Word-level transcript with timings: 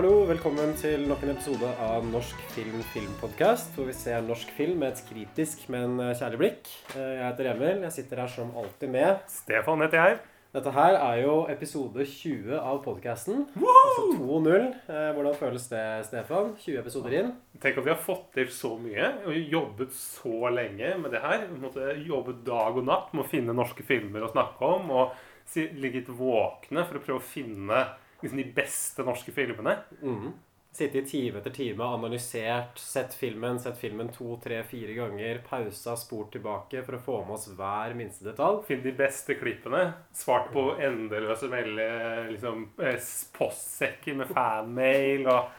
Hallo, 0.00 0.22
velkommen 0.24 0.70
til 0.80 1.02
nok 1.04 1.26
en 1.26 1.34
episode 1.34 1.70
av 1.84 2.06
Norsk 2.08 2.38
film 2.54 2.78
filmpodkast, 2.94 3.74
hvor 3.76 3.84
vi 3.90 3.92
ser 3.92 4.22
norsk 4.24 4.48
film 4.56 4.78
med 4.80 4.94
et 4.94 5.02
kritisk, 5.04 5.66
men 5.68 6.00
eh, 6.00 6.14
kjærlig 6.16 6.40
blikk. 6.40 6.70
Eh, 6.94 7.18
Jeg 7.18 7.26
heter 7.26 7.50
Emil. 7.50 7.82
Jeg 7.84 7.92
sitter 7.98 8.22
her 8.22 8.32
som 8.32 8.54
alltid 8.56 8.94
med. 8.94 9.20
Stefan 9.28 9.84
heter 9.84 10.00
jeg. 10.00 10.16
Dette 10.56 10.72
her 10.72 10.96
er 11.02 11.20
jo 11.26 11.36
episode 11.52 12.08
20 12.14 12.56
av 12.56 12.80
podkasten. 12.88 13.44
Altså 13.60 14.08
2.0. 14.16 14.66
Eh, 14.88 15.12
Hvordan 15.18 15.38
føles 15.42 15.68
det, 15.68 15.86
Stefan? 16.08 16.54
20 16.64 16.80
episoder 16.80 17.20
inn. 17.20 17.32
Tenk 17.60 17.84
at 17.84 17.90
vi 17.90 17.92
har 17.92 18.04
fått 18.08 18.30
til 18.40 18.48
så 18.56 18.78
mye 18.80 19.12
og 19.28 19.36
jobbet 19.52 19.92
så 20.00 20.46
lenge 20.48 20.96
med 21.04 21.12
det 21.12 21.26
her. 21.28 21.44
Vi 21.52 21.60
måtte 21.60 21.92
jobbe 22.08 22.40
dag 22.48 22.72
og 22.72 22.88
natt 22.88 23.12
med 23.12 23.28
å 23.28 23.32
finne 23.36 23.52
norske 23.52 23.84
filmer 23.84 24.24
å 24.24 24.32
snakke 24.32 24.64
om. 24.80 24.94
Og 24.96 25.60
ligget 25.76 26.08
våkne 26.08 26.88
for 26.88 26.96
å 26.96 27.04
prøve 27.04 27.20
å 27.20 27.32
finne 27.36 27.90
liksom, 28.22 28.38
de 28.38 28.52
beste 28.56 29.04
norske 29.06 29.34
filmene. 29.34 29.76
Mm. 30.02 30.30
Sitte 30.72 31.00
i 31.00 31.02
time 31.02 31.40
etter 31.40 31.50
time, 31.50 31.82
analysert, 31.82 32.78
sett 32.78 33.14
filmen, 33.18 33.58
sett 33.60 33.78
filmen 33.78 34.08
to, 34.14 34.36
tre, 34.42 34.60
fire 34.70 34.94
ganger. 34.94 35.40
Pausa, 35.48 35.96
spurt 35.98 36.30
tilbake 36.36 36.84
for 36.86 36.94
å 36.94 37.02
få 37.02 37.16
med 37.24 37.34
oss 37.34 37.48
hver 37.58 37.96
minste 37.98 38.28
detalj. 38.28 38.62
Finne 38.68 38.86
de 38.86 38.94
beste 39.00 39.34
klippene. 39.40 39.82
Svart 40.14 40.52
på 40.54 40.68
endeløse 40.78 41.50
melde, 41.50 41.88
liksom, 42.30 42.68
eh, 42.78 43.02
postsekker 43.34 44.20
med 44.22 44.30
fanmail 44.30 45.26
og 45.26 45.50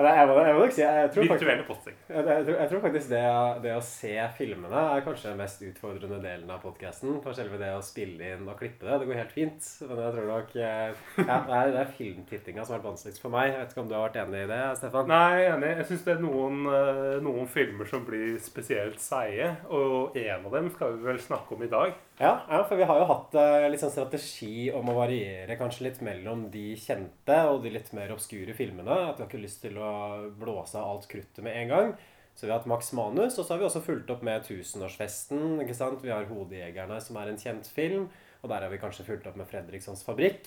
Jeg 0.00 0.28
må, 0.28 0.36
jeg 0.40 0.54
må 0.56 0.62
nok 0.64 0.74
si, 0.74 0.82
jeg 0.82 1.10
tror 1.14 1.26
virtuelle 1.28 1.64
posting. 1.68 1.96
Jeg, 2.08 2.24
jeg, 2.26 2.44
tror, 2.46 2.56
jeg 2.56 2.70
tror 2.70 2.82
faktisk 2.84 3.12
det, 3.12 3.22
det 3.64 3.74
å 3.76 3.82
se 3.84 4.12
filmene 4.38 4.82
er 4.96 5.04
kanskje 5.06 5.30
den 5.30 5.40
mest 5.40 5.64
utfordrende 5.66 6.20
delen 6.24 6.52
av 6.52 6.62
podkasten. 6.64 7.18
For 7.24 7.36
selve 7.36 7.60
det 7.60 7.70
å 7.76 7.82
spille 7.84 8.32
inn 8.34 8.48
og 8.48 8.58
klippe 8.60 8.86
det, 8.86 8.98
det 9.02 9.08
går 9.10 9.20
helt 9.20 9.34
fint. 9.36 9.70
Men 9.86 10.02
jeg 10.04 10.16
tror 10.16 10.28
nok 10.30 10.54
eh, 10.56 11.00
ja, 11.20 11.38
det, 11.48 11.60
er, 11.60 11.72
det 11.74 11.82
er 11.84 11.94
filmtittinga 11.98 12.64
som 12.64 12.74
har 12.74 12.80
vært 12.80 12.90
vanskeligst 12.92 13.24
for 13.24 13.34
meg. 13.34 13.52
Jeg 13.52 13.58
vet 13.60 13.74
ikke 13.74 13.84
om 13.84 13.90
du 13.90 13.96
har 13.96 14.06
vært 14.08 14.20
enig 14.24 14.44
i 14.44 14.50
det, 14.50 14.60
Stefan? 14.80 15.10
Nei, 15.10 15.24
jeg 15.36 15.48
er 15.48 15.56
enig. 15.56 15.72
Jeg 15.80 15.88
syns 15.90 16.06
det 16.06 16.14
er 16.14 16.22
noen, 16.24 16.60
eh, 16.74 17.16
noen 17.26 17.50
filmer 17.50 17.90
som 17.90 18.06
blir 18.08 18.38
spesielt 18.42 19.02
seige. 19.02 19.52
Og 19.68 20.16
en 20.20 20.46
av 20.46 20.54
dem 20.58 20.70
skal 20.74 20.96
vi 20.96 21.10
vel 21.10 21.20
snakke 21.22 21.56
om 21.56 21.66
i 21.66 21.72
dag. 21.72 21.98
Ja, 22.20 22.42
ja, 22.50 22.64
for 22.68 22.76
vi 22.76 22.84
har 22.84 22.98
jo 23.00 23.06
hatt 23.08 23.36
sånn 23.80 23.92
strategi 23.94 24.66
om 24.76 24.90
å 24.92 24.98
variere 24.98 25.54
kanskje 25.56 25.86
litt 25.86 26.02
mellom 26.04 26.42
de 26.52 26.74
kjente 26.76 27.38
og 27.48 27.62
de 27.64 27.72
litt 27.72 27.88
mer 27.96 28.12
obskure 28.12 28.52
filmene. 28.52 28.92
At 29.08 29.16
vi 29.16 29.24
har 29.24 29.30
ikke 29.30 29.40
lyst 29.40 29.62
til 29.64 29.78
å 29.80 29.92
blåse 30.36 30.76
av 30.76 30.90
alt 30.90 31.08
kruttet 31.08 31.40
med 31.46 31.56
en 31.62 31.72
gang. 31.72 31.94
Så 32.36 32.44
vi 32.44 32.52
har 32.52 32.60
hatt 32.60 32.68
Max 32.68 32.92
Manus, 32.92 33.38
og 33.40 33.46
så 33.46 33.54
har 33.54 33.62
vi 33.62 33.68
også 33.70 33.82
fulgt 33.88 34.12
opp 34.12 34.20
med 34.26 34.44
Tusenårsfesten. 34.44 35.62
ikke 35.64 35.78
sant? 35.80 36.04
Vi 36.04 36.12
har 36.12 36.28
Hodejegerne, 36.28 37.00
som 37.00 37.16
er 37.16 37.32
en 37.32 37.40
kjent 37.40 37.72
film. 37.72 38.10
Og 38.44 38.52
der 38.52 38.68
har 38.68 38.72
vi 38.72 38.84
kanskje 38.84 39.08
fulgt 39.08 39.24
opp 39.32 39.40
med 39.40 39.48
Fredrikssons 39.48 40.04
Fabrikk. 40.04 40.44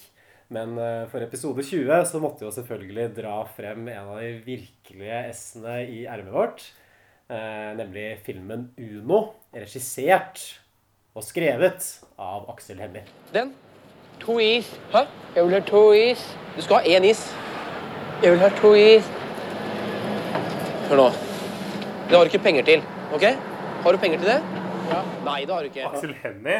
Men 0.53 0.77
eh, 0.77 1.09
for 1.09 1.25
episode 1.25 1.65
20 1.65 2.05
så 2.05 2.21
måtte 2.21 2.45
vi 2.45 2.51
jo 2.51 2.53
selvfølgelig 2.53 3.11
dra 3.17 3.39
frem 3.49 3.87
en 3.89 4.13
av 4.13 4.21
de 4.21 4.35
virkelige 4.45 5.23
s-ene 5.33 5.79
i 5.89 6.03
ermet 6.05 6.37
vårt. 6.37 6.69
Eh, 7.33 7.71
nemlig 7.81 8.11
filmen 8.27 8.69
Uno, 8.77 9.23
regissert 9.57 10.51
og 11.13 11.21
skrevet 11.21 11.85
av 12.17 12.47
Aksel 12.49 12.79
Hennie. 12.81 13.03
Den. 13.33 13.53
To 14.23 14.39
is. 14.41 14.69
Hæ? 14.93 15.05
Jeg 15.35 15.45
vil 15.45 15.53
ha 15.53 15.59
to 15.67 15.81
is. 15.93 16.23
Du 16.55 16.61
skal 16.65 16.81
ha 16.81 16.95
én 16.97 17.05
is. 17.05 17.21
Jeg 18.23 18.33
vil 18.33 18.41
ha 18.41 18.49
to 18.57 18.73
is. 18.77 19.09
Hør 20.89 21.01
nå. 21.03 21.07
Det 22.09 22.17
har 22.17 22.25
du 22.25 22.33
ikke 22.33 22.43
penger 22.43 22.65
til, 22.65 22.85
OK? 23.13 23.25
Har 23.83 23.93
du 23.93 24.01
penger 24.01 24.23
til 24.23 24.31
det? 24.31 24.39
Ja. 24.89 25.01
Nei, 25.25 25.39
det 25.45 25.53
har 25.53 25.61
du 25.65 25.69
ikke. 25.69 25.85
Aksel 25.89 26.15
Hennie, 26.23 26.59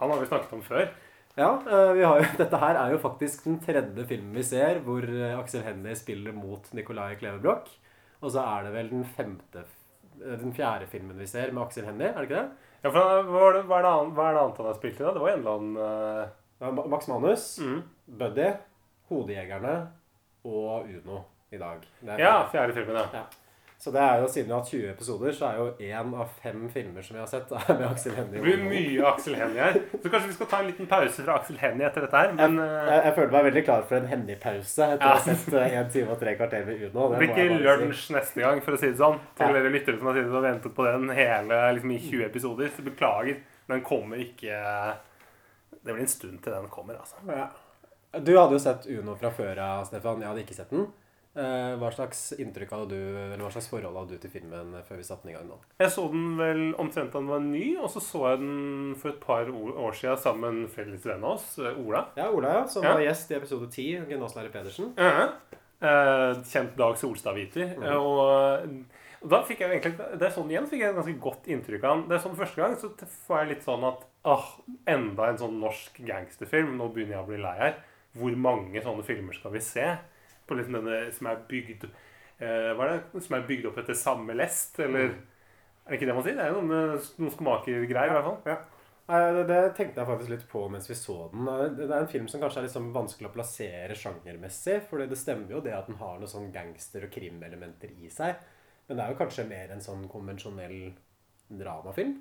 han 0.00 0.10
har 0.12 0.20
vi 0.20 0.28
snakket 0.28 0.58
om 0.58 0.62
før. 0.66 0.88
Ja, 1.38 1.52
eh, 1.62 1.92
vi 1.94 2.02
har 2.02 2.18
jo, 2.18 2.28
Dette 2.42 2.62
her 2.62 2.78
er 2.82 2.94
jo 2.94 3.02
faktisk 3.02 3.46
den 3.46 3.60
tredje 3.62 4.06
filmen 4.10 4.34
vi 4.34 4.46
ser 4.46 4.82
hvor 4.86 5.06
eh, 5.06 5.38
Aksel 5.38 5.62
Hennie 5.66 5.94
spiller 5.98 6.34
mot 6.34 6.66
Nicolai 6.74 7.12
Klevebrok. 7.20 7.70
Og 8.18 8.34
så 8.34 8.42
er 8.42 8.66
det 8.66 8.74
vel 8.74 8.90
den 8.90 9.04
femte 9.14 9.62
eh, 9.62 10.34
Den 10.40 10.54
fjerde 10.56 10.90
filmen 10.90 11.18
vi 11.18 11.30
ser 11.30 11.54
med 11.54 11.62
Aksel 11.68 11.86
Hennie, 11.86 12.10
er 12.10 12.18
det 12.18 12.26
ikke 12.26 12.42
det? 12.42 12.64
Ja, 12.82 12.90
for 12.90 12.98
hva 12.98 13.44
er 13.48 13.56
det, 13.56 13.64
hva 13.66 13.78
er 13.80 13.86
det, 13.86 13.90
annet, 13.90 14.14
hva 14.14 14.28
er 14.28 14.36
det 14.36 14.42
annet 14.44 14.60
han 14.62 14.68
har 14.70 14.76
spilt 14.78 15.00
i? 15.00 15.04
da? 15.04 15.14
Det 15.16 15.22
var 15.24 15.32
en 15.32 15.40
eller 15.42 15.56
annen 15.58 15.80
eh, 15.82 16.28
Det 16.58 16.68
var 16.68 16.90
Max 16.94 17.08
Manus, 17.10 17.46
mm. 17.58 17.80
Buddy, 18.20 18.48
Hodejegerne 19.10 19.74
og 20.46 20.86
Uno 20.86 21.22
i 21.50 21.58
dag. 21.60 21.84
Det 22.00 22.14
er 22.14 22.22
Ja, 22.22 22.34
fjerde 22.52 22.76
filmen, 22.76 23.00
ja. 23.00 23.22
Ja. 23.22 23.24
Så 23.78 23.92
det 23.94 24.00
er 24.02 24.16
jo, 24.18 24.26
siden 24.26 24.48
vi 24.48 24.52
har 24.56 24.58
hatt 24.64 24.70
20 24.72 24.86
episoder, 24.90 25.34
så 25.38 25.46
er 25.46 25.58
jo 25.60 25.66
én 25.86 26.14
av 26.18 26.30
fem 26.42 26.64
filmer 26.74 27.04
som 27.06 27.14
vi 27.14 27.20
har 27.22 27.28
sett, 27.30 27.52
er 27.54 27.68
med 27.78 27.84
Aksel 27.86 28.16
Hennie. 28.16 28.34
Det 28.34 28.42
blir 28.42 28.64
mye 28.64 29.04
Aksel 29.06 29.36
Hennie 29.38 29.60
her. 29.62 29.76
Så 29.92 30.10
kanskje 30.10 30.30
vi 30.32 30.34
skal 30.34 30.48
ta 30.50 30.58
en 30.64 30.66
liten 30.72 30.88
pause 30.90 31.22
fra 31.22 31.36
Aksel 31.38 31.60
Hennie 31.62 31.86
etter 31.86 32.02
dette 32.08 32.22
her. 32.24 32.32
Men 32.34 32.58
jeg, 32.58 32.88
Jeg, 32.88 33.04
jeg 33.04 33.14
føler 33.20 33.36
meg 33.36 33.46
veldig 33.48 33.62
klar 33.68 33.86
for 33.86 34.00
en 34.00 34.10
Hennie-pause 34.10 34.88
etter 34.96 35.06
å 35.06 35.12
ha 35.14 35.22
sett 35.28 35.54
eh, 35.54 35.76
en 35.78 35.92
time 35.94 36.16
og 36.16 36.18
tre 36.24 36.34
kvarter 36.40 36.66
med 36.66 36.82
Uno. 36.88 37.06
det 37.12 37.20
blir 37.22 37.30
ikke 37.36 37.78
lunsj 37.84 38.02
si. 38.08 38.16
neste 38.18 38.42
gang, 38.48 38.64
for 38.66 38.74
å 38.74 38.82
si 38.82 38.90
det 38.90 38.98
sånn. 38.98 39.22
Til 39.38 39.54
dere 39.60 39.70
lyttere 39.76 40.02
som 40.02 40.10
har 40.10 40.18
sittet 40.18 40.38
og 40.42 40.46
ventet 40.48 40.74
på 40.80 40.88
den 40.90 41.08
hele 41.22 41.62
liksom, 41.78 41.94
i 41.94 42.02
20 42.08 42.26
episoder. 42.32 42.74
Så 42.74 42.86
beklager. 42.90 43.38
Den 43.70 43.82
kommer 43.86 44.18
ikke 44.26 44.58
Det 45.78 45.92
blir 45.92 46.02
en 46.02 46.10
stund 46.10 46.42
til 46.42 46.52
den 46.58 46.66
kommer, 46.72 46.98
altså. 46.98 47.22
Ja. 47.30 47.46
Du 48.18 48.32
hadde 48.34 48.56
jo 48.56 48.58
sett 48.62 48.86
Uno 48.90 49.14
fra 49.20 49.30
før 49.36 49.58
av, 49.60 49.84
Stefan. 49.86 50.18
Jeg 50.24 50.32
hadde 50.32 50.42
ikke 50.42 50.56
sett 50.58 50.74
den. 50.74 50.88
Eh, 51.38 51.74
Hva 51.78 51.90
slags 51.94 52.32
inntrykk 52.42 52.72
hadde 52.74 52.88
du, 52.90 53.16
eller 53.18 53.38
hva 53.44 53.50
slags 53.54 53.68
forhold 53.70 53.94
hadde 53.94 54.16
du 54.16 54.22
til 54.24 54.32
filmen 54.32 54.72
før 54.88 54.98
vi 54.98 55.04
satte 55.06 55.22
den 55.22 55.30
i 55.32 55.36
gang 55.36 55.46
nå? 55.46 55.58
Jeg 55.78 55.92
så 55.94 56.08
den 56.10 56.24
vel 56.40 56.62
omtrent 56.82 57.12
da 57.14 57.20
den 57.22 57.28
var 57.30 57.44
ny, 57.44 57.76
og 57.78 57.86
så 57.94 58.02
så 58.02 58.24
jeg 58.32 58.40
den 58.42 58.96
for 58.98 59.12
et 59.12 59.20
par 59.22 59.46
år 59.52 59.94
siden 59.94 60.18
sammen 60.18 60.40
med 60.42 60.64
en 60.66 60.72
felles 60.74 61.06
venn 61.06 61.22
av 61.22 61.36
oss, 61.36 61.46
eh, 61.62 61.78
Ola. 61.78 62.06
Ja, 62.18 62.26
Ola, 62.34 62.54
ja, 62.60 62.66
som 62.66 62.82
Ja. 62.82 62.94
var 62.96 63.04
gjest 63.06 63.30
i 63.30 63.38
episode 63.38 63.70
10, 63.70 64.06
Gymnaslærer 64.10 64.50
Pedersen. 64.50 64.90
Ja. 64.98 65.28
Eh, 65.80 66.34
kjent 66.42 66.74
Dag 66.76 66.96
Solstad-viter. 66.98 67.76
Eh, 67.84 67.94
Og 67.94 68.84
og 69.20 69.30
da 69.30 69.42
fikk 69.42 69.58
jeg 69.64 69.70
egentlig 69.80 69.96
Det 70.18 70.22
er 70.22 70.30
sånn 70.30 70.50
igjen 70.50 70.66
fikk 70.70 70.78
jeg 70.80 70.90
et 70.90 70.96
ganske 70.96 71.20
godt 71.20 71.46
inntrykk 71.50 71.84
av 71.84 71.90
han. 71.90 72.08
Det 72.08 72.14
er 72.18 72.22
sånn 72.28 72.36
Første 72.38 72.56
gang 72.56 72.76
så 72.76 72.90
får 73.26 73.38
jeg 73.40 73.48
litt 73.48 73.64
sånn 73.66 73.84
at 73.86 74.04
åh, 74.24 74.44
enda 74.86 75.28
en 75.28 75.38
sånn 75.38 75.58
norsk 75.60 75.98
gangsterfilm. 76.06 76.76
Nå 76.78 76.92
begynner 76.94 77.16
jeg 77.18 77.24
å 77.24 77.26
bli 77.26 77.38
lei 77.42 77.56
her. 77.58 77.74
Hvor 78.16 78.36
mange 78.36 78.82
sånne 78.82 79.02
filmer 79.04 79.34
skal 79.34 79.50
vi 79.52 79.58
se? 79.60 79.98
På 80.48 80.56
liksom 80.58 80.78
denne 80.80 81.12
som 81.12 81.28
er 81.30 81.42
bygd 81.48 81.84
eh, 82.40 82.72
Hva 82.74 82.86
er 82.88 82.94
det? 82.96 83.22
Som 83.26 83.36
er 83.38 83.46
bygd 83.48 83.66
opp 83.70 83.78
etter 83.84 83.94
samme 83.98 84.34
lest, 84.38 84.78
eller 84.80 85.08
Mhm. 85.12 85.26
Er 85.88 85.92
det 85.94 86.00
ikke 86.02 86.06
det 86.10 86.14
man 86.18 86.24
sier? 86.26 86.34
Det 86.36 86.44
er 86.44 86.50
jo 86.52 86.60
noen, 86.60 86.98
noen 87.16 87.30
skomakergreier, 87.32 88.10
i 88.10 88.12
hvert 88.12 88.26
fall. 88.26 88.42
Ja. 88.44 88.56
Nei, 89.08 89.20
Det, 89.32 89.44
det 89.48 89.60
tenkte 89.78 90.02
jeg 90.02 90.08
faktisk 90.10 90.30
litt 90.34 90.42
på 90.50 90.64
mens 90.70 90.88
vi 90.90 90.94
så 91.00 91.14
den. 91.32 91.48
Eh, 91.48 91.68
Det 91.78 91.86
er 91.88 92.00
en 92.02 92.10
film 92.12 92.26
som 92.28 92.40
kanskje 92.42 92.58
er 92.60 92.66
litt 92.66 92.74
sånn 92.74 92.90
vanskelig 92.92 93.30
å 93.30 93.32
plassere 93.32 93.96
sjangermessig. 93.96 94.82
For 94.90 94.98
det 95.00 95.16
stemmer 95.16 95.48
jo 95.56 95.60
det 95.64 95.72
at 95.72 95.86
den 95.88 95.96
har 95.96 96.18
noen 96.18 96.28
sånn 96.28 96.52
gangster- 96.52 97.04
og 97.08 97.10
krimelementer 97.14 97.88
i 98.04 98.10
seg. 98.12 98.36
Men 98.88 98.96
det 98.98 99.04
er 99.06 99.14
jo 99.14 99.18
kanskje 99.22 99.48
mer 99.48 99.72
en 99.72 99.80
sånn 99.80 100.04
konvensjonell 100.12 100.92
dramafilm. 101.48 102.18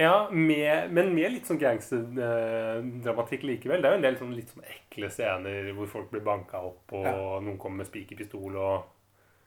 Ja, 0.00 0.30
med, 0.32 0.92
men 0.96 1.10
med 1.12 1.34
litt 1.34 1.48
sånn 1.50 1.58
gangsterdramatikk 1.60 3.42
likevel. 3.44 3.82
Det 3.82 3.88
er 3.90 3.92
jo 3.96 3.98
en 3.98 4.06
del 4.06 4.16
sånn, 4.20 4.32
litt 4.36 4.52
sånn 4.54 4.64
ekle 4.64 5.10
scener 5.12 5.68
hvor 5.76 5.90
folk 5.92 6.08
blir 6.14 6.24
banka 6.24 6.62
opp, 6.70 6.86
og 6.96 7.04
Ja. 7.04 7.12
noen 7.44 7.58
kommer 7.60 7.82
med 7.82 7.90
spikerpistol 7.90 8.56
og 8.56 8.96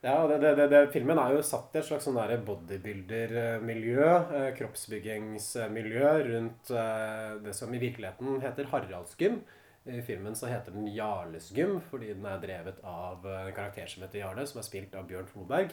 Ja, 0.04 0.28
det, 0.28 0.42
det, 0.44 0.68
det, 0.68 0.92
Filmen 0.92 1.18
er 1.18 1.32
jo 1.32 1.42
satt 1.48 1.74
i 1.74 1.80
et 1.80 1.86
slags 1.88 2.04
sånn 2.04 2.18
der 2.20 2.42
bodybuilder-miljø, 2.44 4.08
eh, 4.36 4.50
kroppsbyggingsmiljø, 4.58 6.10
rundt 6.28 6.72
eh, 6.76 7.38
det 7.46 7.54
som 7.56 7.74
i 7.74 7.80
virkeligheten 7.80 8.42
heter 8.44 8.68
Haraldsgym. 8.74 9.40
I 9.88 10.02
filmen 10.02 10.36
så 10.36 10.48
heter 10.52 10.72
den 10.76 10.88
Jarlesgym, 10.92 11.80
fordi 11.90 12.14
den 12.14 12.26
er 12.28 12.38
drevet 12.44 12.84
av 12.84 13.26
eh, 13.26 13.48
en 13.48 13.56
karakter 13.56 13.88
som 13.88 14.04
heter 14.04 14.20
Jarle, 14.20 14.46
som 14.48 14.60
er 14.60 14.68
spilt 14.68 14.94
av 14.96 15.08
Bjørn 15.08 15.28
Floberg. 15.32 15.72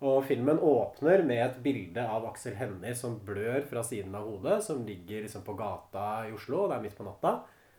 Og 0.00 0.22
filmen 0.24 0.60
åpner 0.64 1.20
med 1.28 1.42
et 1.44 1.58
bilde 1.60 2.02
av 2.08 2.24
Aksel 2.30 2.54
Hennie 2.56 2.94
som 2.96 3.18
blør 3.24 3.66
fra 3.68 3.82
siden 3.84 4.14
av 4.16 4.28
hodet, 4.30 4.62
som 4.64 4.80
ligger 4.86 5.26
liksom 5.26 5.44
på 5.44 5.56
gata 5.58 6.06
i 6.28 6.32
Oslo, 6.32 6.62
og 6.62 6.70
det 6.70 6.78
er 6.78 6.86
midt 6.86 6.96
på 6.96 7.04
natta. 7.04 7.34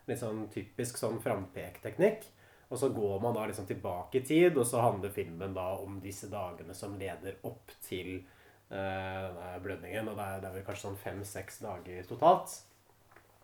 Litt 0.06 0.22
sånn 0.22 0.44
typisk 0.54 1.02
sånn 1.02 1.18
frampekteknikk. 1.24 2.28
Og 2.72 2.80
så 2.80 2.92
går 2.94 3.18
man 3.24 3.34
da 3.36 3.48
liksom 3.50 3.66
tilbake 3.68 4.22
i 4.22 4.26
tid, 4.28 4.56
og 4.56 4.68
så 4.70 4.84
handler 4.86 5.12
filmen 5.12 5.56
da 5.58 5.74
om 5.82 5.98
disse 6.04 6.30
dagene 6.32 6.76
som 6.78 6.94
leder 7.00 7.42
opp 7.48 7.74
til 7.84 8.22
eh, 8.70 9.58
blødningen. 9.64 10.08
Og 10.08 10.16
det 10.16 10.28
er, 10.28 10.38
det 10.44 10.52
er 10.52 10.56
vel 10.60 10.68
kanskje 10.70 10.88
sånn 10.88 11.02
fem-seks 11.02 11.60
dager 11.66 12.06
totalt. 12.08 12.54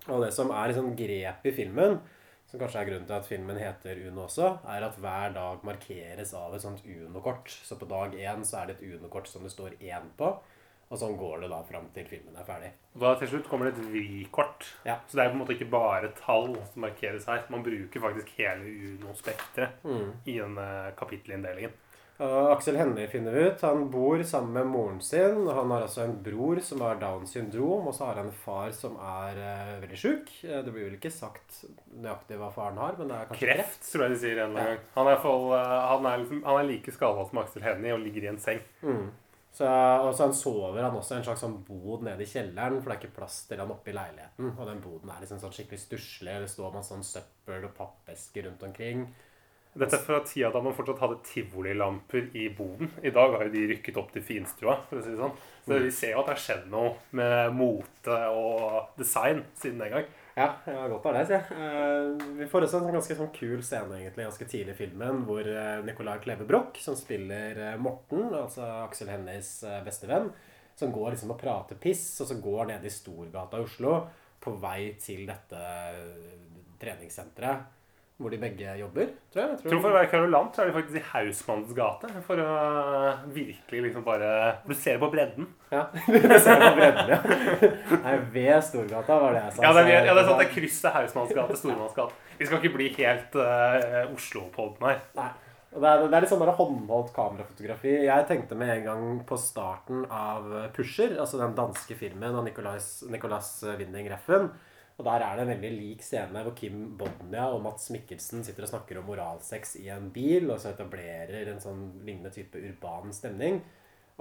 Og 0.07 0.21
det 0.23 0.31
som 0.37 0.53
er 0.53 0.71
liksom 0.71 0.93
grep 0.95 1.49
i 1.49 1.55
filmen, 1.57 1.97
som 2.47 2.59
kanskje 2.61 2.79
er 2.81 2.85
grunnen 2.89 3.07
til 3.09 3.17
at 3.17 3.25
filmen 3.27 3.57
heter 3.59 3.99
Uno 4.07 4.23
også, 4.25 4.51
er 4.71 4.85
at 4.87 4.95
hver 5.03 5.33
dag 5.35 5.63
markeres 5.67 6.33
av 6.33 6.53
et 6.55 6.61
sånt 6.63 6.85
Uno-kort. 6.87 7.49
Så 7.51 7.75
på 7.79 7.87
dag 7.89 8.13
én 8.15 8.45
så 8.47 8.61
er 8.61 8.69
det 8.71 8.77
et 8.77 8.85
Uno-kort 8.95 9.27
som 9.27 9.43
det 9.43 9.51
står 9.51 9.75
én 9.83 10.07
på. 10.17 10.29
Og 10.87 10.95
sånn 11.01 11.17
går 11.19 11.41
det 11.43 11.49
da 11.51 11.57
fram 11.67 11.89
til 11.91 12.05
filmen 12.07 12.37
er 12.39 12.45
ferdig. 12.47 12.69
Og 12.95 13.01
da 13.03 13.09
til 13.19 13.27
slutt 13.27 13.49
kommer 13.51 13.67
det 13.67 13.73
et 13.75 13.89
vrikort. 13.91 14.69
Ja. 14.87 14.93
Så 15.09 15.17
det 15.19 15.25
er 15.25 15.33
på 15.33 15.35
en 15.35 15.41
måte 15.41 15.57
ikke 15.57 15.67
bare 15.73 16.13
tall 16.15 16.53
som 16.71 16.85
markeres 16.85 17.25
her. 17.27 17.41
Man 17.51 17.65
bruker 17.65 17.99
faktisk 18.05 18.31
hele 18.37 18.63
Uno-spekteret 18.93 19.83
Mm. 19.83 20.13
i 20.25 20.37
denne 20.39 20.93
kapittelinndelingen. 20.95 21.75
Og 22.17 22.47
Aksel 22.49 22.79
Hennie 22.79 23.05
finner 23.11 23.35
vi 23.35 23.43
ut. 23.45 23.61
Han 23.61 23.83
bor 23.93 24.21
sammen 24.25 24.55
med 24.55 24.69
moren 24.71 25.01
sin. 25.05 25.43
Han 25.53 25.69
har 25.69 25.83
altså 25.85 26.01
en 26.01 26.15
bror 26.25 26.57
som 26.65 26.81
har 26.81 26.97
Downs 27.01 27.35
syndrom, 27.35 27.85
og 27.91 27.93
så 27.93 28.07
har 28.07 28.17
han 28.17 28.31
en 28.31 28.39
far 28.41 28.71
som 28.73 28.95
er 28.97 29.37
uh, 29.37 29.75
veldig 29.83 29.99
sjuk. 30.01 30.31
Eh, 30.47 30.63
Det 30.65 30.73
blir 30.73 30.87
vel 30.87 30.95
ikke 30.97 31.13
sagt 31.13 31.59
nøyaktig 31.93 32.39
hva 32.41 32.49
faren 32.55 32.81
har, 32.81 32.97
men 32.97 33.11
det 33.13 33.19
er 33.19 33.29
kanskje 33.29 33.45
Kreft, 33.51 33.85
tror 33.91 34.07
jeg 34.07 34.15
de 34.15 34.19
sier 34.23 34.41
en 34.41 34.49
eller 34.49 34.63
annen 34.63 34.73
Ja. 34.73 34.73
gang. 34.79 34.89
Han 34.97 35.11
er, 35.13 35.21
for, 35.27 35.45
uh, 35.53 35.61
eh, 35.61 35.85
han 35.93 36.09
er, 36.09 36.17
liksom, 36.23 36.41
han 36.49 36.59
er 36.63 36.67
like 36.71 36.95
skada 36.97 37.27
som 37.29 37.43
Aksel 37.43 37.67
Hennie 37.69 37.93
og 37.93 38.01
ligger 38.07 38.25
i 38.25 38.31
en 38.33 38.41
seng. 38.47 38.65
Mm. 38.81 39.07
Så, 39.57 39.65
og 39.65 40.11
så 40.17 40.25
han 40.27 40.33
sover 40.37 40.83
han 40.85 40.97
også 40.97 41.15
i 41.15 41.17
en 41.21 41.23
slags 41.25 41.41
sånn 41.45 41.55
bod 41.65 42.03
nede 42.05 42.21
i 42.25 42.29
kjelleren, 42.29 42.81
for 42.81 42.89
det 42.91 42.97
er 42.97 42.99
ikke 43.05 43.15
plass 43.15 43.39
til 43.49 43.61
han 43.61 43.71
oppe 43.73 43.89
i 43.89 43.95
leiligheten. 43.97 44.51
Og 44.57 44.67
den 44.69 44.81
boden 44.83 45.09
er 45.09 45.21
liksom 45.23 45.39
sånn 45.41 45.53
skikkelig 45.55 45.79
stusslig. 45.81 46.35
Det 46.43 46.49
står 46.51 46.75
masse 46.75 46.93
sånn 46.93 47.05
søppel 47.07 47.65
og 47.65 47.73
pappesker 47.77 48.45
rundt 48.45 48.65
omkring. 48.67 49.07
Dette 49.77 49.97
er 49.99 50.01
fra 50.01 50.19
tida 50.25 50.49
da 50.53 50.61
man 50.65 50.73
fortsatt 50.73 51.01
hadde 51.03 51.19
tivolilamper 51.27 52.31
i 52.37 52.47
boden. 52.57 52.89
I 53.05 53.11
dag 53.13 53.35
har 53.35 53.43
jo 53.45 53.53
de 53.53 53.65
rykket 53.71 53.97
opp 54.01 54.09
til 54.15 54.23
finstua, 54.25 54.73
for 54.89 54.97
å 54.99 55.03
si 55.05 55.11
det 55.13 55.19
sånn. 55.19 55.35
Så 55.67 55.77
vi 55.83 55.91
ser 55.93 56.13
jo 56.15 56.21
at 56.21 56.29
det 56.29 56.33
har 56.33 56.41
skjedd 56.45 56.69
noe 56.71 56.93
med 57.19 57.53
mote 57.57 58.17
og 58.33 58.95
design 58.97 59.43
siden 59.59 59.83
den 59.83 59.93
gang. 59.93 60.07
Ja, 60.37 60.51
jeg 60.65 60.77
har 60.77 60.91
godt 60.91 61.07
av 61.09 61.15
det, 61.17 61.23
sier 61.29 61.39
jeg. 61.39 61.61
Eh, 61.61 62.25
Vi 62.41 62.47
får 62.49 62.67
også 62.67 62.81
en 62.83 62.93
ganske 62.93 63.17
sånn 63.17 63.31
kul 63.33 63.61
scene 63.65 63.97
egentlig, 63.97 64.27
ganske 64.27 64.49
tidlig 64.49 64.75
i 64.75 64.79
filmen, 64.81 65.23
hvor 65.25 65.49
eh, 65.49 65.79
Nicolai 65.85 66.19
Kleve 66.21 66.45
Broch, 66.49 66.77
som 66.81 66.97
spiller 66.97 67.57
eh, 67.71 67.79
Morten, 67.81 68.27
altså 68.37 68.65
Aksel 68.83 69.09
Hennies 69.13 69.51
bestevenn, 69.85 70.29
som 70.77 70.93
går 70.93 71.15
liksom 71.15 71.33
og 71.33 71.41
prater 71.41 71.79
piss, 71.81 72.05
og 72.21 72.29
så 72.29 72.37
går 72.41 72.69
ned 72.69 72.85
i 72.85 72.93
Storgata 72.93 73.57
i 73.57 73.65
Oslo 73.65 73.95
på 74.41 74.53
vei 74.61 74.91
til 75.01 75.25
dette 75.25 75.61
treningssenteret, 76.77 77.65
hvor 78.17 78.33
de 78.33 78.37
begge 78.41 78.71
jobber, 78.79 79.09
tror 79.29 79.41
jeg. 79.43 79.49
Jeg 79.51 79.59
tror 79.61 79.81
For 79.83 79.91
å 79.91 79.93
være 79.93 80.09
kverulant 80.09 80.55
så 80.55 80.63
er 80.63 80.69
de 80.69 80.73
faktisk 80.73 80.97
i 80.97 81.03
Hausmanns 81.11 81.73
gate. 81.77 82.09
For 82.25 82.41
å 82.41 82.53
virkelig 83.33 83.81
liksom 83.85 84.05
bare 84.05 84.29
Du 84.65 84.73
ser 84.73 84.97
på 85.01 85.09
bredden. 85.13 85.49
Ja, 85.69 85.83
du 86.07 86.37
ser 86.41 86.63
på 86.63 86.71
bredden, 86.79 87.11
ja. 87.13 87.19
Nei, 88.07 88.15
ved 88.33 88.63
Storgata 88.65 89.19
var 89.21 89.35
det 89.37 89.43
jeg 89.43 89.57
sa. 89.57 89.65
Ja, 89.67 89.73
det 89.77 89.83
er, 89.85 90.07
ja, 90.09 90.15
det 90.15 90.23
er 90.23 90.29
sant. 90.31 90.41
Det 90.41 90.47
er 90.47 90.55
krysset 90.55 90.95
Hausmanns 90.95 91.35
gate, 91.37 91.57
Stormanns 91.61 91.97
gate. 91.97 92.23
Vi 92.39 92.47
skal 92.47 92.61
ikke 92.61 92.77
bli 92.77 92.87
helt 92.97 93.37
uh, 93.37 94.15
Oslo-podden 94.15 94.89
her. 94.89 95.03
Nei. 95.17 95.29
Det, 95.67 95.83
er, 95.83 96.05
det 96.07 96.15
er 96.17 96.23
litt 96.23 96.31
sånn 96.31 96.41
der 96.41 96.55
håndholdt 96.57 97.11
kamerafotografi. 97.13 97.91
Jeg 98.07 98.25
tenkte 98.29 98.57
med 98.57 98.71
en 98.79 98.87
gang 98.87 99.05
på 99.29 99.37
starten 99.37 100.07
av 100.09 100.47
Pusher, 100.73 101.19
altså 101.21 101.37
den 101.43 101.53
danske 101.57 101.97
filmen 101.99 102.33
av 102.33 102.47
Nicolas, 102.47 103.03
Nicolas 103.13 103.59
Winding 103.77 104.09
Refn. 104.09 104.49
Og 104.97 105.05
der 105.05 105.21
er 105.21 105.37
det 105.37 105.43
en 105.43 105.51
veldig 105.51 105.73
lik 105.75 106.05
scene 106.05 106.41
hvor 106.41 106.55
Kim 106.57 106.95
Bodnia 106.97 107.45
og 107.53 107.61
Mats 107.61 107.91
Mikkelsen 107.93 108.41
sitter 108.45 108.65
og 108.65 108.71
snakker 108.71 108.97
om 108.97 109.05
moralsex 109.11 109.75
i 109.83 109.91
en 109.93 110.09
bil, 110.13 110.49
og 110.49 110.57
så 110.61 110.71
etablerer 110.71 111.51
en 111.51 111.61
sånn 111.61 111.83
lignende 112.01 112.33
type 112.33 112.57
urban 112.57 113.13
stemning. 113.13 113.61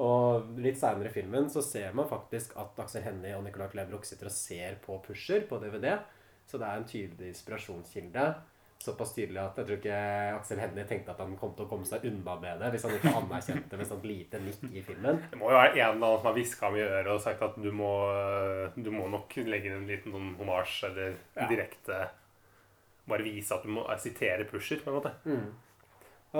Og 0.05 0.59
litt 0.61 0.77
seinere 0.77 1.09
i 1.09 1.15
filmen 1.15 1.49
så 1.49 1.63
ser 1.65 1.97
man 1.97 2.09
faktisk 2.11 2.53
at 2.61 2.77
Aksel 2.85 3.07
Hennie 3.07 3.33
og 3.39 3.47
Nicolai 3.47 3.71
Klebrok 3.73 4.05
sitter 4.05 4.29
og 4.29 4.37
ser 4.37 4.77
på 4.83 4.99
Pusher 5.07 5.47
på 5.49 5.57
DVD. 5.63 5.95
Så 6.47 6.61
det 6.61 6.69
er 6.69 6.83
en 6.83 6.91
tydelig 6.91 7.33
inspirasjonskilde. 7.33 8.27
Såpass 8.79 9.15
tydelig 9.17 9.41
at 9.41 9.57
jeg 9.59 9.67
tror 9.67 9.79
ikke 9.81 10.01
Aksel 10.37 10.61
Hennie 10.63 10.85
tenkte 10.87 11.11
at 11.11 11.19
han 11.19 11.33
kom 11.41 11.55
til 11.57 11.65
å 11.65 11.69
komme 11.71 11.87
seg 11.89 12.05
unna 12.07 12.35
med 12.39 12.61
det 12.61 12.69
hvis 12.75 12.85
han 12.87 12.93
ikke 12.95 13.15
anerkjente 13.19 13.79
med 13.81 13.89
sånt 13.89 14.05
lite 14.07 14.39
nikk 14.45 14.63
i 14.71 14.83
filmen. 14.87 15.19
Det 15.33 15.39
må 15.41 15.49
jo 15.51 15.57
være 15.59 15.73
en 15.73 15.81
eller 15.81 15.97
annen 15.97 16.21
som 16.21 16.29
har 16.29 16.37
hviska 16.37 16.67
ham 16.69 16.77
i 16.79 16.85
øret 16.85 17.11
og 17.17 17.23
sagt 17.25 17.43
at 17.43 17.57
du 17.59 17.71
må, 17.75 17.91
du 18.77 18.91
må 18.95 19.09
nok 19.11 19.35
legge 19.49 19.73
inn 19.73 19.81
en 19.81 19.89
liten 19.91 20.15
sånn 20.15 20.35
homasj 20.39 20.85
eller 20.91 21.17
Ja. 21.35 21.49
direkte 21.51 22.05
Bare 23.07 23.23
vise 23.23 23.55
at 23.55 23.63
du 23.63 23.69
må 23.71 23.85
sitere 24.03 24.45
Pusher, 24.51 24.81
på 24.83 24.91
en 24.91 24.97
måte. 24.99 25.13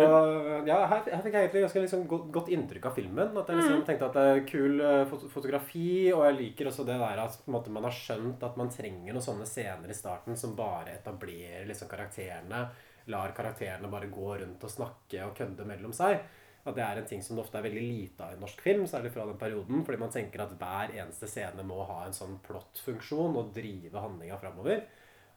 Og 0.05 0.67
ja, 0.69 0.77
her, 0.91 1.03
her 1.13 1.23
fikk 1.25 1.35
jeg 1.37 1.47
egentlig 1.47 1.63
ganske 1.67 1.83
liksom 1.85 2.07
godt, 2.11 2.27
godt 2.35 2.49
inntrykk 2.55 2.89
av 2.91 2.95
filmen. 2.99 3.37
At 3.41 3.49
jeg 3.53 3.61
liksom 3.61 3.85
tenkte 3.89 4.09
at 4.11 4.17
det 4.19 4.25
er 4.33 4.43
kul 4.51 4.81
eh, 4.81 5.05
fot- 5.11 5.29
fotografi, 5.33 5.87
og 6.13 6.25
jeg 6.27 6.39
liker 6.41 6.71
også 6.71 6.87
det 6.89 6.99
der 7.01 7.23
at 7.25 7.39
måte, 7.53 7.73
man 7.75 7.87
har 7.89 7.95
skjønt 7.97 8.43
at 8.47 8.57
man 8.61 8.73
trenger 8.75 9.13
noen 9.17 9.25
sånne 9.25 9.47
scener 9.49 9.93
i 9.93 9.97
starten 9.97 10.37
som 10.37 10.57
bare 10.59 10.97
etablerer 10.99 11.69
liksom 11.71 11.89
karakterene. 11.93 12.65
Lar 13.13 13.33
karakterene 13.37 13.89
bare 13.93 14.11
gå 14.11 14.33
rundt 14.43 14.65
og 14.67 14.73
snakke 14.73 15.23
og 15.29 15.37
kødde 15.39 15.65
mellom 15.69 15.93
seg. 15.95 16.19
At 16.67 16.75
det 16.75 16.83
er 16.83 16.99
en 16.99 17.07
ting 17.07 17.21
som 17.23 17.37
det 17.39 17.45
ofte 17.45 17.61
er 17.61 17.67
veldig 17.69 17.83
lite 17.87 18.25
av 18.27 18.33
i 18.35 18.41
norsk 18.43 18.59
film, 18.65 18.89
særlig 18.91 19.13
fra 19.15 19.23
den 19.29 19.39
perioden. 19.39 19.85
Fordi 19.87 20.01
man 20.03 20.11
tenker 20.11 20.43
at 20.43 20.57
hver 20.59 20.91
eneste 20.99 21.29
scene 21.31 21.63
må 21.63 21.85
ha 21.87 22.01
en 22.09 22.17
sånn 22.17 22.41
plottfunksjon 22.43 23.39
og 23.39 23.53
drive 23.55 24.03
handlinga 24.03 24.39
framover. 24.43 24.83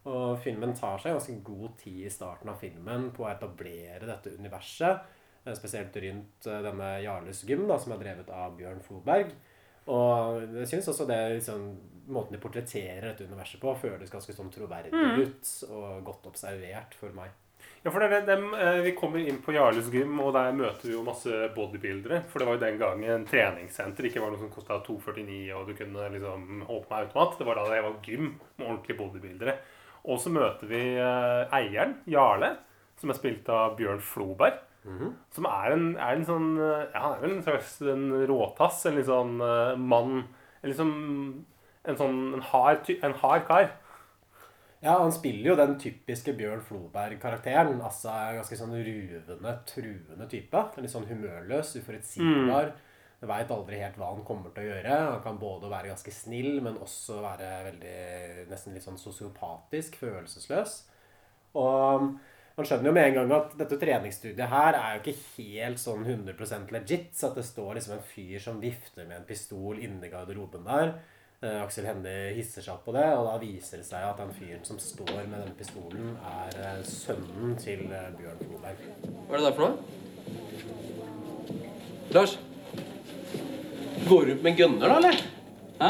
Og 0.07 0.39
filmen 0.39 0.71
tar 0.77 1.01
seg 1.03 1.11
ganske 1.17 1.35
god 1.43 1.73
tid 1.81 2.05
i 2.07 2.13
starten 2.13 2.49
av 2.49 2.59
filmen 2.61 3.09
på 3.15 3.25
å 3.25 3.31
etablere 3.33 4.07
dette 4.07 4.31
universet. 4.39 5.01
eh, 5.45 5.53
Spesielt 5.57 5.95
rundt 5.95 6.47
eh, 6.47 6.61
denne 6.63 7.01
Jarles 7.03 7.43
Gym, 7.43 7.67
da, 7.67 7.77
som 7.79 7.91
er 7.93 8.03
drevet 8.05 8.29
av 8.31 8.55
Bjørn 8.57 8.79
Floberg. 8.85 9.33
Og 9.89 10.43
jeg 10.61 10.69
syns 10.69 10.87
også 10.91 11.07
det 11.09 11.19
liksom, 11.39 11.67
måten 12.13 12.35
de 12.35 12.41
portretterer 12.41 13.09
dette 13.09 13.25
universet 13.25 13.59
på, 13.61 13.73
føles 13.81 14.11
ganske 14.13 14.35
sånn 14.35 14.51
troverdig 14.53 14.93
ut 14.93 15.53
og 15.69 16.03
godt 16.05 16.27
observert 16.29 16.93
for 16.99 17.15
meg. 17.17 17.31
Ja, 17.83 17.91
for 17.91 17.99
det, 18.03 18.11
er 18.11 18.25
dem, 18.27 18.53
eh, 18.53 18.81
Vi 18.85 18.91
kommer 18.95 19.19
inn 19.19 19.41
på 19.43 19.53
Jarles 19.55 19.89
gym, 19.91 20.19
og 20.23 20.33
der 20.35 20.53
møter 20.55 20.87
vi 20.87 20.93
jo 20.93 21.03
masse 21.03 21.49
bodybuildere. 21.55 22.21
For 22.29 22.39
det 22.39 22.47
var 22.47 22.55
jo 22.55 22.63
den 22.63 22.79
gangen 22.79 23.25
treningssenter 23.27 24.07
ikke 24.07 24.21
var 24.23 24.31
noe 24.31 24.39
som 24.39 24.51
kosta 24.53 24.79
249, 24.85 25.51
og 25.55 25.67
du 25.67 25.73
kunne 25.75 26.07
liksom 26.13 26.63
åpne 26.67 27.03
automat. 27.03 27.37
Det 27.39 27.47
var 27.47 27.59
da 27.59 27.67
det 27.71 27.83
var 27.83 27.99
gym 28.05 28.33
med 28.57 28.67
ordentlige 28.67 28.99
bodybuildere. 28.99 29.57
Og 30.09 30.17
så 30.21 30.31
møter 30.33 30.69
vi 30.69 30.81
eh, 30.97 31.53
eieren, 31.53 31.99
Jarle, 32.09 32.55
som 32.99 33.11
er 33.11 33.19
spilt 33.19 33.49
av 33.53 33.77
Bjørn 33.77 34.01
Floberg. 34.03 34.57
Som 35.35 35.45
er 35.45 35.75
en, 35.75 35.89
er 35.99 36.15
en 36.15 36.25
sånn 36.25 36.53
eh, 36.55 36.85
Ja, 36.93 37.01
han 37.03 37.17
er 37.17 37.23
vel 37.25 37.33
en 37.35 37.45
slags 37.45 37.75
en 37.83 38.07
råtass. 38.29 38.85
En 38.87 38.95
litt 38.97 39.09
sånn 39.09 39.35
uh, 39.43 39.75
mann 39.75 40.21
En 40.23 40.71
liksom 40.71 40.93
En 41.83 41.99
sånn 41.99 42.21
en 42.37 42.45
hard, 42.51 42.89
en 43.03 43.15
hard 43.21 43.45
kar. 43.49 43.69
Ja, 44.79 44.95
han 45.01 45.11
spiller 45.11 45.51
jo 45.51 45.57
den 45.59 45.75
typiske 45.81 46.31
Bjørn 46.37 46.61
Floberg-karakteren. 46.63 47.81
Altså 47.83 48.13
ganske 48.37 48.57
sånn 48.59 48.77
ruvende, 48.77 49.55
truende 49.67 50.27
type. 50.31 50.61
En 50.75 50.85
Litt 50.85 50.93
sånn 50.93 51.07
humørløs, 51.09 51.73
uforutsigbar. 51.81 52.71
Du 52.71 52.88
veit 53.27 53.51
aldri 53.51 53.81
helt 53.81 53.97
hva 53.99 54.13
han 54.13 54.23
kommer 54.27 54.53
til 54.55 54.63
å 54.63 54.69
gjøre. 54.69 54.97
Han 55.15 55.23
kan 55.25 55.39
både 55.41 55.71
være 55.71 55.91
ganske 55.91 56.13
snill, 56.15 56.61
men 56.63 56.79
også 56.79 57.19
være 57.23 57.49
veldig 57.67 58.47
nesten 58.51 58.75
litt 58.75 58.85
sånn 58.85 59.01
sosiopatisk, 59.01 59.99
følelsesløs. 59.99 60.77
Og 61.59 62.07
man 62.59 62.67
skjønner 62.67 62.89
jo 62.89 62.95
med 62.95 63.09
en 63.09 63.17
gang 63.17 63.29
at 63.35 63.53
dette 63.59 63.79
treningsstudiet 63.81 64.51
her 64.51 64.77
er 64.79 64.95
jo 64.95 65.03
ikke 65.03 65.21
helt 65.35 65.79
sånn 65.81 66.03
100 66.07 66.71
legit. 66.75 67.11
Så 67.15 67.29
at 67.29 67.39
det 67.39 67.47
står 67.47 67.75
liksom 67.77 67.97
en 67.97 68.09
fyr 68.15 68.39
som 68.43 68.59
vifter 68.63 69.07
med 69.07 69.17
en 69.19 69.27
pistol 69.27 69.79
inni 69.83 70.11
garderoben 70.11 70.67
der. 70.67 70.95
Eh, 71.39 71.61
Aksel 71.63 71.85
Hennie 71.87 72.33
hisser 72.35 72.59
seg 72.65 72.73
opp 72.73 72.83
på 72.89 72.91
det, 72.91 73.05
og 73.15 73.23
da 73.29 73.37
viser 73.39 73.79
det 73.79 73.87
seg 73.87 74.03
at 74.03 74.19
den 74.19 74.33
fyren 74.35 74.65
som 74.67 74.75
står 74.83 75.21
med 75.21 75.37
denne 75.39 75.55
pistolen, 75.55 76.17
er 76.19 76.51
eh, 76.59 76.81
sønnen 76.83 77.55
til 77.59 77.85
eh, 77.87 78.11
Bjørn 78.19 78.43
Floberg. 78.43 78.83
Hva 79.07 79.31
er 79.31 79.39
det 79.39 79.45
der 79.47 79.55
for 79.55 79.63
noe? 79.63 79.79
Lars? 82.11 82.35
Går 84.07 84.25
du 84.25 84.31
rundt 84.31 84.43
med 84.43 84.51
en 84.51 84.57
gunner, 84.57 84.87
da, 84.87 84.97
eller? 84.97 85.15
Hæ? 85.79 85.89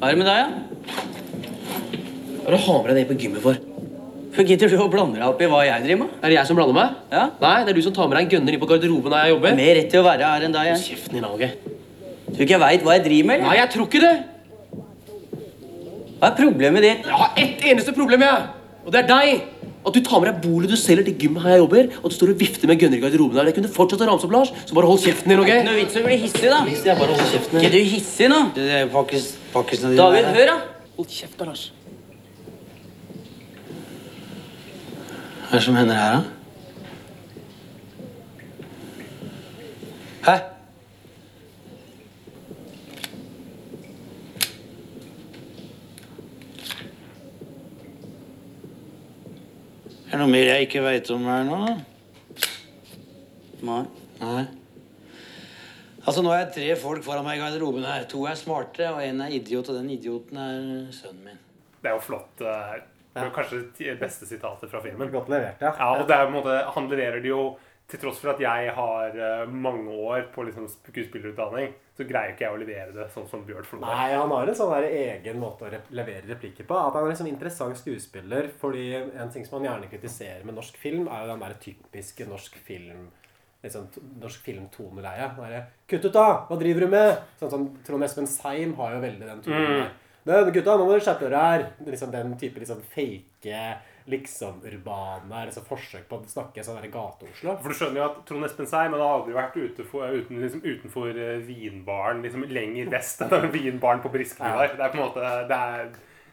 Hva 0.00 0.08
er 0.08 0.14
det 0.14 0.20
med 0.20 0.28
deg, 0.30 0.38
da? 0.40 0.46
Hva 2.40 2.46
er 2.46 2.54
det 2.54 2.56
du 2.56 2.64
har 2.64 2.78
med 2.80 2.88
deg 2.90 2.96
det 3.00 3.08
på 3.10 3.18
gymmet 3.20 3.44
for? 3.44 3.60
For 4.30 4.46
gidder 4.46 4.70
du 4.70 4.78
å 4.80 4.86
blande 4.90 5.18
deg 5.18 5.26
opp 5.26 5.40
i 5.42 5.48
hva 5.50 5.60
jeg 5.66 5.84
driver 5.84 6.00
med? 6.04 6.16
Er 6.22 6.32
det 6.32 6.36
jeg 6.38 6.48
som 6.48 6.56
blander 6.58 6.76
meg? 6.76 6.96
Ja? 7.12 7.24
Nei, 7.42 7.56
det 7.66 7.72
er 7.74 7.78
du 7.78 7.82
som 7.84 7.94
tar 7.96 8.08
med 8.08 8.16
deg 8.16 8.24
en 8.26 8.32
gunner 8.36 8.56
inn 8.56 8.62
på 8.62 8.68
garderoben 8.70 9.12
der 9.14 9.26
jeg 9.26 9.34
jobber. 9.34 9.56
Mer 9.58 9.72
rett 9.80 9.90
til 9.92 10.00
å 10.00 10.06
være 10.06 10.30
her 10.32 10.46
enn 10.46 10.54
deg, 10.56 10.68
jeg. 10.70 10.82
Kjeften 10.86 11.18
din, 11.18 11.26
laget. 11.26 11.52
Tror 12.30 12.38
du 12.38 12.44
ikke 12.46 12.54
jeg 12.54 12.62
veit 12.62 12.86
hva 12.86 12.96
jeg 12.96 13.04
driver 13.08 13.28
med? 13.30 13.34
eller? 13.40 13.48
Nei, 13.50 13.56
jeg 13.58 13.72
tror 13.74 13.88
ikke 13.90 14.02
det. 14.06 14.16
Hva 16.20 16.30
er 16.30 16.36
problemet 16.38 16.86
ditt? 16.86 17.06
Jeg 17.10 17.20
har 17.24 17.40
ett 17.44 17.66
eneste 17.72 17.96
problem, 17.96 18.24
jeg. 18.24 18.48
Og 18.86 18.94
det 18.94 19.02
er 19.02 19.08
deg. 19.10 19.28
At 19.80 19.94
du 19.96 20.00
tar 20.04 20.20
med 20.20 20.28
deg 20.28 20.42
bolet 20.44 20.68
du 20.68 20.76
selger 20.76 21.06
til 21.08 21.14
gymmet 21.22 21.40
her 21.42 21.54
jeg 21.54 21.62
jobber, 21.62 21.86
og 22.02 22.10
du 22.10 22.14
står 22.14 22.32
og 22.34 22.40
vifter 22.42 22.68
med 22.68 22.76
gunner 22.82 22.98
i 22.98 23.00
garderoben 23.00 23.38
der. 23.38 23.48
Jeg 23.48 23.56
kunne 23.56 23.70
fortsatt 23.72 24.02
å 24.04 24.08
ramse 24.10 24.26
opp, 24.28 24.34
Lars, 24.34 24.50
så 24.68 24.76
bare 24.76 24.90
hold 24.90 25.00
kjeften 25.00 25.32
din, 25.32 25.40
OK? 25.40 25.52
Noe 25.64 25.76
vits 25.78 25.96
i 25.96 26.02
å 26.02 26.04
bli 26.04 26.18
hissig, 26.20 26.48
da. 26.52 26.58
Hvis 26.66 26.84
jeg 26.84 26.98
bare 27.00 27.14
holder 27.14 27.30
kjeften 27.32 27.56
Er 27.62 27.64
din. 27.64 27.72
du 27.72 27.94
hissig 27.94 28.28
nå? 28.28 28.40
Det 28.58 28.66
er 28.76 28.90
pakkes, 28.92 29.30
pakkisene 29.54 29.96
David, 29.96 30.28
hør, 30.36 30.52
da. 30.52 30.58
Hold 30.98 31.08
kjeft 31.16 31.40
da, 31.40 31.48
Lars. 31.48 31.64
Hva 35.48 35.56
er 35.56 35.58
det 35.58 35.64
som 35.64 35.80
hender 35.80 35.96
her, 35.96 36.20
da? 36.20 36.22
Hæ? 40.28 40.36
Noe 50.18 50.26
mer 50.30 50.46
jeg 50.48 50.66
ikke 50.66 50.82
veit 50.82 51.10
om 51.14 51.24
her 51.30 51.44
nå? 51.46 51.58
Nei. 53.62 53.82
Nei. 54.20 54.44
Altså, 56.00 56.22
nå 56.24 56.32
er 56.32 56.46
det 56.46 56.54
tre 56.56 56.68
folk 56.80 57.04
foran 57.04 57.26
meg 57.26 57.38
i 57.38 57.42
garderoben 57.42 57.84
her. 57.86 58.06
To 58.10 58.24
er 58.26 58.38
smarte, 58.40 58.86
og 58.90 59.02
en 59.04 59.20
er 59.26 59.34
idiot, 59.36 59.68
og 59.70 59.76
den 59.76 59.90
idioten 59.94 60.38
er 60.40 60.62
sønnen 60.96 61.26
min. 61.28 61.38
Det 61.80 61.90
er 61.92 61.94
jo 61.98 62.02
flott. 62.04 62.40
eh, 62.40 62.80
Det 63.14 63.22
er 63.22 63.30
kanskje 63.34 63.60
det 63.78 63.98
beste 64.00 64.26
sitatet 64.26 64.70
fra 64.70 64.80
filmen. 64.80 65.10
Godt 65.12 65.28
levert, 65.28 65.60
ja. 65.60 65.72
Ja, 65.76 65.90
og 66.00 66.06
det 66.08 66.16
er 66.16 66.24
på 66.26 66.30
en 66.32 66.38
måte, 66.38 66.56
Han 66.74 66.88
leverer 66.88 67.20
det 67.20 67.28
jo 67.28 67.42
til 67.90 68.00
tross 68.02 68.20
for 68.22 68.32
at 68.32 68.40
jeg 68.42 68.72
har 68.76 69.16
eh, 69.18 69.52
mange 69.52 69.92
år 70.10 70.28
på 70.34 70.44
liksom 70.46 70.66
skuespillerutdanning, 70.70 71.72
så 71.96 72.06
greier 72.08 72.32
ikke 72.32 72.46
jeg 72.46 72.56
å 72.56 72.60
levere 72.60 72.94
det 72.96 73.06
sånn 73.12 73.28
som 73.28 73.42
Bjørn 73.46 73.66
Flode. 73.68 73.86
Nei, 73.86 74.10
han 74.14 74.32
har 74.32 74.50
en 74.50 74.56
sånn 74.56 74.72
der 74.72 74.88
egen 74.88 75.40
måte 75.42 75.68
å 75.68 75.80
levere 75.96 76.24
replikker 76.30 76.68
på. 76.68 76.78
At 76.78 76.96
han 76.96 77.04
er 77.04 77.12
liksom 77.12 77.30
interessant 77.30 77.80
skuespiller. 77.80 78.48
Fordi 78.60 78.86
en 78.96 79.32
ting 79.34 79.44
som 79.46 79.58
han 79.58 79.68
gjerne 79.68 79.90
kritiserer 79.92 80.46
med 80.46 80.56
norsk 80.56 80.78
film, 80.80 81.08
er 81.10 81.24
jo 81.24 81.32
den 81.34 81.44
der 81.44 81.58
typiske 81.66 82.28
norsk 82.30 82.56
film 82.66 83.08
liksom, 83.62 83.88
norsk 84.20 84.44
filmtoneleie. 84.44 85.30
Bare, 85.36 85.64
'Kutt 85.86 86.04
ut, 86.04 86.12
da! 86.12 86.46
Hva 86.48 86.58
driver 86.60 86.86
du 86.86 86.88
med?' 86.94 87.18
Sånn 87.40 87.50
som 87.52 87.66
Trond 87.86 88.04
Espen 88.06 88.26
Seim 88.30 88.74
har 88.78 88.94
jo 88.96 89.02
veldig 89.04 89.26
den 89.26 89.42
tonen. 89.44 89.90
«Det, 90.24 90.52
Gutta, 90.52 90.76
nå 90.76 90.84
må 90.84 90.92
dere 90.92 91.04
skjerpe 91.04 91.28
dere 91.28 91.44
her. 91.44 91.62
Er 91.80 91.92
Liksom 91.94 92.10
den 92.12 92.34
type 92.38 92.60
liksom 92.60 92.82
fake, 92.92 93.60
liksom 94.10 94.60
urbane 94.66 95.40
altså 95.46 95.62
forsøk 95.66 96.04
på 96.10 96.18
å 96.18 96.26
snakke 96.28 96.64
sånn 96.66 96.80
gate-Oslo. 96.82 97.56
For 97.62 97.70
du 97.72 97.78
skjønner 97.78 98.00
jo 98.02 98.06
at 98.08 98.20
Trond 98.28 98.44
Espen 98.48 98.68
Seim 98.70 98.92
hadde 98.96 99.06
har 99.06 99.16
aldri 99.20 99.36
vært 99.36 99.56
ute 99.60 99.86
for, 99.88 100.06
uten, 100.10 100.40
liksom, 100.42 100.62
utenfor 100.66 101.10
eh, 101.16 101.38
vinbaren 101.46 102.22
liksom 102.26 102.44
lenger 102.50 102.90
vest 102.92 103.22
enn 103.26 103.50
vinbaren 103.56 104.02
på 104.04 104.12
Briskeby 104.12 104.48
Ja. 104.50 104.62
der. 104.66 104.76
Det 104.76 104.86
er 104.86 104.94
på 104.94 104.98
en 105.00 105.04
måte 105.06 105.32
Det 105.50 105.58
er, 105.58 105.90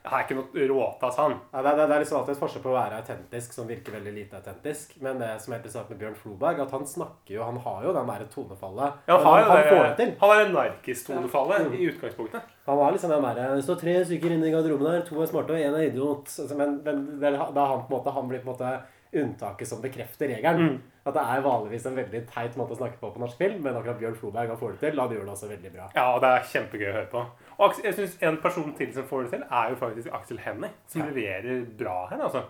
det 0.10 0.18
er 0.18 0.24
ikke 0.26 0.38
noe 0.40 0.68
råtass, 0.72 1.18
han. 1.22 1.36
Ja, 1.54 1.62
det, 1.62 1.72
er, 1.74 1.88
det 1.88 1.96
er 1.96 2.04
liksom 2.04 2.18
alltid 2.20 2.36
et 2.36 2.40
forskjell 2.42 2.64
på 2.64 2.70
å 2.72 2.76
være 2.78 3.00
autentisk 3.02 3.54
som 3.54 3.68
virker 3.68 3.96
veldig 3.98 4.14
lite 4.16 4.40
autentisk. 4.40 4.96
Men 5.02 5.20
det 5.20 5.30
som 5.44 5.54
er 5.54 5.58
interessant 5.62 5.90
med 5.94 6.00
Bjørn 6.02 6.16
Floberg, 6.16 6.60
at 6.66 6.72
han 6.72 6.86
snakker 6.88 7.36
jo 7.38 7.44
Han 7.44 7.58
har 7.68 7.84
jo 7.88 7.94
den 7.94 8.08
derre 8.12 8.28
tonefallet. 8.34 9.00
Ja, 9.08 9.18
han, 9.18 9.26
har 9.26 9.44
han, 9.52 9.58
jo 9.64 9.70
får 9.76 9.84
det 9.84 9.96
det, 10.02 10.10
han 10.20 10.30
har 10.34 10.44
en 10.46 10.54
narkistonefallet 10.58 11.74
i 11.80 11.88
utgangspunktet. 11.92 12.42
Han 12.68 12.78
har 12.84 12.92
liksom 12.92 13.10
den 13.16 13.24
derre 13.30 13.56
Det 13.56 13.64
står 13.68 13.80
tre 13.82 13.96
stykker 14.06 14.36
inne 14.36 14.48
i 14.50 14.54
garderoben 14.54 14.92
her. 14.92 15.02
To 15.08 15.22
er 15.22 15.30
smarte, 15.32 15.56
og 15.56 15.60
én 15.64 15.76
er 15.78 15.88
idiot. 15.92 16.28
Så- 16.30 16.48
Men, 16.58 16.82
men 16.84 17.20
det 17.20 17.32
da 17.38 17.66
han 17.68 17.84
på 17.88 17.92
en 17.92 17.98
måte 18.00 18.14
Han 18.14 18.28
blir 18.30 18.40
på 18.40 18.50
en 18.50 18.56
måte 18.56 18.78
unntaket 19.18 19.68
som 19.68 19.80
bekrefter 19.82 20.28
regelen. 20.28 20.82
At 21.08 21.14
det 21.16 21.22
er 21.24 21.42
vanligvis 21.42 21.86
en 21.88 21.96
veldig 21.96 22.26
teit 22.28 22.58
måte 22.60 22.76
å 22.76 22.78
snakke 22.78 23.00
på 23.00 23.14
på 23.14 23.20
norsk 23.22 23.38
film, 23.40 23.62
men 23.64 23.74
akkurat 23.80 23.98
Bjørn 24.02 24.16
Floberg 24.20 24.50
han 24.52 24.58
får 24.60 24.72
det 24.76 24.80
til. 24.82 25.00
og 25.00 25.08
Han 25.08 25.16
gjør 25.18 25.24
det 25.26 25.32
også 25.34 25.48
veldig 25.50 25.72
bra. 25.74 25.86
Ja, 25.96 26.04
og 26.16 26.22
det 26.22 26.28
er 26.34 26.44
kjempegøy 26.52 26.90
å 26.90 26.94
høre 26.98 27.10
på. 27.14 27.22
Og 27.58 27.74
jeg 27.84 27.94
synes 27.94 28.18
en 28.22 28.38
person 28.42 28.74
til 28.78 28.94
som 28.94 29.08
får 29.10 29.22
det 29.22 29.30
til, 29.30 29.44
er 29.52 29.70
jo 29.70 29.76
faktisk 29.76 30.08
Aksel 30.14 30.40
Hennie. 30.40 30.70
Som 30.88 31.02
leverer 31.10 31.66
bra 31.80 32.08
her, 32.10 32.24
altså. 32.24 32.44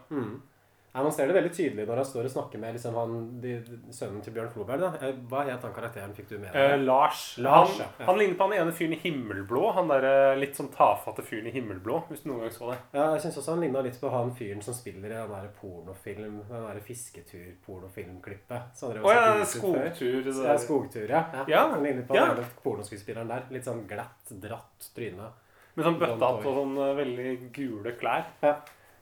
Ja, 0.98 1.04
Man 1.06 1.12
ser 1.14 1.28
det 1.30 1.36
veldig 1.38 1.52
tydelig 1.54 1.84
når 1.86 2.00
han 2.02 2.06
står 2.10 2.26
og 2.26 2.32
snakker 2.34 2.58
med 2.62 2.74
liksom 2.74 2.96
han, 2.98 3.12
de, 3.42 3.52
sønnen 3.94 4.24
til 4.26 4.34
Bjørn 4.34 4.48
Floberg. 4.50 4.82
da. 4.82 4.88
Eh, 5.06 5.20
Hva 5.30 5.44
het 5.46 5.62
han 5.62 5.74
karakteren? 5.76 6.16
Fikk 6.18 6.32
du 6.32 6.38
med 6.42 6.56
Eh. 6.58 6.74
Lars. 6.82 7.36
Lars, 7.38 7.76
han, 7.78 7.92
ja. 8.00 8.06
Han 8.08 8.18
ligner 8.18 8.34
på 8.40 8.48
han 8.48 8.56
ene 8.58 8.74
fyren 8.74 8.96
i 8.96 9.00
Himmelblå. 9.04 9.62
Han 9.78 9.92
der 9.92 10.08
eh, 10.10 10.40
litt 10.42 10.58
sånn 10.58 10.72
tafatte 10.74 11.22
fyren 11.22 11.46
i 11.46 11.54
Himmelblå, 11.54 12.00
hvis 12.10 12.24
du 12.24 12.32
noen 12.32 12.48
gang 12.48 12.56
så 12.56 12.72
det. 12.72 12.80
Ja, 12.98 13.12
jeg 13.14 13.22
syns 13.28 13.38
også 13.44 13.54
han 13.54 13.62
ligna 13.62 13.84
litt 13.86 14.00
på 14.02 14.10
han 14.10 14.34
fyren 14.40 14.64
som 14.66 14.74
spiller 14.74 15.12
i 15.12 15.14
den 15.14 15.36
der 15.36 15.52
pornofilm 15.62 16.40
Den 16.50 16.66
der 16.66 16.80
fisketur-pornofilmklippet. 16.88 18.82
Å 18.82 18.90
oh, 19.04 19.12
ja, 19.14 19.46
skogtur. 19.46 20.32
Ja, 20.48 20.58
skogtur, 20.58 21.06
ja. 21.10 21.22
ja. 21.48 21.68
Han 21.76 21.84
ligner 21.86 22.08
på 22.10 22.18
den 22.18 22.42
pornoskuespilleren 22.64 23.30
der. 23.30 23.46
Litt 23.54 23.68
sånn 23.70 23.86
glatt, 23.90 24.34
dratt 24.42 24.90
tryne. 24.96 25.30
Med 25.78 25.86
sånn 25.86 26.00
bøttehatt 26.02 26.42
og 26.50 26.58
sånn 26.58 26.74
veldig 26.98 27.52
gule 27.54 27.94
klær. 28.00 28.26
Ja. 28.42 28.56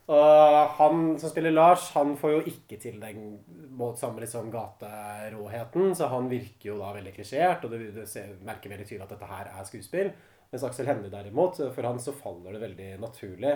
Og 0.06 0.56
han 0.78 1.16
som 1.18 1.32
spiller 1.32 1.54
Lars, 1.56 1.88
han 1.96 2.12
får 2.20 2.36
jo 2.36 2.42
ikke 2.52 2.78
til 2.82 3.00
den 3.02 3.40
må- 3.74 3.96
samme 3.98 4.22
liksom 4.22 4.52
gateråheten, 4.54 5.96
så 5.98 6.08
han 6.12 6.30
virker 6.30 6.70
jo 6.70 6.78
da 6.78 6.92
veldig 6.94 7.14
klisjert, 7.16 7.66
og 7.66 7.72
du, 7.74 7.88
du 7.92 8.06
ser, 8.06 8.36
merker 8.46 8.70
veldig 8.70 8.86
tydelig 8.86 9.08
at 9.08 9.16
dette 9.16 9.32
her 9.32 9.50
er 9.50 9.66
skuespill. 9.66 10.12
Mens 10.52 10.64
Aksel 10.68 10.86
Hennie 10.86 11.10
derimot, 11.10 11.58
for 11.74 11.90
han 11.90 11.98
så 12.00 12.14
faller 12.14 12.54
det 12.54 12.62
veldig 12.62 12.92
naturlig. 13.02 13.56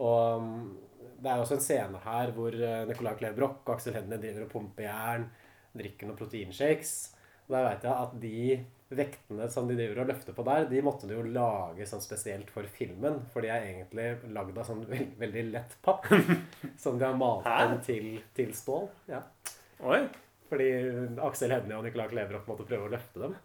Og 0.00 0.40
um, 0.40 0.78
det 1.22 1.28
er 1.28 1.36
jo 1.36 1.44
også 1.44 1.58
en 1.58 1.66
scene 1.66 2.00
her 2.02 2.32
hvor 2.34 2.56
eh, 2.56 2.84
Nicolai 2.88 3.12
Klev 3.18 3.36
Broch 3.36 3.60
og 3.66 3.74
Aksel 3.76 3.94
Hennie 3.98 4.18
driver 4.18 4.46
og 4.46 4.50
pumper 4.54 4.88
jern, 4.88 5.28
drikker 5.76 6.08
noen 6.08 6.18
proteinshakes. 6.18 6.94
Og 7.46 7.54
der 7.54 7.68
vet 7.68 7.84
jeg 7.86 7.92
at 7.92 8.16
de 8.22 8.40
vektene 8.96 9.48
som 9.52 9.68
de 9.68 9.76
driver 9.78 10.02
og 10.02 10.10
løfter 10.12 10.36
på 10.36 10.44
der, 10.46 10.66
de 10.70 10.82
måtte 10.84 11.08
du 11.08 11.14
jo 11.14 11.24
lage 11.34 11.86
sånn 11.88 12.02
spesielt 12.04 12.50
for 12.54 12.68
filmen. 12.76 13.20
For 13.32 13.44
de 13.44 13.52
er 13.52 13.68
egentlig 13.68 14.32
lagd 14.34 14.58
av 14.58 14.68
sånn 14.68 14.84
veld, 14.92 15.14
veldig 15.20 15.46
lett 15.52 15.78
papp. 15.84 16.08
som 16.82 16.98
de 16.98 17.08
har 17.08 17.18
malt 17.18 17.48
om 17.48 17.78
til, 17.86 18.14
til 18.36 18.52
stål. 18.56 18.88
Ja. 19.12 19.22
Oi. 19.88 20.04
Fordi 20.52 20.68
Aksel 21.24 21.54
Hennie 21.54 21.78
og 21.78 21.86
Nicolai 21.86 22.10
Kleveroff 22.10 22.48
måtte 22.50 22.68
prøve 22.68 22.88
å 22.88 22.92
løfte 22.92 23.24
dem. 23.24 23.36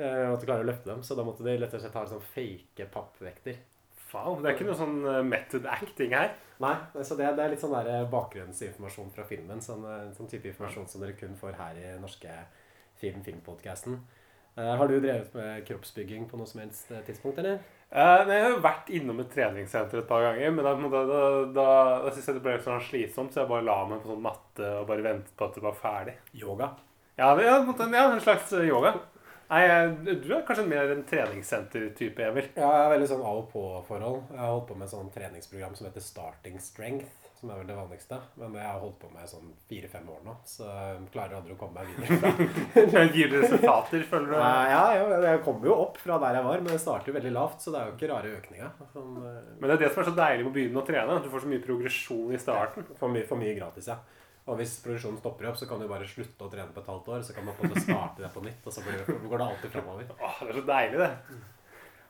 Uh, 0.00 0.30
måtte 0.32 0.46
klare 0.48 0.64
å 0.64 0.66
løfte 0.66 0.88
dem, 0.88 1.02
Så 1.04 1.14
da 1.14 1.24
måtte 1.26 1.44
de 1.44 1.58
rett 1.60 1.74
og 1.76 1.82
slett 1.82 1.98
ha 1.98 2.06
sånn 2.08 2.24
fake 2.32 2.86
pappvekter. 2.92 3.58
Faen, 4.10 4.40
det 4.42 4.50
er 4.50 4.56
ikke 4.56 4.66
noe 4.66 4.78
sånn 4.78 4.96
eh, 5.06 5.20
method 5.22 5.66
acting 5.70 6.14
her. 6.16 6.32
Nei, 6.60 6.72
så 7.06 7.14
det, 7.14 7.28
det 7.38 7.44
er 7.44 7.52
litt 7.52 7.62
sånn 7.62 7.76
der 7.76 8.08
bakgrunnsinformasjon 8.10 9.12
fra 9.14 9.22
filmen. 9.28 9.62
Sånn, 9.62 9.84
eh, 9.86 10.08
sånn 10.16 10.30
type 10.32 10.50
informasjon 10.50 10.88
som 10.90 11.04
dere 11.04 11.14
kun 11.18 11.36
får 11.38 11.54
her 11.60 11.78
i 11.78 11.92
norske 12.02 12.32
Film 13.00 13.22
Filmpodcasten. 13.24 14.00
Uh, 14.58 14.72
har 14.76 14.88
du 14.90 14.96
drevet 14.98 15.34
med 15.36 15.66
kroppsbygging 15.68 16.26
på 16.30 16.40
noe 16.40 16.48
som 16.48 16.62
helst 16.64 16.90
eh, 16.90 17.04
tidspunkt, 17.06 17.38
eller? 17.38 17.60
Eh, 17.90 18.20
jeg 18.30 18.42
har 18.44 18.52
jo 18.52 18.58
vært 18.62 18.90
innom 18.94 19.18
et 19.18 19.30
treningssenter 19.34 19.98
et 19.98 20.06
par 20.06 20.22
ganger, 20.22 20.52
men 20.54 20.66
da, 20.66 20.74
da, 20.78 21.00
da, 21.08 21.22
da, 21.56 21.70
da 22.04 22.12
syntes 22.12 22.28
jeg 22.28 22.36
det 22.36 22.44
ble 22.44 22.58
sånn 22.62 22.84
slitsomt, 22.86 23.34
så 23.34 23.42
jeg 23.42 23.50
bare 23.50 23.66
la 23.66 23.78
meg 23.90 24.04
på 24.04 24.12
sånn 24.12 24.22
matte 24.22 24.68
og 24.78 24.86
bare 24.90 25.06
ventet 25.06 25.32
på 25.34 25.48
at 25.48 25.56
det 25.58 25.64
var 25.64 25.78
ferdig. 25.78 26.14
Yoga. 26.38 26.70
Ja, 27.18 27.32
det, 27.34 27.48
ja, 27.48 27.56
en 27.58 27.96
ja 27.98 28.04
en 28.12 28.22
slags 28.22 28.52
eh, 28.54 28.68
yoga. 28.70 28.94
Nei, 29.50 29.64
du 30.06 30.28
er 30.30 30.44
kanskje 30.46 30.68
mer 30.70 30.92
en 30.92 31.02
treningssenter-type, 31.10 32.22
Emil. 32.22 32.52
Ja, 32.54 32.68
jeg 32.70 32.84
er 32.84 32.92
veldig 32.92 33.08
sånn 33.10 33.24
av 33.26 33.40
og 33.40 33.48
på-forhold. 33.50 34.20
Jeg 34.30 34.38
har 34.38 34.52
holdt 34.52 34.68
på 34.68 34.76
med 34.78 34.86
et 34.86 34.92
sånn 34.94 35.10
treningsprogram 35.16 35.74
som 35.74 35.88
heter 35.88 36.04
Starting 36.06 36.62
Strength. 36.62 37.19
Som 37.40 37.48
er 37.54 37.56
vel 37.62 37.70
det 37.70 37.76
vanligste. 37.78 38.16
Men 38.36 38.52
det 38.52 38.60
har 38.60 38.74
jeg 38.74 38.82
holdt 38.82 38.96
på 39.00 39.08
med 39.14 39.28
sånn 39.30 39.52
fire-fem 39.70 40.08
år 40.12 40.18
nå. 40.26 40.34
Så 40.44 40.66
jeg 40.68 41.06
klarer 41.14 41.38
aldri 41.38 41.54
å 41.54 41.58
komme 41.60 41.80
meg 41.80 41.94
videre. 41.96 43.08
Gir 43.16 43.30
det 43.32 43.40
resultater, 43.46 44.04
føler 44.10 44.34
du? 44.34 44.36
Ja, 44.36 44.82
ja, 44.92 45.20
jeg 45.24 45.40
kommer 45.46 45.70
jo 45.70 45.78
opp 45.86 45.96
fra 46.02 46.18
der 46.20 46.36
jeg 46.36 46.46
var, 46.50 46.60
men 46.60 46.68
det 46.74 46.80
starter 46.82 47.08
jo 47.08 47.16
veldig 47.16 47.32
lavt, 47.32 47.64
så 47.64 47.72
det 47.72 47.80
er 47.80 47.88
jo 47.88 47.94
ikke 47.96 48.10
rare 48.12 48.32
økninga. 48.36 48.68
Sånn, 48.92 49.14
eh, 49.24 49.38
Men 49.56 49.70
det 49.70 49.76
er 49.78 49.82
det 49.86 49.92
som 49.94 50.02
er 50.04 50.10
så 50.10 50.16
deilig 50.20 50.44
med 50.44 50.50
å 50.52 50.56
begynne 50.58 50.82
å 50.82 50.88
trene. 50.90 51.16
at 51.16 51.24
Du 51.24 51.30
får 51.32 51.46
så 51.46 51.52
mye 51.54 51.64
progresjon 51.64 52.34
i 52.36 52.42
starten. 52.44 52.90
For 53.00 53.12
mye, 53.14 53.24
for 53.30 53.40
mye 53.40 53.56
gratis, 53.56 53.88
ja. 53.88 53.96
Og 54.50 54.56
hvis 54.58 54.76
produksjonen 54.84 55.20
stopper 55.20 55.48
opp, 55.48 55.56
så 55.60 55.68
kan 55.70 55.80
du 55.80 55.86
bare 55.88 56.08
slutte 56.10 56.44
å 56.44 56.50
trene 56.52 56.72
på 56.74 56.82
et 56.82 56.92
halvt 56.92 57.08
år. 57.14 57.24
Så 57.24 57.36
kan 57.36 57.44
man 57.46 57.56
på 57.56 57.64
en 57.64 57.72
måte 57.72 57.84
starte 57.86 58.24
det 58.24 58.30
på 58.34 58.42
nytt, 58.44 58.64
og 58.66 58.74
så 58.74 58.84
går 58.84 59.36
det 59.38 59.46
alltid 59.46 59.74
framover. 59.78 60.12
Åh, 60.18 60.38
det 60.44 60.52
er 60.52 60.60
så 60.60 60.66
deilig, 60.74 61.00
det. 61.06 61.40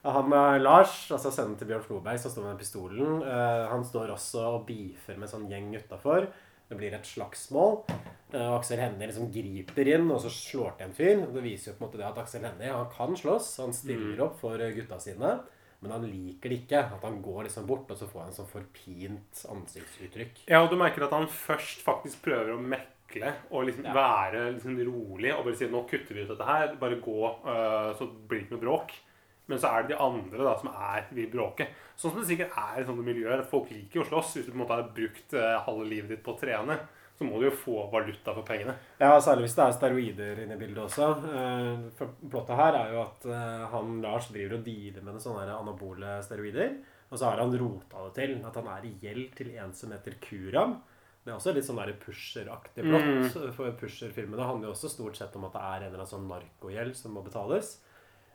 Han 0.04 0.32
Lars, 0.62 0.94
altså 1.12 1.28
sønnen 1.34 1.58
til 1.60 1.68
Bjørn 1.68 1.82
Floberg, 1.84 2.20
som 2.22 2.32
står 2.32 2.46
med 2.46 2.54
den 2.54 2.60
pistolen, 2.62 3.18
uh, 3.20 3.66
han 3.68 3.82
står 3.84 4.14
også 4.14 4.46
og 4.54 4.62
beefer 4.68 5.18
med 5.18 5.28
en 5.28 5.32
sånn 5.34 5.50
gjeng 5.50 5.74
utafor. 5.76 6.30
Det 6.70 6.78
blir 6.78 6.94
et 6.94 7.06
slagsmål. 7.08 7.80
Uh, 8.30 8.52
Aksel 8.54 8.78
Hennie 8.78 9.08
liksom 9.10 9.30
griper 9.34 9.88
inn 9.90 10.06
og 10.06 10.20
så 10.22 10.30
slår 10.30 10.76
til 10.78 10.86
en 10.86 10.94
fyr. 10.94 11.24
Det 11.34 11.42
viser 11.42 11.72
jo 11.72 11.78
på 11.78 11.82
en 11.82 11.88
måte 11.88 11.98
det 11.98 12.06
at 12.06 12.20
Aksel 12.22 12.46
Hennie 12.46 12.70
han 12.70 12.86
kan 12.94 13.16
slåss. 13.18 13.48
Han 13.64 13.74
stiller 13.74 14.22
opp 14.28 14.36
for 14.38 14.62
eh, 14.62 14.70
gutta 14.76 15.00
sine. 15.02 15.32
Men 15.80 15.94
han 15.96 16.06
liker 16.06 16.52
det 16.52 16.60
ikke. 16.60 16.84
At 16.94 17.04
han 17.08 17.18
går 17.24 17.48
liksom 17.48 17.66
bort, 17.66 17.90
og 17.90 17.98
så 17.98 18.06
får 18.06 18.22
han 18.28 18.36
sånn 18.36 18.48
forpint 18.52 19.42
ansiktsuttrykk. 19.50 20.44
Ja, 20.46 20.62
og 20.62 20.70
du 20.70 20.78
merker 20.78 21.08
at 21.08 21.16
han 21.16 21.26
først 21.32 21.82
faktisk 21.82 22.22
prøver 22.28 22.54
å 22.54 22.62
mekle 22.62 23.34
og 23.50 23.66
liksom 23.66 23.88
Ja. 23.88 23.96
være 23.96 24.44
liksom 24.54 24.78
rolig 24.86 25.34
og 25.34 25.42
bare 25.48 25.58
si 25.58 25.66
nå 25.66 25.82
kutter 25.90 26.14
vi 26.14 26.22
ut 26.22 26.30
dette 26.30 26.46
her, 26.46 26.76
bare 26.78 27.00
gå, 27.02 27.22
uh, 27.42 27.90
så 27.98 28.06
blir 28.06 28.38
det 28.38 28.46
ikke 28.46 28.60
noe 28.60 28.66
bråk. 28.68 28.94
Men 29.50 29.58
så 29.58 29.72
er 29.74 29.82
det 29.84 29.94
de 29.96 30.00
andre 30.04 30.46
da 30.46 30.54
som 30.60 30.70
er 30.70 31.08
vil 31.16 31.28
bråke. 31.32 31.66
Sånn 31.98 32.14
som 32.14 32.22
det 32.22 32.28
sikkert 32.30 32.54
er 32.62 32.80
i 32.80 32.86
sånne 32.86 33.04
miljøer, 33.04 33.42
at 33.42 33.50
folk 33.50 33.70
liker 33.74 34.04
å 34.04 34.08
slåss. 34.08 34.36
Hvis 34.38 34.46
du 34.46 34.52
på 34.54 34.58
en 34.60 34.62
måte 34.62 34.78
har 34.78 34.90
brukt 34.96 35.34
øh, 35.36 35.56
halve 35.66 35.88
livet 35.90 36.14
ditt 36.14 36.22
på 36.24 36.36
å 36.36 36.38
trene, 36.40 36.78
så 37.18 37.26
må 37.28 37.36
du 37.36 37.48
jo 37.50 37.52
få 37.52 37.82
valuta 37.92 38.32
for 38.32 38.46
pengene. 38.48 38.72
Ja, 39.02 39.12
særlig 39.20 39.48
hvis 39.48 39.56
det 39.58 39.64
er 39.66 39.74
steroider 39.76 40.38
inne 40.44 40.56
i 40.56 40.60
bildet 40.62 40.86
også. 40.86 41.08
Eh, 41.34 41.82
For 41.98 42.14
plottet 42.22 42.56
her 42.62 42.78
er 42.78 42.94
jo 42.94 43.02
at 43.02 43.26
eh, 43.28 43.66
han 43.74 43.98
Lars 44.00 44.30
driver 44.32 44.56
og 44.56 44.64
dealer 44.64 45.04
med 45.04 45.20
sånne 45.20 45.44
anabole 45.52 46.14
steroider. 46.24 46.78
Og 47.10 47.18
så 47.18 47.26
har 47.26 47.42
han 47.42 47.52
rota 47.58 48.06
det 48.06 48.14
til 48.16 48.38
at 48.46 48.56
han 48.56 48.70
er 48.72 48.86
i 48.88 48.94
gjeld 49.02 49.34
til 49.36 49.52
en 49.58 49.74
som 49.76 49.92
heter 49.92 50.16
Kuram. 50.22 50.78
Det 51.20 51.28
er 51.28 51.36
også 51.36 51.52
litt 51.52 51.66
sånn 51.66 51.82
pusheraktig 52.00 52.86
plott. 52.86 53.34
For 53.58 53.74
pusherfilmene 53.76 54.46
handler 54.46 54.70
jo 54.70 54.74
også 54.78 54.88
stort 54.94 55.18
sett 55.18 55.34
om 55.36 55.44
at 55.50 55.58
det 55.58 55.60
er 55.66 55.76
en 55.82 55.88
eller 55.90 56.00
annen 56.00 56.12
sånn 56.14 56.30
narkogjeld 56.30 56.96
som 56.96 57.12
må 57.12 57.26
betales. 57.26 57.74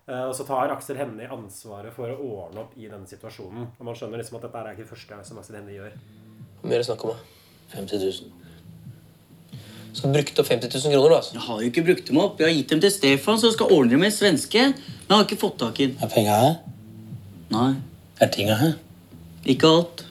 Eh, 0.08 0.24
Og 0.30 0.36
så 0.38 0.46
tar 0.46 0.70
Aksel 0.74 0.98
Hennie 1.00 1.28
ansvaret 1.34 1.94
for 1.96 2.12
å 2.14 2.16
ordne 2.46 2.62
opp 2.66 2.74
i 2.78 2.86
denne 2.88 3.08
situasjonen. 3.10 3.68
Og 3.80 3.86
man 3.88 3.96
skjønner 3.98 4.22
liksom 4.22 4.38
at 4.38 4.46
dette 4.48 4.62
er 4.62 4.74
ikke 4.76 4.90
første 4.94 5.10
gang 5.14 5.24
som 5.26 5.40
Aksel 5.42 5.56
Hennie 5.60 5.80
gjør. 5.80 5.96
Hvor 6.62 6.70
mye 6.70 6.78
er 6.78 6.84
det 6.84 6.90
snakk 6.90 7.06
om? 7.06 7.16
da? 7.16 7.18
50 7.74 8.04
000. 8.04 8.32
Skal 9.96 10.12
du 10.12 10.18
bruke 10.18 10.36
opp 10.44 10.50
50 10.52 10.70
000 10.76 10.94
kroner, 10.94 11.10
da? 11.10 11.18
altså? 11.22 11.34
Jeg 11.38 11.42
har 11.48 11.60
jo 11.64 11.70
ikke 11.72 11.84
brukt 11.88 12.08
dem 12.10 12.18
opp. 12.22 12.40
Jeg 12.40 12.48
har 12.50 12.56
gitt 12.60 12.70
dem 12.76 12.82
til 12.84 12.92
Stefan, 12.92 13.40
så 13.42 13.52
skal 13.56 13.72
ordne 13.72 13.96
dem 13.96 14.02
med 14.04 14.12
svenske. 14.14 14.62
Men 14.76 15.08
jeg 15.10 15.16
har 15.18 15.24
ikke 15.26 15.40
fått 15.42 15.58
tak 15.64 15.80
i 15.80 15.88
den. 15.90 15.98
Er 16.04 16.12
penga 16.12 16.36
her? 16.42 16.56
Nei, 17.56 17.70
Er 18.22 18.30
tinga 18.34 18.56
her? 18.60 18.74
ikke 19.46 19.68
alt. 19.70 20.06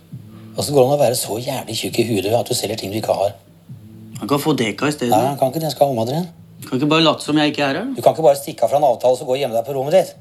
Åssen 0.56 0.74
går 0.76 0.84
det 0.84 0.90
an 0.92 0.96
å 0.98 1.02
være 1.02 1.16
så 1.18 1.36
jævlig 1.42 1.74
tjukk 1.74 1.96
i 1.98 2.04
huet 2.12 2.26
at 2.38 2.46
du 2.46 2.54
selger 2.54 2.78
ting 2.78 2.92
du 2.92 2.98
ikke 3.00 3.14
har? 3.18 3.32
Han 4.20 4.28
kan 4.30 4.38
få 4.38 4.52
deka 4.56 4.86
i 4.86 4.94
stedet. 4.94 5.10
Nei, 5.10 5.26
han 5.26 5.38
kan 5.38 5.50
ikke 5.50 5.58
det. 5.62 5.66
Han 5.70 5.74
skal 5.74 5.88
ha 5.90 5.96
Madren. 5.98 6.28
Kan 6.68 6.78
ikke 6.80 6.88
bare 6.90 7.04
late 7.04 7.24
som 7.24 7.36
jeg 7.38 7.52
ikke 7.52 7.64
er 7.66 7.78
her. 7.80 7.90
Du 7.94 8.00
kan 8.02 8.14
ikke 8.14 8.24
bare 8.26 8.38
stikke 8.40 8.64
av 8.64 8.70
fra 8.72 8.78
en 8.80 8.86
avtale 8.88 9.18
og 9.20 9.28
gå 9.28 9.34
og 9.36 9.40
gjemme 9.42 9.56
deg 9.58 9.66
på 9.66 9.74
rommet 9.76 9.96
ditt. 9.98 10.14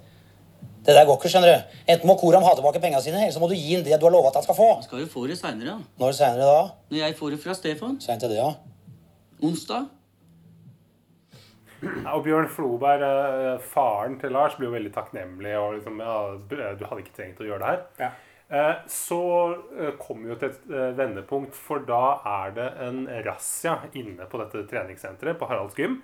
Det 0.84 0.92
der 0.98 1.06
går 1.08 1.16
ikke, 1.16 1.30
skjønner 1.32 1.54
du. 1.54 1.76
Enten 1.94 2.10
må 2.10 2.18
Koram 2.20 2.44
ha 2.44 2.52
tilbake 2.58 2.82
pengene 2.84 3.00
sine, 3.02 3.22
eller 3.24 3.32
så 3.32 3.40
må 3.40 3.48
du 3.48 3.56
gi 3.56 3.76
ham 3.78 3.84
det 3.86 3.96
du 3.96 4.04
har 4.04 4.12
lova 4.12 4.28
at 4.34 4.36
han 4.42 4.44
skal 4.44 4.58
få. 4.58 4.66
Han 4.76 4.84
skal 4.84 5.00
jo 5.06 5.08
få 5.14 5.24
det 5.32 5.38
seinere. 5.40 5.78
Når 6.02 6.16
seinere 6.18 6.50
da? 6.50 6.64
Når 6.92 7.00
jeg 7.00 7.16
får 7.22 7.32
det 7.32 7.40
fra 7.46 7.56
Stefan. 7.56 7.94
Seint 8.04 8.26
er 8.28 8.34
det, 8.34 8.42
ja. 8.42 8.50
Onsdag. 9.44 9.88
Ja, 11.84 12.14
og 12.16 12.24
Bjørn 12.24 12.48
Floberg, 12.52 13.02
eh, 13.04 13.64
faren 13.74 14.20
til 14.20 14.32
Lars, 14.36 14.56
blir 14.60 14.70
jo 14.70 14.76
veldig 14.76 14.92
takknemlig. 14.96 15.56
og 15.60 15.74
liksom, 15.78 16.00
ja, 16.00 16.38
Du 16.50 16.86
hadde 16.86 17.02
ikke 17.04 17.16
trengt 17.16 17.40
å 17.40 17.48
gjøre 17.48 17.60
det 17.60 17.72
her. 17.72 17.82
Ja. 18.00 18.12
Eh, 18.54 18.76
Så 18.88 19.20
eh, 19.80 19.92
kommer 20.00 20.24
vi 20.28 20.34
jo 20.34 20.40
til 20.40 20.50
et 20.50 20.68
eh, 20.72 20.92
vendepunkt, 21.00 21.56
for 21.56 21.80
da 21.80 22.20
er 22.26 22.52
det 22.56 22.68
en 22.88 23.08
razzia 23.26 23.80
inne 23.96 24.28
på 24.28 24.40
dette 24.44 24.68
treningssenteret 24.68 25.40
på 25.40 25.48
Haralds 25.48 25.76
gym. 25.80 26.02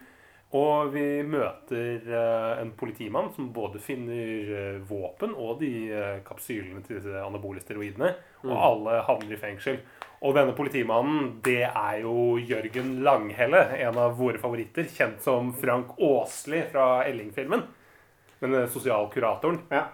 Og 0.57 0.89
vi 0.95 1.21
møter 1.29 2.07
eh, 2.09 2.61
en 2.63 2.71
politimann 2.77 3.27
som 3.35 3.51
både 3.53 3.77
finner 3.83 4.53
eh, 4.57 4.79
våpen 4.89 5.35
og 5.37 5.59
de 5.61 5.73
eh, 5.93 6.15
kapsylene 6.25 6.81
til 6.85 6.97
disse 6.97 7.21
anabole 7.21 7.61
steroidene. 7.61 8.15
Og 8.47 8.55
alle 8.55 8.95
havner 9.05 9.35
i 9.35 9.37
fengsel. 9.37 9.77
Og 10.25 10.33
denne 10.35 10.55
politimannen, 10.57 11.35
det 11.45 11.67
er 11.67 11.99
jo 12.01 12.39
Jørgen 12.41 12.97
Langhelle, 13.05 13.61
en 13.77 13.99
av 14.01 14.17
våre 14.17 14.41
favoritter. 14.41 14.89
Kjent 14.89 15.21
som 15.23 15.53
Frank 15.53 15.93
Åsli 16.01 16.63
fra 16.73 17.03
Elling-filmen. 17.05 17.67
Den 18.41 18.57
sosialkuratoren. 18.71 19.61
Ja. 19.69 19.85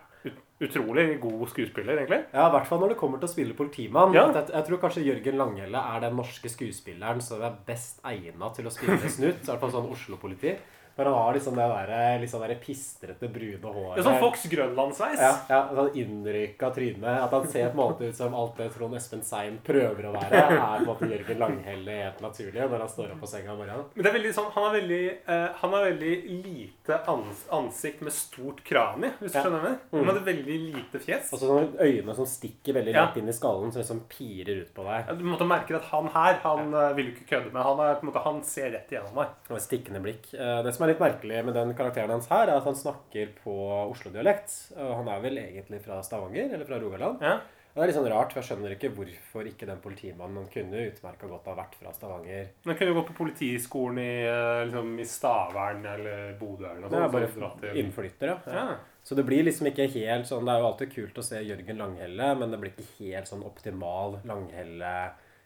Ut 0.55 0.69
utrolig 0.69 1.19
god 1.19 1.49
skuespiller, 1.51 1.97
egentlig. 1.99 2.21
Ja, 2.31 2.45
i 2.47 2.51
hvert 2.53 2.67
fall 2.69 2.79
når 2.79 2.93
det 2.93 2.99
kommer 3.01 3.19
til 3.19 3.27
å 3.27 3.31
spille 3.33 3.55
politimann. 3.57 4.13
Ja. 4.15 4.29
Jeg, 4.31 4.53
jeg 4.53 4.67
tror 4.69 4.79
kanskje 4.85 5.03
Jørgen 5.03 5.41
Langhelle 5.41 5.81
er 5.91 6.05
den 6.05 6.15
norske 6.15 6.51
skuespilleren 6.51 7.19
som 7.23 7.43
er 7.43 7.57
best 7.67 7.99
egna 8.07 8.53
til 8.55 8.69
å 8.69 8.71
spille 8.71 9.11
snut. 9.17 9.41
I 9.43 9.49
hvert 9.49 9.65
fall 9.65 9.73
sånn 9.73 9.91
Oslo-politi. 9.91 10.55
For 10.95 11.03
han 11.05 11.13
har 11.13 11.33
liksom 11.35 11.55
det 11.59 11.65
der, 11.67 12.19
liksom 12.21 12.41
der 12.41 12.55
pistrete, 12.55 13.27
brune 13.27 13.71
håret. 13.73 13.97
Er 13.99 14.03
sånn 14.07 14.19
Fox 14.21 14.45
Grønland-sveis. 14.51 15.19
Ja, 15.19 15.31
ja, 15.49 15.57
sånn 15.75 15.89
innrykka 15.99 16.69
tryne. 16.75 17.15
At 17.25 17.33
han 17.35 17.47
ser 17.51 17.69
på 17.73 17.75
en 17.75 17.81
måte 17.81 18.07
ut 18.09 18.15
som 18.15 18.33
alt 18.37 18.55
det 18.57 18.69
Trond 18.75 18.95
Espen 18.95 19.21
Seim 19.27 19.57
prøver 19.65 20.07
å 20.07 20.13
være, 20.15 20.31
er 20.31 20.55
på 20.55 20.77
en 20.79 20.87
måte 20.87 21.09
Jørgen 21.11 21.41
Langhelle 21.41 21.97
helt 22.05 22.21
naturlig 22.23 22.63
når 22.71 22.79
han 22.85 22.89
står 22.93 23.11
opp 23.11 23.19
på 23.25 23.27
senga 23.27 23.51
om 23.51 23.59
morgenen. 23.59 23.89
Men 23.95 24.03
det 24.07 24.11
er 24.11 24.17
veldig 24.19 24.33
sånn, 24.37 24.47
han 24.55 24.63
har 24.69 24.73
veldig, 24.77 25.01
uh, 25.27 25.47
han 25.61 25.75
har 25.75 25.85
veldig 25.89 26.13
lite 26.45 26.99
ans 27.11 27.43
ansikt 27.59 28.01
med 28.07 28.13
stort 28.15 28.63
krani, 28.63 29.11
hvis 29.19 29.33
du 29.33 29.37
Ja. 29.37 29.43
skjønner 29.43 29.63
meg. 29.67 29.77
Han 29.91 30.05
hadde 30.13 30.23
veldig 30.31 30.57
lite 30.75 30.99
fjes. 31.03 31.33
Og 31.33 31.39
så 31.39 31.49
sånne 31.51 31.75
øyne 31.83 32.15
som 32.15 32.25
stikker 32.25 32.73
veldig 32.79 32.93
Ja. 32.95 33.03
langt 33.05 33.17
inn 33.17 33.27
i 33.27 33.35
skallen, 33.35 33.71
som 33.73 33.81
liksom 33.81 34.01
pirer 34.07 34.61
ut 34.63 34.73
på 34.73 34.83
deg. 34.87 35.05
Ja, 35.07 35.13
Du 35.13 35.23
måtte 35.25 35.45
merke 35.47 35.75
at 35.75 35.83
han 35.91 36.07
her, 36.07 36.39
han 36.43 36.71
ja. 36.71 36.93
vil 36.93 37.11
jo 37.11 37.11
ikke 37.17 37.27
kødde 37.35 37.51
med. 37.51 37.63
Han, 37.63 37.79
er, 37.79 37.99
måte, 38.01 38.23
han 38.23 38.41
ser 38.43 38.71
rett 38.71 38.89
igjennom 38.91 39.15
deg. 39.15 39.27
Og 39.51 39.59
stikkende 39.59 40.01
blikk. 40.01 40.33
Eh, 40.33 40.63
Det 40.63 40.73
som 40.73 40.84
er 40.85 40.93
litt 40.93 41.03
merkelig 41.03 41.41
med 41.47 41.57
den 41.57 41.73
karakteren 41.77 42.13
hans 42.15 42.29
her, 42.31 42.47
er 42.47 42.59
at 42.61 42.69
han 42.69 42.77
snakker 42.77 43.35
på 43.41 43.57
Oslo-dialekt. 43.89 44.55
Han 44.77 45.09
er 45.11 45.21
vel 45.25 45.41
egentlig 45.41 45.81
fra 45.83 45.99
Stavanger, 46.05 46.53
eller 46.55 46.69
fra 46.69 46.79
Rogaland. 46.81 47.21
Ja. 47.25 47.39
Og 47.75 47.81
det 47.81 47.83
er 47.83 47.89
litt 47.89 47.97
sånn 47.97 48.07
rart, 48.07 48.31
for 48.31 48.39
jeg 48.39 48.47
skjønner 48.47 48.71
ikke 48.71 48.89
hvorfor 48.95 49.47
ikke 49.49 49.67
den 49.67 49.81
politimannen 49.83 50.37
han 50.39 50.45
kunne 50.47 50.83
utmerka 50.93 51.27
godt 51.27 51.49
ha 51.51 51.55
vært 51.57 51.73
fra 51.75 51.91
Stavanger. 51.91 52.45
Men 52.63 52.77
kunne 52.79 52.93
jo 52.93 52.97
gått 53.01 53.09
på 53.09 53.17
politiskolen 53.17 53.99
i, 53.99 54.13
eh, 54.23 54.59
liksom, 54.69 54.93
i 55.03 55.07
Stavern 55.11 55.83
eller 55.91 56.37
Bodø 56.39 56.69
eller 56.69 56.85
noe 56.85 56.93
sånt. 56.93 57.11
bare 57.11 57.27
så 57.33 57.73
innflytter, 57.75 58.31
ja. 58.31 58.37
Ja. 58.47 58.77
Så 59.03 59.17
det 59.19 59.25
blir 59.27 59.43
liksom 59.43 59.67
ikke 59.67 59.89
helt 59.91 60.25
sånn 60.25 60.47
Det 60.47 60.53
er 60.55 60.63
jo 60.63 60.69
alltid 60.71 60.93
kult 60.95 61.19
å 61.19 61.23
se 61.27 61.43
Jørgen 61.43 61.77
Langhelle, 61.77 62.31
men 62.39 62.49
det 62.55 62.61
blir 62.61 62.71
ikke 62.71 63.11
helt 63.11 63.27
sånn 63.27 63.43
optimal 63.43 64.21
Langhelle 64.23 64.95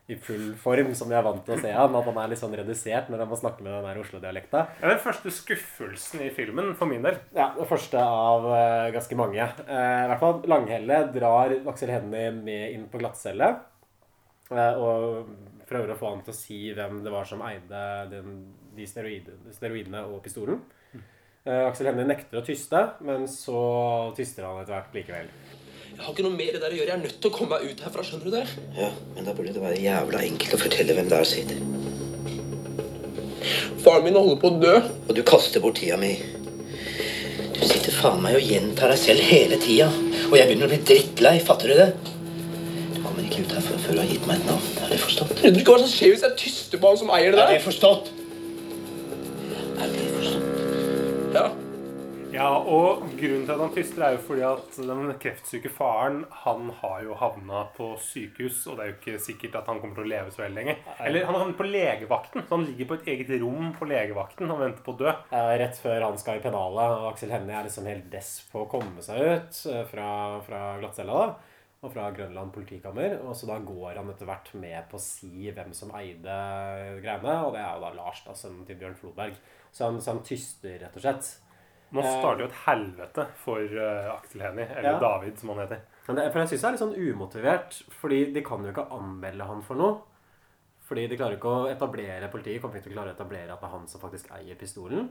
i 0.10 0.18
full 0.18 0.54
form 0.58 0.92
som 0.98 1.10
vi 1.12 1.18
er 1.18 1.26
vant 1.26 1.44
til 1.46 1.56
å 1.56 1.60
se 1.62 1.72
han. 1.76 1.96
At 1.96 2.08
han 2.10 2.20
er 2.22 2.32
litt 2.32 2.42
sånn 2.42 2.56
redusert 2.58 3.12
når 3.12 3.24
han 3.24 3.30
må 3.30 3.38
snakke 3.40 3.66
med 3.66 3.76
den 3.76 3.86
der 3.86 4.02
Oslo-dialekta. 4.02 4.64
Det 4.80 4.88
er 4.88 4.96
den 4.96 5.04
første 5.04 5.34
skuffelsen 5.34 6.24
i 6.26 6.32
filmen, 6.34 6.72
for 6.80 6.90
min 6.90 7.06
del. 7.06 7.20
Ja, 7.38 7.52
den 7.58 7.70
første 7.70 8.02
av 8.02 8.48
uh, 8.50 8.90
ganske 8.96 9.20
mange. 9.20 9.46
Uh, 9.68 9.76
I 9.76 10.10
hvert 10.12 10.24
fall 10.24 10.42
Langhelle 10.50 11.04
drar 11.14 11.54
Aksel 11.74 11.94
Hennie 11.94 12.34
med 12.34 12.74
inn 12.74 12.90
på 12.90 13.02
glattcelle. 13.02 13.54
Uh, 14.50 14.74
og 14.82 15.64
prøver 15.70 15.94
å 15.94 16.00
få 16.00 16.16
han 16.16 16.26
til 16.26 16.34
å 16.34 16.40
si 16.40 16.60
hvem 16.74 17.04
det 17.06 17.14
var 17.14 17.30
som 17.30 17.46
eide 17.46 17.86
den, 18.10 18.42
de 18.74 18.90
steroid, 18.90 19.30
steroidene 19.54 20.08
og 20.10 20.24
pistolen. 20.26 20.64
Eh, 21.48 21.66
Aksel 21.66 21.88
Hennie 21.90 22.08
nekter 22.08 22.42
å 22.42 22.46
tyste, 22.46 22.82
men 23.06 23.24
så 23.32 23.60
tyster 24.18 24.46
han 24.46 24.60
etter 24.62 24.76
hvert 24.76 24.98
likevel. 24.98 25.30
Jeg 26.00 26.06
har 26.06 26.14
ikke 26.16 26.24
noe 26.24 26.38
mer 26.40 26.54
det 26.56 26.62
der 26.64 26.72
å 26.72 26.78
gjøre. 26.78 26.88
Jeg 26.88 26.96
er 26.96 27.02
nødt 27.04 27.18
til 27.20 27.28
å 27.30 27.34
komme 27.36 27.58
meg 27.58 27.66
ut 27.74 27.82
herfra. 27.84 28.04
Skjønner 28.08 28.30
du 28.30 28.32
det? 28.38 28.44
Ja, 28.80 28.88
men 29.18 29.26
da 29.28 29.34
burde 29.36 29.52
det 29.56 29.62
være 29.64 29.82
jævla 29.84 30.22
enkelt 30.24 30.56
å 30.56 30.60
fortelle 30.62 30.96
hvem 30.96 31.10
er 31.12 31.28
som 31.28 31.36
sitter. 31.36 31.60
Faren 33.84 34.06
min 34.08 34.16
holder 34.16 34.40
på 34.40 34.48
å 34.54 34.60
dø. 34.62 34.76
Og 35.10 35.12
du 35.18 35.22
kaster 35.28 35.60
bort 35.64 35.76
tida 35.82 35.98
mi. 36.00 36.14
Du 37.58 37.60
sitter 37.68 37.92
faen 38.00 38.24
meg 38.24 38.38
og 38.40 38.48
gjentar 38.48 38.94
deg 38.94 39.02
selv 39.02 39.28
hele 39.28 39.60
tida. 39.60 39.90
Og 40.30 40.38
jeg 40.40 40.48
begynner 40.48 40.70
å 40.70 40.72
bli 40.72 40.80
drittlei. 40.88 41.36
Fatter 41.44 41.74
du 41.74 41.76
det? 41.82 41.90
Du 42.96 43.02
kommer 43.04 43.26
ikke 43.28 43.44
ut 43.44 43.58
herfra 43.58 43.82
før 43.84 44.00
du 44.00 44.04
har 44.06 44.10
gitt 44.14 44.30
meg 44.30 44.40
et 44.40 44.48
navn. 44.54 44.72
Er 44.86 44.94
det 44.96 45.02
forstått? 45.04 45.36
Skjønner 45.36 45.58
du 45.60 45.62
ikke 45.66 45.76
hva 45.76 45.84
som 45.84 45.92
skjer 45.92 46.16
hvis 46.16 46.26
jeg 46.30 46.40
tyster 46.46 46.80
på 46.80 46.94
han 46.94 47.02
som 47.04 47.12
eier 47.16 47.36
det 47.36 47.44
Er 47.44 47.44
der? 47.44 47.60
det 47.60 47.68
forstått? 47.68 48.14
Ja, 52.40 52.54
og 52.56 53.02
grunnen 53.20 53.42
til 53.44 53.52
at 53.52 53.60
han 53.60 53.74
tyster 53.76 54.04
er 54.06 54.14
jo 54.16 54.20
fordi 54.24 54.44
at 54.48 54.78
den 54.80 55.10
kreftsyke 55.20 55.72
faren, 55.76 56.22
han 56.46 56.70
har 56.80 57.02
jo 57.04 57.18
havna 57.20 57.66
på 57.76 57.90
sykehus, 58.00 58.62
og 58.70 58.78
det 58.78 58.86
er 58.86 58.92
jo 58.92 58.96
ikke 58.96 59.24
sikkert 59.26 59.58
at 59.60 59.68
han 59.68 59.82
kommer 59.82 59.98
til 59.98 60.06
å 60.06 60.12
leve 60.14 60.32
så 60.32 60.46
veldig 60.46 60.56
lenge. 60.56 60.76
Eller 61.04 61.28
han 61.28 61.36
har 61.36 61.44
havnet 61.44 61.60
på 61.60 61.68
legevakten, 61.68 62.46
så 62.46 62.56
han 62.56 62.64
ligger 62.70 62.88
på 62.88 62.96
et 62.96 63.10
eget 63.12 63.34
rom 63.44 63.74
på 63.76 63.90
legevakten 63.92 64.56
og 64.56 64.64
venter 64.64 64.86
på 64.86 64.96
å 64.96 65.00
dø. 65.02 65.16
Rett 65.34 65.82
før 65.84 66.06
han 66.06 66.22
skal 66.22 66.40
i 66.40 66.46
pennalet, 66.46 66.96
og 66.96 67.10
Aksel 67.10 67.36
Hennie 67.36 67.60
er 67.60 67.68
liksom 67.68 67.92
helt 67.92 68.08
dess 68.14 68.32
på 68.54 68.64
å 68.64 68.72
komme 68.72 69.04
seg 69.04 69.20
ut 69.20 69.60
eh, 69.74 69.84
fra, 69.92 70.08
fra 70.48 70.64
glattcella. 70.80 71.26
Og 71.80 71.94
fra 71.94 72.10
Grønland 72.12 72.52
politikammer. 72.56 73.18
Og 73.24 73.36
så 73.40 73.48
da 73.48 73.56
går 73.64 74.00
han 74.00 74.10
etter 74.12 74.28
hvert 74.28 74.50
med 74.60 74.90
på 74.92 74.96
å 75.00 75.04
si 75.04 75.48
hvem 75.48 75.76
som 75.76 75.92
eide 75.96 76.40
greiene. 77.04 77.36
Og 77.48 77.54
det 77.56 77.62
er 77.64 77.70
jo 77.76 77.84
da 77.86 77.94
Lars, 77.96 78.24
da, 78.26 78.36
sønnen 78.36 78.66
til 78.68 78.80
Bjørn 78.80 78.98
Floberg. 79.00 79.38
Så 79.72 79.88
han, 79.88 80.02
så 80.04 80.12
han 80.16 80.26
tyster, 80.28 80.76
rett 80.82 81.00
og 81.00 81.04
slett. 81.06 81.32
Nå 81.92 82.04
starter 82.06 82.44
jo 82.44 82.50
et 82.50 82.60
helvete 82.68 83.26
for 83.42 83.64
uh, 83.80 84.12
Aksel 84.16 84.44
Hennie, 84.46 84.68
eller 84.76 84.92
Ja. 84.92 85.00
David, 85.02 85.40
som 85.40 85.50
han 85.54 85.64
heter. 85.64 85.82
Men 86.08 86.16
det, 86.20 86.28
for 86.32 86.42
jeg 86.44 86.52
syns 86.52 86.62
det 86.62 86.68
er 86.68 86.76
litt 86.76 86.84
sånn 86.84 87.00
umotivert, 87.10 87.80
fordi 88.02 88.20
de 88.34 88.44
kan 88.46 88.64
jo 88.66 88.74
ikke 88.74 88.88
anmelde 88.94 89.48
han 89.50 89.64
for 89.66 89.80
noe. 89.80 89.98
Fordi 90.90 91.08
de 91.08 91.18
klarer 91.18 91.38
ikke 91.38 91.50
å 91.54 91.66
etablere 91.70 92.30
Politiet 92.34 92.62
kommer 92.62 92.80
ikke 92.80 92.88
til 92.90 92.96
å 92.96 92.98
klare 92.98 93.12
å 93.12 93.18
etablere 93.18 93.54
at 93.54 93.62
det 93.62 93.68
er 93.68 93.74
han 93.76 93.84
som 93.92 94.02
faktisk 94.02 94.32
eier 94.34 94.58
pistolen. 94.58 95.10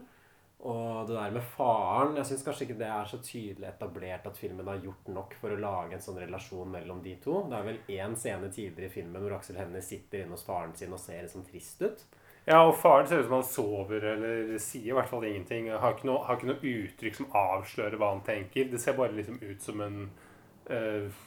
Og 0.67 1.07
det 1.07 1.15
der 1.15 1.31
med 1.37 1.45
faren 1.55 2.17
Jeg 2.19 2.27
syns 2.27 2.43
kanskje 2.43 2.65
ikke 2.67 2.79
det 2.81 2.89
er 2.91 3.07
så 3.07 3.21
tydelig 3.23 3.69
etablert 3.69 4.27
at 4.27 4.41
filmen 4.41 4.67
har 4.67 4.81
gjort 4.83 5.07
nok 5.15 5.37
for 5.39 5.55
å 5.55 5.61
lage 5.63 5.95
en 5.95 6.03
sånn 6.03 6.19
relasjon 6.19 6.73
mellom 6.75 6.99
de 7.05 7.15
to. 7.23 7.45
Det 7.47 7.61
er 7.61 7.69
vel 7.69 7.79
én 7.95 8.17
scene 8.19 8.51
tidligere 8.51 8.91
i 8.91 8.95
filmen 8.97 9.23
hvor 9.23 9.37
Aksel 9.39 9.61
Hennie 9.61 9.85
sitter 9.87 10.25
inne 10.25 10.35
hos 10.35 10.43
faren 10.49 10.75
sin 10.75 10.93
og 10.97 10.99
ser 10.99 11.31
sånn 11.31 11.47
trist 11.47 11.85
ut. 11.87 12.03
Ja, 12.49 12.63
og 12.65 12.79
faren 12.81 13.09
ser 13.09 13.21
ut 13.21 13.27
som 13.27 13.35
han 13.37 13.45
sover, 13.45 14.05
eller 14.15 14.53
sier 14.63 14.95
i 14.95 14.97
hvert 14.97 15.11
fall 15.11 15.27
ingenting. 15.29 15.67
Har 15.69 15.93
ikke 15.97 16.09
noe, 16.09 16.23
har 16.25 16.39
ikke 16.39 16.49
noe 16.49 16.71
uttrykk 16.73 17.19
som 17.19 17.27
avslører 17.37 17.99
hva 18.01 18.15
han 18.15 18.23
tenker. 18.25 18.71
Det 18.73 18.81
ser 18.81 18.97
bare 18.97 19.13
liksom 19.17 19.37
ut 19.43 19.65
som 19.65 19.83
en 19.85 19.99
uh, 20.71 21.25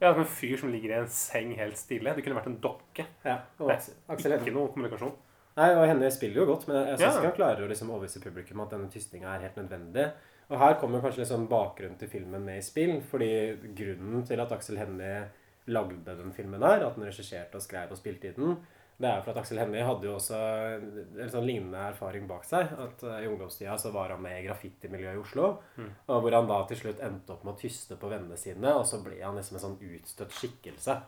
Ja, 0.00 0.14
som 0.14 0.22
en 0.22 0.30
fyr 0.32 0.56
som 0.56 0.72
ligger 0.72 0.94
i 0.94 1.00
en 1.02 1.10
seng 1.12 1.52
helt 1.58 1.76
stille. 1.76 2.14
Det 2.16 2.24
kunne 2.24 2.38
vært 2.38 2.48
en 2.48 2.60
dokke. 2.64 3.04
Ja, 3.26 3.42
Aksel, 3.60 3.98
Aksel 4.08 4.38
Ikke 4.38 4.54
noe 4.56 4.72
kommunikasjon. 4.72 5.12
Nei, 5.60 5.68
og 5.76 5.84
henne 5.90 6.08
spiller 6.14 6.40
jo 6.40 6.48
godt, 6.54 6.64
men 6.70 6.78
jeg, 6.78 6.96
syns 6.96 7.04
Ja. 7.04 7.12
ikke 7.18 7.28
han 7.28 7.36
klarer 7.36 7.66
å 7.66 7.68
liksom 7.68 7.90
overbevise 7.92 8.22
publikum 8.24 8.62
at 8.64 8.72
denne 8.72 8.88
tystinga 8.88 9.34
er 9.34 9.44
helt 9.44 9.60
nødvendig. 9.60 10.08
Og 10.48 10.58
her 10.58 10.78
kommer 10.80 11.02
kanskje 11.04 11.20
liksom 11.20 11.48
bakgrunnen 11.50 11.98
til 12.00 12.08
filmen 12.08 12.46
med 12.46 12.62
i 12.62 12.64
spill, 12.64 12.96
fordi 13.06 13.32
grunnen 13.76 14.24
til 14.26 14.40
at 14.40 14.52
Aksel 14.56 14.80
Hennie 14.80 15.26
lagde 15.70 16.16
den 16.16 16.32
filmen 16.32 16.62
her, 16.64 16.86
at 16.86 16.96
han 16.96 17.04
regisserte 17.04 17.60
og 17.60 17.62
skrev 17.62 17.92
og 17.92 17.98
spilte 18.00 18.30
i 18.30 18.34
den, 18.38 18.56
det 19.00 19.08
er 19.08 19.22
for 19.24 19.32
at 19.32 19.40
Aksel 19.40 19.60
Hennie 19.62 19.84
hadde 19.86 20.04
jo 20.04 20.16
også 20.18 20.36
en 20.36 21.30
sånn 21.32 21.46
lignende 21.48 21.86
erfaring 21.88 22.26
bak 22.28 22.44
seg. 22.44 22.68
At 22.84 23.04
eh, 23.06 23.22
I 23.24 23.30
ungdomstida 23.30 23.78
så 23.80 23.94
var 23.94 24.12
han 24.12 24.20
med 24.24 24.42
i 24.42 24.44
graffitimiljøet 24.44 25.16
i 25.16 25.22
Oslo. 25.22 25.54
Og 26.10 26.20
hvor 26.20 26.36
han 26.36 26.50
da 26.50 26.60
til 26.68 26.82
slutt 26.82 27.00
endte 27.06 27.32
opp 27.32 27.46
med 27.46 27.56
å 27.56 27.62
tyste 27.62 27.96
på 28.00 28.12
vennene 28.12 28.36
sine, 28.40 28.74
og 28.76 28.84
så 28.88 29.00
ble 29.04 29.16
han 29.22 29.40
liksom 29.40 29.56
en 29.56 29.64
sånn 29.64 29.80
utstøtt 29.94 30.36
skikkelse. 30.36 30.98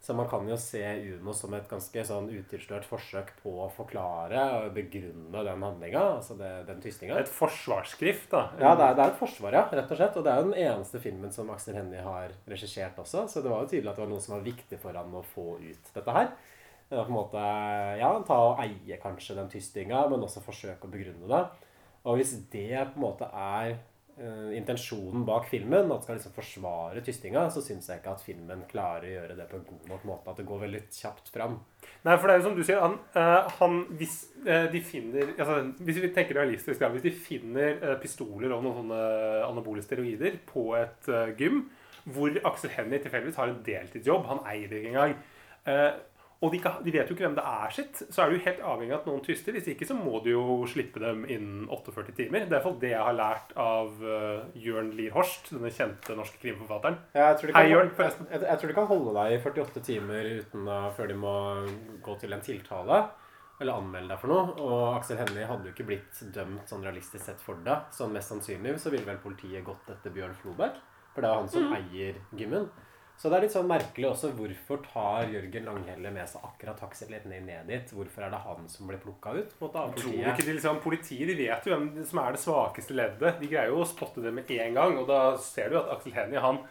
Så 0.00 0.14
man 0.16 0.28
kan 0.30 0.46
jo 0.48 0.56
se 0.56 0.80
Uno 1.12 1.34
som 1.36 1.52
et 1.52 1.66
ganske 1.68 2.02
sånn 2.08 2.30
utilslørt 2.32 2.86
forsøk 2.88 3.34
på 3.42 3.50
å 3.66 3.66
forklare 3.74 4.44
og 4.56 4.70
begrunne 4.72 5.42
den 5.44 5.66
handlinga, 5.66 6.04
altså 6.14 6.38
det, 6.38 6.48
den 6.70 6.80
tystinga. 6.80 7.18
Et 7.20 7.28
forsvarsskrift, 7.28 8.30
da. 8.32 8.46
Ja, 8.62 8.70
det 8.78 8.86
er, 8.86 8.94
det 8.96 9.04
er 9.04 9.12
et 9.12 9.20
forsvar, 9.20 9.58
ja, 9.58 9.66
rett 9.68 9.92
og 9.92 10.00
slett. 10.00 10.16
Og 10.16 10.24
det 10.24 10.32
er 10.32 10.40
jo 10.40 10.48
den 10.48 10.62
eneste 10.62 11.02
filmen 11.04 11.34
som 11.34 11.52
Aksel 11.52 11.76
Hennie 11.76 12.06
har 12.06 12.32
regissert 12.48 13.02
også, 13.02 13.26
så 13.28 13.44
det 13.44 13.52
var 13.52 13.66
jo 13.66 13.72
tydelig 13.74 13.92
at 13.92 14.00
det 14.00 14.06
var 14.06 14.12
noe 14.14 14.24
som 14.24 14.38
var 14.38 14.48
viktig 14.48 14.80
for 14.80 15.02
han 15.02 15.20
å 15.20 15.26
få 15.34 15.46
ut 15.60 15.92
dette 15.98 16.16
her. 16.16 16.32
Det 16.90 16.98
på 16.98 17.12
en 17.12 17.14
måte, 17.14 17.42
ja, 18.00 18.08
ta 18.26 18.36
og 18.48 18.60
eie 18.64 18.96
kanskje 18.98 19.36
den 19.38 19.50
tystinga, 19.52 20.08
men 20.10 20.24
også 20.26 20.42
forsøke 20.42 20.88
å 20.88 20.90
begrunne 20.90 21.28
det. 21.30 21.44
Og 22.10 22.18
hvis 22.18 22.32
det 22.50 22.72
på 22.90 22.98
en 22.98 23.04
måte 23.04 23.28
er 23.30 23.76
uh, 24.18 24.50
intensjonen 24.56 25.22
bak 25.28 25.46
filmen, 25.46 25.92
at 25.94 26.02
skal 26.02 26.18
liksom 26.18 26.34
forsvare 26.34 27.04
tystinga, 27.06 27.44
så 27.54 27.62
syns 27.62 27.86
jeg 27.92 28.02
ikke 28.02 28.16
at 28.16 28.24
filmen 28.26 28.66
klarer 28.72 29.06
å 29.06 29.12
gjøre 29.12 29.38
det 29.38 29.46
på 29.52 29.60
en 29.60 29.68
god 29.68 29.86
nok 29.92 30.08
måte. 30.10 30.34
At 30.34 30.42
det 30.42 30.48
går 30.50 30.64
veldig 30.64 30.82
kjapt 30.96 31.30
fram. 31.30 31.60
Nei, 32.08 32.16
for 32.16 32.26
det 32.26 32.34
er 32.34 32.42
jo 32.42 32.48
som 32.48 32.58
du 32.58 32.64
sier, 32.66 32.82
han, 32.82 32.98
uh, 33.14 33.54
han 33.60 33.80
hvis 34.00 34.18
uh, 34.48 34.66
de 34.74 34.82
finner 34.82 35.30
altså, 35.36 35.62
Hvis 35.78 36.02
vi 36.02 36.12
tenker 36.16 36.40
realistisk, 36.40 36.82
hvis 36.82 37.06
de 37.06 37.14
finner 37.14 37.98
pistoler 38.02 38.50
og 38.50 38.66
noen 38.66 38.80
sånne 38.82 39.02
anabole 39.46 39.86
steroider 39.86 40.42
på 40.48 40.72
et 40.80 41.14
gym, 41.38 41.68
hvor 42.10 42.34
Aksel 42.50 42.74
Hennie 42.74 42.98
tilfeldigvis 42.98 43.38
har 43.38 43.52
en 43.52 43.62
deltidsjobb, 43.62 44.26
han 44.26 44.46
eier 44.50 44.72
det 44.72 44.82
ikke 44.82 44.96
engang 44.96 45.20
og 46.40 46.54
de, 46.54 46.56
ikke, 46.56 46.70
de 46.80 46.92
vet 46.94 47.10
jo 47.10 47.12
ikke 47.12 47.26
hvem 47.26 47.34
det 47.36 47.42
er 47.44 47.72
sitt, 47.76 47.98
så 48.08 48.22
er 48.22 48.30
du 48.32 48.40
helt 48.40 48.60
avhengig 48.64 48.94
av 48.94 49.02
at 49.02 49.08
noen 49.10 49.20
tyster. 49.24 49.52
Hvis 49.52 49.66
ikke 49.68 49.84
så 49.84 49.92
må 49.98 50.22
du 50.24 50.30
jo 50.30 50.44
slippe 50.72 51.02
dem 51.02 51.26
innen 51.28 51.66
48 51.68 52.14
timer. 52.16 52.46
Det 52.46 52.46
er 52.46 52.48
i 52.48 52.54
hvert 52.54 52.64
fall 52.64 52.78
det 52.80 52.92
jeg 52.94 53.04
har 53.04 53.18
lært 53.18 53.52
av 53.60 54.00
uh, 54.00 54.46
Jørn 54.56 54.88
Lier 54.96 55.12
Horst, 55.12 55.50
denne 55.52 55.72
kjente 55.76 56.16
norske 56.16 56.40
krimforfatteren. 56.40 56.96
Jeg 57.12 57.36
tror, 57.42 57.52
Hei, 57.52 57.66
kan, 57.66 57.74
Jørn, 57.74 57.90
jeg, 57.90 57.96
forresten. 58.00 58.30
jeg, 58.32 58.46
jeg 58.48 58.62
tror 58.62 58.72
de 58.72 58.78
kan 58.80 58.90
holde 58.94 59.14
deg 59.18 59.36
i 59.36 59.42
48 59.44 59.84
timer 59.90 60.32
uten 60.40 60.72
å, 60.72 60.80
før 60.96 61.12
de 61.12 61.20
må 61.26 61.36
gå 62.08 62.16
til 62.24 62.38
en 62.38 62.46
tiltale. 62.48 63.04
Eller 63.60 63.76
anmelde 63.76 64.14
deg 64.14 64.24
for 64.24 64.32
noe. 64.32 64.58
Og 64.64 64.84
Aksel 64.94 65.20
Hennie 65.20 65.44
hadde 65.44 65.68
jo 65.68 65.74
ikke 65.76 65.90
blitt 65.92 66.24
dømt 66.32 66.72
sånn 66.72 66.86
realistisk 66.88 67.26
sett 67.26 67.44
for 67.44 67.60
det. 67.66 67.82
Så 67.92 68.08
mest 68.08 68.32
sannsynlig 68.32 68.78
så 68.80 68.88
ville 68.94 69.04
vel 69.04 69.20
politiet 69.20 69.66
gått 69.66 69.92
etter 69.92 70.16
Bjørn 70.16 70.38
Floberg. 70.40 70.80
For 71.12 71.20
det 71.20 71.28
er 71.28 71.36
jo 71.36 71.42
han 71.42 71.52
som 71.52 71.74
eier 71.76 72.22
gymmen. 72.32 72.70
Så 73.20 73.28
det 73.28 73.36
er 73.36 73.44
litt 73.44 73.52
sånn 73.52 73.66
merkelig 73.68 74.06
også 74.08 74.30
hvorfor 74.32 74.78
tar 74.80 75.26
Jørgen 75.28 75.66
Langhelle 75.68 76.08
med 76.14 76.28
seg 76.30 76.44
akkurat 76.46 76.78
Hennie 76.80 77.42
ned 77.44 77.66
dit? 77.68 77.90
Hvorfor 77.92 78.24
er 78.24 78.32
det 78.32 78.38
han 78.46 78.70
som 78.72 78.88
blir 78.88 79.02
plukka 79.02 79.34
ut? 79.36 79.50
på 79.58 79.66
måte, 79.66 79.82
av 79.82 79.92
Tror 79.98 80.14
du 80.14 80.28
ikke 80.30 80.46
de 80.46 80.54
liksom, 80.56 80.78
Politiet 80.80 81.28
de 81.28 81.34
vet 81.36 81.68
jo 81.68 81.74
hvem 81.74 81.90
som 82.08 82.22
er 82.22 82.32
det 82.32 82.40
svakeste 82.40 82.96
leddet. 82.96 83.36
De 83.42 83.50
greier 83.50 83.68
jo 83.74 83.82
å 83.82 83.90
spotte 83.90 84.24
det 84.24 84.32
med 84.32 84.48
en 84.64 84.78
gang. 84.78 84.96
Og 85.02 85.04
da 85.10 85.20
ser 85.36 85.68
du 85.68 85.76
at 85.82 85.92
Aksel 85.98 86.16
Hennie 86.16 86.40
han, 86.40 86.62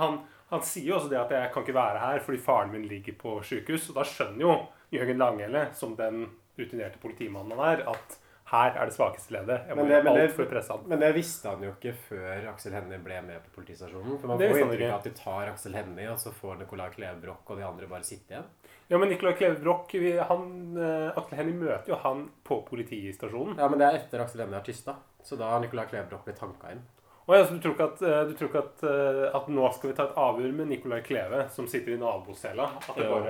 han, 0.00 0.16
han 0.54 0.64
sier 0.64 0.88
jo 0.88 0.96
også 1.02 1.12
det 1.12 1.20
at 1.20 1.36
'jeg 1.36 1.52
kan 1.52 1.68
ikke 1.68 1.76
være 1.82 2.04
her 2.06 2.24
fordi 2.24 2.40
faren 2.48 2.72
min 2.72 2.88
ligger 2.88 3.20
på 3.20 3.36
sykehus'. 3.44 3.90
Og 3.92 4.00
da 4.00 4.08
skjønner 4.08 4.40
jo 4.40 4.56
Jørgen 4.96 5.20
Langhelle, 5.20 5.68
som 5.76 5.92
den 6.00 6.30
rutinerte 6.56 6.96
politimannen 6.96 7.60
han 7.60 7.76
er, 7.76 7.84
at 7.92 8.16
her 8.50 8.74
er 8.76 8.86
det 8.90 8.94
svakeste 8.96 9.30
leddet. 9.36 9.66
Jeg 9.68 9.76
må 9.76 9.84
Men 9.84 9.88
det- 9.88 10.04
gjøre 10.04 10.22
alt 10.24 10.32
for 10.36 10.44
å 10.44 10.50
presse 10.50 10.70
han. 10.74 10.88
Men 10.88 10.98
det 11.00 11.14
visste 11.14 11.48
han 11.48 11.62
jo 11.62 11.70
ikke 11.70 11.94
før 12.08 12.48
Aksel 12.50 12.72
Hennie 12.72 12.98
ble 12.98 13.20
med 13.22 13.42
på 13.44 13.60
politistasjonen. 13.60 14.20
For 14.20 14.26
man 14.26 14.38
Det 14.38 14.50
får 14.50 14.58
inntrykk 14.64 14.88
av 14.90 14.98
at 14.98 15.04
de 15.04 15.10
tar 15.10 15.46
Aksel 15.52 15.74
Hennie, 15.74 16.08
og 16.10 16.18
så 16.18 16.32
får 16.34 16.58
Nicolai 16.58 16.90
Kleve 16.90 17.20
Broch 17.22 17.46
og 17.50 17.56
de 17.58 17.62
andre 17.64 17.86
bare 17.86 18.02
sitte 18.02 18.30
igjen. 18.34 18.44
Ja, 18.90 18.98
men 18.98 19.08
Nicolai 19.08 19.34
Kleve 19.38 19.60
Broch, 19.62 19.94
eh, 19.94 21.12
Aksel 21.16 21.36
Hennie 21.38 21.54
møter 21.54 21.86
jo 21.88 21.94
han 21.94 22.28
på 22.44 22.64
politistasjonen. 22.66 23.56
Ja, 23.56 23.68
men 23.68 23.78
det 23.78 23.86
er 23.86 23.98
etter 24.00 24.20
Aksel 24.24 24.40
Hennie 24.42 24.58
har 24.58 24.64
tysta. 24.66 24.96
Så 25.22 25.38
da 25.38 25.50
har 25.50 25.60
Nicolai 25.60 25.86
Kleve 25.86 26.08
Broch 26.10 26.24
blitt 26.24 26.38
tanka 26.40 26.72
inn. 26.72 26.82
Og 27.30 27.36
ja, 27.36 27.44
du 27.46 27.60
tror 27.62 27.74
ikke, 27.76 27.86
at, 27.92 28.00
eh, 28.02 28.20
du 28.26 28.32
tror 28.34 28.48
ikke 28.50 28.60
at, 28.64 28.80
eh, 28.90 29.36
at 29.38 29.48
nå 29.54 29.68
skal 29.76 29.90
vi 29.92 29.94
ta 29.94 30.06
et 30.08 30.16
avhør 30.18 30.54
med 30.56 30.66
Nicolai 30.72 30.98
Kleve, 31.06 31.44
som 31.54 31.68
sitter 31.70 31.94
i 31.94 31.98
nabocella? 32.00 32.64
Jo. 32.98 33.20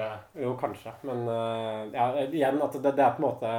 Jo, 0.40 0.54
kanskje. 0.56 0.94
Men 1.04 1.26
øh, 1.28 1.90
ja, 1.92 2.06
igjen 2.24 2.62
at 2.64 2.78
det, 2.80 2.94
det 2.96 3.04
er 3.04 3.12
på 3.18 3.20
en 3.20 3.26
måte 3.26 3.50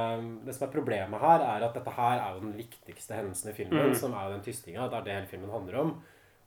Det 0.48 0.56
som 0.56 0.66
er 0.66 0.72
problemet 0.72 1.22
her, 1.22 1.44
er 1.46 1.66
at 1.68 1.76
dette 1.78 1.94
her 1.94 2.18
er 2.18 2.34
jo 2.34 2.42
den 2.48 2.56
viktigste 2.58 3.14
hendelsen 3.20 3.52
i 3.52 3.54
filmen, 3.60 3.92
Mm. 3.92 3.94
som 3.94 4.16
er 4.18 4.26
jo 4.26 4.34
den 4.34 4.42
tystinga. 4.48 4.88
Det 4.90 4.98
er 4.98 5.06
det 5.06 5.14
hele 5.20 5.30
filmen 5.30 5.54
handler 5.54 5.78
om. 5.84 5.94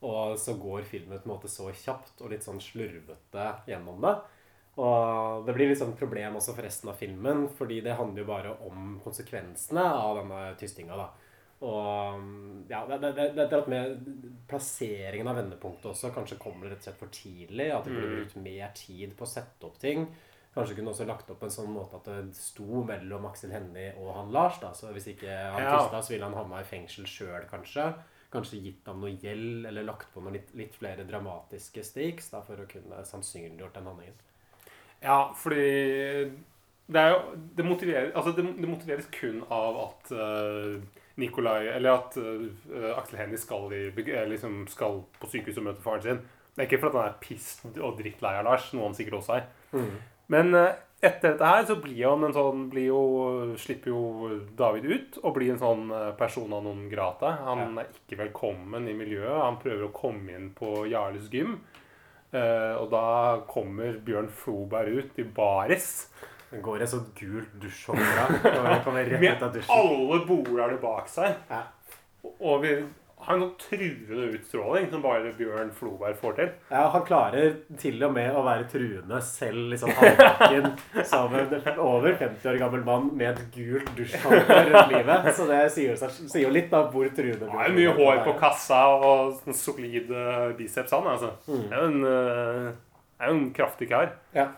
Og 0.06 0.36
så 0.38 0.58
går 0.60 0.84
filmen 0.84 1.22
på 1.24 1.30
en 1.30 1.36
måte 1.38 1.48
så 1.50 1.72
kjapt 1.72 2.20
og 2.22 2.30
litt 2.36 2.44
sånn 2.44 2.60
slurvete 2.60 3.46
gjennom 3.70 4.02
det. 4.04 4.18
Og 4.78 5.46
det 5.48 5.56
blir 5.56 5.70
litt 5.72 5.80
sånn 5.80 5.96
problem 5.96 6.36
også 6.36 6.52
for 6.54 6.68
resten 6.68 6.90
av 6.92 6.98
filmen, 7.00 7.46
fordi 7.48 7.78
det 7.86 7.96
handler 7.96 8.26
jo 8.26 8.28
bare 8.28 8.52
om 8.68 8.98
konsekvensene 9.06 9.86
av 9.88 10.18
denne 10.20 10.42
tystinga. 10.60 10.98
da. 11.00 11.08
Og 11.66 12.70
ja, 12.70 12.84
det, 12.90 13.00
det, 13.02 13.12
det, 13.18 13.26
det 13.40 13.46
er 13.48 13.58
at 13.64 13.68
med 13.72 14.06
plasseringen 14.50 15.28
av 15.32 15.40
vendepunktet 15.40 15.90
også 15.92 16.12
kanskje 16.14 16.38
kommer 16.42 16.68
det 16.68 16.76
rett 16.76 16.84
og 16.84 16.88
slett 16.90 17.00
for 17.02 17.14
tidlig. 17.16 17.72
At 17.74 17.88
det 17.88 17.96
blir 17.96 18.08
Mm. 18.10 18.16
brukt 18.20 18.36
mer 18.46 18.72
tid 18.78 19.16
på 19.18 19.26
å 19.26 19.32
sette 19.32 19.66
opp 19.66 19.80
ting. 19.82 20.08
Kanskje 20.56 20.76
kunne 20.78 20.92
også 20.94 21.08
lagt 21.10 21.30
opp 21.34 21.42
en 21.44 21.52
sånn 21.52 21.72
måte 21.74 21.98
at 22.00 22.06
det 22.08 22.36
sto 22.38 22.84
mellom 22.88 23.26
Aksel 23.28 23.52
Hennie 23.52 23.94
og 24.00 24.14
han 24.16 24.30
Lars. 24.32 24.60
da, 24.62 24.72
Så 24.74 24.92
hvis 24.94 25.08
ikke 25.16 25.28
han 25.52 25.64
Ja. 25.64 25.78
tysta, 25.80 26.02
så 26.02 26.14
ville 26.14 26.24
han 26.30 26.34
havna 26.38 26.62
i 26.62 26.64
fengsel 26.70 27.06
sjøl, 27.06 27.50
kanskje. 27.50 27.94
Kanskje 28.32 28.62
gitt 28.64 28.86
ham 28.88 29.02
noe 29.02 29.12
gjeld, 29.18 29.66
eller 29.66 29.84
lagt 29.84 30.08
på 30.14 30.22
noen 30.24 30.34
litt, 30.34 30.54
litt 30.56 30.74
flere 30.76 31.04
dramatiske 31.08 31.84
stakes 31.84 32.30
da, 32.32 32.42
for 32.42 32.56
å 32.56 32.68
kunne 32.68 33.04
sannsynliggjort 33.06 33.74
den 33.74 33.86
handlingen. 33.86 34.14
Ja, 35.02 35.34
fordi 35.34 36.32
det 36.88 37.02
er 37.02 37.10
jo 37.12 37.36
Det, 37.56 37.66
motiveres, 37.66 38.14
altså 38.16 38.36
det, 38.36 38.46
det 38.62 38.70
motiveres 38.70 39.08
kun 39.12 39.44
av 39.50 39.78
at 39.90 40.12
uh, 40.12 40.82
Nikolai 41.22 41.68
Eller 41.72 41.96
at 41.96 42.18
uh, 42.20 42.48
Aksel 42.96 43.20
Hennie 43.22 43.40
skal, 43.40 43.70
eh, 43.74 44.26
liksom 44.30 44.66
skal 44.72 45.04
på 45.20 45.30
sykehuset 45.32 45.62
og 45.62 45.70
møte 45.70 45.86
faren 45.86 46.04
sin. 46.04 46.26
Det 46.56 46.64
er 46.64 46.68
ikke 46.70 46.82
fordi 46.86 47.00
han 47.02 47.12
er 47.12 47.22
pissed 47.22 47.78
og 47.84 47.98
drittlei 48.00 48.34
av 48.40 48.46
Lars, 48.48 48.68
noe 48.74 48.88
han 48.88 48.98
sikkert 48.98 49.20
også 49.20 49.38
er. 49.40 49.48
Men 50.32 50.56
uh, 50.56 50.76
etter 51.04 51.34
dette 51.34 51.48
her 51.52 51.66
så 51.68 51.76
blir 51.84 52.02
han 52.08 52.24
en 52.26 52.36
sånn 52.36 52.68
blir 52.72 52.88
jo, 52.90 53.02
slipper 53.60 53.92
jo 53.92 54.30
David 54.58 54.88
ut 54.88 55.18
og 55.22 55.36
blir 55.36 55.54
en 55.54 55.62
sånn 55.62 55.90
person 55.92 56.16
persona 56.20 56.62
non 56.64 56.86
grata. 56.92 57.36
Han 57.46 57.80
er 57.82 57.92
ikke 57.92 58.22
velkommen 58.24 58.88
i 58.90 58.96
miljøet. 58.98 59.44
Han 59.44 59.60
prøver 59.62 59.88
å 59.88 59.96
komme 59.96 60.36
inn 60.36 60.52
på 60.58 60.86
Jarles 60.92 61.28
gym. 61.32 61.60
Uh, 62.36 62.76
og 62.82 62.90
da 62.92 63.08
kommer 63.48 64.00
Bjørn 64.04 64.32
Floberg 64.34 64.98
ut 65.00 65.20
i 65.22 65.28
baris 65.36 66.08
Den 66.52 66.62
går 66.66 66.84
et 66.86 66.90
sånt 66.92 67.16
gult 67.20 67.56
dusjhåndkle. 67.62 68.28
rett 68.46 69.24
ut 69.24 69.48
av 69.48 69.54
dusjen. 69.54 69.72
alle 69.80 70.20
bolerne 70.28 70.78
bak 70.82 71.10
seg. 71.10 71.34
Ja. 71.50 71.64
Og 72.40 72.62
vi 72.64 72.76
har 73.26 73.36
en 73.36 73.52
truende 73.58 74.28
utstråling 74.36 74.90
som 74.92 75.02
bare 75.02 75.32
Bjørn 75.38 75.72
Floberg 75.74 76.18
får 76.20 76.36
til. 76.38 76.50
Ja, 76.70 76.84
Han 76.94 77.06
klarer 77.08 77.56
til 77.82 78.04
og 78.06 78.14
med 78.14 78.36
å 78.36 78.44
være 78.46 78.68
truende 78.70 79.22
selv 79.26 79.72
liksom 79.72 79.94
halvbakken 79.98 80.68
som 81.10 81.34
en 81.40 81.80
over 81.82 82.18
50 82.20 82.50
år 82.52 82.60
gammel 82.62 82.84
mann 82.86 83.10
med 83.18 83.32
et 83.34 83.48
gult 83.56 83.90
dusjhåndkle 83.98 84.60
rundt 84.70 84.94
livet. 84.94 85.30
Så 85.38 85.48
det 85.50 85.62
sier, 85.74 86.44
jo 86.44 86.52
litt 86.54 86.76
av 86.76 86.92
hvor 86.94 87.10
truende 87.18 87.50
Han 87.50 87.64
har 87.64 87.72
jo 87.72 87.80
mye 87.80 87.96
hår 87.98 88.22
på 88.28 88.36
kassa 88.42 88.84
og 89.00 89.40
sånn 89.42 89.58
solid 89.58 90.12
eh, 90.12 90.52
biceps, 90.60 90.94
han. 90.94 91.10
altså. 91.16 91.34
Mm. 91.48 91.66
Det 91.66 91.74
er 91.74 91.82
jo 91.82 91.90
en, 91.90 92.06
eh, 92.12 92.70
en 93.30 93.42
kraftig 93.56 93.90
kar. 93.90 94.14
Ja. 94.36 94.52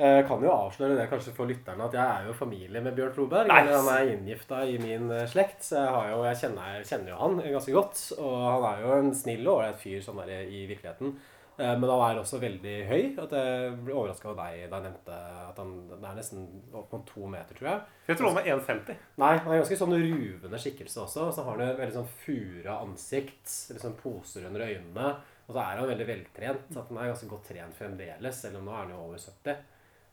Jeg 0.00 0.24
kan 0.30 0.40
jo 0.40 0.48
avsløre 0.54 0.94
det 0.96 1.08
kanskje 1.10 1.32
for 1.36 1.50
lytterne 1.50 1.84
at 1.84 1.92
jeg 1.92 2.00
er 2.22 2.28
jo 2.30 2.36
familie 2.38 2.80
med 2.80 2.94
Bjørn 2.96 3.12
Floberg. 3.12 3.50
Nice. 3.50 3.74
Han 3.74 3.88
er 3.92 4.12
inngifta 4.14 4.62
i 4.64 4.78
min 4.80 5.10
eh, 5.12 5.26
slekt, 5.28 5.60
så 5.66 5.76
jeg, 5.82 5.90
har 5.92 6.06
jo, 6.14 6.22
jeg 6.24 6.38
kjenner, 6.40 6.78
kjenner 6.88 7.12
jo 7.12 7.18
han 7.20 7.36
ganske 7.44 7.74
godt. 7.76 8.00
Og 8.16 8.38
han 8.46 8.64
er 8.70 8.80
jo 8.86 8.94
en 8.96 9.10
snill 9.18 9.44
og 9.50 9.58
ålreit 9.58 9.82
fyr 9.82 10.00
sånn 10.06 10.22
der 10.22 10.46
i 10.48 10.62
virkeligheten. 10.70 11.12
Eh, 11.60 11.74
Men 11.76 11.84
han 11.92 12.04
er 12.06 12.20
også 12.22 12.40
veldig 12.40 12.76
høy. 12.88 13.02
At 13.20 13.34
jeg 13.36 13.74
ble 13.84 13.92
overraska 13.98 14.30
over 14.30 14.40
deg 14.40 14.70
da 14.72 14.78
jeg 14.80 14.86
nevnte 14.86 15.18
at 15.50 15.60
han 15.60 15.74
er 16.00 16.16
nesten 16.16 16.46
opp 16.80 16.94
mot 16.96 17.04
to 17.10 17.26
meter, 17.34 17.58
tror 17.58 17.68
jeg. 17.68 17.82
Jeg 18.08 18.16
tror 18.22 18.30
han 18.30 18.38
var 18.38 18.48
1,50. 18.54 19.02
Nei, 19.20 19.32
han 19.36 19.52
er 19.52 19.60
ganske 19.60 19.78
sånn 19.82 19.92
ruvende 20.00 20.62
skikkelse 20.64 21.02
også. 21.04 21.26
Og 21.28 21.36
så 21.36 21.44
har 21.44 21.58
han 21.60 21.66
et 21.74 21.82
veldig 21.82 21.98
sånn 21.98 22.14
fura 22.22 22.78
ansikt. 22.86 23.52
liksom 23.74 23.98
poser 24.00 24.48
under 24.48 24.64
øynene. 24.64 25.12
Og 25.50 25.52
så 25.52 25.60
er 25.60 25.76
han 25.82 25.90
veldig 25.92 26.08
veltrent. 26.08 26.72
Så 26.72 26.86
han 26.88 27.02
er 27.02 27.12
ganske 27.12 27.28
godt 27.34 27.48
trent 27.52 27.76
fremdeles, 27.76 28.40
selv 28.46 28.62
om 28.62 28.64
nå 28.70 28.72
er 28.72 28.84
han 28.86 28.94
jo 28.96 29.02
over 29.04 29.20
70. 29.20 29.60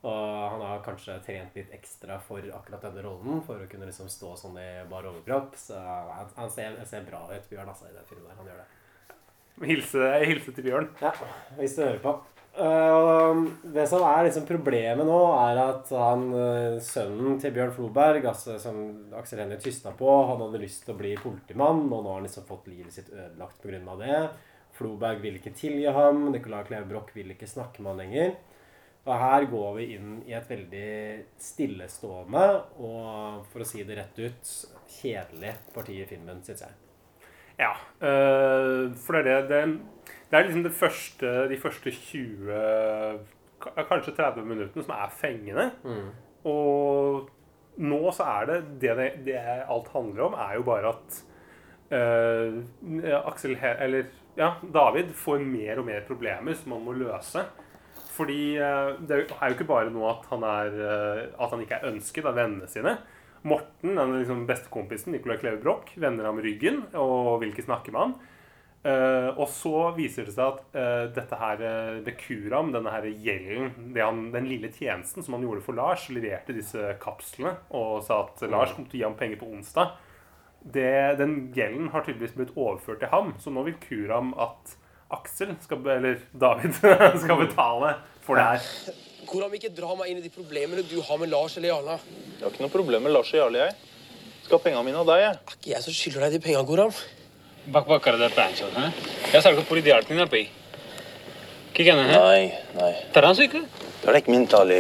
Og 0.05 0.51
han 0.51 0.61
har 0.61 0.83
kanskje 0.85 1.17
trent 1.25 1.55
litt 1.57 1.71
ekstra 1.73 2.19
for 2.21 2.45
akkurat 2.53 2.83
denne 2.85 3.03
rollen, 3.07 3.41
for 3.45 3.57
å 3.57 3.69
kunne 3.69 3.89
liksom 3.89 4.09
stå 4.11 4.35
sånn 4.37 4.59
i 4.61 4.69
bar 4.91 5.07
overkropp. 5.09 5.57
Så 5.57 5.79
han, 5.81 6.29
han 6.37 6.51
ser, 6.53 6.77
ser 6.89 7.07
bra 7.07 7.23
ut, 7.31 7.49
Bjørn, 7.49 7.71
altså, 7.73 7.89
i 7.89 7.95
den 7.95 8.09
filmen 8.09 8.29
der. 8.29 8.37
Han 8.37 8.51
gjør 8.51 8.61
det. 8.61 8.67
Hilse, 9.67 10.09
hilse 10.21 10.53
til 10.53 10.67
Bjørn. 10.69 10.91
Ja, 11.01 11.13
hvis 11.57 11.77
du 11.77 11.85
hører 11.87 12.03
på. 12.03 12.19
Uh, 12.57 13.43
det 13.73 13.83
som 13.89 14.01
er 14.05 14.23
liksom 14.25 14.45
problemet 14.49 15.05
nå, 15.05 15.17
er 15.37 15.59
at 15.61 15.91
han, 15.93 16.23
eh, 16.33 16.77
sønnen 16.81 17.37
til 17.41 17.53
Bjørn 17.53 17.73
Floberg, 17.75 18.25
altså, 18.31 18.55
som 18.61 18.79
Aksel 19.17 19.43
Hennie 19.43 19.61
tysta 19.61 19.93
på, 19.97 20.09
han 20.29 20.41
hadde 20.41 20.61
lyst 20.61 20.85
til 20.85 20.95
å 20.95 20.97
bli 20.97 21.13
politimann, 21.21 21.83
og 21.85 22.01
nå 22.01 22.09
har 22.09 22.17
han 22.17 22.25
liksom 22.25 22.47
fått 22.49 22.69
livet 22.71 22.93
sitt 22.93 23.11
ødelagt 23.13 23.61
pga. 23.61 23.97
det. 24.01 24.21
Floberg 24.77 25.21
vil 25.21 25.37
ikke 25.37 25.53
tilgi 25.57 25.89
ham, 25.93 26.31
Nicolai 26.33 26.63
Kleve 26.65 26.89
Broch 26.89 27.13
vil 27.13 27.33
ikke 27.33 27.49
snakke 27.49 27.81
med 27.81 27.93
han 27.93 28.01
lenger. 28.05 28.35
Og 29.07 29.13
her 29.15 29.45
går 29.47 29.69
vi 29.77 29.85
inn 29.95 30.17
i 30.27 30.33
et 30.35 30.49
veldig 30.49 30.87
stillestående 31.39 32.43
og, 32.83 33.45
for 33.53 33.63
å 33.63 33.67
si 33.67 33.85
det 33.87 33.95
rett 34.01 34.19
ut, 34.19 34.51
kjedelig 34.97 35.53
parti 35.75 35.95
i 36.01 36.07
filmen, 36.09 36.41
syns 36.43 36.65
jeg. 36.65 36.75
Ja, 37.57 37.71
øh, 38.03 38.91
for 39.01 39.17
det 39.17 39.31
er 39.31 39.47
det, 39.47 39.47
det, 39.49 40.11
det 40.29 40.37
er 40.37 40.45
liksom 40.45 40.65
det 40.65 40.75
første, 40.75 41.31
de 41.49 41.59
første 41.61 41.93
20, 41.95 43.23
kanskje 43.87 44.13
30 44.19 44.45
minuttene 44.45 44.83
som 44.83 44.93
er 44.97 45.15
fengende. 45.23 45.69
Og 46.51 47.31
nå 47.77 48.01
så 48.15 48.27
er 48.27 48.51
det, 48.51 48.59
det, 48.83 48.97
det, 48.99 49.09
det 49.29 49.39
alt 49.39 49.89
handler 49.93 50.27
om, 50.27 50.37
er 50.43 50.57
jo 50.59 50.67
bare 50.67 50.91
at 50.91 51.21
øh, 51.95 52.59
Aksel, 53.23 53.55
eller 53.55 54.11
ja, 54.37 54.51
David 54.61 55.15
får 55.17 55.41
mer 55.47 55.79
og 55.81 55.87
mer 55.87 56.03
problemer 56.07 56.59
som 56.59 56.75
han 56.75 56.85
må 56.85 56.97
løse. 56.97 57.47
Fordi 58.17 58.57
øh, 58.57 58.95
det 59.05 59.13
er 59.13 59.23
jo 59.23 59.53
ikke 59.53 59.69
bare 59.69 59.93
noe 59.93 60.09
at 60.15 60.25
han, 60.31 60.45
er, 60.47 60.73
øh, 60.73 61.21
at 61.37 61.53
han 61.53 61.61
ikke 61.63 61.77
er 61.77 61.91
ønsket 61.91 62.25
av 62.25 62.37
vennene 62.39 62.69
sine. 62.71 62.97
Morten, 63.47 63.93
den 63.95 64.15
liksom 64.17 64.47
bestekompisen, 64.49 65.13
Nicolai 65.13 65.37
Kleve 65.37 65.61
Broch, 65.61 65.93
vender 66.01 66.25
ham 66.25 66.41
ryggen 66.41 66.81
og 66.97 67.37
vil 67.41 67.53
ikke 67.53 67.67
snakke 67.67 67.93
med 67.93 68.03
ham. 68.03 68.17
Uh, 68.87 69.33
og 69.41 69.49
så 69.51 69.89
viser 69.97 70.27
det 70.27 70.35
seg 70.35 70.45
at 70.53 70.75
uh, 70.77 71.07
dette 71.11 71.37
her 71.41 71.61
eh, 71.65 71.95
det 72.05 72.13
Kuram, 72.21 72.69
denne 72.71 72.91
her 72.93 73.07
gjelden, 73.09 73.89
det 73.95 74.03
han, 74.05 74.27
den 74.31 74.45
lille 74.47 74.69
tjenesten 74.71 75.25
som 75.25 75.35
han 75.35 75.43
gjorde 75.43 75.63
for 75.65 75.75
Lars, 75.75 76.05
leverte 76.13 76.55
disse 76.55 76.93
kapslene 77.01 77.57
og 77.75 78.05
sa 78.07 78.21
at 78.23 78.45
Lars 78.47 78.75
kom 78.77 78.85
til 78.85 78.99
å 78.99 79.01
gi 79.01 79.07
ham 79.09 79.17
penger 79.19 79.41
på 79.41 79.49
onsdag. 79.49 79.97
Det, 80.61 81.17
den 81.19 81.35
gjelden 81.57 81.89
har 81.91 82.05
tydeligvis 82.05 82.37
blitt 82.37 82.55
overført 82.55 83.01
til 83.03 83.11
ham, 83.11 83.33
så 83.41 83.51
nå 83.51 83.65
vil 83.67 83.79
Kuram 83.81 84.31
at 84.39 84.77
Aksel, 85.15 85.53
skal, 85.63 85.83
eller 85.87 86.17
David, 86.35 86.73
skal 87.23 87.37
betale 87.39 87.93
for 88.25 88.35
det 88.35 88.43
her. 88.47 88.95
Koram, 89.27 89.53
ikke 89.55 89.71
dra 89.75 89.93
meg 89.99 90.11
inn 90.11 90.19
i 90.19 90.23
de 90.25 90.31
problemene 90.31 90.83
du 90.87 90.97
har 91.03 91.19
med 91.19 91.31
Lars 91.31 91.55
eller 91.59 91.71
Jarle? 91.73 91.95
Jeg 92.37 92.43
har 92.43 92.51
ikke 92.51 92.63
noe 92.65 92.73
problem 92.73 93.07
med 93.07 93.13
Lars 93.15 93.31
og 93.31 93.39
Jarle, 93.39 93.65
jeg. 93.65 93.71
Skal 94.43 94.59
ha 94.59 94.63
pengene 94.63 94.83
mine 94.87 94.99
av 94.99 95.07
deg, 95.09 95.23
jeg. 95.23 95.35
Er 95.35 95.55
ikke 95.59 95.71
jeg 95.73 95.83
som 95.83 95.95
skylder 95.95 96.25
deg 96.27 96.37
de 96.37 96.43
penga, 96.43 96.63
Goram? 96.67 96.93
Er 97.67 97.71
hæ? 102.11 102.21
Nei, 102.23 102.43
nei. 102.79 102.91
Tar 103.15 103.27
han 103.27 103.35
syke? 103.37 103.63
Det 104.01 104.11
er 104.11 104.19
ikke 104.21 104.33
min 104.33 104.47
tale. 104.49 104.79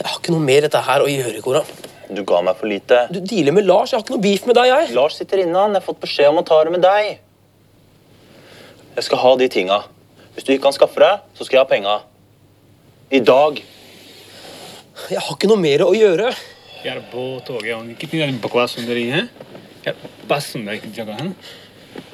Jeg 0.00 0.06
har 0.06 0.16
ikke 0.16 0.34
noe 0.34 0.46
mer 0.46 0.66
dette 0.66 0.82
her 0.86 1.02
å 1.04 1.10
gjøre, 1.10 1.42
Koram. 1.44 1.74
Du 2.10 2.22
ga 2.26 2.40
meg 2.42 2.58
for 2.58 2.70
lite. 2.70 3.04
Du 3.14 3.20
dealer 3.20 3.54
med 3.54 3.66
Lars. 3.68 3.92
Jeg 3.92 4.00
har 4.00 4.04
ikke 4.04 4.16
noe 4.16 4.24
beef 4.24 4.46
med 4.48 4.56
deg. 4.58 4.70
jeg. 4.72 4.94
Lars 4.96 5.16
sitter 5.20 5.42
inne. 5.44 5.54
Han. 5.54 5.74
Jeg 5.74 5.82
har 5.82 5.86
fått 5.86 6.00
beskjed 6.02 6.30
om 6.32 6.40
å 6.42 6.46
ta 6.46 6.58
det 6.66 6.72
med 6.74 6.82
deg. 6.82 7.10
Jeg 8.96 9.06
skal 9.06 9.22
ha 9.22 9.34
de 9.38 9.48
tinga. 9.48 9.82
Hvis 10.34 10.46
du 10.46 10.52
ikke 10.54 10.66
kan 10.68 10.74
skaffe 10.76 11.02
det, 11.02 11.12
så 11.38 11.46
skal 11.46 11.60
jeg 11.60 11.64
ha 11.64 11.70
penga. 11.70 11.98
I 13.10 13.20
dag. 13.22 13.62
Jeg 15.10 15.22
har 15.22 15.36
ikke 15.36 15.50
noe 15.50 15.60
mer 15.60 15.86
å 15.86 15.92
gjøre. 15.94 16.32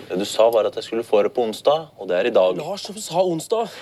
Det 0.07 0.19
du 0.21 0.25
sa, 0.29 0.47
bare 0.55 0.71
at 0.71 0.77
jeg 0.79 0.87
skulle 0.87 1.05
få 1.07 1.25
det 1.27 1.33
på 1.35 1.43
onsdag, 1.49 1.89
og 1.99 2.09
det 2.11 2.21
er 2.21 2.29
i 2.31 2.35
dag. 2.35 2.57
Lars 2.61 2.87
som 2.87 2.99
sa 3.01 3.25
onsdag. 3.25 3.73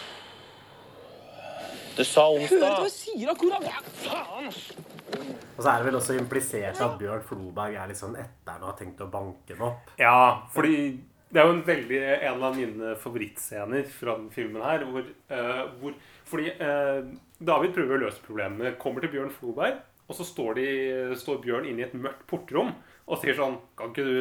Du 1.94 2.02
sa 2.04 2.30
onsdag. 2.30 2.56
Hører 2.56 2.64
du 2.64 2.82
hva 2.82 2.88
jeg 2.88 2.96
sier, 2.96 3.26
da, 3.28 3.36
Koran? 3.38 3.70
Faen! 4.06 4.93
Og 5.14 5.62
så 5.62 5.70
er 5.70 5.80
det 5.80 5.88
vel 5.88 5.98
også 5.98 6.16
implisert 6.18 6.80
at 6.82 6.94
Bjørn 7.00 7.24
Floberg 7.26 7.76
er 7.78 7.90
litt 7.90 8.00
sånn 8.00 8.16
etter 8.18 8.56
han 8.56 8.64
har 8.66 8.78
tenkt 8.78 9.02
å 9.04 9.10
banke 9.10 9.54
den 9.54 9.66
opp. 9.66 9.92
Ja, 10.00 10.46
fordi 10.54 10.76
det 11.34 11.42
er 11.42 11.48
jo 11.48 11.54
en 11.56 11.64
veldig 11.66 12.00
en 12.30 12.44
av 12.46 12.58
mine 12.58 12.94
favorittscener 13.02 13.86
fra 13.90 14.16
den 14.18 14.28
filmen 14.34 14.62
her. 14.62 14.84
Hvor, 14.86 15.06
uh, 15.34 15.62
hvor 15.80 15.96
Fordi 16.30 16.52
uh, 16.60 17.06
David 17.42 17.74
prøver 17.74 17.96
å 17.96 18.04
løse 18.06 18.22
problemene. 18.24 18.76
Kommer 18.80 19.02
til 19.02 19.14
Bjørn 19.16 19.32
Floberg, 19.34 19.80
og 20.06 20.18
så 20.18 20.26
står, 20.26 20.58
de, 20.60 20.68
står 21.18 21.40
Bjørn 21.42 21.66
inne 21.70 21.82
i 21.82 21.88
et 21.88 21.96
mørkt 21.96 22.26
portrom 22.30 22.74
og 23.04 23.20
sier 23.20 23.36
sånn 23.36 23.58
Kan 23.76 23.90
ikke 23.92 24.04
du, 24.06 24.14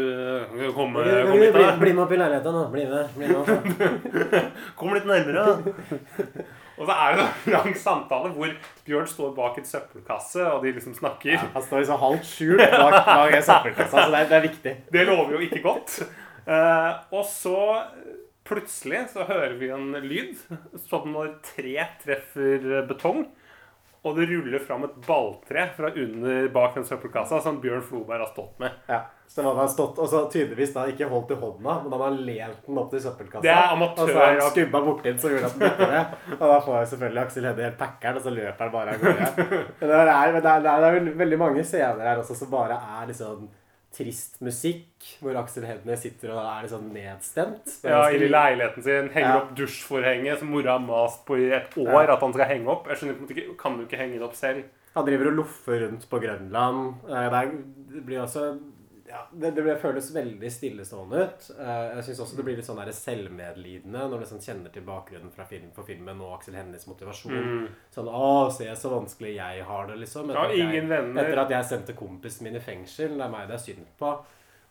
kan 0.50 0.58
ikke 0.58 0.68
du 0.68 0.76
komme, 0.76 1.04
Bli, 1.06 1.20
komme 1.30 1.46
hit, 1.46 1.54
bli, 1.56 1.68
bli 1.80 1.94
med 1.94 2.04
opp 2.04 2.12
i 2.12 2.20
leiligheta 2.20 2.52
da. 2.56 2.64
Bli 2.74 2.84
med. 2.90 3.14
Bli 3.16 3.30
med. 3.32 4.50
Kom 4.80 4.96
litt 4.96 5.08
nærmere, 5.08 5.46
da. 5.46 6.48
Og 6.78 6.88
så 6.88 6.96
er 6.96 7.18
det 7.18 7.26
en 7.26 7.54
lang 7.54 7.76
samtale 7.78 8.32
hvor 8.34 8.56
Bjørn 8.88 9.10
står 9.10 9.36
bak 9.38 9.60
en 9.60 9.68
søppelkasse, 9.70 10.42
og 10.50 10.64
de 10.66 10.74
liksom 10.76 10.96
snakker. 10.98 11.38
Han 11.54 11.66
står 11.68 11.84
liksom 11.84 12.02
halvt 12.02 12.28
skjult 12.30 12.64
bak, 12.64 12.98
bak 13.06 13.38
en 13.38 13.46
søppelkassa, 13.46 14.06
så 14.06 14.10
det 14.10 14.24
er, 14.24 14.32
det 14.32 14.40
er 14.40 14.48
viktig. 14.48 14.76
Det 14.96 15.06
lover 15.10 15.38
jo 15.38 15.44
ikke 15.46 15.62
godt. 15.66 16.00
Uh, 16.44 16.90
og 17.16 17.24
så 17.30 17.60
plutselig 18.44 19.06
så 19.14 19.24
hører 19.28 19.56
vi 19.60 19.72
en 19.72 19.94
lyd, 20.04 20.36
som 20.90 21.08
når 21.14 21.38
tre 21.54 21.78
treffer 22.04 22.84
betong. 22.90 23.26
Og 24.04 24.18
det 24.18 24.26
ruller 24.28 24.60
fram 24.60 24.84
et 24.84 24.96
balltre 25.06 25.70
fra 25.78 25.94
under 25.96 26.50
bak 26.52 26.74
den 26.76 26.88
søppelkassa 26.88 27.40
som 27.44 27.62
Bjørn 27.64 27.86
Floberg 27.88 28.26
har 28.26 28.34
stått 28.34 28.58
med. 28.60 28.76
Ja. 28.90 29.06
Så 29.34 29.42
han 29.42 29.58
har 29.58 29.68
stått, 29.68 29.98
og 29.98 30.06
så 30.12 30.20
tydeligvis 30.30 30.74
da 30.76 30.84
ikke 30.92 31.08
holdt 31.10 31.32
i 31.34 31.38
hånda, 31.42 31.74
men 31.84 31.92
han 31.96 32.02
har 32.04 32.18
lent 32.28 32.68
den 32.68 32.78
opp 32.78 32.92
til 32.92 33.02
søppelkassa. 33.02 33.42
Det 33.42 33.50
er 33.50 33.72
amatør, 33.74 34.04
Og 34.04 34.10
så 34.12 34.20
har 34.20 34.36
han 34.38 34.52
skubba 34.52 34.82
borti 34.86 35.08
den, 35.10 35.18
så 35.24 35.32
gjorde 35.32 35.50
han 35.50 35.64
at 35.70 35.80
den 35.80 35.90
det. 35.96 36.38
Og 36.38 36.44
da 36.52 36.60
får 36.68 36.76
jeg 36.78 36.88
selvfølgelig 36.92 37.22
Aksel 37.24 37.48
Hennie 37.50 37.66
helt 37.66 37.80
packeren, 37.80 38.20
og 38.20 38.28
så 38.28 38.34
løper 38.36 38.62
han 38.68 38.72
bare 38.76 38.94
av 38.94 39.02
gårde. 39.02 39.30
Men 39.80 39.90
det 39.90 39.98
er, 39.98 40.06
det 40.06 40.52
er, 40.52 40.62
det 40.68 40.76
er, 40.76 40.86
det 41.02 41.18
veldig 41.24 41.40
mange 41.42 41.64
scener 41.66 42.06
her 42.12 42.22
også 42.22 42.38
som 42.44 42.52
bare 42.54 42.78
er 43.00 43.10
liksom 43.10 43.50
trist 43.94 44.38
musikk, 44.42 45.10
hvor 45.22 45.36
Aksel 45.42 45.66
Hennie 45.70 45.98
sitter 46.02 46.32
og 46.34 46.40
er 46.44 46.70
sånn 46.70 46.88
nedstemt. 46.94 47.74
Ja, 47.86 48.04
i 48.14 48.22
leiligheten 48.30 48.86
sin, 48.86 49.10
henger 49.14 49.30
Ja. 49.34 49.42
opp 49.42 49.52
dusjforhenget 49.58 50.40
som 50.40 50.50
mora 50.54 50.78
har 50.78 50.86
mast 50.86 51.26
på 51.26 51.38
i 51.42 51.50
et 51.58 51.74
år 51.78 52.06
Ja. 52.06 52.14
at 52.16 52.22
han 52.22 52.34
skal 52.34 52.50
henge 52.54 52.70
opp. 52.74 52.88
Jeg 52.90 52.98
skjønner 53.02 53.34
ikke, 53.34 53.58
Kan 53.58 53.78
du 53.78 53.84
ikke 53.86 53.98
henge 54.02 54.18
det 54.22 54.26
opp 54.30 54.36
selv? 54.38 54.64
Han 54.96 55.06
driver 55.06 55.28
og 55.32 55.38
loffer 55.42 55.80
rundt 55.88 56.06
på 56.10 56.22
Grønland. 56.22 56.94
Eh, 57.10 57.30
Det, 57.34 57.44
det 57.94 58.06
blir 58.06 58.22
også 58.22 58.60
ja, 59.14 59.22
det, 59.32 59.52
det 59.56 59.76
føles 59.82 60.08
veldig 60.16 60.50
stillestående 60.52 61.20
ut. 61.24 61.48
Eh, 61.54 61.82
Jeg 62.00 62.06
syns 62.08 62.22
også 62.26 62.38
det 62.40 62.46
blir 62.48 62.58
litt 62.58 62.66
sånn 62.68 62.82
selvmedlidende 62.98 64.04
når 64.08 64.16
du 64.18 64.24
liksom 64.24 64.42
kjenner 64.44 64.74
til 64.74 64.86
bakgrunnen 64.88 65.32
fra 65.34 65.46
film, 65.50 65.70
for 65.76 65.86
filmen 65.88 66.22
og 66.26 66.40
Aksel 66.40 66.58
Hennies 66.58 66.88
motivasjon. 66.90 67.68
Sånn 67.94 68.10
'Å, 68.10 68.52
se 68.52 68.70
så 68.76 68.90
vanskelig 68.94 69.36
jeg 69.36 69.64
har 69.70 69.88
det', 69.88 70.00
liksom. 70.04 70.32
Ja, 70.34 70.46
at 70.50 70.56
jeg. 70.58 70.84
Etter 71.24 71.38
at 71.46 71.50
jeg 71.50 71.66
sendte 71.66 71.94
kompisen 71.94 72.44
min 72.44 72.56
i 72.56 72.64
fengsel. 72.64 73.18
Det 73.18 73.22
er 73.28 73.30
meg 73.30 73.48
det 73.48 73.56
er 73.60 73.66
synd 73.68 73.86
på. 74.00 74.16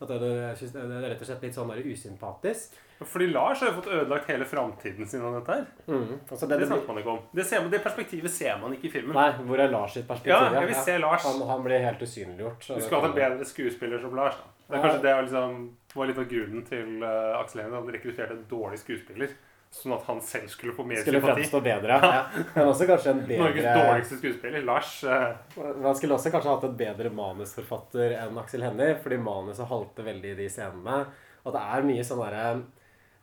At 0.03 0.11
det, 0.11 0.17
det, 0.21 0.71
det 0.73 0.81
er 0.83 1.05
rett 1.13 1.21
og 1.23 1.29
slett 1.29 1.45
litt 1.47 1.55
sånn 1.57 1.71
der 1.71 1.79
usympatisk. 1.83 2.75
Fordi 3.03 3.25
Lars 3.33 3.59
har 3.59 3.71
jo 3.71 3.75
fått 3.81 3.89
ødelagt 3.91 4.29
hele 4.31 4.45
framtiden 4.47 5.07
sin 5.09 5.23
av 5.25 5.33
dette 5.35 5.55
her. 5.57 5.65
Altså, 5.89 6.47
det, 6.47 6.59
Det 6.61 6.67
snakker 6.69 6.87
man 6.87 6.99
ikke 7.01 7.13
om. 7.17 7.21
Det, 7.35 7.45
ser 7.49 7.63
man, 7.63 7.71
det 7.73 7.81
perspektivet 7.83 8.31
ser 8.31 8.59
man 8.61 8.75
ikke 8.77 8.87
i 8.87 8.93
filmen. 8.93 9.15
nei, 9.17 9.29
hvor 9.49 9.59
er 9.59 9.71
Lars 9.73 9.95
sitt 9.97 10.07
perspektiv? 10.07 10.31
Ja, 10.35 10.53
jeg 10.61 10.69
vil 10.71 10.79
se 10.87 10.97
Lars. 11.01 11.25
Han, 11.27 11.41
han 11.49 11.65
blir 11.65 11.83
helt 11.83 12.03
usynliggjort. 12.05 12.67
Du 12.69 12.79
skulle 12.79 13.01
hatt 13.01 13.09
en 13.09 13.17
bedre 13.17 13.47
skuespiller 13.49 13.99
som 14.03 14.15
Lars. 14.15 14.37
da. 14.39 14.51
Det 14.63 14.77
er 14.77 14.85
kanskje 14.85 15.01
det 15.03 15.15
var 15.15 15.25
liksom, 15.25 15.57
var 15.93 16.07
litt 16.09 16.21
av 16.23 16.29
grunnen 16.31 16.63
til 16.69 17.03
uh, 17.03 17.39
Aksel 17.41 17.63
Hennie. 17.65 17.81
Han 17.81 17.91
rekrutterte 17.97 18.37
en 18.37 18.45
dårlig 18.49 18.79
skuespiller. 18.79 19.33
Sånn 19.73 19.95
at 19.95 20.03
han 20.05 20.19
selv 20.21 20.51
skulle 20.53 20.75
få 20.77 20.83
mer 20.85 20.99
Skulle 21.01 21.17
sympati. 21.17 21.41
fremstå 21.41 21.59
bedre. 21.65 21.95
Ja. 21.97 22.19
Men 22.53 22.67
også 22.69 22.85
kanskje 22.85 23.09
en 23.15 23.23
Norges 23.41 23.65
dårligste 23.65 24.19
skuespiller, 24.19 24.61
Lars. 24.67 24.91
Han 25.07 25.79
Man 25.81 25.95
skulle 25.97 26.13
også 26.13 26.29
kanskje 26.35 26.51
hatt 26.53 26.67
et 26.67 26.75
bedre 26.77 27.09
manusforfatter 27.09 28.13
enn 28.21 28.37
Aksel 28.37 28.61
Hennie, 28.67 28.93
fordi 29.01 29.17
manuset 29.17 29.65
halter 29.71 30.05
veldig 30.11 30.35
i 30.35 30.37
de 30.43 30.45
scenene. 30.53 30.99
Og 31.43 31.55
det 31.57 31.63
er 31.73 31.87
mye 31.89 32.05
sånn 32.05 32.21
derre 32.21 32.43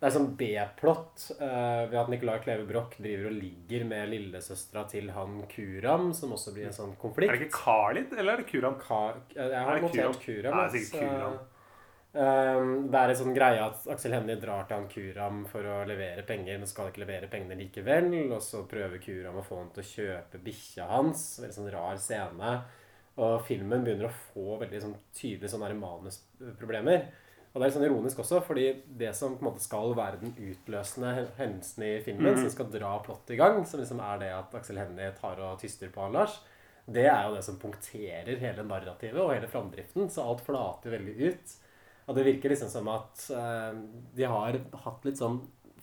Det 0.01 0.09
er 0.09 0.15
sånn 0.17 0.27
B-plott 0.41 1.27
uh, 1.39 1.87
ved 1.91 1.97
at 2.03 2.09
Nicolai 2.09 2.39
Kleve 2.41 2.65
Broch 2.69 2.95
driver 2.99 3.29
og 3.31 3.35
ligger 3.37 3.83
med 3.85 4.09
lillesøstera 4.09 4.87
til 4.89 5.11
han 5.13 5.43
Kuram, 5.55 6.11
som 6.17 6.33
også 6.33 6.55
blir 6.57 6.67
en 6.71 6.77
sånn 6.77 6.95
konflikt. 7.01 7.31
Er 7.31 7.37
det 7.39 7.47
ikke 7.51 7.59
Khalid, 7.63 8.15
eller 8.17 8.33
er 8.33 8.43
det 8.43 8.49
Kuram? 8.51 8.79
Ka 8.81 9.01
jeg 9.37 9.53
har 9.55 9.77
Er 9.77 9.83
notert 9.85 10.19
Kuram? 10.19 10.21
Kuram. 10.25 10.57
Ja, 10.57 10.67
det 10.67 10.81
er 10.81 10.87
sikkert. 10.89 11.11
Kuram. 11.15 11.39
Um, 12.11 12.89
det 12.91 12.99
er 12.99 13.13
en 13.13 13.19
sånn 13.21 13.37
greie 13.37 13.63
at 13.63 13.85
Aksel 13.93 14.17
Hennie 14.17 14.35
drar 14.43 14.65
til 14.67 14.81
han 14.81 14.89
Kuram 14.91 15.45
for 15.47 15.63
å 15.63 15.77
levere 15.87 16.25
penger, 16.27 16.59
men 16.59 16.67
skal 16.67 16.91
ikke 16.91 17.05
levere 17.05 17.31
pengene 17.31 17.59
likevel. 17.61 18.11
Og 18.33 18.43
så 18.43 18.65
prøver 18.71 19.03
Kuram 19.03 19.39
å 19.39 19.47
få 19.47 19.61
han 19.63 19.73
til 19.77 19.85
å 19.85 19.91
kjøpe 19.93 20.43
bikkja 20.43 20.89
hans. 20.91 21.25
Veldig 21.43 21.59
sånn 21.61 21.73
rar 21.75 22.01
scene. 22.03 22.55
Og 23.21 23.41
filmen 23.47 23.85
begynner 23.87 24.09
å 24.09 24.19
få 24.33 24.59
veldig 24.63 24.83
sånn 24.83 24.97
tydelige 25.15 25.53
sånne 25.53 25.75
manusproblemer. 25.79 27.11
Og 27.51 27.59
det 27.59 27.65
er 27.65 27.67
litt 27.67 27.75
sånn 27.75 27.87
ironisk 27.89 28.21
også, 28.23 28.39
fordi 28.47 28.67
det 28.99 29.11
som 29.19 29.33
på 29.35 29.43
en 29.43 29.49
måte 29.49 29.63
skal 29.65 29.91
være 29.99 30.21
den 30.21 30.37
utløsende 30.39 31.15
hen- 31.17 31.33
hendelsen 31.39 31.83
i 31.83 31.97
filmen, 32.05 32.37
som 32.39 32.53
skal 32.55 32.69
dra 32.71 32.93
plottet 33.03 33.35
i 33.35 33.41
gang, 33.41 33.65
som 33.67 33.83
liksom 33.83 34.03
er 34.07 34.21
det 34.23 34.29
at 34.37 34.55
Aksel 34.55 34.79
Hennie 34.79 35.11
tar 35.19 35.43
og 35.43 35.59
tyster 35.59 35.91
på 35.91 36.05
han 36.05 36.15
Lars, 36.15 36.37
det 36.87 37.09
er 37.11 37.27
jo 37.27 37.35
det 37.35 37.43
som 37.47 37.59
punkterer 37.59 38.39
hele 38.39 38.63
narrativet 38.67 39.19
og 39.19 39.35
hele 39.35 39.51
framdriften. 39.51 40.07
Så 40.11 40.23
alt 40.23 40.47
flater 40.47 40.95
veldig 40.95 41.17
ut. 41.27 41.57
Og 42.11 42.17
det 42.19 42.27
virker 42.27 42.51
liksom 42.51 42.71
som 42.73 42.89
at 42.91 43.23
uh, 43.31 43.71
de 44.19 44.27
har 44.27 44.59
hatt 44.83 45.05
litt 45.07 45.21
sånn 45.21 45.39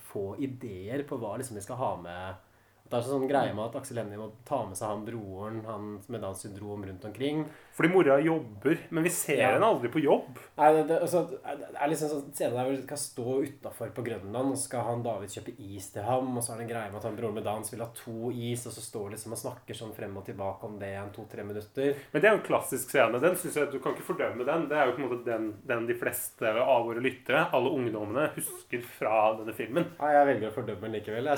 få 0.10 0.34
ideer 0.44 1.06
på 1.08 1.16
hva 1.22 1.38
liksom 1.40 1.56
de 1.56 1.64
skal 1.64 1.80
ha 1.80 1.94
med. 2.02 2.44
Det 2.88 3.00
er 3.00 3.08
sånn 3.08 3.30
greie 3.30 3.54
med 3.56 3.70
at 3.70 3.78
Aksel 3.80 4.02
Hennie 4.02 4.20
må 4.20 4.28
ta 4.48 4.62
med 4.68 4.76
seg 4.80 4.92
han 4.92 5.06
broren 5.08 5.64
han 5.68 5.88
med 6.08 6.24
Downs 6.24 6.44
syndrom 6.44 6.84
rundt 6.88 7.08
omkring. 7.08 7.46
Fordi 7.78 7.90
mora 7.94 8.16
jobber, 8.26 8.78
men 8.90 9.04
vi 9.06 9.10
ser 9.14 9.38
Ja. 9.38 9.52
henne 9.54 9.68
aldri 9.70 9.90
på 9.94 10.02
jobb. 10.02 10.40
Nei, 10.58 10.70
det, 10.74 10.88
det, 10.90 10.96
altså, 11.06 11.20
det 11.30 11.68
er 11.78 11.92
liksom 11.92 12.10
sånn 12.10 12.32
scene 12.34 12.56
der 12.56 12.66
hvor 12.66 12.74
de 12.74 12.82
skal 12.88 12.98
stå 12.98 13.36
utafor 13.46 13.92
på 13.94 14.06
Grønland, 14.08 14.52
og 14.56 14.58
skal 14.58 14.82
han 14.88 15.04
David 15.06 15.30
kjøpe 15.36 15.54
is 15.62 15.92
til 15.94 16.02
ham, 16.08 16.32
og 16.38 16.42
så 16.42 16.56
er 16.56 16.58
det 16.58 16.66
en 16.66 16.72
greie 16.72 16.90
med 16.90 16.98
at 16.98 17.06
han 17.06 17.20
broren 17.20 17.36
med 17.38 17.46
Downs 17.46 17.70
vil 17.74 17.84
ha 17.86 17.90
to 18.00 18.32
is, 18.34 18.66
og 18.66 18.74
så 18.74 18.82
står 18.82 19.12
liksom 19.14 19.36
og 19.38 19.42
snakker 19.44 19.78
sånn 19.78 19.94
frem 19.94 20.18
og 20.18 20.26
tilbake 20.26 20.66
om 20.66 20.80
det 20.82 20.90
i 20.96 20.98
en 20.98 21.12
to-tre 21.14 21.46
minutter. 21.46 21.94
Men 22.16 22.24
det 22.24 22.32
er 22.32 22.34
jo 22.34 22.40
en 22.42 22.48
klassisk 22.50 22.90
scene. 22.96 23.22
Den 23.22 23.38
synes 23.38 23.60
jeg 23.62 23.70
Du 23.72 23.78
kan 23.84 23.94
ikke 23.94 24.08
fordømme 24.10 24.48
den. 24.50 24.66
Det 24.72 24.78
er 24.82 24.90
jo 24.90 24.96
på 24.98 25.04
en 25.04 25.08
måte 25.12 25.22
den, 25.30 25.48
den 25.70 25.86
de 25.88 25.94
fleste 26.02 26.50
av 26.58 26.88
våre 26.90 27.04
lyttere, 27.06 27.46
alle 27.54 27.70
ungdommene, 27.78 28.32
husker 28.36 28.82
fra 28.98 29.36
denne 29.38 29.54
filmen. 29.54 29.86
Nei, 30.02 30.12
jeg 30.18 30.28
velger 30.34 30.50
å 30.50 30.56
fordømme 30.58 30.88
den 30.90 30.98
likevel. 30.98 31.30
Jeg, 31.30 31.38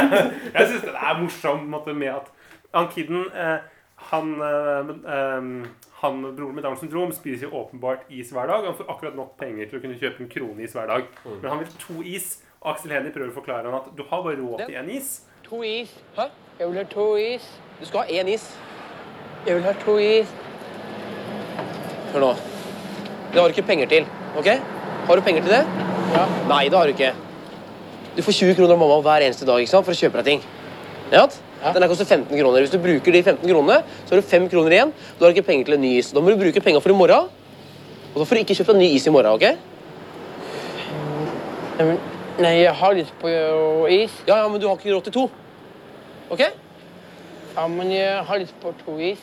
Jeg 0.54 0.70
syns 0.70 0.86
det 0.86 0.94
er 0.94 1.18
morsomt 1.18 1.66
måte, 1.74 1.94
med 1.98 2.14
at 2.14 2.30
han 2.72 2.86
kiden 2.94 3.26
eh, 3.34 3.58
han, 4.08 4.34
eh, 4.42 4.92
eh, 5.14 5.42
han 6.00 6.22
broren 6.36 6.54
med 6.54 6.64
Downs 6.64 6.80
syndrom 6.80 7.12
spiser 7.12 7.46
jo 7.48 7.62
åpenbart 7.62 8.08
is 8.08 8.32
hver 8.32 8.46
dag. 8.46 8.64
Han 8.64 8.74
får 8.74 8.88
akkurat 8.90 9.16
nok 9.16 9.36
penger 9.38 9.68
til 9.68 9.78
å 9.78 9.82
kunne 9.82 9.98
kjøpe 10.00 10.24
en 10.24 10.30
kroneis 10.32 10.76
hver 10.76 10.88
dag. 10.90 11.10
Mm. 11.24 11.40
Men 11.42 11.50
han 11.50 11.58
vil 11.64 11.74
to 11.78 12.02
is. 12.02 12.38
Og 12.60 12.74
Aksel 12.74 12.92
Hennie 12.92 13.12
prøver 13.14 13.32
å 13.32 13.36
forklare 13.36 13.70
han 13.70 13.78
at 13.78 13.92
du 13.96 14.02
har 14.08 14.24
bare 14.24 14.40
råd 14.40 14.66
til 14.66 14.76
én 14.80 14.90
is. 14.96 15.20
To 15.48 15.62
is. 15.64 15.92
Hæ? 16.16 16.28
Jeg 16.58 16.68
vil 16.68 16.80
ha 16.80 16.84
to 16.92 17.06
is. 17.16 17.46
Du 17.80 17.86
skal 17.88 18.04
ha 18.04 18.20
én 18.20 18.28
is. 18.28 18.50
Jeg 19.46 19.56
vil 19.56 19.64
ha 19.64 19.72
to 19.84 19.96
is. 19.98 20.34
Hør 22.12 22.26
nå. 22.26 22.32
Det 23.30 23.38
har 23.38 23.48
du 23.48 23.54
ikke 23.54 23.66
penger 23.68 23.86
til, 23.86 24.06
OK? 24.36 24.48
Har 25.06 25.16
du 25.16 25.22
penger 25.22 25.46
til 25.46 25.54
det? 25.54 25.62
Ja. 26.16 26.24
Nei, 26.50 26.64
det 26.68 26.76
har 26.76 26.88
du 26.88 26.92
ikke. 26.96 27.12
Du 28.16 28.22
får 28.26 28.34
20 28.40 28.56
kroner 28.58 28.74
av 28.74 28.80
mamma 28.82 28.98
hver 29.06 29.24
eneste 29.28 29.46
dag 29.46 29.62
ikke 29.62 29.70
sant, 29.70 29.86
for 29.86 29.94
å 29.94 30.00
kjøpe 30.00 30.18
deg 30.18 30.26
ting. 30.32 30.42
Ja? 31.12 31.28
Den 31.60 31.82
her 31.84 31.90
koster 31.90 32.08
15 32.08 32.32
kroner. 32.32 32.62
Hvis 32.64 32.72
du 32.72 32.78
bruker 32.80 33.12
de 33.12 33.22
15 33.22 33.44
kronene, 33.44 33.82
så 34.06 34.14
har 34.14 34.22
du 34.22 34.28
5 34.28 34.48
kroner 34.48 34.76
igjen. 34.76 34.92
Du 35.18 35.24
har 35.24 35.34
ikke 35.34 35.44
penger 35.50 35.68
til 35.68 35.76
en 35.76 35.84
ny 35.84 35.90
is. 35.98 36.12
Da 36.12 36.22
må 36.24 36.32
du 36.32 36.40
bruke 36.40 36.62
penga 36.64 36.80
for 36.80 36.92
i 36.92 36.96
morgen. 36.96 37.28
Og 38.10 38.16
da 38.16 38.24
får 38.24 38.38
du 38.38 38.42
ikke 38.44 38.56
kjøpt 38.58 38.72
en 38.74 38.80
ny 38.80 38.88
is 38.96 39.06
i 39.06 39.12
morgen, 39.12 39.36
OK? 39.36 39.44
Nei, 42.40 42.54
jeg 42.62 42.72
har 42.80 42.96
lyst 42.96 43.12
på 43.20 43.28
is. 43.92 44.14
Ja, 44.26 44.40
ja, 44.40 44.48
men 44.48 44.60
du 44.60 44.66
har 44.68 44.80
ikke 44.80 44.94
råd 44.94 45.04
til 45.08 45.16
to. 45.18 45.26
OK? 46.32 46.46
Ja, 47.56 47.66
men 47.68 47.92
jeg 47.92 48.24
har 48.24 48.40
lyst 48.40 48.56
på 48.62 48.72
to 48.84 48.96
is. 49.10 49.20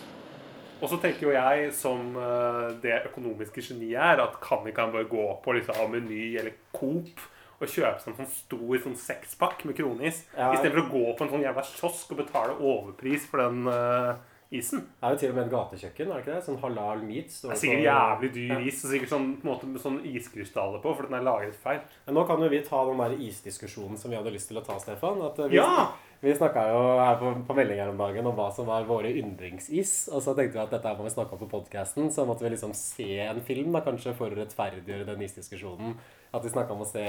Og 0.77 0.91
så 0.91 0.99
tenker 1.01 1.25
jo 1.25 1.33
jeg, 1.33 1.71
som 1.73 2.13
eh, 2.21 2.67
det 2.83 2.99
økonomiske 3.09 3.63
geniet 3.65 3.97
er, 3.97 4.21
at 4.21 4.37
kan 4.43 4.61
ikke 4.69 4.83
han 4.85 4.93
bare 4.93 5.09
gå 5.09 5.25
på 5.41 5.55
liksom, 5.57 5.79
Meny 5.89 6.35
eller 6.37 6.53
Coop 6.75 7.17
og 7.59 7.67
kjøpe 7.67 7.99
seg 8.03 8.13
en 8.13 8.19
sånn 8.21 8.33
stor 8.35 8.77
sånn 8.85 8.97
sekspakk 9.01 9.65
med 9.65 9.75
kronis, 9.79 10.23
Ja. 10.37 10.51
istedenfor 10.53 10.83
å 10.85 10.89
gå 10.91 11.17
på 11.17 11.23
en 11.25 11.29
sånn 11.35 11.45
jævla 11.47 11.63
kiosk 11.65 12.11
og 12.11 12.17
betale 12.23 12.57
overpris 12.61 13.25
for 13.25 13.37
den 13.41 13.67
uh, 13.67 14.15
isen? 14.51 14.79
Det 15.01 15.03
er 15.03 15.11
jo 15.15 15.17
til 15.23 15.29
og 15.33 15.35
med 15.35 15.45
et 15.47 15.51
gatekjøkken, 15.51 16.07
er 16.07 16.13
det 16.13 16.23
ikke 16.23 16.35
det? 16.37 16.43
Sånn 16.45 16.59
halal 16.61 17.01
meat. 17.03 17.33
Det 17.41 17.49
er 17.51 17.59
sikkert 17.59 17.83
jævlig 17.89 18.29
dyr 18.37 18.53
Ja. 18.53 18.59
is 18.69 18.83
og 18.85 18.91
sikkert 18.93 19.09
sånn, 19.11 19.25
på 19.41 19.47
en 19.47 19.51
måte, 19.53 19.67
med 19.73 19.81
sånn 19.81 19.97
iskrystaller 20.05 20.79
på, 20.85 20.93
for 20.95 21.03
den 21.09 21.17
er 21.19 21.25
lagret 21.25 21.55
feil. 21.55 21.81
Men 22.05 22.15
nå 22.15 22.27
kan 22.29 22.39
jo 22.45 22.49
vi 22.53 22.61
ta 22.63 22.85
den 22.85 22.97
der 23.01 23.17
isdiskusjonen 23.27 23.97
som 23.97 24.11
vi 24.11 24.17
hadde 24.17 24.31
lyst 24.31 24.47
til 24.53 24.57
å 24.61 24.65
ta, 24.65 24.77
Stefan. 24.79 25.21
At 25.25 25.39
eh, 25.39 25.49
vi, 25.49 25.57
Ja! 25.57 25.89
vi 26.21 26.33
snakka 26.33 26.63
jo 26.71 26.79
her 26.97 27.17
på, 27.21 27.33
på 27.45 27.55
melding 27.57 27.77
her 27.81 27.89
om 27.91 27.97
dagen 27.99 28.25
om 28.25 28.35
hva 28.37 28.47
som 28.55 28.65
var 28.65 28.85
våre 28.89 29.11
yndlingsis. 29.13 30.07
Og 30.13 30.21
så 30.23 30.33
tenkte 30.37 30.57
vi 30.57 30.63
at 30.63 30.71
dette 30.73 30.93
må 30.97 31.03
vi 31.05 31.13
snakke 31.13 31.33
om 31.35 31.39
på 31.43 31.49
podkasten. 31.51 32.07
Så 32.13 32.25
måtte 32.25 32.41
vi 32.47 32.49
liksom 32.55 32.73
se 32.73 33.19
en 33.27 33.41
film, 33.41 33.71
da, 33.75 33.81
kanskje 33.85 34.15
for 34.17 34.29
å 34.31 34.39
rettferdiggjøre 34.39 35.05
den 35.11 35.21
isdiskusjonen. 35.27 35.97
At 36.33 36.43
vi 36.43 36.49
snakka 36.51 36.73
om 36.75 36.81
å 36.83 36.87
se 36.89 37.03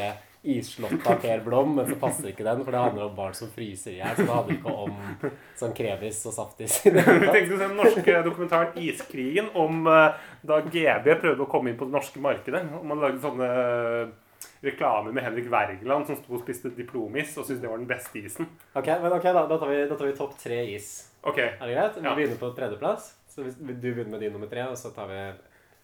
'Isslottet' 0.45 1.07
av 1.11 1.19
Per 1.21 1.41
Blom, 1.45 1.75
men 1.77 1.87
så 1.89 1.97
passer 1.99 2.29
ikke 2.31 2.45
den, 2.47 2.63
for 2.65 2.71
det 2.71 2.79
handler 2.81 3.09
om 3.09 3.17
barn 3.17 3.35
som 3.35 3.49
fryser 3.51 3.91
i 3.91 3.97
hjel. 3.99 4.15
Så 4.17 4.23
det 4.23 4.37
handler 4.37 4.55
ikke 4.55 4.75
om 4.85 5.33
sånn 5.59 5.75
krevis 5.75 6.21
og 6.31 6.37
saftis. 6.37 6.77
Vi 6.85 6.93
tenkte 7.35 7.57
å 7.57 7.59
se 7.59 7.65
den 7.67 7.77
norske 7.77 8.23
dokumentaren 8.29 8.79
'Iskrigen' 8.79 9.51
om 9.59 9.87
eh, 9.91 10.15
da 10.47 10.61
GB 10.63 11.19
prøvde 11.21 11.43
å 11.43 11.51
komme 11.51 11.71
inn 11.73 11.77
på 11.81 11.89
det 11.91 11.97
norske 11.99 12.23
markedet. 12.23 12.63
Og 12.79 12.87
man 12.87 13.03
lagde 13.03 13.19
sånne 13.25 13.51
eh, 13.51 14.15
reklamer 14.63 15.13
med 15.13 15.23
Henrik 15.27 15.51
Wergeland 15.51 16.07
som 16.07 16.17
sto 16.19 16.35
og 16.39 16.43
spiste 16.47 16.71
diplomis 16.75 17.35
og 17.39 17.45
syntes 17.47 17.61
det 17.63 17.71
var 17.71 17.79
den 17.83 17.91
beste 17.91 18.19
isen. 18.23 18.49
Ok, 18.79 18.87
men 19.03 19.13
ok, 19.19 19.27
da, 19.35 19.45
da 19.51 19.59
tar 19.59 19.69
vi, 19.71 19.83
da 19.91 19.99
tar 19.99 20.07
vi 20.07 20.17
topp 20.19 20.39
tre 20.39 20.63
is. 20.75 20.89
Ok, 21.27 21.39
Er 21.39 21.67
det 21.67 21.75
greit? 21.75 21.97
Vi 21.99 22.07
Ja. 22.07 22.15
begynner 22.15 22.39
på 22.39 22.55
tredjeplass. 22.55 23.15
Så 23.29 23.43
hvis, 23.43 23.55
du 23.59 23.67
begynner 23.95 24.11
med 24.17 24.21
din 24.21 24.33
nummer 24.33 24.47
tre, 24.51 24.63
og 24.71 24.77
så 24.79 24.91
tar 24.95 25.07
vi 25.11 25.19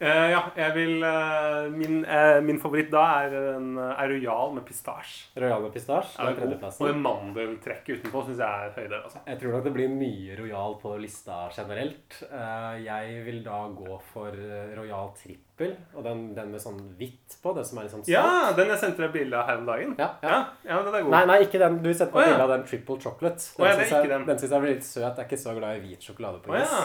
Eh, 0.02 0.30
ja, 0.32 0.40
jeg 0.58 0.74
vil 0.74 1.04
uh, 1.06 1.70
min, 1.70 2.00
uh, 2.02 2.40
min 2.42 2.58
favoritt 2.58 2.88
da 2.90 3.04
er 3.22 3.36
en 3.54 3.76
er 3.78 4.10
Royal 4.10 4.50
med 4.56 4.64
pistasje. 4.66 5.28
Royal 5.38 5.62
med 5.62 5.70
pistasje. 5.76 6.16
Det 6.18 6.42
er 6.42 6.56
Og 6.66 6.88
en 6.88 6.98
det 6.98 7.02
mandeltrekket 7.04 8.00
utenpå 8.00 8.24
syns 8.26 8.42
jeg 8.42 8.66
er 8.66 8.74
høyde. 8.74 8.98
Altså. 8.98 9.22
Jeg 9.28 9.40
tror 9.40 9.54
nok 9.54 9.68
det 9.68 9.74
blir 9.76 9.94
mye 9.94 10.38
Royal 10.40 10.74
på 10.82 10.96
lista 10.98 11.44
generelt. 11.54 12.18
Jeg 12.82 13.22
vil 13.28 13.40
da 13.46 13.60
gå 13.78 14.00
for 14.10 14.34
Royal 14.74 15.14
trippel, 15.20 15.76
og 15.94 16.02
den, 16.08 16.26
den 16.34 16.50
med 16.50 16.64
sånn 16.64 16.82
hvitt 16.98 17.38
på. 17.38 17.54
Det 17.54 17.64
som 17.68 17.78
er 17.78 17.86
litt 17.86 17.94
sånn 17.94 18.04
Ja, 18.10 18.50
den 18.58 18.74
jeg 18.74 18.82
sendte 18.82 19.06
deg 19.06 19.14
bilde 19.14 19.38
av 19.38 19.46
her 19.52 19.62
om 19.62 19.70
dagen. 19.70 19.94
Ja, 20.00 20.10
ja. 20.26 20.42
ja, 20.66 20.82
den 20.82 20.90
er 20.90 21.06
god. 21.06 21.14
Nei, 21.14 21.24
nei, 21.30 21.38
ikke 21.46 21.62
den. 21.62 21.78
Du 21.86 21.92
sendte 21.94 22.18
meg 22.18 22.32
bilde 22.34 22.50
av 22.50 22.52
den 22.56 22.66
triple 22.66 22.98
chocolate. 22.98 23.46
Den 23.54 23.70
oh, 23.70 23.78
syns 23.78 23.94
jeg, 23.94 24.10
jeg 24.10 24.66
blir 24.66 24.74
litt 24.74 24.90
søt. 24.90 25.06
Jeg 25.06 25.14
er 25.14 25.26
ikke 25.28 25.42
så 25.46 25.54
glad 25.54 25.78
i 25.78 25.86
hvit 25.86 26.10
sjokolade 26.10 26.42
på 26.42 26.58
is. 26.58 26.66
ja. 26.66 26.84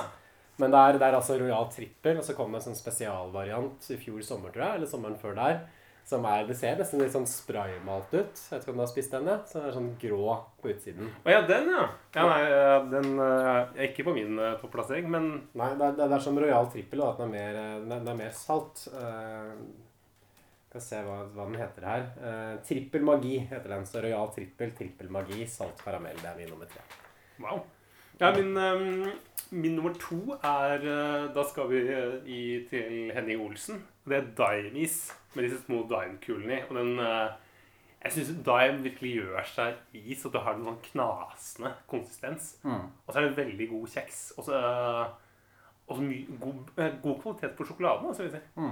Men 0.59 0.73
det 0.73 0.79
er, 0.79 0.99
det 0.99 1.07
er 1.07 1.17
altså 1.17 1.39
Royal 1.39 1.67
trippel, 1.73 2.19
og 2.19 2.25
så 2.27 2.35
kom 2.37 2.53
det 2.53 2.61
en 2.61 2.69
sånn 2.69 2.79
spesialvariant 2.79 3.91
i 3.95 3.99
fjor 3.99 4.23
sommer, 4.27 4.53
tror 4.53 4.65
jeg, 4.65 4.79
eller 4.79 4.91
sommeren 4.91 5.19
før 5.21 5.37
der. 5.39 5.61
Som 6.09 6.23
er, 6.25 6.47
Det 6.49 6.55
ser 6.57 6.79
nesten 6.79 7.03
litt 7.03 7.13
sånn 7.13 7.27
spraymalt 7.29 8.13
ut. 8.15 8.33
Jeg 8.33 8.55
vet 8.55 8.63
ikke 8.63 8.71
om 8.73 8.79
du 8.79 8.81
har 8.81 8.89
spist 8.89 9.11
den? 9.13 9.27
Ja? 9.29 9.35
Så 9.45 9.59
den 9.59 9.67
er 9.69 9.75
sånn 9.75 9.91
grå 10.01 10.37
på 10.59 10.71
utsiden. 10.71 11.11
Å 11.21 11.35
ja, 11.35 11.43
den, 11.45 11.69
ja. 11.69 11.83
ja 12.15 12.23
nei, 12.31 12.39
eh, 12.47 12.77
den 12.95 13.11
eh, 13.21 13.59
er 13.75 13.83
ikke 13.91 14.07
på 14.07 14.15
min 14.15 14.33
uh, 14.41 14.55
topplassering, 14.57 15.05
men 15.13 15.29
Nei, 15.59 15.69
det 15.77 15.91
er, 15.91 15.99
det 15.99 16.09
er 16.09 16.25
som 16.25 16.39
Royal 16.41 16.71
trippel, 16.73 17.03
og 17.05 17.11
at 17.11 17.21
den 17.21 17.29
er 17.29 17.35
mer, 17.35 17.61
eh, 17.61 17.77
den 17.83 17.93
er, 17.99 18.09
er 18.09 18.19
mer 18.23 18.33
salt. 18.33 18.87
Skal 20.69 20.83
se 20.85 20.97
hva, 21.01 21.23
hva 21.33 21.47
den 21.47 21.57
heter 21.57 21.85
her. 21.89 22.03
Eh, 22.21 22.55
trippel 22.67 23.01
magi 23.01 23.39
heter 23.49 23.71
den. 23.71 23.85
Så 23.89 24.03
Royal 24.05 24.29
trippel, 24.35 24.73
trippel 24.77 25.09
magi, 25.09 25.47
salt 25.49 25.81
karamell. 25.81 26.17
Det 26.21 26.29
er 26.29 26.35
min 26.37 26.51
nummer 26.53 26.69
tre. 26.69 26.83
wow. 27.41 27.63
Ja, 28.19 28.29
min, 28.35 28.51
eh, 28.57 29.07
min 29.51 29.75
nummer 29.75 29.93
to 29.99 30.35
er 30.43 30.83
eh, 30.83 31.27
Da 31.35 31.43
skal 31.49 31.69
vi 31.71 31.81
eh, 31.89 32.17
i, 32.25 32.41
til 32.69 33.11
Henning 33.15 33.41
Olsen. 33.41 33.83
Det 34.05 34.17
er 34.17 34.33
Dime-is 34.37 35.11
med 35.35 35.45
disse 35.47 35.61
små 35.63 35.83
Dime-kulene 35.89 36.59
i. 36.59 36.61
Og 36.69 36.75
den 36.75 36.99
eh, 36.99 37.31
Jeg 38.03 38.11
syns 38.15 38.35
Dime 38.45 38.83
virkelig 38.83 39.15
gjør 39.15 39.49
seg 39.53 39.81
is, 39.93 40.25
og 40.25 40.33
det 40.33 40.43
har 40.45 40.55
en 40.55 40.69
sånn 40.69 40.83
knasende 40.91 41.73
konsistens. 41.87 42.53
Og 43.05 43.09
så 43.09 43.17
er 43.17 43.25
det 43.25 43.31
en 43.33 43.41
veldig 43.41 43.67
god 43.73 43.89
kjeks. 43.95 44.21
Og 44.37 44.47
så 44.47 44.61
og 45.89 45.97
så 45.97 46.05
mye 46.05 46.37
god, 46.37 46.57
god 47.01 47.15
kvalitet 47.21 47.55
på 47.57 47.65
sjokoladen. 47.65 48.07
Altså, 48.07 48.23
vil 48.23 48.31
jeg 48.31 48.41
si. 48.41 48.69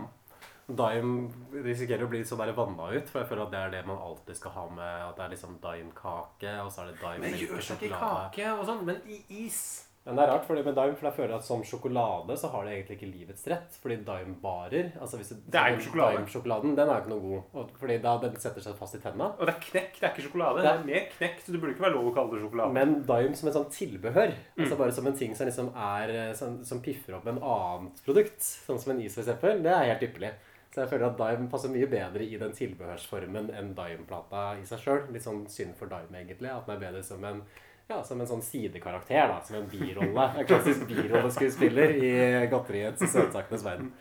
Dime 0.67 1.63
risikerer 1.63 2.03
å 2.03 2.09
bli 2.11 2.19
så 2.27 2.35
der 2.37 2.51
vanna 2.55 2.89
ut, 2.91 3.09
for 3.09 3.21
jeg 3.21 3.29
føler 3.29 3.45
at 3.45 3.53
det 3.53 3.59
er 3.59 3.69
det 3.71 3.83
man 3.87 4.01
alltid 4.03 4.35
skal 4.35 4.51
ha 4.51 4.65
med 4.75 5.03
at 5.05 5.15
det 5.15 5.23
er 5.25 5.33
liksom 5.33 5.57
dime-kake, 5.63 6.53
og 6.61 6.71
så 6.71 6.83
er 6.83 6.91
det 6.91 6.97
dime 6.99 7.23
Men 7.23 7.37
det 7.37 7.45
gjør 7.45 7.63
seg 7.63 7.85
ikke 7.87 8.01
kake 8.03 8.49
og 8.51 8.65
sånn, 8.67 8.83
men 8.85 8.99
i 9.07 9.21
is. 9.45 9.86
Men 10.07 10.15
det 10.15 10.23
er 10.23 10.29
rart 10.31 10.45
fordi 10.47 10.61
med 10.63 10.77
dime, 10.77 10.95
for 10.95 11.09
jeg 11.09 11.15
føler 11.17 11.33
at 11.35 11.43
som 11.43 11.63
sjokolade 11.67 12.37
så 12.39 12.47
har 12.53 12.63
det 12.63 12.75
egentlig 12.77 12.95
ikke 12.95 13.09
livets 13.11 13.47
rett. 13.51 13.75
Fordi 13.83 13.97
dime-barer 14.07 14.93
altså 15.03 15.19
hvis 15.19 15.33
Det 15.35 15.59
er 15.59 15.73
jo 15.75 15.81
sjokolade. 15.83 16.21
Dime-sjokoladen, 16.21 16.75
den 16.77 16.87
er 16.87 16.93
jo 16.93 17.03
ikke 17.03 17.11
noe 17.11 17.25
god. 17.53 17.73
Fordi 17.81 17.97
da 18.05 18.13
den 18.23 18.39
setter 18.39 18.63
seg 18.63 18.77
fast 18.79 18.95
i 18.95 19.01
tenna. 19.03 19.33
Og 19.35 19.43
det 19.49 19.55
er 19.57 19.61
knekk, 19.67 19.99
det 19.99 20.07
er 20.07 20.13
ikke 20.15 20.27
sjokolade. 20.29 20.63
Det 20.63 20.71
er 20.71 20.87
mer 20.87 21.09
knekk, 21.17 21.43
så 21.43 21.53
det 21.55 21.61
burde 21.63 21.75
ikke 21.75 21.87
være 21.89 21.97
lov 21.97 22.09
å 22.11 22.15
kalle 22.15 22.35
det 22.35 22.43
sjokolade. 22.45 22.77
Men 22.79 22.95
dime 23.11 23.39
som 23.41 23.51
et 23.51 23.59
sånt 23.59 23.75
tilbehør. 23.75 24.35
Mm. 24.55 24.63
Altså 24.63 24.81
bare 24.83 24.97
som 24.97 25.11
en 25.11 25.21
ting 25.23 25.35
som 25.35 25.51
liksom 25.51 25.71
er 25.75 26.15
eh, 26.15 26.33
sånn, 26.39 26.59
Som 26.67 26.83
piffer 26.85 27.19
opp 27.19 27.27
en 27.27 27.43
annet 27.43 28.03
produkt. 28.07 28.39
Sånn 28.47 28.79
som 28.79 28.95
en 28.95 29.03
is, 29.03 29.17
f.eks. 29.19 29.43
Det 29.43 29.73
er 29.75 29.91
helt 29.91 30.07
ypperlig. 30.07 30.33
Så 30.71 30.83
jeg 30.83 30.91
føler 30.91 31.07
at 31.07 31.19
dime 31.19 31.47
passer 31.51 31.71
mye 31.73 31.87
bedre 31.89 32.23
i 32.23 32.35
den 32.39 32.51
tilbehørsformen 32.55 33.47
enn 33.55 33.71
dime-plata 33.75 34.51
i 34.61 34.65
seg 34.67 34.83
sjøl. 34.83 35.07
Litt 35.11 35.25
sånn 35.25 35.47
synd 35.51 35.75
for 35.79 35.91
dime, 35.91 36.21
egentlig. 36.21 36.51
At 36.53 36.67
den 36.67 36.75
er 36.75 36.83
bedre 36.83 37.03
som 37.03 37.23
en 37.27 37.41
ja, 37.87 38.01
som 38.03 38.21
en 38.21 38.29
sånn 38.29 38.43
sidekarakter. 38.43 39.27
da, 39.31 39.41
Som 39.45 39.61
en 39.61 39.69
birolle. 39.71 40.29
En 40.41 40.47
klassisk 40.47 40.87
birolleskuespiller 40.89 41.97
i 41.97 42.13
godteriets 42.51 43.05
og 43.07 43.13
søtsakenes 43.13 43.65
verden. 43.65 43.91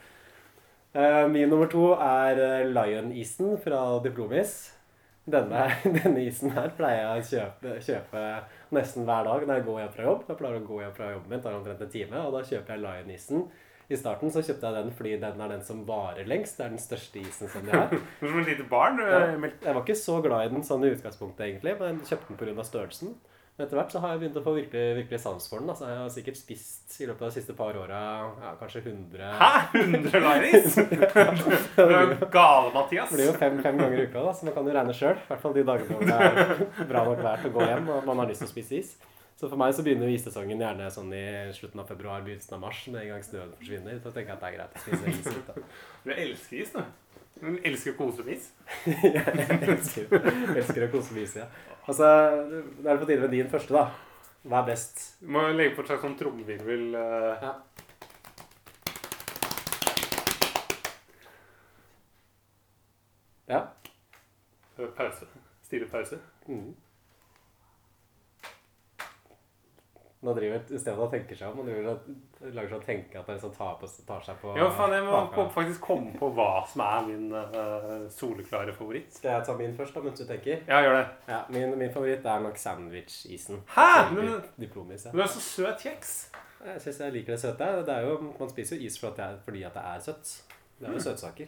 Eh, 0.97 1.27
min 1.29 1.51
nummer 1.53 1.69
to 1.71 1.91
er 1.93 2.41
eh, 2.41 2.71
Lion-isen 2.71 3.59
fra 3.63 3.85
Diplomis. 4.05 4.57
Denne, 5.27 5.67
denne 5.99 6.23
isen 6.23 6.53
her 6.55 6.71
pleier 6.79 7.03
jeg 7.03 7.23
å 7.23 7.29
kjøpe, 7.31 7.79
kjøpe 7.83 8.27
nesten 8.75 9.07
hver 9.09 9.27
dag 9.27 9.47
når 9.47 9.59
jeg 9.59 9.67
går 9.69 9.81
hjem 9.83 9.95
fra 9.95 10.09
jobb. 10.11 10.27
Jeg 10.31 10.41
pleier 10.41 10.59
å 10.59 10.67
gå 10.67 10.83
hjem 10.83 10.97
fra 10.97 11.13
jobben 11.13 11.35
min, 11.35 11.45
tar 11.45 11.57
omtrent 11.59 11.87
en 11.87 11.95
time, 11.95 12.21
og 12.23 12.37
da 12.37 12.45
kjøper 12.47 12.77
jeg 12.77 12.85
Lion-isen. 12.85 13.47
I 13.87 13.95
starten 13.99 14.33
så 14.35 14.43
kjøpte 14.43 14.67
jeg 14.67 14.75
den 14.81 14.95
fordi 14.99 15.13
den 15.23 15.43
er 15.45 15.51
den 15.53 15.63
som 15.67 15.85
varer 15.87 16.27
lengst. 16.27 16.57
Det 16.59 16.65
er 16.65 16.73
den 16.75 16.83
største 16.83 17.21
isen 17.23 17.51
som 17.53 17.67
de 17.67 17.75
har. 17.75 17.93
Som 18.19 18.41
et 18.41 18.49
lite 18.51 18.67
barn. 18.71 18.99
Ja, 18.99 19.21
eh, 19.29 19.47
jeg 19.53 19.75
var 19.77 19.83
ikke 19.85 19.99
så 20.01 20.19
glad 20.25 20.49
i 20.49 20.55
den 20.57 20.67
sånn 20.67 20.87
i 20.87 20.91
utgangspunktet, 20.97 21.45
egentlig, 21.47 21.77
men 21.79 22.01
jeg 22.01 22.15
kjøpte 22.15 22.33
den 22.33 22.41
pga. 22.57 22.67
størrelsen. 22.67 23.15
Men 23.57 23.65
etter 23.65 23.79
hvert 23.79 23.93
så 23.95 24.01
har 24.03 24.11
jeg 24.13 24.21
begynt 24.21 24.35
å 24.37 24.43
få 24.45 24.53
virkelig, 24.53 24.81
virkelig 24.99 25.19
sans 25.23 25.47
for 25.49 25.63
den. 25.63 25.71
Altså, 25.73 25.87
jeg 25.89 25.97
har 25.97 26.11
sikkert 26.13 26.37
spist 26.37 26.97
i 27.01 27.07
løpet 27.09 27.23
av 27.25 27.31
de 27.31 27.37
siste 27.39 27.55
par 27.57 27.79
åra 27.81 28.01
ja, 28.43 28.51
kanskje 28.61 28.83
100 28.83 29.31
Hæ? 29.41 29.49
100 29.81 30.21
laris? 30.27 30.77
Du 31.77 31.83
er 31.87 32.13
gale, 32.33 32.75
Mathias. 32.75 33.09
Det 33.09 33.17
blir 33.17 33.31
jo 33.31 33.37
fem, 33.41 33.57
fem 33.65 33.81
ganger 33.81 34.03
i 34.03 34.07
uka, 34.11 34.27
da, 34.27 34.35
så 34.37 34.45
man 34.49 34.57
kan 34.59 34.69
jo 34.69 34.77
regne 34.77 34.97
sjøl. 34.99 35.17
I 35.17 35.31
hvert 35.31 35.45
fall 35.47 35.57
de 35.57 35.65
dagene 35.71 35.97
hvor 35.97 36.05
det 36.05 36.19
er 36.21 36.89
bra 36.93 37.07
nok 37.09 37.25
vær 37.25 37.41
til 37.41 37.53
å 37.53 37.57
gå 37.57 37.71
hjem 37.71 37.89
og 37.97 38.11
man 38.11 38.21
har 38.21 38.29
lyst 38.35 38.45
til 38.45 38.51
å 38.51 38.53
spise 38.53 38.81
is. 38.83 38.93
Så 39.41 39.49
for 39.49 39.61
meg 39.61 39.73
så 39.77 39.83
begynner 39.85 40.13
issesongen 40.13 40.61
gjerne 40.61 40.93
sånn 40.93 41.11
i 41.17 41.25
slutten 41.57 41.81
av 41.81 41.89
februar, 41.89 42.23
begynnelsen 42.25 42.57
av 42.57 42.63
mars, 42.63 42.85
med 42.93 43.03
en 43.03 43.11
gang 43.15 43.25
snøen 43.25 43.57
forsvinner. 43.57 43.99
Så 44.05 44.13
tenker 44.13 44.33
jeg 44.33 44.37
at 44.37 44.45
det 44.45 44.53
er 44.53 44.57
greit 44.61 44.77
å 44.77 44.85
spise 44.85 45.13
is. 45.13 45.75
Du 46.05 46.13
elsker 46.13 46.63
is, 46.63 46.77
du. 46.77 47.06
Du 47.37 47.59
elsker 47.69 47.93
å 47.93 47.99
kose 47.99 48.25
med. 48.25 48.45
Jeg 49.17 49.69
elsker, 49.69 50.15
elsker 50.57 50.87
å 50.87 50.91
kose 50.95 51.17
med 51.17 51.37
ja. 51.37 51.47
Altså, 51.87 52.09
Da 52.81 52.91
er 52.91 52.97
det 52.97 53.01
på 53.03 53.09
tide 53.11 53.21
med 53.21 53.35
din 53.37 53.51
første, 53.53 53.77
da. 53.77 53.91
Hva 54.47 54.63
er 54.63 54.69
best? 54.71 55.03
Du 55.21 55.29
må 55.35 55.43
legge 55.53 55.75
på 55.77 55.85
et 55.85 55.91
slags 55.91 56.05
sånn 56.07 56.17
trommevirvel. 56.17 56.95
Uh... 56.97 57.35
Ja. 57.45 57.53
Ja. 63.51 63.61
Pause. 64.97 65.29
Stille 65.67 65.87
pause. 65.91 66.19
Mm. 66.49 66.73
Nå 70.27 70.33
driver 70.35 70.57
I 70.59 70.79
stedet 70.81 70.97
for 70.97 71.07
å 71.07 71.11
tenke 71.13 71.37
seg 71.39 71.53
om, 71.53 71.61
og 71.63 71.69
driver 71.69 71.93
og 71.93 72.55
lager 72.57 72.75
å 72.75 72.81
tenke 72.83 73.19
at 73.21 73.29
det 73.31 73.37
liksom 73.37 73.53
tar, 73.55 73.77
på, 73.79 73.87
tar 74.09 74.25
seg 74.27 74.41
på 74.43 74.55
Ja, 74.59 74.67
faen, 74.75 74.93
jeg 74.97 75.05
må 75.07 75.13
baka. 75.15 75.45
faktisk 75.55 75.81
komme 75.87 76.17
på 76.19 76.31
hva 76.35 76.49
som 76.67 76.83
er 76.83 77.05
min 77.07 77.29
uh, 77.31 78.09
soleklare 78.11 78.75
favoritt. 78.75 79.13
Skal 79.15 79.37
jeg 79.37 79.47
ta 79.47 79.55
min 79.61 79.77
først, 79.79 79.95
da, 79.95 80.03
mens 80.03 80.19
du 80.19 80.25
tenker? 80.27 80.65
Ja, 80.67 80.81
gjør 80.83 80.99
det. 80.99 81.05
Ja, 81.31 81.39
min, 81.55 81.77
min 81.79 81.93
favoritt 81.95 82.27
er 82.27 82.43
nok 82.43 82.59
sandwich-isen. 82.59 83.63
Hæ? 83.77 83.87
Sånn 84.11 84.19
Men- 84.19 84.43
Diplomis, 84.59 85.07
ja. 85.07 85.13
Du 85.15 85.23
er 85.23 85.31
så 85.31 85.45
søt 85.47 85.87
kjeks. 85.87 86.17
Jeg 86.67 86.81
syns 86.83 86.99
jeg 87.05 87.13
liker 87.15 87.37
det 87.37 87.41
søte. 87.47 87.71
Det 87.87 87.95
er 87.95 88.09
jo, 88.11 88.19
man 88.41 88.51
spiser 88.51 88.77
jo 88.81 88.87
is 88.91 88.99
for 88.99 89.13
at 89.13 89.17
det 89.21 89.25
er, 89.29 89.39
fordi 89.47 89.63
at 89.69 89.75
det 89.79 89.87
er 89.95 90.01
søtt. 90.11 90.35
Det 90.81 90.89
er 90.91 90.97
jo 90.99 91.05
søtsaker. 91.07 91.47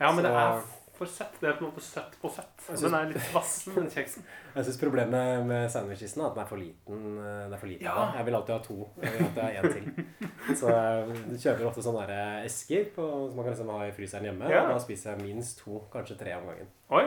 Ja, 0.00 0.10
men 0.12 0.24
det 0.26 0.32
Så- 0.34 0.40
er 0.44 0.83
for 0.96 1.10
søtt. 1.10 1.34
Det 1.40 1.48
er 1.50 1.56
på 1.58 1.64
en 1.66 1.70
måte 1.72 1.82
søtt 1.84 2.14
på 2.22 2.30
søtt. 2.30 2.54
Synes- 2.66 2.82
Den 2.86 2.94
er 2.98 3.08
litt 3.10 3.28
vassen, 3.34 3.74
den 3.74 3.90
kjeksen. 3.90 4.24
Jeg 4.54 4.64
syns 4.68 4.78
problemet 4.80 5.44
med 5.48 5.70
sandwich-isen 5.74 6.22
er 6.22 6.26
at 6.28 6.34
den 6.36 6.44
er 6.44 6.48
for 6.50 6.56
liten. 6.62 7.04
eh, 7.18 7.52
er 7.52 7.58
for 7.58 7.66
liten 7.70 7.84
Ja. 7.88 8.12
Jeg 8.16 8.24
vil 8.28 8.34
alltid 8.38 8.54
ha 8.54 8.60
to. 8.62 8.78
Jeg 9.02 9.12
vil 9.12 9.26
alltid 9.26 9.42
ha 9.42 9.50
én 9.50 9.72
til. 9.74 9.84
Så 10.60 10.70
jeg 10.70 11.38
kjøper 11.44 11.66
ofte 11.70 11.82
sånne 11.82 12.18
esker 12.44 12.90
på, 12.94 13.04
som 13.28 13.36
man 13.36 13.44
kan 13.46 13.54
liksom 13.54 13.70
ha 13.74 13.78
i 13.86 13.92
fryseren 13.96 14.24
hjemme. 14.30 14.50
Ja. 14.50 14.62
Og 14.68 14.74
da 14.76 14.78
spiser 14.84 15.14
jeg 15.14 15.24
minst 15.26 15.58
to, 15.64 15.80
kanskje 15.92 16.18
tre 16.20 16.34
om 16.38 16.46
gangen. 16.52 16.68
Oi. 16.90 17.04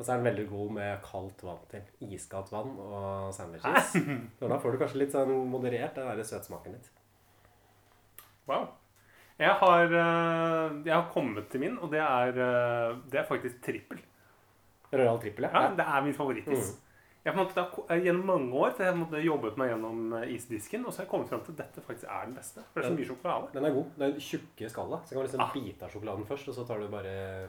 Og 0.00 0.06
så 0.06 0.12
er 0.14 0.20
den 0.22 0.28
veldig 0.30 0.46
god 0.48 0.70
med 0.72 1.02
kaldt 1.04 1.42
vann 1.44 1.58
til. 1.68 1.82
Iskaldt 2.08 2.48
vann 2.52 2.70
og 2.80 3.34
sandwiches. 3.36 3.96
Da 4.40 4.56
får 4.62 4.72
du 4.72 4.78
kanskje 4.80 5.02
litt 5.02 5.12
sånn 5.12 5.34
moderert 5.52 5.94
den 5.98 6.06
der 6.08 6.22
søtsmaken 6.24 6.72
litt. 6.78 6.88
Wow. 8.48 8.68
Jeg 9.40 9.54
har, 9.56 9.84
eh, 9.88 10.74
jeg 10.84 10.92
har 10.94 11.06
kommet 11.14 11.48
til 11.50 11.60
min, 11.62 11.78
og 11.80 11.90
det 11.94 12.00
er, 12.04 12.28
eh, 12.36 12.96
det 13.10 13.20
er 13.22 13.24
faktisk 13.28 13.62
trippel. 13.64 13.98
Royal 14.92 15.18
trippel, 15.22 15.46
Ja, 15.48 15.62
ja. 15.62 15.74
det 15.78 15.86
er 15.86 16.02
min 16.04 16.14
favorittis. 16.14 16.74
En 17.24 17.36
måte, 17.36 17.62
eh, 17.90 18.00
gjennom 18.04 18.24
mange 18.26 18.52
år 18.56 18.70
så 18.74 18.78
har 18.84 18.92
jeg 18.92 18.98
måte 19.00 19.22
jobbet 19.24 19.56
meg 19.60 19.70
gjennom 19.70 20.12
isdisken, 20.28 20.84
og 20.86 20.92
så 20.92 20.98
har 21.00 21.04
jeg 21.06 21.10
kommet 21.10 21.28
frem 21.28 21.40
til 21.44 21.52
at 21.52 21.58
dette 21.64 21.80
faktisk 21.86 22.04
er 22.08 22.26
den 22.26 22.34
beste. 22.34 22.60
For 22.72 22.80
det 22.80 22.84
er 22.86 22.92
så 22.92 22.98
mye 22.98 23.08
sjokolade. 23.10 23.52
Den 23.52 23.64
er 23.64 23.74
god. 23.76 23.90
Det 23.98 24.06
er 24.08 24.20
tjukke 24.20 24.70
skallet. 24.70 25.02
Så 25.08 25.12
kan 25.14 25.22
du 25.22 25.26
liksom 25.28 25.40
Ah. 25.40 25.52
bite 25.52 25.82
av 25.84 25.90
sjokoladen 25.90 26.26
først, 26.26 26.48
og 26.48 26.54
så 26.54 26.66
tar 26.66 26.78
du 26.80 26.88
bare 26.88 27.48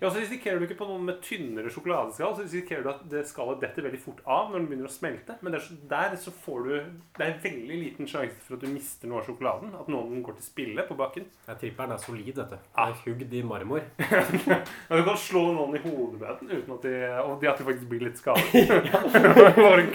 Ja, 0.00 0.10
så 0.10 0.18
risikerer 0.20 0.58
du 0.60 0.64
ikke 0.66 0.78
på 0.80 0.88
noen 0.88 1.04
med 1.08 1.20
tynnere 1.24 1.70
sjokoladeskall, 1.72 2.34
så 2.36 2.42
risikerer 2.46 2.82
du 2.84 2.90
at 2.90 3.02
det 3.10 3.24
skallet 3.30 3.60
detter 3.62 3.86
veldig 3.86 4.00
fort 4.02 4.20
av 4.26 4.50
når 4.50 4.58
den 4.62 4.68
begynner 4.70 4.88
å 4.90 4.94
smelte. 4.94 5.36
Men 5.42 5.54
det 5.54 5.60
er 5.62 5.78
der 5.90 6.16
så 6.20 6.32
får 6.44 6.64
du 6.64 6.74
Det 7.18 7.26
er 7.28 7.38
veldig 7.44 7.76
liten 7.84 8.06
sjanse 8.10 8.40
for 8.44 8.56
at 8.56 8.64
du 8.64 8.68
mister 8.72 9.08
noe 9.10 9.20
av 9.22 9.28
sjokoladen. 9.28 9.74
At 9.78 9.88
noen 9.92 10.22
går 10.26 10.36
til 10.40 10.46
spille 10.48 10.82
på 10.88 10.96
bakken. 10.98 11.26
ja, 11.48 11.54
Trippelen 11.60 11.92
er 11.94 12.02
solid, 12.02 12.34
vet 12.36 12.50
du. 12.50 12.56
Den 12.56 12.60
Ah. 12.74 12.88
er 12.90 13.00
hugd 13.04 13.32
i 13.34 13.42
marmor. 13.42 13.82
ja, 14.00 14.96
du 14.96 15.04
kan 15.04 15.16
slå 15.16 15.44
noen 15.54 15.76
i 15.78 15.82
hodet 15.84 16.20
med 16.20 16.40
den 16.40 16.58
uten 16.58 16.74
at 16.74 16.82
de, 16.82 16.94
og 17.24 17.40
de 17.40 17.48
at 17.50 17.58
de 17.58 17.64
faktisk 17.64 17.88
blir 17.88 18.04
litt 18.08 18.18
skadet. 18.18 18.50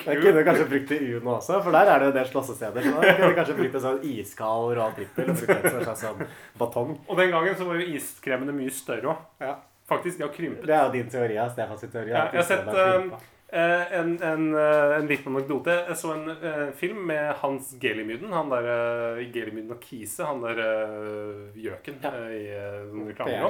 Jeg 0.10 0.22
kunne 0.22 0.44
kanskje 0.48 0.68
brukt 0.70 0.90
det 0.90 1.00
i 1.04 1.14
Uno 1.18 1.36
også, 1.38 1.60
for 1.64 1.72
der 1.76 1.90
er 1.92 2.00
det 2.02 2.08
jo 2.10 2.14
en 2.14 2.18
del 2.20 2.30
slåssesteder. 2.32 2.86
Så 2.86 2.94
da 3.02 3.14
kunne 3.20 3.36
kanskje 3.38 3.58
brukt 3.60 3.76
en 3.80 3.84
sånn 3.86 4.04
iskald 4.14 4.74
Royal 4.78 4.94
trippel 4.98 5.32
og 5.34 5.40
brukt 5.42 5.66
en 5.70 5.84
slags 5.86 6.04
sånn 6.06 6.24
batong. 6.60 6.96
Og 7.08 7.18
den 7.20 7.34
gangen 7.34 7.58
så 7.60 7.68
var 7.68 7.80
jo 7.82 7.90
iskremene 7.98 8.56
mye 8.56 8.74
større 8.74 9.14
òg. 9.14 9.26
Ja. 9.44 9.56
Faktisk, 9.90 10.20
de 10.22 10.24
har 10.28 10.34
krympet. 10.36 10.68
Det 10.70 10.76
er 10.78 10.92
din 10.94 11.10
teori. 11.10 11.36
Stefans 11.54 11.82
teori. 11.90 12.12
Ja, 12.14 12.28
jeg 12.32 12.44
har 12.44 12.48
sett. 12.48 13.20
Eh, 13.52 13.94
en, 13.98 14.12
en, 14.22 14.44
eh, 14.54 14.92
en 15.00 15.08
liten 15.10 15.34
anekdote. 15.34 15.74
Jeg 15.88 15.98
så 15.98 16.12
en 16.14 16.28
uh, 16.30 16.68
film 16.78 17.00
med 17.10 17.32
Hans 17.42 17.72
Gelimyden. 17.82 18.30
Han 18.36 18.52
der 18.54 18.68
uh, 18.70 19.24
Gelimyden 19.34 19.72
og 19.74 19.82
Kise. 19.82 20.28
Han 20.30 20.44
der 20.44 20.60
uh, 20.62 21.58
gjøken 21.58 21.98
Ja. 22.04 22.12
i 22.30 22.44
uh, 22.54 22.92
PR. 22.94 23.08
reklamen 23.10 23.42
nå. 23.48 23.50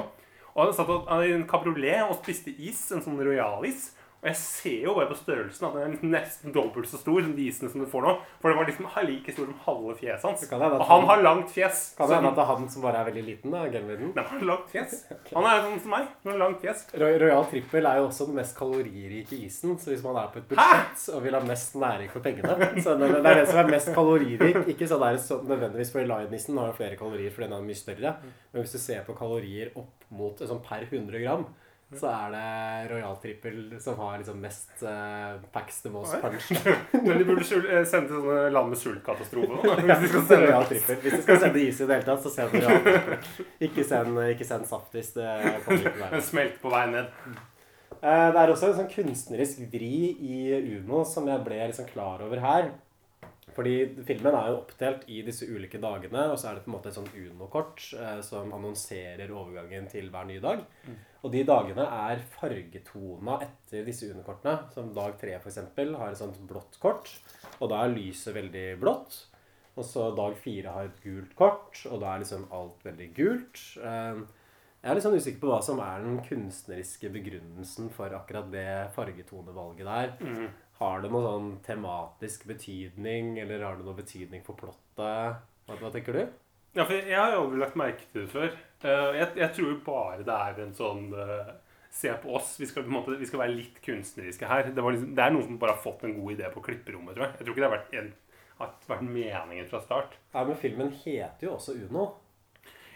Og 0.54 0.64
han 0.64 0.72
satt 0.74 0.88
og- 0.88 1.26
i 1.28 1.34
en 1.36 1.44
kabriolet 1.46 2.00
og 2.08 2.16
spiste 2.22 2.50
is. 2.56 2.80
En 2.96 3.04
sånn 3.04 3.20
royalis. 3.20 3.90
Og 4.20 4.28
jeg 4.28 4.36
ser 4.36 4.82
jo 4.84 4.92
bare 4.98 5.08
på 5.08 5.16
størrelsen 5.16 5.64
at 5.64 5.76
den 5.78 5.94
er 5.96 6.02
nesten 6.20 6.52
dobbelt 6.52 6.88
så 6.90 6.98
stor 7.00 7.22
som 7.24 7.30
de 7.36 7.46
isene 7.48 7.70
som 7.72 7.80
du 7.80 7.86
får 7.88 8.02
nå. 8.04 8.10
For 8.42 8.50
den 8.52 8.58
var 8.58 8.66
liksom 8.68 8.88
like 9.08 9.32
stor 9.32 9.46
som 9.48 9.60
halve 9.64 9.94
fjeset 9.96 10.26
hans. 10.28 10.42
Og 10.52 10.60
han 10.60 10.84
han- 10.90 11.06
har 11.08 11.22
langt 11.24 11.48
fjes. 11.54 11.94
Kan 11.96 12.08
det 12.10 12.16
hende 12.18 12.28
at 12.28 12.36
det 12.36 12.42
er 12.44 12.50
han 12.50 12.68
som 12.68 12.82
bare 12.82 13.00
er 13.00 13.08
veldig 13.08 13.24
liten, 13.24 13.50
da? 13.50 13.62
Gelmiden? 13.72 14.12
men 14.14 14.24
han 14.24 14.38
har 14.38 14.46
langt 14.46 14.68
fjes. 14.70 15.06
Han 15.34 15.44
er 15.48 15.62
sånn 15.64 15.80
som 15.80 15.90
meg. 15.94 16.08
Han 16.24 16.32
har 16.32 16.38
langt 16.42 16.60
fjes. 16.60 16.82
Roy- 17.00 17.16
Royal 17.22 17.44
trippel 17.48 17.86
er 17.86 17.96
jo 18.02 18.08
også 18.10 18.26
den 18.28 18.34
mest 18.36 18.56
kaloririke 18.58 19.38
isen, 19.46 19.78
så 19.80 19.90
hvis 19.94 20.02
man 20.04 20.16
er 20.20 20.28
på 20.34 20.38
et 20.42 20.48
budsjett 20.50 21.06
og 21.14 21.22
vil 21.24 21.34
ha 21.38 21.40
mest 21.46 21.74
næring 21.80 22.10
for 22.12 22.20
pengene 22.20 22.82
så 22.82 22.96
det, 23.00 23.08
er 23.24 23.40
den 23.40 23.46
som 23.46 23.58
er 23.64 23.70
mest 23.72 23.92
kaloririk. 23.94 24.60
Ikke 24.74 24.88
sånn 24.90 25.00
der, 25.00 25.16
så 25.22 25.40
nødvendigvis, 25.42 25.92
fordi 25.94 26.06
Lion-nissen 26.10 26.58
har 26.60 26.72
flere 26.76 26.96
kalorier 27.00 27.30
fordi 27.32 27.48
den 27.48 27.56
er 27.56 27.64
mye 27.70 27.78
større. 27.80 28.14
Men 28.52 28.62
hvis 28.66 28.72
du 28.76 28.78
ser 28.82 29.02
på 29.08 29.16
kalorier 29.16 29.72
opp 29.80 30.04
mot 30.10 30.36
sånn 30.44 30.60
per 30.66 30.84
100 30.90 31.22
gram, 31.24 31.46
så 31.98 32.06
er 32.06 32.30
det 32.34 32.90
Royal 32.92 33.16
trippel 33.22 33.56
som 33.82 33.96
har 33.98 34.18
liksom 34.20 34.36
mest 34.38 34.82
uh, 34.86 35.40
packs 35.52 35.80
the 35.82 35.90
most 35.90 36.14
punch. 36.22 36.50
Men 36.92 37.18
de 37.18 37.24
burde 37.26 37.42
eh, 37.42 37.84
sende 37.88 38.12
til 38.12 38.20
sånne 38.20 38.50
land 38.54 38.70
med 38.70 38.78
sultkatastrofe. 38.78 39.74
Hvis 39.80 40.02
de 40.04 40.10
skal 40.12 40.26
sende 40.28 40.40
Royal 40.44 40.68
trippel. 40.70 41.00
Hvis 41.02 41.16
de 41.16 41.22
skal 41.24 41.40
sende 41.42 41.64
is 41.64 41.80
i 41.80 41.88
det 41.90 41.96
hele 41.98 42.06
tatt, 42.06 42.22
så 42.22 42.34
send 42.36 42.54
Royal 42.54 42.84
trippel. 42.84 43.48
Ikke 43.66 43.86
send, 43.88 44.20
ikke 44.36 44.46
send 44.52 44.68
saftis. 44.70 45.10
Det 45.16 45.32
kommer 45.64 45.88
ikke 45.90 46.04
være 46.04 46.22
smelt 46.28 46.60
på 46.62 46.74
vei 46.76 46.84
ned. 46.92 47.10
Eh, 48.00 48.28
Det 48.30 48.44
er 48.44 48.54
også 48.54 48.70
en 48.70 48.78
sånn 48.78 48.92
kunstnerisk 48.94 49.66
vri 49.74 49.92
i 50.30 50.38
Uno 50.78 51.02
som 51.04 51.26
jeg 51.28 51.42
ble 51.48 51.58
liksom 51.72 51.90
klar 51.90 52.22
over 52.28 52.40
her. 52.46 52.70
Fordi 53.50 53.74
filmen 54.06 54.30
er 54.38 54.52
jo 54.52 54.60
oppdelt 54.60 55.08
i 55.10 55.24
disse 55.26 55.42
ulike 55.50 55.80
dagene, 55.82 56.28
og 56.30 56.38
så 56.38 56.52
er 56.52 56.54
det 56.60 56.62
på 56.64 56.70
en 56.70 56.76
måte 56.76 56.92
et 56.92 56.94
sånn 56.94 57.08
Uno-kort 57.18 57.82
eh, 57.98 58.20
som 58.22 58.52
annonserer 58.54 59.32
overgangen 59.34 59.88
til 59.90 60.06
hver 60.14 60.28
ny 60.30 60.38
dag. 60.40 60.62
Og 61.20 61.32
de 61.34 61.42
dagene 61.44 61.84
er 61.84 62.22
fargetona 62.32 63.36
etter 63.44 63.84
disse 63.84 64.08
Uno-kortene. 64.08 64.70
Som 64.72 64.94
dag 64.96 65.18
tre 65.20 65.36
f.eks. 65.36 65.60
har 65.76 66.08
et 66.08 66.20
sånt 66.20 66.40
blått 66.48 66.78
kort, 66.80 67.10
og 67.58 67.72
da 67.72 67.84
er 67.84 67.94
lyset 67.94 68.36
veldig 68.36 68.66
blått. 68.80 69.26
Og 69.78 69.86
så 69.86 70.08
dag 70.16 70.34
fire 70.40 70.72
har 70.74 70.88
et 70.88 71.02
gult 71.04 71.34
kort, 71.38 71.82
og 71.88 72.00
da 72.02 72.14
er 72.14 72.24
liksom 72.24 72.48
alt 72.56 72.82
veldig 72.84 73.10
gult. 73.16 73.60
Eh, 73.80 74.22
jeg 74.80 74.88
er 74.88 74.96
litt 74.96 75.04
sånn 75.04 75.18
usikker 75.20 75.42
på 75.42 75.52
hva 75.52 75.60
som 75.64 75.80
er 75.84 76.02
den 76.04 76.18
kunstneriske 76.24 77.12
begrunnelsen 77.12 77.90
for 77.92 78.16
akkurat 78.16 78.48
det 78.52 78.68
fargetonevalget 78.96 79.88
der. 79.88 80.14
Mm. 80.24 80.46
Har 80.80 81.02
det 81.02 81.10
noen 81.12 81.26
sånn 81.26 81.50
tematisk 81.66 82.46
betydning, 82.48 83.34
eller 83.42 83.66
har 83.66 83.76
det 83.76 83.84
noen 83.84 84.00
betydning 84.00 84.44
for 84.46 84.56
plottet? 84.56 84.96
Hva, 84.96 85.76
hva 85.76 85.92
tenker 85.92 86.16
du? 86.16 86.22
Ja, 86.76 86.84
for 86.84 86.94
jeg 86.94 87.16
har 87.18 87.32
jo 87.34 87.40
aldri 87.44 87.58
lagt 87.58 87.78
merke 87.78 88.04
til 88.12 88.24
det 88.24 88.30
før. 88.30 88.52
Eh, 88.86 89.18
Jeg, 89.18 89.28
jeg 89.40 89.50
tror 89.56 89.72
jo 89.72 89.80
bare 89.84 90.22
det 90.26 90.36
er 90.36 90.60
en 90.64 90.76
sånn 90.76 91.10
eh, 91.18 91.50
Se 91.90 92.12
på 92.22 92.36
oss. 92.38 92.52
Vi 92.60 92.68
skal, 92.70 92.84
på 92.86 92.92
måte, 92.94 93.16
vi 93.18 93.26
skal 93.26 93.40
være 93.42 93.56
litt 93.56 93.80
kunstneriske 93.82 94.46
her. 94.46 94.68
Det, 94.70 94.78
var 94.78 94.94
liksom, 94.94 95.08
det 95.18 95.24
er 95.24 95.32
noen 95.34 95.48
som 95.48 95.56
bare 95.58 95.74
har 95.74 95.82
fått 95.82 96.04
en 96.06 96.14
god 96.20 96.36
idé 96.36 96.46
på 96.54 96.62
klipperommet, 96.62 97.16
tror 97.16 97.26
jeg. 97.26 97.32
Jeg 97.40 97.46
tror 97.48 97.56
ikke 97.56 97.64
det 97.64 97.66
har 97.66 97.74
vært, 97.74 97.96
en, 97.98 98.12
har 98.60 98.70
vært 98.92 99.02
meningen 99.08 99.66
fra 99.72 99.80
start. 99.82 100.14
Ja, 100.36 100.44
men 100.46 100.60
filmen 100.62 100.92
heter 101.02 101.48
jo 101.48 101.56
også 101.56 101.74
Uno. 101.80 102.04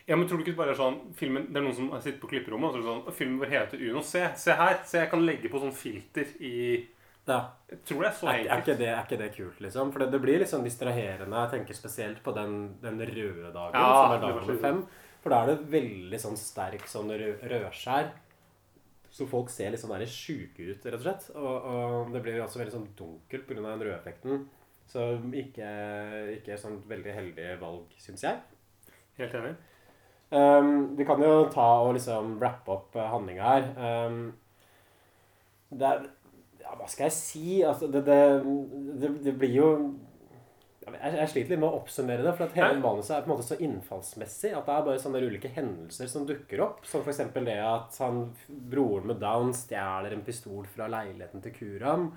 Ja, 0.06 0.14
men 0.14 0.28
tror 0.30 0.38
du 0.38 0.44
ikke 0.46 0.58
bare 0.60 0.76
er 0.76 0.78
sånn 0.78 1.00
filmen, 1.18 1.48
Det 1.50 1.58
er 1.58 1.64
noen 1.66 1.74
som 1.74 1.90
sitter 2.04 2.20
på 2.22 2.28
klipperommet 2.30 2.70
og 2.70 2.74
så 2.76 2.78
er 2.78 2.84
det 2.84 2.90
sånn 2.92 3.18
Filmen 3.18 3.38
vår 3.42 3.52
heter 3.56 3.82
Uno. 3.88 4.02
Se, 4.06 4.22
se 4.38 4.56
her. 4.62 4.78
Se, 4.86 4.98
jeg 5.02 5.10
kan 5.10 5.26
legge 5.26 5.50
på 5.50 5.62
sånn 5.64 5.74
filter 5.74 6.30
i 6.44 6.54
Ja. 7.28 7.38
Jeg 7.70 7.80
tror 7.88 8.02
det 8.04 8.08
er 8.10 8.16
så 8.18 8.28
Er, 8.28 8.42
er, 8.44 8.60
ikke 8.60 8.76
det, 8.78 8.88
er 8.92 9.06
ikke 9.06 9.20
det 9.20 9.30
kult, 9.36 9.60
liksom? 9.64 9.92
For 9.94 10.04
det, 10.04 10.10
det 10.12 10.20
blir 10.22 10.42
litt 10.42 10.50
sånn 10.50 10.66
distraherende. 10.66 11.44
Jeg 11.46 11.52
tenker 11.54 11.78
spesielt 11.78 12.20
på 12.24 12.34
den, 12.36 12.58
den 12.82 13.00
røde 13.00 13.52
dagen, 13.54 13.78
Ja, 13.78 13.94
som 13.96 14.16
er 14.16 14.20
dag 14.22 14.36
nummer 14.42 14.60
fem. 14.60 14.82
For 15.24 15.32
da 15.32 15.40
er 15.40 15.54
det 15.54 15.72
veldig 15.72 16.20
sånn 16.20 16.36
sterk 16.36 16.84
sånn 16.90 17.14
rødskjær. 17.14 18.12
Så 19.14 19.28
folk 19.30 19.48
ser 19.52 19.70
litt 19.72 19.80
sånn 19.80 19.94
sjuke 20.10 20.66
ut, 20.68 20.84
rett 20.84 20.98
og 20.98 21.04
slett. 21.06 21.28
Og, 21.38 21.68
og 21.70 22.12
det 22.12 22.20
blir 22.24 22.42
også 22.44 22.60
veldig 22.60 22.74
sånn 22.74 22.88
dunkelt 22.98 23.46
pga. 23.48 23.62
den 23.62 23.84
røde 23.86 23.96
effekten. 23.96 24.44
Så 24.90 25.14
ikke, 25.32 25.68
ikke 26.34 26.58
sånn 26.60 26.82
veldig 26.90 27.14
heldig 27.16 27.54
valg, 27.62 27.94
syns 28.02 28.26
jeg. 28.26 28.42
Helt 29.16 29.38
enig. 29.38 29.54
Um, 30.34 30.96
vi 30.98 31.06
kan 31.06 31.22
jo 31.22 31.46
ta 31.52 31.68
og 31.86 31.94
liksom 31.94 32.34
wrappe 32.40 32.74
opp 32.74 32.96
uh, 32.98 33.06
handlinga 33.12 33.48
her. 33.48 33.68
Um, 33.78 34.32
det 35.74 35.88
er 35.88 36.06
Ja, 36.64 36.74
hva 36.78 36.88
skal 36.88 37.10
jeg 37.10 37.16
si? 37.18 37.46
Altså, 37.66 37.90
det, 37.92 38.02
det, 38.08 39.12
det, 39.24 39.34
blir 39.36 39.52
jo 39.52 39.68
jeg, 40.84 41.14
jeg 41.16 41.30
sliter 41.32 41.54
litt 41.54 41.60
med 41.62 41.68
å 41.70 41.78
oppsummere 41.78 42.24
det, 42.24 42.34
for 42.36 42.46
at 42.46 42.56
hele 42.58 42.80
manuset 42.82 43.14
er 43.16 43.24
på 43.24 43.30
en 43.30 43.34
måte 43.34 43.46
så 43.46 43.58
innfallsmessig 43.62 44.52
at 44.52 44.68
det 44.68 44.74
er 44.74 44.86
bare 44.88 45.00
sånne 45.00 45.22
ulike 45.24 45.50
hendelser 45.54 46.10
som 46.10 46.26
dukker 46.28 46.60
opp. 46.64 46.84
Som 46.88 47.04
f.eks. 47.04 47.22
det 47.36 47.58
at 47.60 47.98
han, 48.04 48.22
broren 48.48 49.08
med 49.12 49.20
Down 49.22 49.52
stjeler 49.56 50.16
en 50.16 50.24
pistol 50.26 50.68
fra 50.72 50.88
leiligheten 50.92 51.44
til 51.44 51.56
Kuram. 51.56 52.10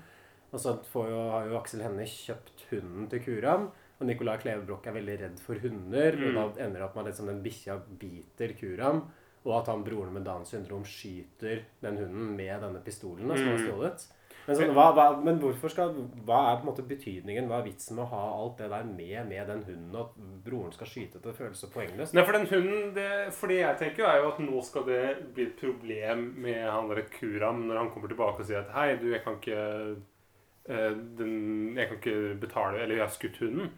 Og 0.48 0.62
så 0.62 0.78
får 0.92 1.12
jo, 1.12 1.22
har 1.32 1.48
jo 1.48 1.60
Aksel 1.60 1.84
Hennie 1.84 2.08
kjøpt 2.08 2.66
hunden 2.70 3.08
til 3.12 3.24
Kuram. 3.24 3.68
Og 3.98 4.06
Nicolai 4.06 4.36
Klevebrok 4.40 4.86
er 4.86 4.96
veldig 4.96 5.16
redd 5.24 5.40
for 5.42 5.60
hunder. 5.64 6.20
Og 6.24 6.36
da 6.36 6.44
ender 6.64 6.78
det 6.78 6.86
opp 6.86 6.96
med 6.96 7.04
at 7.06 7.10
liksom 7.12 7.32
den 7.32 7.42
bikkja 7.44 7.80
biter 8.00 8.54
Kuram. 8.58 9.02
Og 9.46 9.56
at 9.58 9.72
han 9.72 9.84
broren 9.86 10.14
med 10.14 10.24
Downs 10.28 10.52
syndrom 10.52 10.84
skyter 10.88 11.64
den 11.84 12.00
hunden 12.00 12.32
med 12.36 12.64
denne 12.64 12.80
pistolen 12.84 13.28
som 13.28 13.44
han 13.44 13.54
har 13.56 13.64
stjålet. 13.64 14.08
Men, 14.48 14.56
sånn, 14.56 14.70
hva, 14.72 14.86
hva, 14.96 15.04
men 15.20 15.42
skal, 15.68 15.90
hva 16.24 16.38
er 16.48 16.54
på 16.56 16.64
en 16.64 16.68
måte 16.70 16.84
betydningen, 16.88 17.50
hva 17.50 17.58
er 17.60 17.66
vitsen 17.66 17.98
med 17.98 18.06
å 18.06 18.12
ha 18.14 18.20
alt 18.32 18.62
det 18.62 18.70
der 18.72 18.86
med, 18.88 19.16
med 19.28 19.50
den 19.50 19.64
hunden, 19.66 19.98
at 20.00 20.14
broren 20.46 20.72
skal 20.72 20.88
skyte 20.88 21.18
til 21.18 21.26
det 21.26 21.34
føles 21.36 21.60
så 21.60 21.68
poengløst? 21.74 22.14
Nei, 22.16 22.24
for 22.24 22.38
den 22.38 22.48
hunden 22.48 22.94
det, 22.96 23.08
For 23.36 23.52
det 23.52 23.58
jeg 23.58 23.80
tenker, 23.82 24.06
er 24.08 24.22
jo 24.22 24.30
at 24.30 24.40
nå 24.40 24.62
skal 24.64 24.86
det 24.88 25.02
bli 25.36 25.50
et 25.50 25.60
problem 25.60 26.24
med 26.40 26.62
han 26.64 26.88
derre 26.88 27.04
Kuram 27.12 27.66
når 27.66 27.82
han 27.82 27.90
kommer 27.92 28.08
tilbake 28.08 28.40
og 28.40 28.48
sier 28.48 28.62
at 28.62 28.72
hei, 28.72 28.86
du, 29.02 29.10
jeg 29.12 29.20
kan 29.26 29.36
ikke 29.36 29.60
eh, 29.60 30.96
den, 31.20 31.36
Jeg 31.76 31.90
kan 31.90 32.00
ikke 32.00 32.16
betale 32.40 32.80
Eller 32.80 33.02
jeg 33.02 33.04
har 33.04 33.12
skutt 33.18 33.42
hunden. 33.44 33.68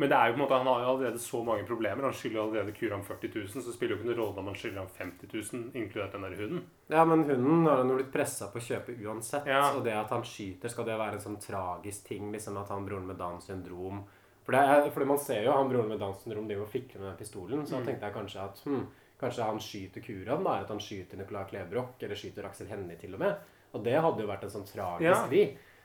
Men 0.00 0.08
det 0.08 0.16
er 0.16 0.30
jo 0.30 0.32
på 0.32 0.38
en 0.38 0.42
måte, 0.46 0.58
han 0.62 0.68
har 0.70 0.82
jo 0.84 0.90
allerede 0.94 1.18
så 1.20 1.42
mange 1.44 1.64
problemer. 1.68 2.06
Han 2.08 2.14
skylder 2.16 2.40
allerede 2.40 2.72
Kuram 2.76 3.02
40 3.04 3.30
000, 3.34 3.48
så 3.52 3.60
det 3.66 3.74
spiller 3.74 3.92
jo 3.92 3.98
ikke 4.00 4.08
noen 4.08 4.18
rolle 4.20 4.40
om 4.40 4.46
han 4.48 4.56
skylder 4.56 4.80
ham 4.80 4.88
50 4.96 5.32
000, 5.34 5.66
inkludert 5.76 6.14
den 6.16 6.24
der 6.24 6.36
hunden. 6.38 6.62
Ja, 6.88 7.02
men 7.04 7.24
hunden 7.28 7.66
har 7.68 7.82
han 7.82 7.90
jo 7.92 7.98
blitt 7.98 8.12
pressa 8.14 8.48
på 8.52 8.62
å 8.62 8.64
kjøpe 8.64 8.94
uansett. 9.04 9.50
Ja. 9.50 9.66
Og 9.76 9.84
det 9.84 9.92
at 9.98 10.14
han 10.14 10.24
skyter, 10.24 10.72
skal 10.72 10.88
det 10.88 10.96
være 11.02 11.18
en 11.18 11.24
sånn 11.26 11.36
tragisk 11.42 12.08
ting? 12.08 12.30
liksom 12.32 12.56
At 12.62 12.72
han 12.72 12.86
broren 12.88 13.06
med 13.10 13.20
Downs 13.20 13.50
syndrom 13.50 14.00
For 14.46 14.56
er, 14.56 14.88
fordi 14.90 15.06
man 15.12 15.20
ser 15.20 15.44
jo 15.44 15.52
han 15.52 15.68
broren 15.68 15.92
med 15.92 16.00
Downs 16.00 16.24
syndrom 16.24 16.48
driver 16.48 16.64
og 16.64 16.72
fikler 16.72 17.02
med 17.02 17.10
den 17.10 17.20
pistolen. 17.20 17.66
Så 17.68 17.76
da 17.76 17.84
tenkte 17.90 18.08
jeg 18.08 18.16
kanskje 18.16 18.46
at 18.48 18.62
hm, 18.64 18.86
kanskje 19.20 19.46
han 19.50 19.60
skyter 19.60 20.06
Kuram, 20.06 20.46
da. 20.48 20.56
At 20.64 20.72
han 20.72 20.80
skyter 20.80 21.20
Nicolai 21.20 21.44
Klebrok, 21.52 21.98
eller 22.02 22.16
skyter 22.18 22.48
Aksel 22.48 22.72
Hennie 22.72 22.96
til 22.98 23.14
og 23.18 23.20
med. 23.26 23.36
Og 23.76 23.84
det 23.84 23.98
hadde 24.00 24.24
jo 24.24 24.30
vært 24.32 24.48
en 24.48 24.54
sånn 24.56 24.66
tragisk 24.66 25.12
Ja. 25.12 25.26
vri. 25.28 25.44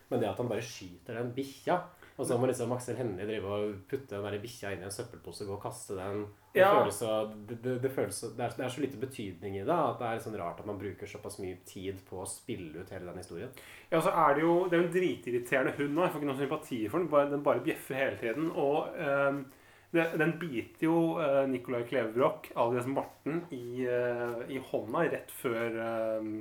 Men 0.10 0.22
det 0.22 0.30
at 0.30 0.38
han 0.40 0.48
bare 0.48 0.62
skyter 0.64 1.20
den 1.20 1.34
bikkja 1.36 1.82
og 2.16 2.28
så 2.28 2.38
må 2.40 2.48
liksom 2.48 2.72
Aksel 2.72 2.96
Hennie 2.96 3.26
drive 3.28 3.52
og 3.52 3.72
putte 3.92 4.22
den 4.24 4.42
bikkja 4.44 4.72
inn 4.72 4.84
i 4.86 4.88
en 4.88 4.94
søppelpose 4.94 5.44
og 5.44 5.50
gå 5.50 5.56
og 5.58 5.64
kaste 5.66 5.98
den. 5.98 6.22
Det, 6.54 6.62
Ja. 6.62 6.70
føles 6.72 7.00
så, 7.02 7.10
det, 7.50 7.58
det, 7.64 7.74
det, 7.84 7.92
føles 7.92 8.16
så, 8.22 8.30
det, 8.32 8.46
er, 8.46 8.54
det 8.56 8.66
er 8.66 8.72
så 8.72 8.84
lite 8.86 9.02
betydning 9.02 9.58
i 9.60 9.66
det 9.68 9.76
at 9.76 10.00
det 10.00 10.08
er 10.08 10.22
sånn 10.24 10.38
rart 10.40 10.62
at 10.64 10.70
man 10.70 10.80
bruker 10.80 11.12
såpass 11.12 11.42
mye 11.44 11.58
tid 11.68 12.00
på 12.08 12.22
å 12.24 12.30
spille 12.30 12.80
ut 12.80 12.94
hele 12.96 13.10
den 13.10 13.20
historien. 13.20 13.52
Ja, 13.92 14.00
så 14.00 14.14
er 14.16 14.38
det 14.38 14.46
jo 14.46 14.56
Det 14.70 14.78
er 14.78 14.82
jo 14.82 14.88
en 14.88 14.96
dritirriterende 14.96 15.76
hund 15.76 15.94
nå. 15.94 16.06
Jeg 16.06 16.14
får 16.14 16.24
ikke 16.24 16.32
noe 16.32 16.40
sympati 16.40 16.80
for 16.88 17.04
den. 17.04 17.12
Bare, 17.12 17.30
den 17.34 17.44
bare 17.44 17.66
bjeffer 17.68 18.00
hele 18.00 18.18
tiden. 18.24 18.48
Og 18.56 18.96
det, 19.96 20.08
den 20.20 20.34
biter 20.40 20.88
jo 20.88 20.96
uh, 21.20 21.44
Nicolai 21.50 21.84
Klevebrok, 21.88 22.50
alias 22.60 22.88
Morten, 22.88 23.46
i, 23.56 23.86
eh, 23.88 24.42
i 24.52 24.60
hånda 24.72 25.06
rett 25.12 25.32
før 25.32 25.78
ehm, 25.86 26.34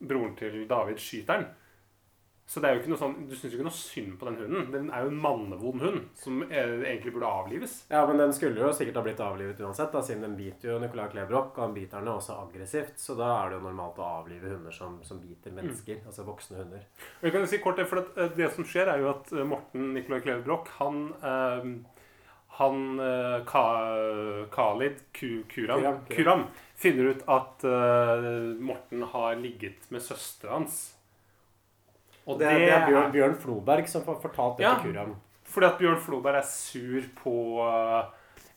broren 0.00 0.32
til 0.38 0.62
David 0.70 1.00
skyter 1.02 1.42
den. 1.42 1.50
Så 2.46 2.60
det 2.60 2.68
er 2.68 2.74
jo 2.76 2.80
ikke 2.82 2.90
noe 2.92 3.00
sånn, 3.00 3.14
du 3.24 3.32
syns 3.32 3.54
jo 3.54 3.56
ikke 3.56 3.64
noe 3.66 3.76
synd 3.76 4.16
på 4.20 4.26
den 4.28 4.34
hunden. 4.42 4.66
Den 4.72 4.88
er 4.92 5.06
jo 5.06 5.12
en 5.14 5.20
mannevond 5.24 5.80
hund 5.80 6.02
som 6.20 6.42
eh, 6.44 6.74
egentlig 6.84 7.14
burde 7.14 7.30
avlives. 7.30 7.76
Ja, 7.88 8.02
men 8.06 8.20
den 8.20 8.34
skulle 8.36 8.60
jo 8.60 8.68
sikkert 8.76 8.98
ha 9.00 9.04
blitt 9.06 9.22
avlivet 9.24 9.62
uansett, 9.64 9.88
da, 9.94 10.02
siden 10.04 10.26
den 10.26 10.36
biter 10.36 10.74
jo 10.74 10.76
Nicolai 10.82 11.06
Klebrok. 11.14 11.56
og 11.56 11.62
han 11.64 11.72
biter 11.76 12.04
den 12.04 12.12
også 12.12 12.36
aggressivt. 12.42 13.00
Så 13.00 13.16
da 13.16 13.30
er 13.38 13.48
det 13.54 13.58
jo 13.58 13.64
normalt 13.64 13.96
å 13.98 14.10
avlive 14.20 14.52
hunder 14.52 14.76
som, 14.76 14.98
som 15.08 15.22
biter 15.24 15.56
mennesker, 15.56 16.02
altså 16.04 16.26
voksne 16.28 16.60
hunder. 16.60 16.84
Og 17.22 17.24
jeg 17.30 17.32
kan 17.32 17.46
jo 17.46 17.50
si 17.54 17.62
kort 17.64 17.80
det, 17.80 17.88
for 17.88 18.04
at, 18.04 18.12
eh, 18.20 18.36
det 18.36 18.52
som 18.52 18.68
skjer, 18.68 18.92
er 18.92 19.00
jo 19.00 19.08
at 19.14 19.32
eh, 19.32 19.48
Morten 19.48 19.94
Nicolai 19.96 20.20
Klebrok, 20.26 20.68
han 20.82 21.04
eh, 21.24 21.68
han 22.54 23.00
Ka, 23.50 23.62
Khalid 24.52 25.00
Ku, 25.12 25.42
Kuram, 25.50 25.80
Kuram, 25.80 25.96
Kuram, 26.04 26.04
Kuram. 26.06 26.44
finner 26.78 27.08
ut 27.10 27.24
at 27.26 27.64
eh, 27.66 28.28
Morten 28.62 29.02
har 29.10 29.34
ligget 29.40 29.88
med 29.90 30.02
søstera 30.02 30.52
hans. 30.60 30.93
Og 32.26 32.38
Det, 32.40 32.48
det 32.48 32.70
er 32.72 32.86
Bjørn, 32.88 33.12
Bjørn 33.12 33.34
Floberg 33.36 33.88
som 33.88 34.04
har 34.06 34.20
fortalt 34.22 34.56
det 34.58 34.64
Ja. 34.64 34.74
til 34.80 34.92
Kuram. 34.94 35.14
Fordi 35.44 35.66
at 35.66 35.78
Bjørn 35.78 36.00
Floberg 36.00 36.38
er 36.40 36.46
sur 36.48 37.02
på 37.20 37.34
eh, 37.68 38.04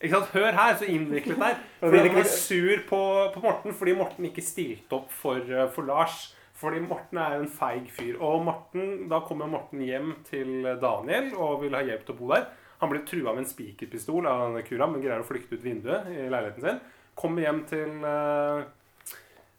Ikke 0.00 0.14
sant? 0.14 0.30
Hør 0.32 0.52
her, 0.56 0.74
så 0.80 0.86
innviklet 0.88 1.36
det 1.42 1.50
er. 1.50 1.60
Fordi 1.80 1.98
han 2.08 2.18
er 2.22 2.30
sur 2.32 2.82
på, 2.88 3.00
på 3.34 3.40
Morten 3.44 3.74
fordi 3.74 3.94
Morten 3.98 4.24
ikke 4.30 4.42
stilte 4.46 4.92
opp 5.02 5.10
for, 5.12 5.36
eh, 5.42 5.68
for 5.74 5.82
Lars. 5.88 6.34
Fordi 6.58 6.80
Morten 6.82 7.18
er 7.22 7.36
jo 7.36 7.42
en 7.44 7.52
feig 7.54 7.90
fyr. 7.94 8.16
Og 8.24 8.40
Morten, 8.46 9.08
da 9.10 9.20
kommer 9.20 9.46
Morten 9.46 9.80
hjem 9.84 10.14
til 10.26 10.64
Daniel 10.82 11.28
og 11.36 11.60
vil 11.62 11.76
ha 11.76 11.82
hjelp 11.86 12.06
til 12.08 12.14
å 12.16 12.18
bo 12.18 12.32
der. 12.32 12.48
Han 12.80 12.90
blir 12.90 13.04
trua 13.06 13.34
med 13.34 13.44
en 13.44 13.50
spikerpistol 13.50 14.26
av 14.30 14.56
Kuram, 14.66 14.92
men 14.96 15.02
greier 15.02 15.20
å 15.22 15.26
flykte 15.26 15.54
ut 15.58 15.62
vinduet 15.66 16.06
i 16.14 16.24
leiligheten 16.30 16.62
sin. 16.64 16.80
Kommer 17.18 17.42
hjem 17.42 17.60
til, 17.66 17.92
eh, 18.06 19.12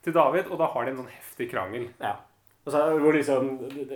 til 0.04 0.14
David, 0.16 0.48
og 0.52 0.58
da 0.60 0.68
har 0.74 0.86
de 0.86 0.92
en 0.92 0.98
sånn 1.04 1.12
heftig 1.12 1.50
krangel. 1.52 1.88
Ja. 2.00 2.16
Så, 2.72 2.86
hvor 3.02 3.16
liksom, 3.16 3.52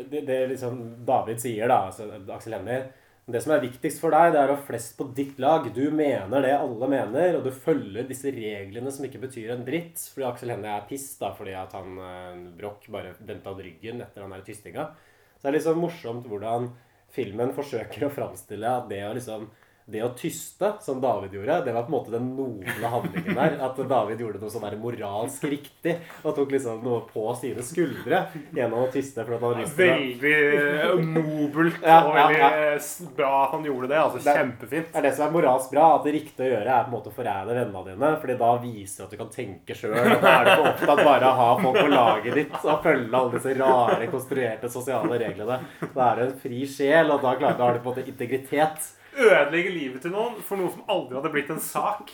det, 0.10 0.22
det, 0.28 0.42
liksom 0.52 0.84
David 1.06 1.42
sier, 1.44 1.70
da, 1.70 1.88
altså 1.90 2.10
Aksel 2.36 2.58
Hennie 2.58 2.84
Det 3.24 3.40
som 3.44 3.54
er 3.56 3.64
viktigst 3.64 4.02
for 4.04 4.12
deg, 4.12 4.34
det 4.34 4.42
er 4.42 4.52
å 4.52 4.58
ha 4.58 4.66
flest 4.68 4.98
på 5.00 5.08
ditt 5.16 5.38
lag. 5.40 5.70
Du 5.72 5.86
mener 5.96 6.44
det 6.44 6.56
alle 6.58 6.90
mener, 6.92 7.38
og 7.38 7.46
du 7.48 7.54
følger 7.56 8.08
disse 8.10 8.34
reglene 8.36 8.92
som 8.92 9.08
ikke 9.08 9.22
betyr 9.22 9.54
en 9.54 9.64
dritt. 9.64 10.02
Fordi 10.12 10.28
Aksel 10.28 10.52
Hennie 10.52 10.74
er 10.74 10.88
piss 10.90 11.06
da, 11.22 11.32
fordi 11.38 11.54
at 11.56 11.76
han 11.78 12.02
eh, 12.04 12.42
Broch 12.60 12.90
bare 12.92 13.14
vendte 13.22 13.54
av 13.54 13.62
ryggen 13.64 14.04
etter 14.04 14.26
han 14.26 14.36
der 14.36 14.44
tystinga. 14.44 14.90
Så 15.38 15.46
det 15.46 15.54
er 15.54 15.58
liksom 15.58 15.80
morsomt 15.80 16.28
hvordan 16.28 16.68
filmen 17.14 17.54
forsøker 17.56 18.08
å 18.08 18.12
framstille 18.12 18.76
at 18.82 18.90
det 18.92 19.04
å 19.08 19.14
liksom 19.16 19.48
det 19.86 20.00
å 20.06 20.14
tyste, 20.16 20.70
som 20.82 21.02
David 21.04 21.34
gjorde, 21.36 21.58
det 21.66 21.74
var 21.76 21.84
på 21.84 21.92
en 21.92 21.96
måte 21.98 22.12
den 22.14 22.30
noble 22.38 22.88
handlingen 22.94 23.36
der. 23.36 23.56
At 23.66 23.80
David 23.90 24.22
gjorde 24.24 24.40
noe 24.40 24.52
sånn 24.54 24.64
der 24.64 24.78
moralsk 24.80 25.44
riktig 25.52 25.98
og 26.24 26.36
tok 26.38 26.54
liksom 26.56 26.80
noe 26.86 27.02
på 27.10 27.26
sine 27.36 27.66
skuldre 27.68 28.22
gjennom 28.56 28.86
å 28.86 28.92
tyste. 28.94 29.26
for 29.28 29.36
at 29.36 29.44
han 29.44 29.66
å... 29.66 29.68
Veldig 29.82 30.32
eh, 30.32 30.94
nobelt 31.04 31.82
Ja, 31.84 31.98
og 32.08 32.16
ja, 32.16 32.24
veldig 32.30 32.40
ja. 32.40 32.52
eh, 32.78 33.12
bra 33.18 33.32
at 33.44 33.58
han 33.58 33.68
gjorde 33.68 33.92
det. 33.92 34.00
altså 34.00 34.22
Det- 34.24 34.38
Kjempefint. 34.40 34.88
Det 34.94 35.02
er 35.02 35.08
det 35.10 35.14
som 35.18 35.28
er 35.28 35.36
moralsk 35.36 35.76
bra, 35.76 35.90
at 35.98 36.08
det 36.08 36.16
riktige 36.16 36.48
å 36.48 36.52
gjøre 36.54 36.78
er 36.78 36.88
på 36.88 36.92
en 36.94 36.96
måte 36.96 37.12
å 37.12 37.18
forræde 37.20 37.60
vennene 37.60 37.84
dine. 37.92 38.14
fordi 38.24 38.38
da 38.40 38.54
viser 38.64 38.98
du 38.98 39.06
at 39.10 39.12
du 39.12 39.20
kan 39.26 39.34
tenke 39.36 39.76
sjøl. 39.78 40.00
Da 40.24 40.34
er 40.38 40.48
du 40.48 40.54
ikke 40.54 40.72
opptatt 40.72 41.04
bare 41.04 41.28
av 41.28 41.36
å 41.36 41.38
ha 41.44 41.52
folk 41.62 41.80
på 41.84 41.92
laget 41.92 42.40
ditt 42.40 42.58
og 42.64 42.84
følge 42.88 43.20
alle 43.20 43.36
disse 43.38 43.56
rare, 43.60 44.08
konstruerte 44.16 44.72
sosiale 44.72 45.20
reglene. 45.20 45.60
Da 45.94 46.10
er 46.14 46.16
du 46.24 46.26
en 46.30 46.36
fri 46.40 46.64
sjel, 46.72 47.12
og 47.12 47.20
da 47.26 47.36
klarer 47.36 47.58
du, 47.60 47.64
har 47.68 47.74
du 47.78 47.84
på 47.84 47.92
en 47.92 47.98
måte 47.98 48.08
integritet. 48.14 48.94
Ødelegge 49.18 49.74
livet 49.74 50.02
til 50.06 50.14
noen 50.16 50.40
for 50.46 50.60
noe 50.60 50.72
som 50.74 50.88
aldri 50.90 51.20
hadde 51.20 51.34
blitt 51.34 51.52
en 51.54 51.62
sak. 51.62 52.12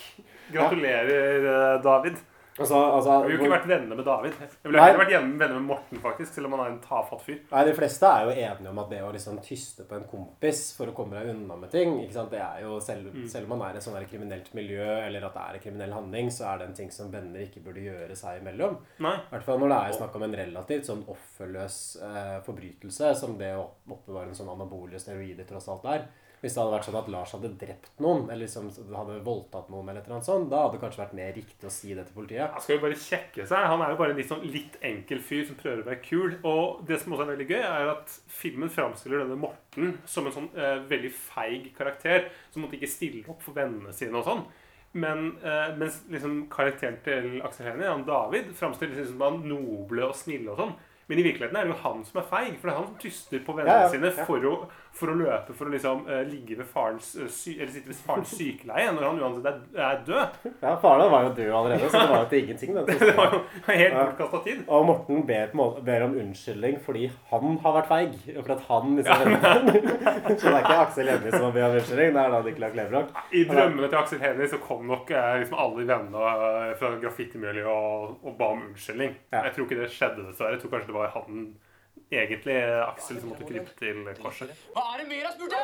Gratulerer, 0.52 1.46
eh, 1.46 1.78
David. 1.84 2.20
Altså, 2.60 2.76
altså, 2.76 3.12
Jeg 3.12 3.24
ville 3.24 3.38
jo 3.38 3.46
ikke 3.46 3.54
vært 3.54 3.68
venner 3.70 3.96
med 3.96 4.06
David. 4.06 4.34
Jeg 4.40 4.68
ville 4.68 4.84
heller 4.84 5.00
vært 5.00 5.14
venner 5.14 5.54
med 5.56 5.68
Morten, 5.70 6.02
faktisk, 6.04 6.34
selv 6.36 6.50
om 6.50 6.56
han 6.58 6.64
er 6.66 6.74
en 6.74 6.82
tafatt 6.84 7.24
fyr. 7.24 7.38
Nei, 7.52 7.64
De 7.70 7.76
fleste 7.78 8.10
er 8.10 8.26
jo 8.28 8.34
enige 8.34 8.74
om 8.74 8.82
at 8.84 8.92
det 8.92 9.00
å 9.06 9.12
liksom 9.16 9.40
tyste 9.46 9.86
på 9.88 9.96
en 9.96 10.08
kompis 10.10 10.64
for 10.76 10.92
å 10.92 10.96
komme 10.98 11.16
deg 11.16 11.32
unna 11.36 11.56
med 11.60 11.72
ting 11.72 11.96
det 12.10 12.42
er 12.42 12.64
jo 12.66 12.80
Selv, 12.84 13.14
selv 13.32 13.48
om 13.48 13.58
man 13.58 13.70
er 13.70 13.80
i 13.80 14.02
et 14.02 14.10
kriminelt 14.12 14.54
miljø, 14.54 14.86
eller 15.06 15.26
at 15.26 15.34
det 15.34 15.42
er 15.46 15.58
en 15.58 15.64
kriminell 15.64 15.94
handling, 15.94 16.32
så 16.32 16.50
er 16.52 16.60
det 16.60 16.68
en 16.68 16.78
ting 16.82 16.92
som 16.92 17.12
venner 17.12 17.46
ikke 17.46 17.64
burde 17.64 17.86
gjøre 17.86 18.16
seg 18.18 18.42
imellom. 18.42 18.78
I 19.00 19.32
hvert 19.32 19.46
fall 19.46 19.60
når 19.60 19.72
det 19.72 19.80
er 19.80 19.98
snakk 20.00 20.16
om 20.16 20.26
en 20.28 20.40
relativt 20.42 20.90
sånn 20.90 21.06
offerløs 21.08 21.78
eh, 22.04 22.40
forbrytelse, 22.46 23.14
som 23.16 23.38
det 23.40 23.54
å 23.56 23.68
oppbevare 23.88 24.32
en 24.32 24.36
sånn 24.38 24.52
anabole 24.52 25.00
steroider 25.00 25.48
tross 25.48 25.70
alt 25.72 25.88
er. 25.96 26.10
Hvis 26.40 26.54
det 26.56 26.62
hadde 26.62 26.72
vært 26.72 26.86
sånn 26.88 26.98
at 27.00 27.10
Lars 27.12 27.34
hadde 27.36 27.50
drept 27.60 27.90
noen, 28.00 28.22
eller 28.30 28.46
liksom 28.46 28.70
hadde 28.96 29.18
voldtatt 29.26 29.68
noen, 29.74 29.90
eller 29.90 30.00
et 30.00 30.06
eller 30.08 30.18
annet 30.20 30.30
sånt, 30.30 30.48
da 30.52 30.62
hadde 30.64 30.78
det 30.78 30.84
kanskje 30.86 31.02
vært 31.02 31.18
mer 31.20 31.34
riktig 31.36 31.68
å 31.68 31.74
si 31.76 31.92
det 31.98 32.06
til 32.08 32.16
politiet. 32.16 32.54
Han 32.54 32.64
skal 32.64 32.78
jo 32.78 32.84
bare 32.86 33.00
kjekke 33.04 33.48
seg. 33.50 33.66
Han 33.74 33.84
er 33.84 33.92
jo 33.92 34.00
bare 34.00 34.16
en 34.16 34.22
litt, 34.22 34.30
sånn 34.32 34.48
litt 34.48 34.78
enkel 34.92 35.20
fyr 35.26 35.44
som 35.50 35.60
prøver 35.60 35.84
å 35.84 35.90
være 35.90 36.02
kul. 36.06 36.38
Og 36.48 36.80
det 36.88 37.02
som 37.02 37.16
også 37.18 37.26
er 37.28 37.34
veldig 37.34 37.50
gøy, 37.52 37.60
er 37.68 37.92
at 37.92 38.16
filmen 38.40 38.72
framstiller 38.72 39.26
denne 39.26 39.40
Morten 39.42 39.98
som 40.08 40.30
en 40.30 40.38
sånn 40.38 40.50
eh, 40.56 40.80
veldig 40.88 41.12
feig 41.18 41.70
karakter. 41.76 42.30
Som 42.54 42.64
måtte 42.64 42.80
ikke 42.80 42.94
stille 42.96 43.28
opp 43.28 43.44
for 43.44 43.60
vennene 43.60 43.92
sine 43.96 44.16
og 44.22 44.28
sånn. 44.30 44.46
Men 44.92 45.34
eh, 45.44 45.76
mens 45.78 46.00
liksom 46.10 46.46
karakteren 46.50 47.02
til 47.06 47.42
Aksel 47.46 47.68
Hennie, 47.68 47.90
han 47.92 48.08
David, 48.08 48.56
framstilles 48.58 48.98
liksom 48.98 49.20
som 49.20 49.26
han 49.28 49.44
noble 49.52 50.08
og 50.08 50.16
snille 50.18 50.56
og 50.56 50.64
sånn. 50.64 50.78
Men 51.10 51.20
i 51.20 51.24
virkeligheten 51.26 51.58
er 51.58 51.66
det 51.66 51.74
jo 51.74 51.82
han 51.82 52.02
som 52.06 52.20
er 52.22 52.26
feig, 52.30 52.58
for 52.60 52.70
det 52.70 52.74
er 52.74 52.78
han 52.78 52.88
som 52.92 52.98
tyster 53.02 53.40
på 53.46 53.54
vennene 53.58 53.78
Ja, 53.80 53.86
ja, 53.88 53.94
sine 53.94 54.26
for 54.28 54.44
å, 54.46 54.52
for 55.00 55.12
å 55.14 55.16
løpe, 55.16 55.54
for 55.56 55.70
å 55.70 55.72
liksom 55.74 56.02
uh, 56.10 56.22
ligge 56.28 56.58
ved 56.60 56.68
farens, 56.68 57.12
uh, 57.20 57.28
sy 57.32 57.54
eller 57.60 57.72
sitte 57.72 57.92
ved 57.92 58.00
farens 58.04 58.32
sykeleie 58.36 58.90
når 58.96 59.06
han 59.06 59.20
uansett 59.24 59.48
er, 59.52 59.60
er 59.86 60.02
død. 60.08 60.40
Ja, 60.64 60.74
Faren 60.82 61.12
var 61.14 61.28
jo 61.28 61.34
død 61.38 61.52
allerede, 61.56 61.90
så 61.90 62.02
det 62.02 62.10
var 62.12 62.24
jo 62.26 62.30
til 62.34 62.44
ingenting. 62.44 62.74
Det 62.90 63.16
var 63.18 63.34
jo 63.36 63.40
helt 63.68 63.94
Ja. 63.94 64.04
bortkasta 64.10 64.42
tid. 64.48 64.64
Og 64.68 64.86
Morten 64.90 65.22
ber, 65.30 65.54
ber 65.88 66.06
om 66.08 66.18
unnskyldning 66.24 66.80
fordi 66.84 67.06
han 67.32 67.58
har 67.64 67.78
vært 67.80 67.90
feig. 67.92 68.18
For 68.40 68.56
at 68.56 68.66
han 68.68 68.98
liksom 69.00 69.38
Så 70.40 70.50
det 70.50 70.54
er 70.54 70.60
ikke 70.64 70.80
Aksel 70.84 71.10
Hennie 71.14 71.32
som 71.34 71.46
har 71.48 71.56
bedt 71.56 71.70
om 71.70 71.78
unnskyldning, 71.80 72.12
det 72.18 72.24
er 72.26 72.34
da 72.36 72.42
Nicolai 72.50 72.72
Klevebrok. 72.76 73.16
I 73.32 73.46
drømmene 73.50 73.90
til 73.92 74.00
Aksel 74.02 74.22
Hennie 74.24 74.50
så 74.52 74.60
kom 74.64 74.86
nok 74.90 75.12
eh, 75.16 75.32
liksom 75.44 75.58
alle 75.64 75.86
vennene 75.90 76.36
eh, 76.50 76.76
fra 76.80 76.92
graffitimiljøet 77.02 77.72
og, 77.72 78.20
og 78.26 78.38
ba 78.40 78.52
om 78.56 78.66
unnskyldning. 78.72 79.16
Ja. 79.34 79.46
Jeg 79.48 79.56
tror 79.56 79.68
ikke 79.70 79.80
det 79.84 79.90
skjedde, 79.94 80.28
dessverre. 80.30 80.56
Jeg 80.58 80.64
tror 80.64 80.76
kanskje 80.76 80.92
det 80.92 80.98
var 81.00 81.12
han 81.16 81.50
egentlig 82.12 82.58
Aksel 82.88 83.20
som 83.22 83.30
måtte 83.34 83.46
krype 83.48 83.74
til 83.80 84.02
korset. 84.22 84.54
Hva 84.74 84.86
er 84.94 85.04
det 85.04 85.08
mer 85.12 85.24
jeg 85.28 85.34
spurte? 85.38 85.60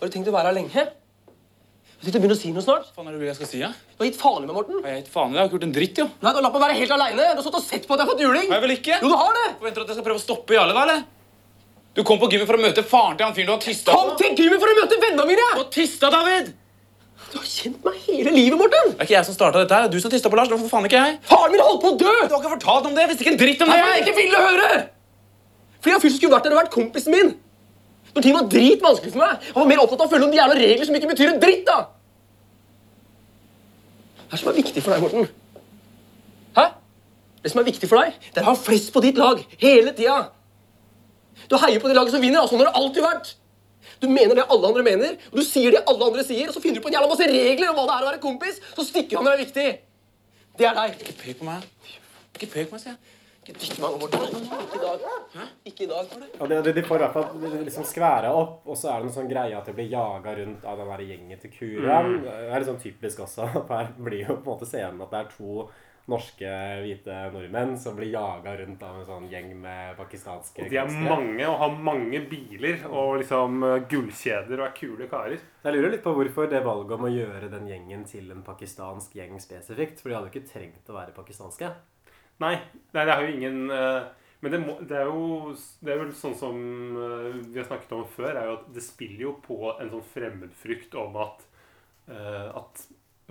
Har 0.00 0.08
du 0.08 0.14
tenkt 0.14 0.30
å 0.30 0.34
være 0.34 0.48
her 0.48 0.56
lenge? 0.56 0.86
Har 2.00 2.00
du 2.00 2.06
tenkt 2.08 2.16
å 2.16 2.22
begynne 2.22 2.38
å 2.38 2.40
si 2.40 2.50
noe 2.56 2.64
snart? 2.64 2.86
Hva 2.88 2.96
faen 2.96 3.10
er 3.10 3.12
det 3.12 3.18
du 3.20 3.24
vil 3.26 3.28
jeg 3.28 3.36
skal 3.36 3.50
si? 3.50 3.58
Ja? 3.60 3.68
Du 3.92 4.00
har 4.00 4.08
gitt 4.08 4.20
faen 4.20 4.40
i 4.40 4.48
meg, 4.48 4.56
Morten. 4.56 4.78
Jeg 4.80 4.88
har 4.88 5.00
gitt 5.02 5.12
faen 5.12 5.28
i 5.28 5.36
deg. 5.36 5.36
Jeg 5.36 5.42
har 5.42 5.50
ikke 5.50 5.58
gjort 5.58 5.66
en 5.68 5.74
dritt, 5.76 6.00
jo. 6.00 6.06
Nei, 6.08 6.30
du 6.30 6.38
har 6.38 6.44
latt 6.46 6.56
meg 6.56 6.64
være 6.64 6.76
helt 6.78 6.94
aleine. 6.96 7.26
Du 7.26 7.40
har 7.42 7.44
stått 7.44 7.58
og 7.60 7.66
sett 7.66 7.84
på 7.84 7.92
at 7.92 8.00
jeg 8.00 8.08
har 8.08 8.12
fått 8.14 8.22
juling. 8.24 8.46
Har 8.48 8.56
jeg 8.56 8.64
vel 8.64 8.76
ikke? 8.78 9.00
Jo, 9.02 9.10
du 9.12 9.16
har 9.20 9.36
det. 9.36 9.46
Forventer 9.60 9.76
du 9.76 9.84
at 9.84 9.92
jeg 9.92 9.98
skal 9.98 10.06
prøve 10.08 10.22
å 10.22 10.24
stoppe 10.24 10.56
Jarle, 10.56 10.76
da, 10.78 10.86
eller? 10.88 11.04
Du 11.92 12.00
kom 12.06 12.20
på 12.22 12.30
gymmet 12.32 12.48
for 12.48 12.56
å 12.56 12.62
møte 12.62 12.86
faren 12.86 13.18
til 13.18 13.26
han 13.26 13.34
fyren 13.36 13.48
du 13.50 13.52
har 13.56 13.62
tysta 13.64 13.92
Kom 13.92 14.12
til 14.16 14.32
gymmet 14.38 14.62
for 14.62 14.70
å 14.70 14.76
møte 14.78 14.98
vennene 15.02 15.26
mine! 15.26 15.46
Har 15.58 15.68
tysta, 15.74 16.08
David! 16.14 16.52
Du 17.30 17.36
har 17.38 17.46
kjent 17.46 17.84
meg 17.86 17.98
hele 18.08 18.30
livet, 18.34 18.58
Morten. 18.58 18.88
Det 18.90 18.98
er 19.04 19.06
ikke 19.06 19.14
jeg 19.14 19.26
som 19.28 19.36
starta 19.36 19.60
dette 19.62 19.74
her. 19.76 19.84
Det 19.86 19.90
er 19.92 19.94
du 19.94 20.02
som 20.02 20.10
tista 20.10 20.30
på 20.32 20.38
Lars. 20.38 20.48
Hvorfor 20.50 20.70
faen 20.72 20.88
ikke 20.88 20.98
jeg. 20.98 21.18
Faren 21.30 21.52
min 21.54 21.62
holdt 21.62 21.82
på 21.84 21.92
å 21.92 21.98
dø. 22.00 22.14
Du 22.26 22.34
har 22.34 22.40
ikke 22.40 22.54
fortalt 22.56 22.88
om 22.88 22.96
det. 22.96 23.04
Jeg 23.04 23.10
visste 23.12 23.24
ikke 23.26 23.34
en 23.36 23.38
dritt 23.44 23.62
om 23.62 23.70
Nei, 23.70 23.76
det. 23.76 23.84
men 23.86 23.92
jeg 23.94 24.02
ikke 24.06 24.16
ville 24.18 24.40
høre! 24.48 24.70
Fordi 25.80 25.94
han 25.94 26.02
fyren 26.02 26.16
skulle 26.16 26.34
vært 26.34 26.48
der, 26.48 26.56
og 26.56 26.60
vært 26.60 26.72
kompisen 26.74 27.14
min. 27.14 27.30
Når 28.16 28.24
ting 28.26 28.34
var 28.34 28.48
dritvanskelig 28.50 29.12
for 29.14 29.22
meg. 29.22 29.46
Han 29.54 29.60
var 29.62 29.70
mer 29.70 29.82
opptatt 29.84 30.02
av 30.02 30.08
å 30.08 30.12
følge 30.12 30.26
noen 30.26 30.36
jævla 30.40 30.56
regler 30.58 30.88
som 30.88 30.98
ikke 30.98 31.12
betyr 31.12 31.30
en 31.30 31.40
dritt, 31.44 31.62
da. 31.70 31.78
Hva 34.26 34.26
er 34.26 34.34
det 34.34 34.42
som 34.42 34.50
er 34.50 34.58
viktig 34.58 34.82
for 34.84 34.94
deg, 34.96 35.04
Morten? 35.06 35.30
Hæ? 36.58 36.66
Det 37.44 37.52
som 37.54 37.62
er 37.62 37.68
viktig 37.70 37.88
for 37.90 38.02
deg, 38.02 38.18
det 38.34 38.42
er 38.42 38.48
å 38.48 38.50
ha 38.52 38.58
flest 38.58 38.90
på 38.94 39.02
ditt 39.06 39.18
lag 39.22 39.40
hele 39.62 39.94
tida. 39.96 40.18
Du 41.50 41.56
heier 41.62 41.80
på 41.82 41.88
det 41.90 41.96
laget 41.96 42.12
som 42.14 42.22
vinner, 42.22 42.42
og 42.42 42.50
sånn 42.50 42.60
har 42.60 42.68
det 42.72 42.78
alltid 42.82 43.06
vært. 43.06 43.32
Du 44.00 44.08
mener 44.08 44.34
det 44.38 44.48
alle 44.48 44.72
andre 44.72 44.84
mener, 44.86 45.20
og 45.30 45.38
du 45.40 45.44
sier 45.44 45.76
det 45.76 45.84
alle 45.84 46.10
andre 46.10 46.24
sier, 46.26 46.48
og 46.48 46.56
så 46.56 46.62
finner 46.64 46.80
du 46.80 46.84
på 46.86 46.90
en 46.90 46.96
jævla 46.96 47.12
masse 47.12 47.28
regler 47.30 47.70
om 47.70 47.78
hva 47.78 47.86
det 47.86 47.96
er 47.96 48.06
å 48.06 48.10
være 48.10 48.22
kompis, 48.24 48.60
så 48.74 48.86
stikker 48.86 49.16
du 49.16 49.20
av 49.20 49.26
når 49.26 49.32
det 49.32 49.38
er 49.38 49.46
viktig. 49.46 49.70
Det 50.60 50.68
er 50.68 50.76
deg. 50.80 51.00
Ikke 51.04 51.16
pek 51.20 51.40
på 51.40 51.48
meg. 51.48 51.66
Ikke 52.36 52.48
pek 52.54 52.70
på 52.70 52.76
meg, 52.76 52.84
sier 52.84 52.94
jeg. 52.96 53.16
Ikke 53.40 53.54
dytt 53.56 53.78
meg 53.80 53.94
over. 53.96 54.10
Ikke 54.12 54.76
i 54.76 54.80
dag. 54.82 55.04
Ikke 55.70 55.84
i 55.84 55.88
dag. 55.88 56.10
Og 56.38 56.50
de, 56.50 56.58
de, 56.66 56.72
de 56.76 56.82
får 56.84 56.98
i 56.98 57.04
hvert 57.06 57.14
fall 57.16 57.46
liksom 57.64 57.86
skværa 57.88 58.32
opp, 58.36 58.58
og 58.68 58.76
så 58.76 58.90
er 58.92 59.00
det 59.00 59.08
noen 59.08 59.14
sånn 59.16 59.30
greie 59.30 59.56
at 59.56 59.68
de 59.68 59.74
blir 59.76 59.88
jaga 59.90 60.34
rundt 60.36 60.66
av 60.68 60.80
den 60.80 60.90
der 60.92 61.04
gjengen 61.08 61.40
til 61.40 61.54
Kuram. 61.54 62.10
Det 62.26 62.34
er 62.36 62.58
litt 62.60 62.68
sånn 62.68 62.82
typisk 62.82 63.22
også. 63.24 63.48
Her 63.70 63.94
blir 63.96 64.26
jo 64.26 64.36
på 64.36 64.44
en 64.44 64.50
måte 64.52 64.68
scenen 64.68 65.00
at 65.06 65.14
det 65.14 65.22
er 65.22 65.32
to 65.32 65.64
norske 66.10 66.50
hvite 66.82 67.16
nordmenn 67.34 67.76
som 67.78 67.96
blir 67.98 68.10
jaga 68.12 68.56
rundt 68.58 68.82
av 68.86 68.98
en 68.98 69.06
sånn 69.06 69.28
gjeng 69.30 69.52
med 69.62 69.96
pakistanske 69.98 70.64
De 70.64 70.76
er 70.76 70.88
gangstere. 70.88 71.08
mange 71.08 71.46
og 71.48 71.56
har 71.62 71.76
mange 71.90 72.20
biler 72.30 72.84
og 72.88 73.20
liksom 73.22 73.62
eh, 73.66 73.76
gullkjeder 73.90 74.60
og 74.60 74.66
er 74.66 74.76
kule 74.76 75.08
karer. 75.10 75.42
Så 75.60 75.70
Jeg 75.70 75.76
lurer 75.78 75.94
litt 75.94 76.04
på 76.04 76.14
hvorfor 76.16 76.50
det 76.50 76.62
valget 76.66 76.96
om 76.96 77.08
å 77.08 77.12
gjøre 77.14 77.50
den 77.52 77.68
gjengen 77.70 78.04
til 78.10 78.30
en 78.34 78.44
pakistansk 78.46 79.16
gjeng 79.18 79.40
spesifikt. 79.42 80.02
For 80.02 80.10
de 80.10 80.18
hadde 80.18 80.30
jo 80.30 80.34
ikke 80.34 80.52
trengt 80.52 80.90
å 80.90 80.98
være 80.98 81.16
pakistanske. 81.16 81.72
Nei, 82.40 82.54
nei 82.96 83.04
det 83.06 83.14
er 83.14 83.24
jo 83.24 83.34
ingen 83.36 83.74
eh, 83.74 84.02
Men 84.40 84.54
det, 84.54 84.60
må, 84.62 84.78
det 84.88 84.96
er 84.96 85.10
jo 85.10 85.50
Det 85.84 85.92
er 85.92 85.98
vel 86.00 86.14
sånn 86.16 86.38
som 86.38 86.56
eh, 86.96 87.42
vi 87.50 87.58
har 87.60 87.68
snakket 87.68 87.92
om 87.98 88.06
før, 88.08 88.32
er 88.34 88.48
jo 88.48 88.56
at 88.60 88.70
det 88.74 88.84
spiller 88.84 89.26
jo 89.28 89.36
på 89.44 89.74
en 89.76 89.92
sånn 89.92 90.08
fremmedfrykt 90.14 90.96
om 91.00 91.20
at 91.26 91.46
At 92.10 92.80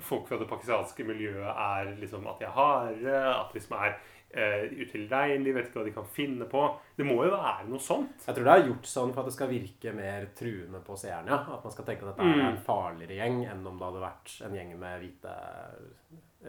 folk 0.05 0.29
fra 0.29 0.39
det 0.39 0.47
pakistanske 0.49 1.05
miljøet 1.07 1.49
er 1.49 1.91
liksom 1.99 2.27
at 2.29 2.41
de 2.41 2.47
er 2.47 2.55
harde, 2.55 3.15
at 3.31 3.51
de 3.51 3.59
liksom 3.59 3.75
er 3.79 3.95
uh, 3.95 4.65
utilregnelige, 4.79 5.55
vet 5.57 5.69
ikke 5.69 5.81
hva 5.81 5.87
de 5.87 5.95
kan 5.95 6.11
finne 6.13 6.49
på. 6.51 6.63
Det 6.97 7.07
må 7.07 7.17
jo 7.25 7.33
være 7.33 7.67
noe 7.71 7.83
sånt. 7.83 8.27
Jeg 8.27 8.37
tror 8.37 8.47
det 8.49 8.55
er 8.55 8.67
gjort 8.67 8.91
sånn 8.91 9.15
for 9.15 9.23
at 9.23 9.31
det 9.31 9.37
skal 9.37 9.51
virke 9.51 9.95
mer 9.97 10.29
truende 10.37 10.83
på 10.85 10.99
seerne. 10.99 11.33
ja. 11.33 11.57
At 11.57 11.65
man 11.65 11.75
skal 11.75 11.89
tenke 11.89 12.05
at 12.05 12.13
dette 12.13 12.29
er 12.29 12.45
en 12.51 12.63
farligere 12.65 13.19
gjeng 13.19 13.43
enn 13.49 13.65
om 13.65 13.81
det 13.81 13.89
hadde 13.89 14.05
vært 14.05 14.37
en 14.47 14.57
gjeng 14.59 14.77
med 14.79 15.03
hvite 15.03 15.35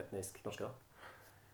etnisk 0.04 0.40
norske. 0.44 0.68
da. 0.68 0.90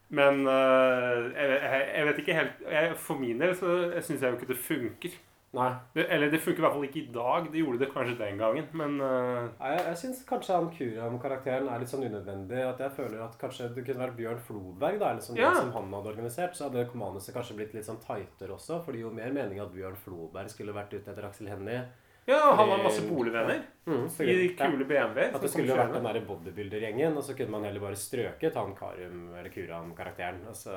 Men 0.09 0.45
eh, 0.47 1.23
jeg, 1.35 1.49
jeg, 1.51 1.87
jeg 1.97 2.07
vet 2.07 2.19
ikke 2.23 2.35
helt 2.37 2.61
jeg, 2.71 2.91
For 3.03 3.19
min 3.19 3.41
del 3.43 3.57
så 3.59 3.71
syns 4.07 4.21
jeg 4.23 4.31
jo 4.31 4.37
ikke 4.39 4.53
det 4.53 4.59
funker. 4.63 5.17
Nei, 5.57 5.71
Det, 5.97 6.05
eller 6.13 6.31
det 6.31 6.41
funker 6.45 6.61
i 6.61 6.65
hvert 6.67 6.75
fall 6.77 6.87
ikke 6.89 7.01
i 7.01 7.13
dag. 7.15 7.47
Det 7.53 7.63
gjorde 7.63 7.81
det 7.81 7.89
kanskje 7.95 8.17
den 8.21 8.41
gangen, 8.43 8.67
men 8.77 8.97
uh... 9.01 9.49
Nei, 9.57 9.73
Jeg, 9.73 9.85
jeg 9.87 10.01
syns 10.03 10.23
kanskje 10.29 10.57
han 10.59 10.71
Kuram-karakteren 10.77 11.71
er 11.73 11.81
litt 11.83 11.93
sånn 11.93 12.05
unødvendig. 12.07 12.63
At 12.67 12.83
jeg 12.85 12.95
føler 12.99 13.23
at 13.25 13.39
kanskje 13.41 13.71
det 13.75 13.87
kunne 13.87 14.05
vært 14.05 14.17
Bjørn 14.19 14.43
Floberg, 14.49 14.99
da, 15.01 15.13
eller 15.15 15.25
sånn 15.25 15.41
Ja. 15.41 15.55
som 15.57 15.73
han 15.77 15.93
hadde 15.97 16.13
organisert. 16.13 16.57
Så 16.59 16.69
hadde 16.69 16.85
manuset 16.97 17.35
kanskje 17.37 17.57
blitt 17.61 17.77
litt 17.77 17.89
sånn 17.89 18.03
tightere 18.05 18.57
også. 18.57 18.83
For 18.85 18.93
det 18.93 19.01
gir 19.01 19.09
jo 19.09 19.15
mer 19.17 19.33
mening 19.33 19.63
at 19.65 19.73
Bjørn 19.73 19.97
Floberg 20.01 20.53
skulle 20.53 20.77
vært 20.77 20.93
ute 20.93 21.09
etter 21.11 21.29
Aksel 21.31 21.49
Hennie. 21.53 21.87
Ja, 22.27 22.41
han 22.59 22.69
har 22.69 22.81
masse 22.83 23.05
boligvenner 23.07 23.61
Mm, 23.87 24.09
i 24.19 24.49
kule 24.59 24.83
BMW-er. 24.85 25.29
At 25.37 25.45
det 25.45 25.49
skulle 25.53 25.77
vært 25.79 25.93
den 25.95 26.03
der 26.09 26.25
bodybuilder-gjengen, 26.27 27.15
og 27.15 27.23
så 27.23 27.37
kunne 27.39 27.55
man 27.55 27.63
heller 27.69 27.79
bare 27.85 27.95
strøket 27.95 28.57
han 28.59 28.73
Karum 28.75 29.29
eller 29.39 29.49
Kuram-karakteren. 29.55 30.41
Og 30.51 30.57
så 30.59 30.75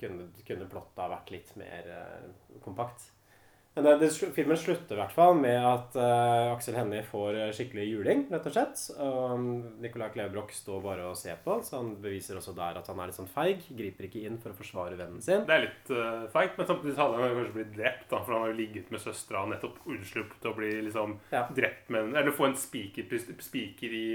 kunne, 0.00 0.26
kunne 0.42 0.66
plottet 0.66 0.98
ha 0.98 1.06
vært 1.12 1.30
litt 1.30 1.52
mer 1.60 1.86
uh, 1.94 2.58
kompakt. 2.64 3.06
Det, 3.74 3.92
det, 4.00 4.08
filmen 4.34 4.58
slutter 4.58 4.96
i 4.96 4.98
hvert 4.98 5.12
fall 5.14 5.36
med 5.38 5.54
at 5.62 5.94
uh, 5.94 6.50
Aksel 6.50 6.74
Hennie 6.74 7.04
får 7.06 7.36
eh, 7.38 7.52
skikkelig 7.54 7.84
juling, 7.86 8.24
rett 8.32 8.48
og 8.50 8.54
slett. 8.56 8.82
Og 8.98 9.36
um, 9.36 9.44
Nicolai 9.80 10.08
Klevebrok 10.10 10.50
står 10.52 10.82
bare 10.82 11.06
og 11.06 11.14
ser 11.16 11.38
på, 11.44 11.60
så 11.62 11.78
han 11.78 11.92
beviser 12.02 12.40
også 12.40 12.56
der 12.58 12.80
at 12.80 12.90
han 12.90 12.98
er 12.98 13.12
litt 13.12 13.20
sånn 13.20 13.30
feig. 13.30 13.62
Griper 13.78 14.08
ikke 14.08 14.24
inn 14.26 14.40
for 14.42 14.50
å 14.50 14.58
forsvare 14.58 14.98
vennen 14.98 15.22
sin. 15.22 15.46
Det 15.46 15.54
er 15.54 15.64
litt 15.68 15.94
uh, 15.94 16.26
feigt, 16.34 16.58
men 16.58 16.66
samtidig 16.66 16.96
hadde 16.98 17.22
han 17.22 17.38
kanskje 17.38 17.56
blitt 17.60 17.72
drept. 17.78 18.04
da, 18.10 18.20
For 18.26 18.34
han 18.34 18.44
har 18.44 18.52
jo 18.52 18.58
ligget 18.58 18.90
med 18.90 19.04
søstera 19.06 19.44
og 19.46 19.54
nettopp 19.54 19.80
unnsluppet 19.86 20.50
å 20.50 20.56
bli 20.58 20.74
liksom 20.90 21.16
Ja. 21.30 21.46
drept 21.54 21.94
med 21.94 22.18
Eller 22.18 22.34
få 22.34 22.50
en 22.50 22.58
spiker, 22.58 23.06
spiker 23.38 23.94
i, 23.94 24.06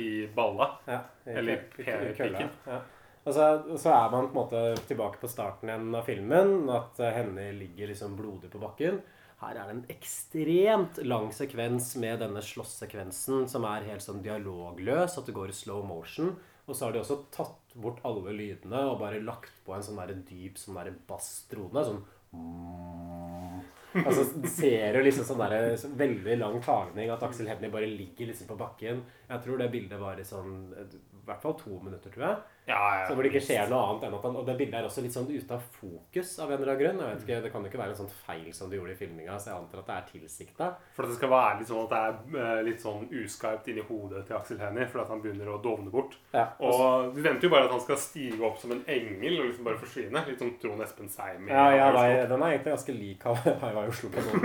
i 0.00 0.08
balla. 0.34 0.72
Ja, 0.88 1.02
i 1.28 1.36
Eller 1.36 1.66
i 1.84 2.14
pikken. 2.16 2.48
Ja. 2.64 2.80
Og 3.26 3.34
så, 3.34 3.46
så 3.74 3.90
er 3.90 4.10
man 4.12 4.28
på 4.30 4.36
en 4.36 4.38
måte 4.38 4.62
tilbake 4.86 5.18
på 5.18 5.30
starten 5.30 5.70
igjen 5.70 5.94
av 5.98 6.06
filmen. 6.06 6.68
At 6.70 7.00
henne 7.02 7.50
ligger 7.58 7.90
liksom 7.90 8.14
blodig 8.18 8.52
på 8.52 8.62
bakken. 8.62 9.00
Her 9.40 9.58
er 9.58 9.66
det 9.66 9.74
en 9.74 9.86
ekstremt 9.92 11.00
lang 11.04 11.32
sekvens 11.34 11.90
med 12.00 12.22
denne 12.22 12.40
slåsssekvensen 12.40 13.48
som 13.50 13.66
er 13.68 13.88
helt 13.90 14.04
sånn 14.04 14.22
dialogløs. 14.24 15.18
At 15.18 15.26
det 15.26 15.34
går 15.36 15.50
i 15.50 15.58
slow 15.58 15.82
motion. 15.86 16.36
Og 16.66 16.74
så 16.74 16.86
har 16.86 16.94
de 16.94 17.02
også 17.02 17.18
tatt 17.34 17.74
bort 17.78 17.98
alle 18.06 18.32
lydene 18.34 18.86
og 18.88 19.00
bare 19.02 19.22
lagt 19.22 19.58
på 19.66 19.74
en 19.74 19.84
sånn 19.86 19.98
der 20.00 20.14
dyp 20.26 20.58
sånn 20.58 20.78
der 20.78 20.94
basstrone. 21.10 21.84
Sånn. 21.86 22.02
Altså 23.96 24.26
ser 24.50 24.96
du 24.96 25.02
liksom 25.02 25.26
sånn 25.26 25.42
der, 25.42 25.74
veldig 25.98 26.38
lang 26.40 26.58
tagning 26.64 27.10
at 27.10 27.22
Aksel 27.26 27.48
Hennie 27.50 27.72
bare 27.72 27.88
ligger 27.90 28.30
liksom 28.30 28.50
på 28.50 28.58
bakken. 28.60 29.02
Jeg 29.28 29.44
tror 29.44 29.60
det 29.60 29.70
bildet 29.72 30.00
var 30.00 30.20
i 30.20 30.26
sånn 30.26 30.68
i 30.76 30.86
hvert 31.26 31.42
fall 31.42 31.56
to 31.58 31.78
minutter, 31.82 32.12
tror 32.12 32.26
jeg. 32.28 32.36
Ja, 32.66 32.98
ja. 32.98 33.02
Så 33.06 33.14
hvor 33.14 33.22
det 33.22 33.30
ikke 33.30 33.44
skjer 33.46 33.68
noe 33.70 33.78
annet 33.86 34.08
enn 34.08 34.14
at 34.16 34.24
han 34.26 34.36
Og 34.40 34.46
det 34.48 34.56
bildet 34.58 34.74
er 34.80 34.86
også 34.88 35.02
litt 35.04 35.14
sånn 35.14 35.28
ute 35.30 35.54
av 35.54 35.62
fokus 35.76 36.32
av 36.42 36.50
en 36.50 36.56
eller 36.56 36.72
annen 36.72 36.80
grunn. 36.80 37.02
Jeg 37.04 37.12
vet 37.12 37.22
ikke, 37.22 37.42
Det 37.44 37.50
kan 37.52 37.62
jo 37.62 37.70
ikke 37.70 37.80
være 37.82 37.94
en 37.94 38.00
sånn 38.00 38.10
feil 38.24 38.48
som 38.56 38.70
du 38.70 38.74
gjorde 38.74 38.96
i 38.96 38.98
filminga, 38.98 39.36
så 39.38 39.52
jeg 39.52 39.60
antar 39.60 39.82
at 39.82 39.86
det 39.90 39.96
er 39.96 40.08
tilsikta. 40.10 40.70
For 40.96 41.06
at 41.06 41.12
det 41.12 41.18
skal 41.20 41.30
være 41.30 41.60
litt 41.60 41.70
sånn 41.70 41.84
at 41.84 41.94
det 41.94 42.00
er 42.02 42.40
eh, 42.42 42.62
litt 42.66 42.82
sånn 42.82 43.06
uskarpt 43.22 43.70
inni 43.70 43.84
hodet 43.86 44.24
til 44.26 44.38
Aksel 44.40 44.58
Hennie, 44.64 44.88
for 44.90 45.04
at 45.04 45.12
han 45.14 45.22
begynner 45.22 45.52
å 45.52 45.60
dovne 45.62 45.94
bort. 45.94 46.18
Ja, 46.34 46.48
Og 46.58 47.14
du 47.14 47.22
venter 47.22 47.46
jo 47.46 47.52
bare 47.54 47.70
at 47.70 47.76
han 47.76 47.84
skal 47.86 48.02
stige 48.02 48.42
opp 48.50 48.58
som 48.58 48.74
en 48.74 48.82
engel 48.90 49.38
og 49.38 49.46
liksom 49.52 49.70
bare 49.70 49.80
forsvinne. 49.84 50.24
Litt 50.26 50.42
sånn 50.42 50.56
Trond 50.62 50.82
Espen 50.82 51.12
Seim. 51.12 51.46
Ja, 51.52 51.68
ja 51.76 51.88
Oslo. 51.92 52.26
den 52.34 52.42
er 52.42 52.56
egentlig 52.56 52.74
ganske 52.74 52.98
lik 52.98 53.30
av... 53.30 53.40
jeg 53.46 53.78
var 53.78 53.82
i 53.86 53.94
Oslo 53.94 54.10
på 54.10 54.26
noen 54.26 54.44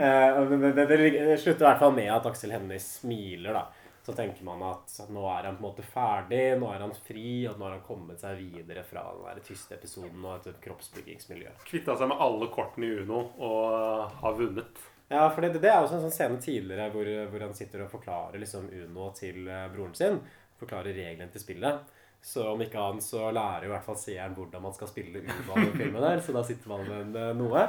Eh, 0.00 0.38
men 0.48 0.62
det, 0.62 0.86
det, 0.88 0.96
det 1.12 1.36
slutter 1.40 1.64
i 1.64 1.68
hvert 1.68 1.82
fall 1.82 1.92
med 1.96 2.08
at 2.14 2.26
Aksel 2.30 2.54
Hennie 2.54 2.80
smiler, 2.80 3.56
da. 3.58 3.66
Så 4.10 4.16
tenker 4.16 4.42
man 4.42 4.62
at 4.66 4.90
nå 5.14 5.22
er 5.30 5.44
han 5.46 5.54
på 5.54 5.62
en 5.62 5.66
måte 5.68 5.84
ferdig, 5.86 6.56
nå 6.58 6.66
er 6.74 6.82
han 6.82 6.94
fri, 7.06 7.44
og 7.46 7.60
nå 7.60 7.68
har 7.68 7.76
han 7.76 7.84
kommet 7.86 8.18
seg 8.18 8.40
videre 8.40 8.82
fra 8.82 9.04
den 9.14 9.28
der 9.28 9.44
tyste 9.46 9.76
episoden 9.76 10.24
og 10.26 10.48
et 10.50 10.56
kroppsbyggingsmiljø. 10.64 11.52
Kvitta 11.68 11.94
seg 11.94 12.10
med 12.10 12.24
alle 12.24 12.48
kortene 12.50 12.88
i 12.88 13.04
Uno 13.04 13.20
og 13.38 13.76
eh, 13.76 14.16
har 14.24 14.34
vunnet. 14.40 14.82
Ja, 15.12 15.28
for 15.30 15.46
det, 15.46 15.60
det 15.62 15.70
er 15.70 15.78
også 15.78 16.00
en 16.00 16.08
sånn 16.08 16.16
scene 16.16 16.42
tidligere 16.42 16.88
hvor, 16.90 17.12
hvor 17.30 17.44
han 17.46 17.54
sitter 17.54 17.84
og 17.84 17.92
forklarer 17.94 18.42
liksom 18.42 18.66
Uno 18.80 19.12
til 19.14 19.46
eh, 19.46 19.68
broren 19.70 19.94
sin. 19.94 20.18
Forklarer 20.58 20.98
reglene 20.98 21.30
til 21.30 21.44
spillet. 21.46 21.94
Så 22.20 22.48
om 22.50 22.66
ikke 22.66 22.82
annet 22.82 23.06
så 23.06 23.30
lærer 23.30 23.68
i 23.68 23.70
hvert 23.70 23.86
fall 23.86 23.98
seeren 24.00 24.34
hvordan 24.34 24.66
man 24.66 24.74
skal 24.74 24.90
spille 24.90 25.22
Uno 25.22 25.54
i 25.62 25.70
filmen 25.78 26.02
der, 26.02 26.18
Så 26.18 26.34
da 26.34 26.42
sitter 26.50 26.74
man 26.74 26.90
med 27.14 27.38
noe. 27.38 27.68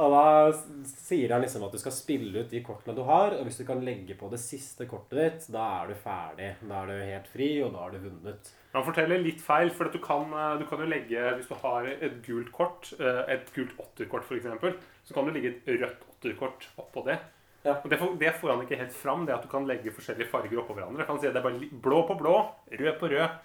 Og 0.00 0.14
da 0.14 0.26
sier 0.88 1.34
han 1.34 1.42
liksom 1.44 1.66
at 1.66 1.74
du 1.74 1.80
skal 1.80 1.92
spille 1.92 2.44
ut 2.44 2.52
de 2.52 2.62
kortene 2.64 2.96
du 2.96 3.02
har, 3.04 3.34
og 3.36 3.44
hvis 3.44 3.58
du 3.60 3.66
kan 3.68 3.82
legge 3.84 4.16
på 4.16 4.30
det 4.32 4.40
siste 4.40 4.86
kortet 4.88 5.18
ditt, 5.18 5.48
da 5.52 5.66
er 5.82 5.92
du 5.92 5.98
ferdig. 6.00 6.48
Da 6.64 6.78
er 6.80 6.88
du 6.88 7.10
helt 7.10 7.28
fri, 7.28 7.48
og 7.60 7.74
da 7.74 7.82
har 7.84 7.92
du 7.92 8.06
vunnet. 8.06 8.52
Han 8.72 8.86
forteller 8.86 9.20
litt 9.20 9.44
feil, 9.44 9.68
for 9.76 9.92
du 9.92 10.00
kan, 10.00 10.32
eh, 10.32 10.56
du 10.62 10.64
kan 10.64 10.80
jo 10.80 10.88
legge 10.88 11.20
Hvis 11.36 11.50
du 11.50 11.54
har 11.60 11.84
et 11.92 12.16
gult 12.24 12.50
kort, 12.56 12.88
eh, 12.98 13.20
et 13.36 13.52
gult 13.52 13.76
åtterkort 13.76 14.24
f.eks., 14.24 14.80
så 15.04 15.14
kan 15.14 15.28
du 15.28 15.34
legge 15.36 15.52
et 15.52 15.68
rødt 15.82 16.08
åtterkort 16.08 16.68
oppå 16.80 17.04
det. 17.04 17.20
Ja. 17.62 17.76
Og 17.84 17.90
det 17.90 17.98
får, 18.00 18.16
det 18.18 18.34
får 18.40 18.50
han 18.50 18.64
ikke 18.64 18.80
helt 18.80 18.96
fram, 18.96 19.26
det 19.26 19.34
at 19.34 19.44
du 19.44 19.50
kan 19.52 19.68
legge 19.68 19.92
forskjellige 19.92 20.30
farger 20.32 20.64
oppå 20.64 20.74
hverandre. 20.74 21.04
Han 21.06 21.20
sier 21.20 21.34
det 21.34 21.42
er 21.42 21.50
bare 21.50 21.82
blå 21.84 22.06
på 22.08 22.16
blå, 22.18 22.36
rød 22.72 22.96
på 22.98 23.12
rød. 23.12 23.36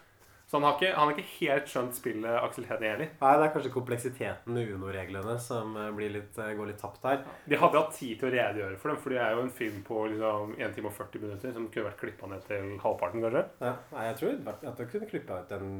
Så 0.48 0.56
han 0.56 0.64
har 0.64 0.78
ikke, 0.78 0.94
han 0.96 1.10
har 1.10 1.18
ikke 1.18 1.32
helt 1.42 1.68
skjønt 1.68 1.98
spillet 1.98 2.38
Aksel 2.40 2.68
Hennie 2.70 2.94
heller. 2.94 3.10
Nei, 3.20 3.32
det 3.36 3.48
er 3.48 3.52
kanskje 3.52 3.72
kompleksiteten 3.74 4.56
med 4.56 4.70
Uno-reglene 4.72 5.34
som 5.44 5.74
eh, 5.76 5.90
blir 5.98 6.14
litt, 6.14 6.40
eh, 6.40 6.54
går 6.56 6.70
litt 6.70 6.80
tapt 6.80 7.04
her. 7.04 7.26
De 7.52 7.60
hadde 7.60 7.82
hatt 7.82 7.92
tid 7.98 8.14
til 8.16 8.30
å 8.30 8.32
redegjøre 8.32 8.80
for 8.80 8.94
dem, 8.94 9.02
for 9.04 9.12
det 9.12 9.20
er 9.26 9.36
jo 9.36 9.44
en 9.44 9.52
film 9.58 9.82
på 9.90 10.06
liksom 10.14 10.56
1 10.56 10.78
time 10.78 10.88
og 10.88 10.96
40 10.96 11.26
minutter 11.26 11.56
som 11.58 11.68
kunne 11.74 11.90
vært 11.90 12.00
klippa 12.00 12.32
ned 12.32 12.48
til 12.48 12.72
halvparten, 12.80 13.26
kanskje. 13.28 13.44
Ja, 13.60 13.74
nei, 13.92 14.08
jeg 14.08 14.20
tror 14.22 14.52
at 14.72 14.80
du 14.80 14.86
kunne 14.86 15.12
klippa 15.12 15.42
ut 15.44 15.56
en 15.58 15.72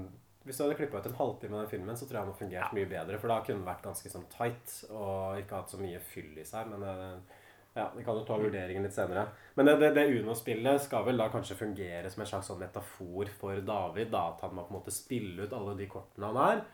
Hvis 0.48 0.60
du 0.60 0.64
hadde 0.64 0.78
klippa 0.80 1.00
ut 1.00 1.08
en 1.10 1.18
halvtime 1.20 1.56
av 1.56 1.64
den 1.64 1.72
filmen, 1.72 1.96
så 2.00 2.06
tror 2.06 2.18
jeg 2.18 2.20
den 2.20 2.30
hadde 2.30 2.42
fungert 2.44 2.76
mye 2.76 2.92
bedre. 2.92 3.18
For 3.20 3.32
da 3.32 3.42
kunne 3.44 3.60
den 3.60 3.68
vært 3.68 3.88
ganske 3.88 4.12
sånn 4.12 4.30
tight 4.32 4.78
og 4.92 5.42
ikke 5.42 5.62
hatt 5.62 5.74
så 5.74 5.80
mye 5.80 6.00
fyll 6.12 6.38
i 6.40 6.46
seg. 6.48 6.70
Men 6.72 6.84
eh, 6.88 7.37
ja, 7.78 7.92
vi 7.94 8.04
kan 8.04 8.18
jo 8.18 8.26
ta 8.26 8.38
vurderingen 8.42 8.86
litt 8.88 8.96
senere. 8.96 9.28
Men 9.56 9.70
det, 9.70 9.76
det, 9.84 9.92
det 9.98 10.08
Uno-spillet 10.18 10.82
skal 10.82 11.06
vel 11.06 11.22
da 11.22 11.30
kanskje 11.34 11.60
fungere 11.60 12.10
som 12.10 12.24
en 12.24 12.30
slags 12.30 12.50
sånn 12.50 12.64
metafor 12.64 13.30
for 13.38 13.62
David. 13.62 14.10
da, 14.14 14.24
At 14.34 14.44
han 14.48 14.56
må 14.58 14.66
på 14.66 14.74
en 14.74 14.80
måte 14.80 14.96
spille 14.96 15.46
ut 15.46 15.54
alle 15.54 15.78
de 15.78 15.88
kortene 15.92 16.32
han 16.32 16.42
er. 16.42 16.66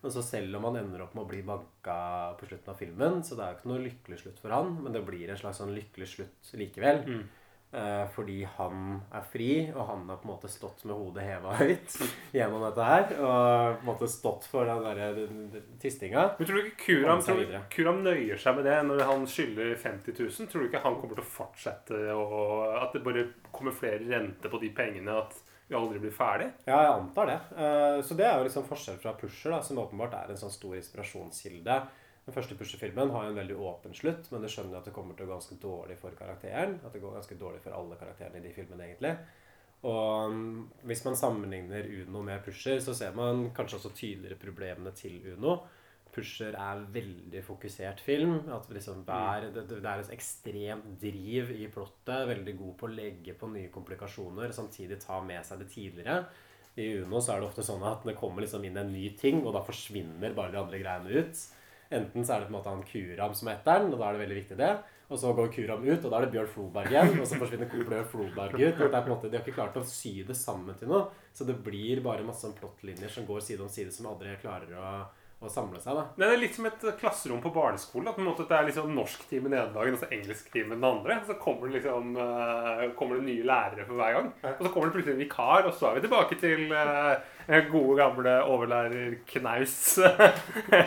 Men 0.00 0.12
så 0.14 0.22
selv 0.24 0.56
om 0.56 0.64
han 0.68 0.78
ender 0.80 1.02
opp 1.04 1.12
med 1.16 1.26
å 1.26 1.28
bli 1.28 1.42
banka 1.44 1.96
på 2.40 2.46
slutten 2.48 2.72
av 2.72 2.78
filmen, 2.80 3.18
så 3.24 3.36
det 3.36 3.44
er 3.44 3.50
jo 3.52 3.58
ikke 3.58 3.72
noe 3.72 3.82
lykkelig 3.84 4.18
slutt 4.22 4.38
for 4.40 4.54
han, 4.56 4.70
men 4.80 4.94
det 4.96 5.02
blir 5.04 5.28
en 5.28 5.40
slags 5.40 5.60
sånn 5.60 5.74
lykkelig 5.76 6.08
slutt 6.08 6.52
likevel. 6.56 7.02
Eh, 7.04 7.26
fordi 8.14 8.40
han 8.56 8.96
er 9.14 9.22
fri, 9.30 9.50
og 9.70 9.84
han 9.86 10.00
har 10.10 10.16
på 10.18 10.26
en 10.26 10.32
måte 10.32 10.48
stått 10.50 10.80
med 10.88 10.96
hodet 10.98 11.22
heva 11.22 11.52
høyt 11.60 11.92
gjennom 12.36 12.64
dette 12.66 12.86
her. 12.88 13.04
Og 13.18 13.76
på 13.76 13.84
en 13.84 13.90
måte 13.92 14.08
stått 14.10 14.48
for 14.50 14.66
den 14.66 14.82
derre 14.82 15.28
tistinga. 15.82 16.24
Men 16.38 16.48
tror 16.48 16.58
du 16.58 16.64
ikke 16.70 16.80
Kuram, 16.86 17.22
tror. 17.22 17.54
Kuram 17.70 18.02
nøyer 18.06 18.40
seg 18.42 18.58
med 18.58 18.66
det 18.66 18.78
når 18.88 19.04
han 19.12 19.22
skylder 19.30 19.76
50 19.78 20.18
000? 20.18 20.50
Tror 20.50 20.64
du 20.64 20.68
ikke 20.70 20.82
han 20.82 20.98
kommer 20.98 21.20
til 21.20 21.26
å 21.26 21.30
fortsette, 21.36 22.02
og 22.16 22.66
at 22.82 22.96
det 22.98 23.04
bare 23.06 23.28
kommer 23.54 23.76
flere 23.76 24.02
renter 24.10 24.50
på 24.50 24.60
de 24.64 24.72
pengene? 24.74 25.20
At 25.22 25.38
vi 25.70 25.76
aldri 25.78 26.00
blir 26.02 26.10
ferdig. 26.10 26.48
Ja, 26.66 26.80
jeg 26.82 26.94
antar 26.96 27.28
det. 27.30 27.38
Eh, 27.54 28.00
Så 28.02 28.16
det 28.18 28.24
er 28.26 28.40
jo 28.40 28.46
liksom 28.48 28.64
forskjell 28.66 28.96
fra 28.98 29.12
Pusher, 29.14 29.52
da, 29.54 29.60
som 29.62 29.78
åpenbart 29.78 30.16
er 30.18 30.32
en 30.34 30.40
sånn 30.40 30.50
stor 30.50 30.74
inspirasjonskilde. 30.74 31.76
Den 32.30 32.36
første 32.36 32.54
Pusher-filmen 32.54 33.10
har 33.10 33.24
jo 33.26 33.30
en 33.32 33.38
veldig 33.40 33.54
åpen 33.66 33.94
slutt, 33.98 34.28
men 34.30 34.44
du 34.44 34.46
skjønner 34.46 34.78
at 34.78 34.86
det 34.86 34.92
kommer 34.94 35.16
til 35.18 35.26
å 35.26 35.32
gå 35.32 35.34
ganske 35.34 35.56
dårlig 35.58 35.96
for 35.98 36.14
karakteren. 36.14 36.76
At 36.86 36.94
det 36.94 37.00
går 37.02 37.16
ganske 37.16 37.38
dårlig 37.40 37.58
for 37.64 37.74
alle 37.74 37.98
karakterene 37.98 38.38
i 38.38 38.44
de 38.44 38.52
filmene, 38.54 38.86
egentlig. 38.86 39.10
Og 39.90 40.30
mm, 40.30 40.60
hvis 40.86 41.02
man 41.08 41.18
sammenligner 41.18 41.90
Uno 42.04 42.22
med 42.22 42.44
Pusher, 42.46 42.78
så 42.84 42.94
ser 42.94 43.18
man 43.18 43.48
kanskje 43.56 43.80
også 43.80 43.94
tydeligere 43.98 44.38
problemene 44.38 44.94
til 44.94 45.18
Uno. 45.32 45.58
Pusher 46.14 46.54
er 46.54 46.86
veldig 46.94 47.42
fokusert 47.50 48.06
film. 48.06 48.38
At 48.54 48.70
liksom 48.70 49.02
hver, 49.10 49.50
det, 49.50 49.66
det 49.72 49.82
er 49.82 50.06
et 50.06 50.14
ekstremt 50.14 50.86
driv 51.02 51.50
i 51.58 51.66
plottet. 51.66 52.28
Veldig 52.30 52.58
god 52.62 52.74
på 52.78 52.86
å 52.86 52.94
legge 52.94 53.34
på 53.42 53.50
nye 53.50 53.74
komplikasjoner, 53.74 54.54
samtidig 54.54 55.02
ta 55.02 55.18
med 55.18 55.42
seg 55.50 55.64
det 55.64 55.72
tidligere. 55.74 56.20
I 56.78 56.92
Uno 57.02 57.18
så 57.18 57.34
er 57.34 57.42
det 57.42 57.50
ofte 57.50 57.66
sånn 57.66 57.82
at 57.90 58.06
det 58.06 58.20
kommer 58.22 58.46
liksom 58.46 58.62
inn 58.70 58.78
en 58.78 58.94
ny 58.94 59.08
ting, 59.18 59.42
og 59.42 59.56
da 59.58 59.66
forsvinner 59.66 60.38
bare 60.38 60.54
de 60.54 60.62
andre 60.62 60.78
greiene 60.78 61.24
ut. 61.24 61.48
Enten 61.90 62.22
så 62.24 62.36
er 62.36 62.42
det 62.42 62.48
på 62.48 62.54
en 62.54 62.58
måte 62.60 62.70
han 62.70 62.86
Kuram 62.86 63.32
som 63.34 63.50
heter 63.50 63.82
den, 63.82 63.92
og 63.94 63.98
da 63.98 64.08
er 64.08 64.16
det 64.16 64.22
veldig 64.24 64.40
viktig 64.40 64.58
det. 64.60 64.72
Og 65.10 65.18
så 65.18 65.32
går 65.34 65.48
Kuram 65.50 65.82
ut, 65.82 66.04
og 66.04 66.10
da 66.12 66.18
er 66.20 66.26
det 66.26 66.34
Bjørn 66.36 66.50
Floberg 66.52 66.92
igjen. 66.92 67.16
Og 67.18 67.26
så 67.26 67.38
forsvinner 67.40 67.70
Bjørn 67.70 68.04
Floberg 68.12 68.54
ut. 68.54 68.76
Og 68.76 68.84
det 68.84 68.94
er 68.94 69.00
på 69.02 69.08
en 69.10 69.14
måte, 69.16 69.30
De 69.30 69.38
har 69.38 69.42
ikke 69.42 69.56
klart 69.56 69.78
å 69.80 69.86
sy 69.86 70.20
det 70.26 70.36
sammen 70.38 70.76
til 70.78 70.92
noe. 70.92 71.08
Så 71.34 71.46
det 71.48 71.56
blir 71.66 72.02
bare 72.04 72.22
masse 72.26 72.46
sånn 72.46 72.54
plottlinjer 72.54 73.10
som 73.10 73.26
går 73.26 73.42
side 73.42 73.64
om 73.64 73.72
side, 73.72 73.90
som 73.90 74.06
aldri 74.06 74.36
klarer 74.38 74.70
å, 74.78 74.92
å 75.42 75.50
samle 75.50 75.82
seg. 75.82 75.98
da. 75.98 76.04
Det 76.14 76.28
er 76.28 76.38
litt 76.38 76.54
som 76.54 76.70
et 76.70 76.86
klasserom 77.00 77.42
på 77.42 77.50
barneskolen. 77.56 78.12
At 78.12 78.20
på 78.20 78.22
en 78.22 78.30
måte 78.30 78.46
det 78.46 78.54
er 78.54 78.70
liksom 78.70 78.94
norsk 78.94 79.26
time 79.32 79.50
den 79.50 79.58
ene 79.58 79.74
dagen 79.74 79.98
og 79.98 80.04
så 80.04 80.12
engelsk 80.14 80.54
time 80.54 80.78
den 80.78 80.86
andre. 80.92 81.18
Så 81.26 81.40
kommer 81.42 81.66
det 81.66 81.80
liksom 81.80 82.14
eh, 82.14 82.86
kommer 83.00 83.18
det 83.18 83.26
nye 83.32 83.50
lærere 83.50 83.88
for 83.90 83.98
hver 83.98 84.14
gang. 84.20 84.30
Og 84.46 84.62
så 84.62 84.70
kommer 84.70 84.92
det 84.92 84.98
plutselig 85.00 85.18
en 85.18 85.24
vikar, 85.24 85.66
og 85.66 85.74
så 85.74 85.90
er 85.90 85.98
vi 85.98 86.06
tilbake 86.06 86.38
til 86.38 86.70
eh, 86.70 87.14
gode, 87.70 87.96
gamle 87.98 88.34
overlærer-knaus-typet. 88.46 90.38
Jeg 90.70 90.86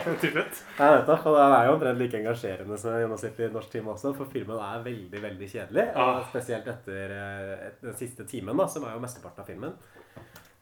Ja, 0.78 0.92
vet 0.94 1.06
du, 1.06 1.12
og 1.12 1.36
Den 1.36 1.52
er 1.56 1.66
jo 1.66 1.72
omtrent 1.74 2.00
like 2.00 2.16
engasjerende 2.20 2.78
som 2.80 2.96
gjennomsnittlig 2.96 3.50
norsk 3.52 3.70
time 3.74 3.92
også, 3.92 4.08
for 4.16 4.26
filmen 4.32 4.56
er 4.56 4.86
veldig 4.86 5.20
veldig 5.26 5.48
kjedelig. 5.50 5.86
Ah. 5.96 6.22
Spesielt 6.30 6.66
etter 6.72 7.06
eh, 7.18 7.68
den 7.82 7.96
siste 7.98 8.22
timen, 8.30 8.56
da, 8.56 8.66
som 8.70 8.86
er 8.86 8.92
jo 8.96 9.04
mesteparten 9.04 9.44
av 9.44 9.48
filmen. 9.50 9.72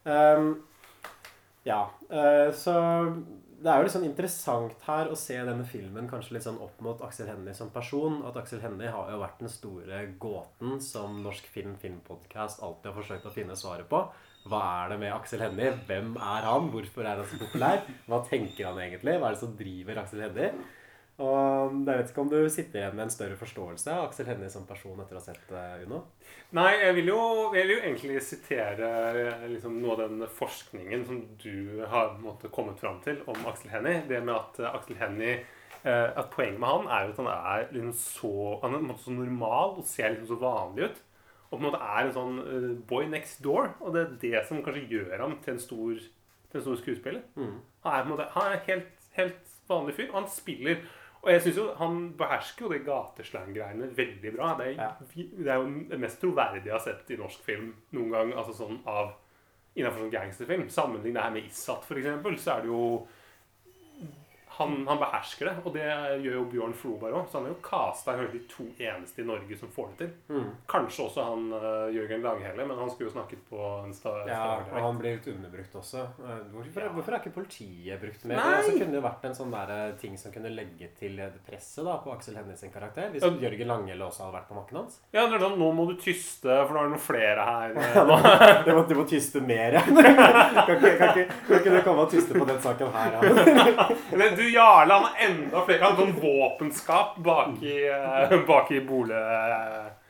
Um, 0.03 0.49
ja, 1.63 1.83
eh, 2.11 2.51
så 2.59 2.75
det 3.63 3.71
er 3.71 3.79
jo 3.79 3.87
litt 3.87 3.95
sånn 3.95 4.09
interessant 4.09 4.81
her 4.89 5.11
å 5.13 5.17
se 5.19 5.37
denne 5.39 5.65
filmen 5.69 6.09
kanskje 6.11 6.35
litt 6.35 6.47
sånn 6.49 6.59
opp 6.65 6.81
mot 6.83 7.03
Aksel 7.07 7.29
Hennie 7.31 7.55
som 7.55 7.71
person. 7.71 8.19
At 8.27 8.39
Aksel 8.41 8.63
Hennie 8.65 8.91
har 8.91 9.13
jo 9.13 9.21
vært 9.23 9.39
den 9.39 9.53
store 9.53 10.03
gåten 10.23 10.81
som 10.83 11.21
Norsk 11.23 11.47
Film 11.53 11.77
Filmpodkast 11.79 12.63
alltid 12.65 12.91
har 12.91 12.99
forsøkt 12.99 13.29
å 13.31 13.35
finne 13.35 13.55
svaret 13.59 13.87
på. 13.91 14.03
Hva 14.43 14.61
er 14.83 14.93
det 14.93 15.01
med 15.05 15.15
Aksel 15.15 15.43
Hennie? 15.45 15.73
Hvem 15.87 16.15
er 16.19 16.47
han? 16.49 16.71
Hvorfor 16.73 17.07
er 17.07 17.21
han 17.21 17.29
så 17.31 17.39
populær? 17.39 17.85
Hva 18.11 18.23
tenker 18.27 18.71
han 18.71 18.81
egentlig? 18.83 19.19
Hva 19.19 19.29
er 19.29 19.37
det 19.37 19.43
som 19.45 19.59
driver 19.59 20.01
Aksel 20.03 20.25
Hennie? 20.27 20.53
Og 21.23 21.75
jeg 21.85 21.99
vet 21.99 22.11
ikke 22.11 22.23
om 22.25 22.31
du 22.33 22.39
sitter 22.51 22.81
igjen 22.81 22.95
med 22.97 23.05
en 23.05 23.13
større 23.13 23.37
forståelse 23.39 23.93
av 23.93 24.07
Aksel 24.09 24.31
Hennie 24.31 24.51
som 24.51 24.65
person 24.67 24.99
etter 25.03 25.19
å 25.19 25.21
ha 25.21 25.25
sett 25.27 25.53
eh, 25.53 25.85
Uno? 25.85 26.01
Nei, 26.57 26.71
jeg 26.81 26.97
vil 26.97 27.11
jo, 27.13 27.19
jeg 27.53 27.67
vil 27.67 27.75
jo 27.75 27.83
egentlig 27.83 28.23
sitere 28.25 28.89
eh, 29.11 29.45
liksom, 29.53 29.77
noe 29.83 29.95
av 29.95 30.03
den 30.07 30.25
forskningen 30.41 31.05
som 31.07 31.21
du 31.43 31.85
har 31.93 32.17
måtte, 32.23 32.51
kommet 32.55 32.81
fram 32.81 32.99
til 33.05 33.21
om 33.29 33.45
Aksel 33.53 33.75
Hennie. 33.75 34.03
Det 34.09 34.23
med 34.25 34.35
at 34.39 34.63
eh, 34.63 34.79
Aksel 34.81 35.01
Hennie 35.03 35.43
At 35.83 36.29
poenget 36.31 36.61
med 36.63 36.69
han 36.69 36.85
er 36.95 37.09
jo 37.09 37.11
at 37.11 37.17
han 37.19 37.29
er 37.33 37.65
liksom 37.75 37.95
så 37.99 38.29
Han 38.63 38.77
er 38.77 38.99
så 39.03 39.15
normal 39.17 39.73
og 39.81 39.89
ser 39.89 40.13
liksom 40.13 40.29
så 40.31 40.37
vanlig 40.39 40.85
ut. 40.87 41.01
Og 41.53 41.59
på 41.59 41.61
en 41.61 41.69
måte 41.69 41.83
er 41.85 42.07
en 42.07 42.15
sånn 42.17 42.39
eh, 42.41 42.69
boy 42.89 43.05
next 43.13 43.43
door. 43.45 43.75
Og 43.85 43.93
det 43.95 44.03
er 44.07 44.17
det 44.23 44.43
som 44.49 44.63
kanskje 44.65 44.87
gjør 44.89 45.19
ham 45.21 45.37
til 45.45 45.53
en 45.55 45.61
stor, 45.61 46.01
til 46.51 46.59
en 46.61 46.65
stor 46.65 46.81
skuespiller. 46.81 47.23
Mm. 47.37 47.59
Han 47.85 47.93
er 47.93 48.03
på 48.03 48.09
en 48.09 48.15
måte 48.17 48.29
Han 48.35 48.53
er 48.57 48.65
helt, 48.67 49.07
helt 49.19 49.55
vanlig 49.69 49.95
fyr, 49.99 50.09
og 50.11 50.21
han 50.23 50.29
spiller 50.33 50.83
og 51.23 51.31
jeg 51.31 51.43
synes 51.45 51.57
jo 51.61 51.65
Han 51.79 51.99
behersker 52.19 52.65
jo 52.67 52.73
de 52.73 52.79
gateslang-greiene 52.83 53.97
veldig 53.97 54.33
bra. 54.37 54.57
Det 54.59 54.67
er, 54.67 54.83
Ja. 54.83 54.89
det 55.15 55.47
er 55.47 55.55
jo 55.61 55.69
det 55.91 56.01
mest 56.01 56.21
troverdige 56.21 56.65
jeg 56.65 56.73
har 56.73 56.81
sett 56.83 57.11
i 57.11 57.17
norsk 57.17 57.45
film 57.47 57.75
noen 57.93 58.11
gang. 58.11 58.33
altså 58.35 58.53
sånn 58.53 58.81
av 58.87 59.13
Innenfor 59.77 60.03
sånn 60.03 60.11
gangsterfilm. 60.13 60.69
Sammenlign 60.69 61.15
det 61.15 61.23
her 61.23 61.31
med 61.31 61.45
Issat, 61.47 61.85
for 61.85 61.95
eksempel, 61.97 62.35
så 62.37 62.57
er 62.59 62.61
det 62.61 62.69
jo 62.69 63.07
han, 64.63 64.87
han 64.89 64.99
behersker 65.03 65.49
det, 65.51 65.55
og 65.67 65.75
det 65.77 65.87
gjør 66.25 66.37
jo 66.39 66.45
Bjørn 66.53 66.75
Floberg 66.79 67.19
òg. 67.21 67.27
Så 67.31 67.39
han 67.39 67.47
er 67.49 67.53
jo 67.55 67.59
casta 67.67 68.15
kanskje 68.17 68.39
de 68.39 68.43
to 68.51 68.67
eneste 68.79 69.23
i 69.23 69.27
Norge 69.29 69.59
som 69.61 69.71
får 69.75 69.91
det 69.93 69.99
til. 70.03 70.13
Mm. 70.37 70.49
Kanskje 70.73 71.05
også 71.07 71.27
han 71.29 71.47
uh, 71.53 71.89
Jørgen 71.95 72.23
Langhelle, 72.25 72.67
men 72.69 72.79
han 72.81 72.91
skulle 72.93 73.11
jo 73.11 73.15
snakket 73.17 73.43
på 73.51 73.61
en 73.85 73.95
sta 73.97 74.15
Ja, 74.29 74.43
og 74.73 74.79
han 74.87 74.99
blir 75.01 75.19
litt 75.19 75.29
underbrukt 75.33 75.75
også. 75.83 76.07
Eh, 76.23 76.41
Hvorfor, 76.53 76.83
Ja. 76.87 76.91
hvorfor 76.95 77.15
er 77.17 77.21
ikke 77.23 77.35
politiet 77.37 78.01
brukt 78.03 78.25
mer? 78.29 78.37
Nei! 78.41 78.63
Det 78.67 78.75
kunne 78.81 78.97
det 78.97 79.03
vært 79.05 79.25
en 79.29 79.35
sånn 79.39 79.53
der, 79.55 79.71
eh, 79.77 79.93
ting 80.01 80.17
som 80.19 80.33
kunne 80.35 80.51
legge 80.55 80.89
til 80.99 81.19
presset 81.47 81.85
da, 81.87 81.97
på 82.05 82.13
Aksel 82.15 82.37
Hennie 82.39 82.57
sin 82.57 82.71
karakter? 82.75 83.11
Hvis 83.13 83.23
Ja. 83.25 83.31
Jørgen 83.49 83.69
Langhelle 83.71 84.05
også 84.07 84.25
hadde 84.27 84.37
vært 84.39 84.49
på 84.49 84.57
nakken 84.59 84.77
hans? 84.83 85.01
Ja, 85.13 85.27
det 85.29 85.37
er 85.39 85.45
sånn, 85.47 85.59
Nå 85.59 85.73
må 85.77 85.87
du 85.89 85.95
tyste, 86.01 86.49
for 86.67 86.75
nå 86.75 86.81
er 86.81 86.89
det 86.89 86.95
noen 86.95 87.05
flere 87.07 87.45
her. 87.47 87.75
Ja, 87.77 88.63
Du 88.67 88.73
må, 88.77 88.83
du 88.89 88.95
må 88.95 89.05
tyste 89.09 89.41
mer, 89.45 89.73
ja. 89.79 89.83
kan, 89.87 89.97
ikke, 90.77 90.97
kan, 90.99 91.09
ikke, 91.13 91.27
kan 91.49 91.57
ikke 91.59 91.73
du 91.77 91.81
komme 91.87 92.05
og 92.07 92.11
tyste 92.13 92.35
på 92.39 92.47
den 92.49 92.61
saken 92.63 92.93
her? 92.95 93.17
Ja? 93.19 93.89
Men 94.21 94.37
du 94.39 94.43
Jarle, 94.53 94.93
han 94.93 95.05
har 95.05 95.17
enda 95.29 95.65
flere. 95.67 95.83
Han 95.83 95.97
har 95.97 96.05
sånn 96.07 96.21
våpenskap 96.23 97.17
bak 97.25 97.63
i, 97.63 97.77
eh, 97.89 98.37
bak 98.47 98.71
i 98.73 98.81
bole, 98.87 99.19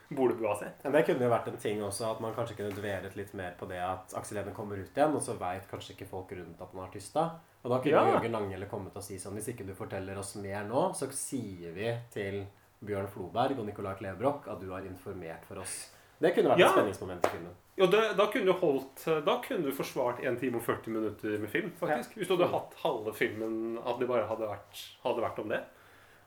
bolebua 0.09 0.57
si. 0.59 0.66
Men 0.82 0.93
det 0.93 1.05
kunne 1.07 1.24
jo 1.26 1.30
vært 1.32 1.49
en 1.49 1.57
ting 1.62 1.80
også, 1.82 2.11
at 2.11 2.20
man 2.20 2.34
kanskje 2.36 2.57
kunne 2.59 2.74
dvelet 2.76 3.16
litt 3.16 3.32
mer 3.38 3.55
på 3.59 3.68
det 3.70 3.78
at 3.80 4.12
Aksel 4.18 4.38
Hennie 4.43 4.55
kommer 4.57 4.76
ut 4.80 4.90
igjen, 4.97 5.14
og 5.16 5.22
så 5.24 5.36
veit 5.40 5.64
kanskje 5.70 5.95
ikke 5.97 6.09
folk 6.11 6.32
rundt 6.36 6.61
at 6.61 6.68
han 6.74 6.82
har 6.84 6.93
tysta. 6.93 7.24
Og 7.64 7.70
da 7.70 7.78
kunne 7.78 7.93
Ja. 7.95 8.05
Jørgen 8.18 8.32
Langhelle 8.34 8.66
kommet 8.68 8.97
og 8.97 9.03
si 9.07 9.14
sånn 9.22 9.34
Hvis 9.38 9.49
ikke 9.55 9.64
du 9.66 9.72
forteller 9.72 10.18
oss 10.18 10.34
mer 10.36 10.64
nå, 10.64 10.93
så 10.99 11.07
sier 11.12 11.72
vi 11.72 11.97
til 12.11 12.47
Bjørn 12.84 13.07
Floberg 13.09 13.59
og 13.59 13.66
Nicolai 13.66 13.95
Klebrok 13.95 14.49
at 14.51 14.61
du 14.61 14.70
har 14.72 14.80
informert 14.82 15.45
for 15.47 15.61
oss. 15.62 15.90
Det 16.20 16.34
kunne 16.34 16.51
vært 16.51 16.59
Ja. 16.59 16.66
et 16.66 16.72
spenningsmoment 16.74 17.24
i 17.24 17.28
filmen. 17.30 17.55
Og 17.81 17.89
det, 17.89 18.01
da 18.18 18.27
kunne 18.29 18.51
du 18.51 18.59
holdt 18.61 19.07
Da 19.25 19.39
kunne 19.41 19.64
du 19.64 19.73
forsvart 19.73 20.20
1 20.20 20.35
time 20.43 20.59
og 20.61 20.64
40 20.66 20.93
minutter 20.93 21.39
med 21.41 21.49
film, 21.49 21.70
faktisk. 21.79 22.18
Hvis 22.18 22.29
du 22.29 22.35
hadde 22.37 22.51
hatt 22.53 22.77
halve 22.83 23.14
filmen 23.16 23.79
at 23.81 24.01
det 24.01 24.09
bare 24.11 24.29
hadde 24.29 24.51
vært, 24.51 24.83
hadde 25.07 25.25
vært 25.25 25.41
om 25.41 25.53
det. 25.55 25.62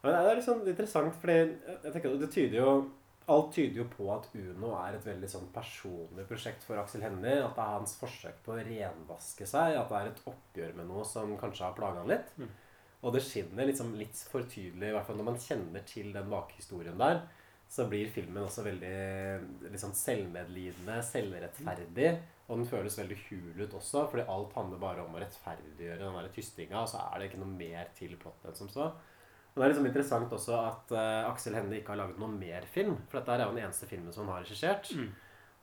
Men 0.02 0.14
det 0.14 0.22
er 0.22 0.40
litt 0.40 0.48
sånn 0.48 0.66
interessant, 0.66 1.18
fordi 1.22 1.36
jeg 1.38 1.92
tenker 1.92 2.18
det 2.22 2.32
tyder 2.34 2.60
jo 2.62 2.70
Alt 3.26 3.56
tyder 3.56 3.80
jo 3.80 3.86
på 3.90 4.06
at 4.14 4.28
Uno 4.38 4.76
er 4.78 4.94
et 4.94 5.06
veldig 5.08 5.28
sånn 5.32 5.48
personlig 5.54 6.28
prosjekt 6.30 6.62
for 6.62 6.78
Aksel 6.78 7.02
Hennie. 7.02 7.40
At 7.42 7.56
det 7.58 7.64
er 7.64 7.72
hans 7.80 7.96
forsøk 7.98 8.44
på 8.46 8.54
å 8.54 8.60
renvaske 8.60 9.48
seg. 9.50 9.80
At 9.80 9.90
det 9.90 9.98
er 9.98 10.12
et 10.12 10.22
oppgjør 10.30 10.76
med 10.78 10.86
noe 10.92 11.02
som 11.10 11.34
kanskje 11.42 11.66
har 11.66 11.74
plaga 11.78 12.04
han 12.04 12.12
litt. 12.14 12.30
Mm. 12.38 12.52
Og 13.02 13.16
det 13.16 13.24
skinner 13.26 13.66
liksom 13.66 13.96
litt 13.98 14.22
for 14.30 14.46
tydelig, 14.50 14.92
i 14.92 14.94
hvert 14.94 15.10
fall 15.10 15.18
når 15.18 15.30
man 15.32 15.42
kjenner 15.42 15.82
til 15.90 16.14
den 16.14 16.30
bakhistorien 16.30 17.02
der. 17.02 17.24
Så 17.72 17.88
blir 17.90 18.12
filmen 18.14 18.44
også 18.46 18.64
veldig 18.66 19.70
liksom 19.74 19.94
selvmedlidende, 19.98 21.00
selvrettferdig. 21.04 22.12
Og 22.46 22.60
den 22.60 22.68
føles 22.70 22.98
veldig 23.00 23.18
hul 23.26 23.64
ut 23.64 23.74
også, 23.74 24.06
fordi 24.12 24.28
alt 24.30 24.54
handler 24.54 24.82
bare 24.82 25.02
om 25.02 25.16
å 25.18 25.22
rettferdiggjøre 25.24 26.04
den 26.04 26.18
der 26.20 26.32
tystinga. 26.36 26.84
Og 26.84 26.92
så 26.92 27.02
er 27.02 27.20
det 27.20 27.32
ikke 27.32 27.42
noe 27.42 27.58
mer 27.58 27.90
til 27.98 28.14
plottet 28.22 28.52
enn 28.52 28.60
som 28.60 28.70
så. 28.70 28.92
Men 29.56 29.62
det 29.62 29.66
er 29.66 29.72
liksom 29.72 29.88
interessant 29.90 30.34
også 30.36 30.56
at 30.60 30.94
uh, 30.94 31.30
Aksel 31.32 31.56
Hennie 31.56 31.80
ikke 31.80 31.94
har 31.94 32.02
laget 32.04 32.20
noe 32.22 32.30
mer 32.36 32.68
film. 32.70 32.98
For 33.08 33.22
dette 33.22 33.34
er 33.34 33.46
jo 33.46 33.54
den 33.56 33.64
eneste 33.64 33.88
filmen 33.90 34.14
som 34.14 34.28
han 34.28 34.36
har 34.36 34.46
regissert. 34.46 34.92
Mm. 34.94 35.10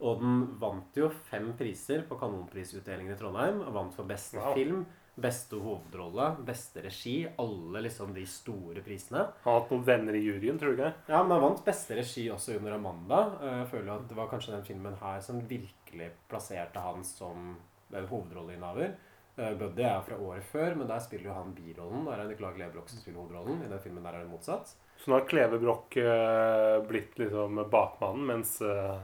Og 0.03 0.23
den 0.25 0.39
vant 0.59 0.97
jo 0.99 1.11
fem 1.29 1.53
priser 1.59 2.03
på 2.09 2.17
Kanonprisutdelingen 2.19 3.15
i 3.15 3.19
Trondheim. 3.21 3.61
Og 3.63 3.77
vant 3.77 3.95
for 3.95 4.09
beste 4.09 4.41
Wow. 4.41 4.57
film, 4.57 4.83
beste 5.15 5.59
hovedrolle, 5.61 6.31
beste 6.47 6.83
regi. 6.83 7.27
Alle 7.39 7.83
liksom 7.85 8.15
de 8.17 8.25
store 8.27 8.81
prisene. 8.85 9.27
Har 9.45 9.59
hatt 9.61 9.71
noen 9.75 9.85
venner 9.85 10.17
i 10.17 10.23
juryen, 10.25 10.59
tror 10.59 10.73
du 10.73 10.81
ikke? 10.83 10.95
Ja, 11.13 11.23
men 11.23 11.35
han 11.37 11.43
vant 11.51 11.65
beste 11.67 11.97
regi 11.99 12.29
også 12.33 12.57
under 12.59 12.79
Amanda. 12.79 13.23
Eh, 13.43 13.59
Jeg 13.63 13.69
føler 13.75 13.93
at 13.99 14.09
det 14.09 14.17
var 14.17 14.31
kanskje 14.33 14.55
den 14.57 14.65
filmen 14.65 14.97
her 15.03 15.21
som 15.21 15.41
virkelig 15.49 16.11
plasserte 16.33 16.81
han 16.81 17.05
som 17.05 17.57
en 17.93 18.07
hovedrolleinnehaver. 18.09 18.95
Eh, 19.37 19.55
Buddy 19.57 19.83
er 19.85 20.01
fra 20.05 20.17
året 20.21 20.45
før, 20.45 20.75
men 20.77 20.89
der 20.89 21.01
spiller 21.01 21.31
jo 21.31 21.37
han 21.37 21.55
birollen. 21.57 22.05
Der 22.09 22.21
er 22.21 22.29
Nicolai 22.29 22.55
Klebrok 22.57 22.89
som 22.89 22.99
spiller 23.01 23.21
hovedrollen. 23.21 23.63
I 23.65 23.69
den 23.69 23.81
filmen 23.85 24.03
der 24.05 24.15
er 24.17 24.25
det 24.25 24.33
motsatt. 24.33 24.75
Så 25.03 25.09
nå 25.11 25.19
har 25.19 25.27
Kleve 25.29 25.59
Broch 25.61 25.97
eh, 26.01 26.81
blitt 26.89 27.17
liksom 27.19 27.57
bakmannen, 27.73 28.25
mens 28.29 28.61
eh, 28.63 29.01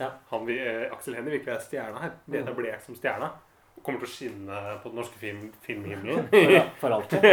Ja. 0.00 0.10
han 0.30 0.48
eh, 0.48 0.88
Aksel 0.92 1.14
Hennie 1.14 1.32
virkelig 1.38 1.54
er 1.54 1.60
stjerna 1.64 2.00
her. 2.00 2.12
Mm. 2.26 2.38
etablert 2.42 2.82
som 2.84 2.94
stjerna. 2.96 3.32
Kommer 3.82 4.00
til 4.02 4.08
å 4.08 4.12
skinne 4.12 4.56
på 4.82 4.90
den 4.92 4.98
norske 5.00 5.16
film, 5.20 5.46
filmhimmelen. 5.64 6.26
ja, 6.56 6.64
for 6.80 6.92
alltid. 6.92 7.24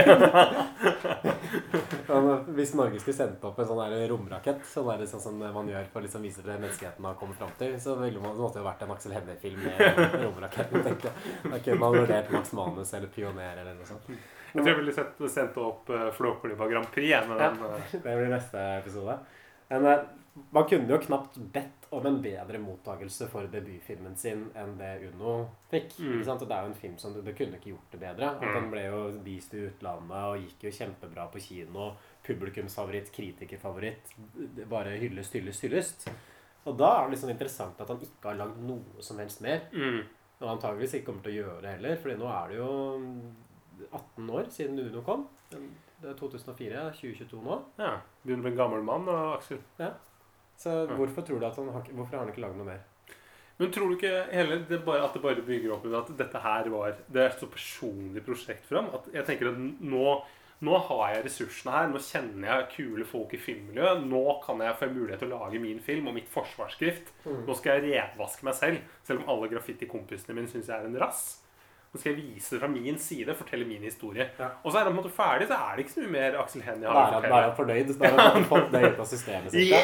Men 2.07 2.27
hvis 2.55 2.71
Norge 2.77 2.99
skulle 3.01 3.17
sendt 3.17 3.43
opp 3.47 3.57
en 3.59 3.67
sånn 3.67 3.79
der 3.81 4.05
romrakett, 4.11 4.61
sånn, 4.69 4.87
der, 4.87 5.03
sånn 5.09 5.21
som 5.23 5.35
man 5.41 5.67
gjør 5.69 5.85
for 5.91 5.99
å 5.99 6.03
liksom 6.05 6.23
vise 6.23 6.43
det 6.45 6.55
menneskeheten 6.55 7.03
har 7.07 7.17
kommet 7.19 7.37
fram 7.39 7.51
til, 7.59 7.75
så 7.83 7.95
ville 7.99 8.21
man, 8.23 8.35
det 8.37 8.43
måtte 8.45 8.61
jo 8.61 8.67
vært 8.67 8.83
en 8.85 8.93
Aksel 8.95 9.15
Hennie-film 9.17 9.59
med 9.65 9.79
romraketten, 10.23 10.83
tenker 10.85 11.05
jeg. 11.11 11.15
Da 11.51 11.57
kunne 11.59 11.81
man 11.83 11.97
vurdert 11.97 12.31
Max 12.33 12.53
Manus 12.57 12.93
eller 12.97 13.09
Pioner 13.13 13.55
eller 13.63 13.75
noe 13.77 13.87
sånt. 13.89 14.05
Jeg 14.07 14.61
tror 14.63 14.71
jeg 14.71 14.79
ville 14.79 14.95
sett, 14.95 15.19
sendt 15.33 15.55
opp 15.61 15.83
uh, 15.91 16.07
Flåklypa 16.15 16.65
Grand 16.71 16.87
Prix. 16.93 17.11
Med 17.27 17.35
Ja. 17.43 17.49
den, 17.51 17.57
uh... 17.67 17.91
Det 17.91 17.99
blir 18.07 18.31
neste 18.31 18.57
episode. 18.79 19.13
Men 19.69 19.85
uh, 19.85 19.91
Man 20.55 20.65
kunne 20.69 20.89
jo 20.93 20.97
knapt 21.01 21.37
bedt 21.53 21.76
om 21.89 22.05
en 22.05 22.21
bedre 22.21 22.59
mottagelse 22.59 23.27
for 23.31 23.47
debutfilmen 23.51 24.15
sin 24.19 24.43
enn 24.59 24.73
det 24.79 24.91
Uno 25.07 25.37
fikk. 25.71 25.95
Mm. 26.03 26.19
Og 26.19 26.43
det 26.43 26.55
er 26.55 26.65
jo 26.65 26.71
en 26.71 26.79
film 26.81 26.97
som 26.99 27.13
du, 27.15 27.21
du 27.23 27.31
kunne 27.37 27.59
ikke 27.59 27.71
gjort 27.71 27.93
det 27.95 28.01
bedre. 28.01 28.31
Mm. 28.41 28.47
Den 28.57 28.69
ble 28.73 28.83
jo 28.85 29.01
vist 29.23 29.55
i 29.55 29.63
utlandet 29.69 30.25
og 30.31 30.43
gikk 30.43 30.67
jo 30.67 30.73
kjempebra 30.79 31.27
på 31.31 31.43
kino. 31.43 31.89
Publikumsfavoritt, 32.27 33.11
kritikerfavoritt. 33.15 34.11
Bare 34.67 34.97
hyllest, 34.99 35.39
hyllest, 35.39 35.63
hyllest. 35.63 36.07
Og 36.67 36.75
da 36.75 36.91
er 36.97 37.05
det 37.05 37.15
liksom 37.15 37.31
interessant 37.31 37.79
at 37.79 37.91
han 37.93 38.03
ikke 38.03 38.33
har 38.33 38.39
lagd 38.41 38.59
noe 38.67 39.03
som 39.05 39.21
helst 39.23 39.43
mer. 39.45 39.69
Mm. 39.71 40.01
Og 40.41 40.49
antageligvis 40.51 40.97
ikke 40.97 41.11
kommer 41.11 41.25
til 41.25 41.37
å 41.37 41.37
gjøre 41.41 41.61
det 41.63 41.75
heller, 41.77 42.01
Fordi 42.01 42.17
nå 42.19 42.27
er 42.33 42.51
det 42.51 42.59
jo 42.59 42.71
18 43.87 44.35
år 44.35 44.51
siden 44.53 44.83
Uno 44.83 45.05
kom. 45.07 45.23
Det 45.49 46.11
er 46.11 46.19
2004, 46.19 46.83
2022 46.99 47.39
nå. 47.41 47.55
Ja. 47.79 47.95
Begynner 48.21 48.43
å 48.43 48.45
bli 48.45 48.53
en 48.53 48.59
gammel 48.59 48.83
mann, 48.85 49.07
Aksel. 49.31 49.63
Så 50.57 50.73
hvorfor 50.97 51.25
tror 51.25 51.41
du 51.41 51.47
at 51.47 51.57
han 51.59 51.69
har, 51.73 51.89
hvorfor 51.93 52.17
har 52.17 52.25
han 52.25 52.31
ikke 52.33 52.43
lagd 52.43 52.57
noe 52.59 52.71
mer? 52.71 52.85
Men 53.57 53.71
tror 53.73 53.89
du 53.89 53.95
ikke 53.97 54.25
heller 54.29 54.65
det 54.69 54.81
bare, 54.85 55.05
at 55.05 55.15
det 55.17 55.21
bare 55.23 55.45
bygger 55.45 55.73
opp 55.73 55.85
under 55.87 56.03
at 56.03 56.11
dette 56.19 56.41
her 56.43 56.67
var 56.69 56.97
Det 57.09 57.21
er 57.23 57.31
et 57.31 57.39
så 57.41 57.47
personlig 57.49 58.21
prosjekt 58.25 58.67
for 58.69 58.81
ham 58.81 58.91
at 58.93 59.07
jeg 59.15 59.25
tenker 59.25 59.49
at 59.49 59.57
nå, 59.57 60.11
nå 60.67 60.77
har 60.89 61.15
jeg 61.15 61.23
ressursene 61.25 61.73
her. 61.73 61.89
Nå 61.89 62.01
kjenner 62.05 62.51
jeg 62.51 62.69
kule 62.75 63.07
folk 63.09 63.33
i 63.33 63.41
filmmiljøet. 63.41 64.05
Nå 64.09 64.23
kan 64.45 64.61
jeg 64.61 64.77
få 64.77 64.87
en 64.89 64.95
mulighet 64.99 65.25
til 65.25 65.33
å 65.33 65.41
lage 65.41 65.61
min 65.63 65.81
film 65.81 66.09
og 66.11 66.17
mitt 66.19 66.29
forsvarsskrift. 66.33 67.13
Nå 67.25 67.57
skal 67.57 67.77
jeg 67.77 67.97
renvaske 67.97 68.45
meg 68.45 68.57
selv, 68.57 68.95
selv 69.09 69.23
om 69.23 69.33
alle 69.33 69.49
graffitikompisene 69.53 70.37
mine 70.37 70.53
syns 70.53 70.69
jeg 70.69 70.77
er 70.77 70.89
en 70.89 71.01
rass. 71.01 71.25
Nå 71.97 72.01
skal 72.03 72.13
jeg 72.13 72.27
vise 72.27 72.53
det 72.53 72.59
fra 72.61 72.67
min 72.69 72.97
side, 73.01 73.33
fortelle 73.33 73.65
min 73.65 73.81
historie. 73.81 74.27
Ja. 74.37 74.51
Og 74.61 74.69
så 74.69 74.77
er 74.77 74.83
han 74.85 74.91
på 74.91 74.99
en 74.99 74.99
måte 74.99 75.13
ferdig, 75.15 75.47
så 75.49 75.57
er 75.57 75.71
det 75.73 75.85
ikke 75.85 75.93
så 75.95 76.03
mye 76.03 76.13
mer 76.13 76.35
Aksel 76.43 76.61
Hennie 76.61 76.85
har 76.85 76.97
å 76.99 77.05
fortelle. 77.15 77.31
da 77.31 77.39
er 77.39 77.47
han 77.47 77.55
fornøyd. 77.57 77.93
Da 77.97 78.11
har 78.13 78.35
han 78.35 78.45
fått 78.51 78.67
det 78.75 78.81
ut 78.85 78.99
av 79.01 79.07
systemet 79.09 79.55
sitt. 79.55 79.71
Ja. 79.71 79.81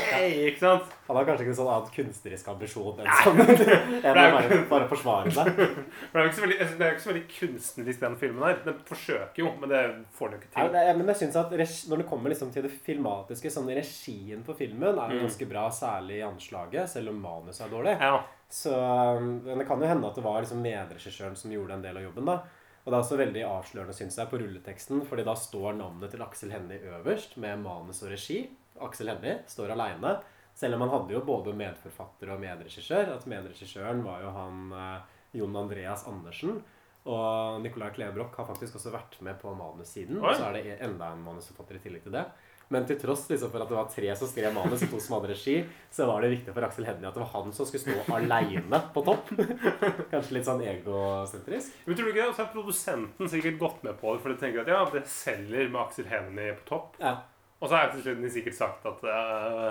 Ikke 0.52 0.62
sant? 0.62 0.94
Han 1.08 1.18
har 1.18 1.26
kanskje 1.28 1.44
ikke 1.44 1.52
en 1.52 1.58
sånn 1.58 1.70
annen 1.74 1.90
kunstnerisk 1.96 2.48
ambisjon 2.48 3.00
enn 3.04 3.10
sånn, 3.24 3.40
enn 4.08 4.20
å 4.20 4.26
bare, 4.36 4.60
bare 4.70 4.86
forsvare 4.88 5.32
seg. 5.36 5.50
Det 6.14 6.16
er 6.16 6.22
jo 6.24 6.30
ikke 6.30 6.38
så 6.38 6.44
veldig, 6.46 6.58
er 6.64 6.94
ikke 6.94 7.04
så 7.04 7.16
kunstnerisk, 7.40 8.00
den 8.06 8.16
filmen 8.22 8.46
her. 8.48 8.62
Den 8.64 8.78
forsøker 8.88 9.44
jo, 9.44 9.52
men 9.60 9.70
det 9.74 9.82
får 10.16 10.32
den 10.32 10.38
jo 10.38 10.42
ikke 10.44 10.54
Ja, 10.54 10.64
til. 10.68 10.74
det, 10.78 10.96
men 11.02 11.12
jeg 11.12 11.20
synes 11.24 11.36
at 11.44 11.52
regi, 11.64 11.90
Når 11.92 11.98
det 12.04 12.08
kommer 12.14 12.30
liksom 12.34 12.54
til 12.56 12.64
det 12.64 12.72
filmatiske, 12.88 13.52
sånn 13.52 13.68
regien 13.76 14.44
på 14.48 14.56
filmen 14.56 14.96
er 14.98 15.12
jo 15.12 15.20
Mm. 15.20 15.26
ganske 15.28 15.50
bra, 15.50 15.66
særlig 15.76 16.18
i 16.22 16.26
anslaget, 16.28 16.90
selv 16.90 17.10
om 17.12 17.20
manuset 17.22 17.66
er 17.68 17.72
dårlig. 17.76 17.98
Ja. 18.00 18.24
Så 18.54 18.72
men 19.20 19.58
det 19.60 19.68
kan 19.68 19.82
jo 19.82 19.88
hende 19.90 20.08
at 20.08 20.16
det 20.16 20.24
var 20.24 20.42
liksom 20.42 20.62
medregissøren 20.64 21.36
som 21.36 21.52
gjorde 21.52 21.74
en 21.74 21.82
del 21.82 21.98
av 21.98 22.04
jobben. 22.04 22.26
da. 22.26 22.40
Og 22.86 22.92
det 22.92 22.98
er 22.98 23.04
også 23.04 23.18
veldig 23.18 23.44
avslørende, 23.48 23.94
syns 23.96 24.18
jeg, 24.20 24.28
på 24.30 24.40
rulleteksten, 24.42 25.06
fordi 25.08 25.24
da 25.24 25.34
står 25.40 25.78
navnet 25.78 26.12
til 26.12 26.22
Aksel 26.22 26.52
Hennie 26.52 26.80
øverst, 26.98 27.38
med 27.38 27.60
manus 27.64 28.02
og 28.04 28.12
regi. 28.12 28.50
Aksel 28.84 29.08
Hennie 29.08 29.38
står 29.48 29.72
aleine. 29.72 30.18
Selv 30.54 30.78
om 30.78 30.86
han 30.86 30.94
hadde 30.94 31.16
jo 31.16 31.24
både 31.26 31.56
medforfatter 31.58 32.30
og 32.34 32.42
medregissør. 32.44 33.16
At 33.16 33.28
medregissøren 33.30 34.04
var 34.06 34.22
jo 34.24 34.32
han 34.36 34.64
eh, 34.78 35.20
Jon 35.40 35.60
Andreas 35.64 36.06
Andersen. 36.10 36.62
Og 37.04 37.60
Nicolai 37.64 37.92
Klebrok 37.96 38.38
har 38.40 38.48
faktisk 38.48 38.78
også 38.80 38.94
vært 38.94 39.18
med 39.26 39.36
på 39.42 39.52
manussiden. 39.58 40.22
Og 40.22 40.38
så 40.38 40.48
er 40.48 40.60
det 40.60 40.78
enda 40.86 41.12
en 41.12 41.24
manusforfatter 41.26 41.80
i 41.80 41.84
tillegg 41.84 42.06
til 42.06 42.16
det. 42.16 42.28
Men 42.72 42.86
til 42.88 42.98
tross 42.98 43.26
liksom, 43.30 43.52
for 43.52 43.62
at 43.62 43.70
det 43.70 43.76
var 43.76 43.90
tre 43.92 44.14
som 44.18 44.30
skrev 44.30 44.54
manus 44.56 44.86
og 44.86 44.94
to 44.94 45.00
som 45.04 45.18
hadde 45.18 45.34
regi, 45.34 45.58
så 45.96 46.08
var 46.10 46.24
det 46.24 46.32
viktig 46.32 46.56
for 46.56 46.66
Aksel 46.66 46.88
Hennie 46.88 47.10
at 47.10 47.18
det 47.18 47.22
var 47.22 47.34
han 47.36 47.52
som 47.54 47.68
skulle 47.70 47.84
stå 47.84 48.16
aleine 48.16 48.80
på 48.96 49.04
topp. 49.06 49.34
Kanskje 50.14 50.38
litt 50.38 50.48
sånn 50.48 50.64
egosentrisk. 50.64 51.76
Men 51.86 52.00
tror 52.00 52.08
du 52.08 52.14
ikke 52.14 52.24
det? 52.24 52.32
Så 52.32 52.46
har 52.46 52.54
produsenten 52.56 53.32
sikkert 53.34 53.60
gått 53.62 53.86
med 53.86 54.00
på 54.00 54.16
det, 54.16 54.24
for 54.24 54.34
de 54.34 54.40
tenker 54.42 54.64
at 54.64 54.74
ja, 54.74 54.82
det 54.96 55.04
selger 55.12 55.70
med 55.70 55.82
Aksel 55.84 56.10
Hennie 56.10 56.56
på 56.62 56.70
topp. 56.72 56.98
Ja. 57.04 57.18
Og 57.60 57.70
så 57.70 57.78
har 57.78 57.94
slutt 57.96 58.24
de 58.24 58.32
sikkert 58.32 58.58
sagt 58.58 58.88
at 58.90 59.06
eh, 59.08 59.70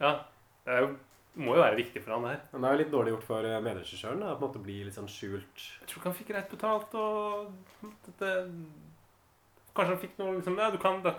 ja, 0.00 0.14
det 0.64 0.72
er 0.74 0.80
jo, 0.84 0.94
må 1.44 1.56
jo 1.58 1.64
være 1.64 1.78
viktig 1.78 2.02
for 2.04 2.14
han 2.16 2.26
det 2.26 2.32
her. 2.36 2.40
Men 2.52 2.64
det 2.64 2.68
er 2.68 2.74
jo 2.74 2.82
litt 2.82 2.94
dårlig 2.94 3.14
gjort 3.14 3.28
for 3.28 3.50
eh, 3.50 3.60
medregissøren 3.64 4.24
å 4.24 4.32
på 4.34 4.40
en 4.40 4.48
måte 4.48 4.64
bli 4.64 4.80
litt 4.86 4.96
sånn 4.96 5.10
skjult. 5.10 5.68
Jeg 5.82 5.90
tror 5.90 6.00
ikke 6.00 6.10
han 6.10 6.18
fikk 6.18 6.32
greit 6.32 6.50
betalt, 6.52 6.98
og 6.98 7.86
dette 8.08 8.34
Kanskje 9.74 9.90
han 9.90 9.98
fikk 9.98 10.18
noe 10.20 10.36
liksom, 10.36 10.54
ja, 10.62 10.68
Du 10.70 10.76
kan 10.78 11.00
da, 11.02 11.10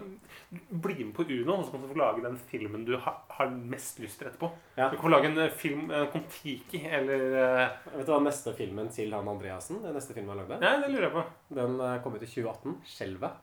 bli 0.70 0.94
med 1.02 1.10
på 1.18 1.26
Uno, 1.28 1.58
og 1.58 1.66
så 1.66 1.74
kan 1.74 1.82
du 1.84 1.90
få 1.90 1.98
lage 2.00 2.22
den 2.24 2.38
filmen 2.48 2.86
du 2.88 2.94
har, 2.96 3.18
har 3.36 3.50
mest 3.52 4.00
lyst 4.00 4.22
til 4.22 4.30
etterpå. 4.30 4.48
Ja. 4.78 4.88
Du 4.88 4.96
kan 4.96 5.10
få 5.10 5.12
lage 5.12 5.28
en 5.28 5.42
eh, 5.44 5.58
film, 5.64 5.90
en 5.92 6.08
Kon-Tiki, 6.14 6.80
eller 6.88 7.26
eh, 7.42 7.90
Vet 7.98 8.08
du 8.08 8.14
hva 8.14 8.22
neste 8.24 8.54
filmen 8.56 8.88
til 8.96 9.12
han 9.12 9.28
Andreassen 9.28 9.82
Den 9.84 9.98
neste 10.00 10.16
filmen 10.16 10.32
han 10.32 10.46
lagde? 10.46 10.62
Ja, 10.64 10.80
det 10.80 10.94
lurer 10.94 11.10
jeg 11.10 11.16
på. 11.18 11.26
Den 11.60 11.76
kom 12.06 12.16
ut 12.16 12.24
i 12.24 12.32
2018. 12.32 12.80
'Skjelvet'. 12.94 13.42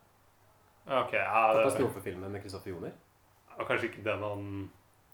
Ok, 0.83 1.13
ja, 1.15 1.43
Katastrofefilmen 1.61 2.33
med 2.33 2.43
Kristoffer 2.43 2.73
Joner. 2.73 2.97
var 3.57 3.69
kanskje 3.69 3.91
ikke 3.91 4.03
den 4.09 4.25
han 4.25 4.47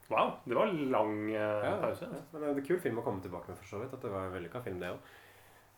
Wow, 0.08 0.30
det 0.48 0.56
var 0.56 0.70
lang 0.72 1.14
eh, 1.30 1.64
Ja, 1.66 1.74
pause. 1.82 2.08
ja. 2.08 2.20
Men 2.32 2.40
det 2.40 2.48
er 2.48 2.54
en 2.62 2.66
kul 2.70 2.78
film 2.80 3.00
å 3.00 3.04
komme 3.04 3.20
tilbake 3.24 3.50
med, 3.50 3.58
for 3.60 3.68
så 3.68 3.82
vidt. 3.82 3.92
At 3.92 4.04
det 4.04 4.12
var 4.12 4.26
en 4.28 4.32
vellykka 4.36 4.62
film, 4.64 4.80
det 4.80 4.94
òg. 4.94 5.10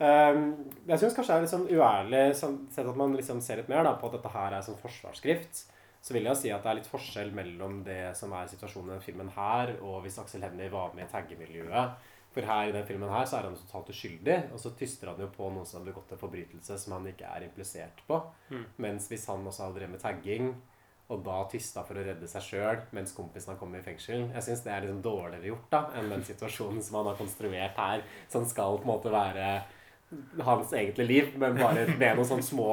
jeg 0.01 0.99
syns 1.03 1.17
kanskje 1.17 1.35
det 1.35 1.37
er 1.37 1.43
litt 1.45 1.53
sånn 1.53 1.67
uærlig 1.69 2.23
sånn, 2.39 2.55
sett 2.73 2.87
at 2.89 2.97
man 2.97 3.13
liksom 3.19 3.43
ser 3.45 3.61
litt 3.61 3.69
mer 3.69 3.83
da, 3.85 3.97
på 4.01 4.09
at 4.09 4.15
dette 4.17 4.31
her 4.33 4.55
er 4.57 4.63
sånn 4.65 4.79
forsvarsskrift. 4.81 5.65
Så 6.01 6.15
vil 6.17 6.25
jeg 6.31 6.39
si 6.41 6.53
at 6.55 6.63
det 6.65 6.71
er 6.71 6.79
litt 6.79 6.89
forskjell 6.89 7.35
mellom 7.37 7.83
det 7.85 8.15
som 8.17 8.33
er 8.33 8.49
situasjonen 8.49 8.95
i 8.95 8.95
den 8.95 9.05
filmen 9.05 9.29
her, 9.35 9.75
og 9.85 9.99
hvis 10.07 10.17
Aksel 10.23 10.47
Hennie 10.47 10.71
var 10.73 10.95
med 10.97 11.05
i 11.05 11.13
taggemiljøet. 11.13 12.07
For 12.31 12.47
her 12.47 12.71
i 12.71 12.73
den 12.73 12.87
filmen 12.87 13.11
her 13.11 13.27
så 13.27 13.41
er 13.41 13.49
han 13.49 13.59
totalt 13.59 13.91
uskyldig, 13.91 14.37
og 14.55 14.61
så 14.63 14.71
tyster 14.79 15.11
han 15.11 15.21
jo 15.21 15.27
på 15.35 15.51
noen 15.51 15.67
som 15.67 15.81
har 15.81 15.89
begått 15.91 16.15
en 16.15 16.21
forbrytelse 16.23 16.79
som 16.79 16.95
han 16.95 17.09
ikke 17.11 17.27
er 17.27 17.45
implisert 17.49 18.01
på. 18.07 18.21
Mm. 18.55 18.65
Mens 18.87 19.09
hvis 19.11 19.27
han 19.29 19.45
også 19.45 19.67
hadde 19.67 19.81
drevet 19.81 19.97
med 19.97 20.05
tagging, 20.05 20.53
og 21.11 21.25
da 21.27 21.41
tysta 21.51 21.83
for 21.87 21.99
å 21.99 22.05
redde 22.07 22.29
seg 22.31 22.45
sjøl 22.47 22.81
mens 22.97 23.13
kompisen 23.17 23.53
har 23.53 23.59
kommet 23.61 23.83
i 23.83 23.89
fengsel. 23.89 24.29
Jeg 24.37 24.47
syns 24.47 24.63
det 24.65 24.73
er 24.73 24.85
liksom 24.85 25.03
dårligere 25.05 25.51
gjort 25.51 25.69
da 25.73 25.83
enn 25.99 26.13
den 26.13 26.25
situasjonen 26.27 26.83
som 26.87 27.01
han 27.01 27.11
har 27.11 27.19
konstruert 27.19 27.79
her, 27.83 28.05
som 28.31 28.47
skal 28.49 28.79
på 28.79 28.87
en 28.87 28.93
måte 28.93 29.13
være 29.15 29.51
hans 30.43 30.73
egentlige 30.75 31.07
liv, 31.07 31.33
men 31.39 31.59
bare 31.59 31.87
med 31.87 32.19
noen 32.19 32.27
sånne 32.27 32.47
små, 32.47 32.69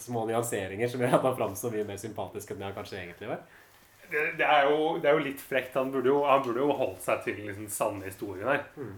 små 0.00 0.24
nyanseringer 0.28 0.88
som 0.88 1.02
gjør 1.04 1.18
at 1.18 1.26
han 1.28 1.36
framstår 1.40 1.74
mye 1.76 1.88
mer 1.88 2.00
sympatisk 2.00 2.52
enn 2.52 2.62
det 2.62 2.68
han 2.68 2.76
kanskje 2.76 3.00
egentlig 3.02 3.32
var. 3.32 3.42
Det, 4.08 4.22
det, 4.38 4.46
er 4.46 4.70
jo, 4.70 4.94
det 5.02 5.10
er 5.10 5.18
jo 5.18 5.24
litt 5.26 5.42
frekt. 5.44 5.76
Han 5.76 5.90
burde 5.92 6.08
jo, 6.08 6.22
han 6.24 6.40
burde 6.44 6.64
jo 6.64 6.76
holdt 6.78 7.02
seg 7.04 7.20
til 7.26 7.42
liksom, 7.42 7.66
den 7.66 7.74
sanne 7.74 8.08
historien 8.08 8.48
her. 8.48 8.62
Mm. 8.80 8.94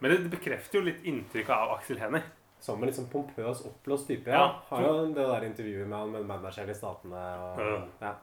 Men 0.00 0.10
det, 0.10 0.16
det 0.24 0.32
bekrefter 0.34 0.80
jo 0.80 0.88
litt 0.88 1.06
inntrykket 1.06 1.54
av 1.54 1.76
Aksel 1.76 2.02
Hennie. 2.02 2.26
Som 2.64 2.84
en 2.84 2.94
sånn 2.96 3.10
pompøs, 3.12 3.64
oppblåst 3.68 4.08
type. 4.08 4.30
Ja. 4.32 4.46
Har 4.70 4.84
jo 4.86 4.92
det 5.12 5.26
der 5.28 5.44
intervjuet 5.50 5.88
med 5.88 5.98
han 5.98 6.14
med 6.14 6.30
manageren 6.30 6.72
i 6.72 6.76
Statene. 6.78 7.24
Og, 7.48 7.90
Ja. 8.00 8.14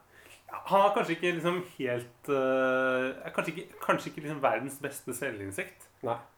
Han 0.51 0.81
har 0.83 0.89
kanskje 0.95 1.13
ikke 1.15 1.29
liksom 1.37 1.61
helt 1.77 2.27
uh, 2.27 3.05
er 3.23 3.31
Kanskje 3.31 3.53
ikke, 3.53 3.77
kanskje 3.85 4.09
ikke 4.09 4.23
liksom 4.25 4.41
verdens 4.43 4.79
beste 4.83 5.13
selvinnsikt. 5.15 5.85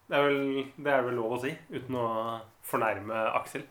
Det 0.05 0.19
er, 0.19 0.27
vel, 0.27 0.67
det 0.77 0.91
er 0.93 1.05
vel 1.07 1.15
lov 1.17 1.37
å 1.37 1.39
si, 1.41 1.53
uten 1.71 1.95
å 1.97 2.07
fornærme 2.67 3.23
Aksel. 3.39 3.63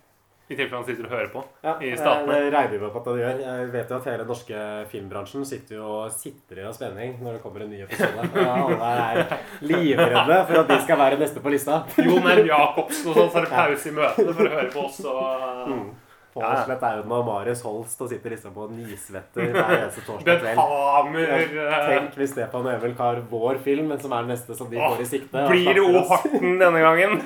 I 0.52 0.56
tilfelle 0.58 0.80
han 0.82 0.86
sitter 0.88 1.06
og 1.08 1.12
hører 1.16 1.30
på. 1.32 1.42
Ja, 1.64 1.74
I 1.80 1.92
statene. 1.96 2.36
Det 2.44 2.52
regner 2.52 2.72
vi 2.74 2.80
med 2.82 2.96
at 3.00 3.06
det 3.08 3.14
gjør. 3.22 3.40
Jeg 3.46 3.70
vet 3.72 3.92
jo 3.94 3.96
at 3.98 4.08
hele 4.10 4.18
den 4.22 4.30
norske 4.32 4.64
filmbransjen 4.92 5.46
sitter 5.48 5.78
jo 5.78 5.86
og 6.02 6.12
sitrer 6.12 6.66
av 6.68 6.76
spenning 6.76 7.16
når 7.22 7.38
det 7.38 7.42
kommer 7.46 7.64
en 7.64 7.72
ny 7.72 7.80
episode. 7.86 8.28
Alle 8.52 8.92
er 8.92 9.34
livredde 9.64 10.38
for 10.50 10.60
at 10.62 10.72
de 10.74 10.78
skal 10.84 11.00
være 11.00 11.20
neste 11.22 11.40
på 11.44 11.52
lista. 11.54 11.82
Jon 12.02 12.26
R. 12.28 12.44
Jacobsen 12.50 13.10
og 13.12 13.18
sånn, 13.20 13.30
så 13.32 13.40
er 13.42 13.46
det 13.48 13.52
pause 13.56 13.88
i 13.88 13.96
møtene 13.96 14.36
for 14.36 14.48
å 14.50 14.54
høre 14.58 14.70
på 14.76 14.86
oss. 14.88 15.02
Og 15.08 15.20
Mm. 15.62 15.84
Pål 16.32 16.42
Ja, 16.42 16.50
ja. 16.56 16.60
Slett 16.64 16.84
Auden 16.88 17.12
og 17.12 17.26
Marius 17.26 17.62
Holst 17.66 18.00
og 18.00 18.08
sitter 18.08 18.32
liksom 18.32 18.54
på 18.56 18.66
nisvetter 18.72 19.50
hver 19.52 19.72
eneste 19.74 20.04
torsdag 20.06 20.38
kveld. 20.40 20.60
Ja, 20.60 21.02
øh, 21.04 21.74
Tenk 21.90 22.16
hvis 22.16 22.32
Stefan 22.32 22.68
Emil 22.72 22.94
har 22.96 23.20
vår 23.30 23.58
film, 23.64 23.90
men 23.92 24.00
som 24.00 24.14
er 24.16 24.24
den 24.24 24.32
neste 24.32 24.56
som 24.56 24.70
de 24.70 24.80
får 24.80 25.02
i 25.04 25.08
sikte. 25.10 25.42
Blir 25.50 25.76
det 25.76 25.84
O. 25.84 26.04
Harten 26.08 26.56
denne 26.62 26.80
gangen? 26.80 27.18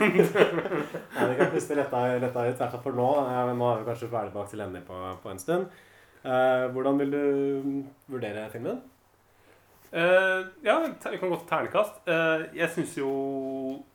Nei, 1.14 1.28
det 1.30 1.36
kan 1.38 1.52
plutselig 1.52 1.78
letta, 1.84 2.02
letta 2.24 2.48
ut, 2.48 2.56
i 2.56 2.58
hvert 2.64 2.74
fall 2.74 2.82
for 2.88 2.98
nå. 2.98 3.10
Ja, 3.30 3.44
nå 3.52 3.70
er 3.70 3.84
vi 3.84 3.88
kanskje 3.92 4.10
ferdig 4.10 4.34
med 4.34 4.42
Aksel 4.42 4.64
Hennie 4.64 4.86
på, 4.88 4.98
på 5.22 5.32
en 5.32 5.42
stund. 5.42 5.80
Uh, 6.26 6.66
hvordan 6.74 6.98
vil 6.98 7.12
du 7.14 7.22
mm, 7.62 7.82
vurdere 8.10 8.48
filmen? 8.50 8.80
Uh, 9.92 10.50
ja, 10.66 10.80
vi 10.82 11.20
kan 11.20 11.30
gå 11.30 11.38
til 11.38 11.46
ternekast. 11.48 12.02
Uh, 12.10 12.48
jeg 12.56 12.68
syns 12.74 12.96
jo 12.98 13.10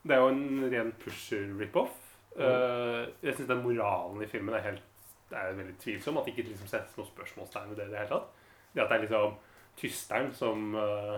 Det 0.08 0.16
er 0.16 0.24
jo 0.24 0.32
en 0.32 0.70
ren 0.72 0.94
pusher-rip-off. 1.04 1.98
Uh, 2.32 3.12
jeg 3.20 3.36
syns 3.36 3.50
den 3.52 3.60
moralen 3.66 4.24
i 4.24 4.30
filmen 4.32 4.56
er 4.56 4.64
helt 4.70 4.88
Det 5.32 5.40
er 5.40 5.58
veldig 5.58 5.78
tvilsom. 5.82 6.20
At 6.20 6.28
det 6.28 6.36
ikke 6.36 6.50
liksom 6.50 6.70
settes 6.70 6.98
noe 7.00 7.10
spørsmålstegn 7.10 7.72
ved 7.72 7.82
det 7.82 7.88
i 7.88 7.94
det 7.94 8.02
hele 8.02 8.12
tatt. 8.12 8.30
Det 8.72 8.84
at 8.84 8.92
det 8.92 8.98
er 8.98 9.06
liksom 9.06 9.36
tysteren 9.80 10.32
som 10.36 10.76
uh, 10.76 11.18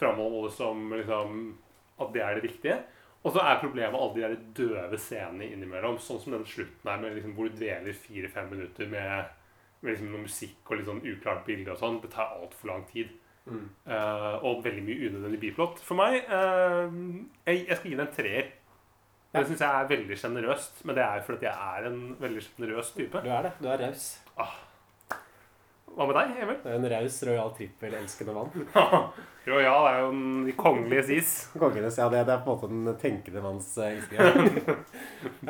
framholdes 0.00 0.56
som 0.60 0.92
liksom 0.92 1.40
At 2.00 2.12
det 2.14 2.22
er 2.24 2.38
det 2.38 2.46
viktige. 2.46 2.78
Og 3.20 3.34
så 3.34 3.42
er 3.44 3.58
problemet 3.60 4.00
alle 4.00 4.14
de 4.14 4.22
der 4.22 4.36
døve 4.56 4.98
scenene 4.98 5.50
innimellom. 5.52 5.98
Sånn 6.00 6.20
som 6.22 6.32
den 6.32 6.46
slutten 6.48 6.88
her 6.88 7.00
med 7.02 7.18
liksom, 7.18 7.34
hvor 7.36 7.50
du 7.50 7.58
dveler 7.58 7.96
fire-fem 8.06 8.48
minutter 8.48 8.88
med, 8.88 9.34
med 9.82 9.92
liksom, 9.92 10.12
noe 10.14 10.24
musikk 10.24 10.70
og 10.70 10.78
litt 10.78 10.88
sånn 10.88 11.02
uklart 11.04 11.44
bilde 11.44 11.74
og 11.74 11.82
sånn. 11.82 11.98
Det 12.00 12.12
tar 12.14 12.38
altfor 12.38 12.72
lang 12.72 12.86
tid. 12.88 13.12
Eh, 13.50 14.44
og 14.46 14.64
veldig 14.64 14.82
mye 14.86 15.08
unødvendig 15.08 15.40
biplott. 15.42 15.80
For 15.84 15.98
meg 15.98 16.22
uh, 16.30 16.88
jeg, 17.46 17.64
jeg 17.66 17.76
skal 17.76 17.90
gi 17.90 17.96
den 17.96 18.06
en 18.06 18.14
treer. 18.14 18.50
Det 19.30 19.44
syns 19.46 19.60
jeg 19.62 19.70
er 19.70 19.86
veldig 19.92 20.16
sjenerøst. 20.18 20.74
Men 20.84 20.94
det 20.98 21.04
er 21.04 21.14
jo 21.20 21.24
fordi 21.28 21.44
jeg 21.46 21.56
er 21.76 21.82
en 21.90 22.00
veldig 22.20 22.42
sjenerøs 22.48 22.88
type. 22.96 23.16
Du 23.22 23.28
er 23.30 23.42
det. 23.46 23.52
Du 23.60 23.66
er 23.70 23.78
raus. 23.86 24.04
Hva 25.90 26.06
med 26.06 26.14
deg, 26.14 26.36
Emil? 26.44 26.58
Det 26.62 26.70
er 26.70 26.76
En 26.78 26.92
raus, 26.92 27.16
rojal, 27.26 27.50
trippel-elskende 27.56 28.32
mann. 28.34 28.50
Royal 29.50 29.86
er 29.88 29.96
jo 29.98 30.10
den 30.12 30.44
de 30.46 30.52
kongelige 30.58 31.02
sis. 31.08 31.30
Kongenes, 31.58 31.98
ja, 31.98 32.06
det, 32.12 32.20
det 32.28 32.34
er 32.36 32.44
på 32.44 32.50
en 32.52 32.54
måte 32.54 32.68
den 32.70 32.98
tenkende 33.00 33.40
manns 33.44 33.68
elskende. 33.86 34.30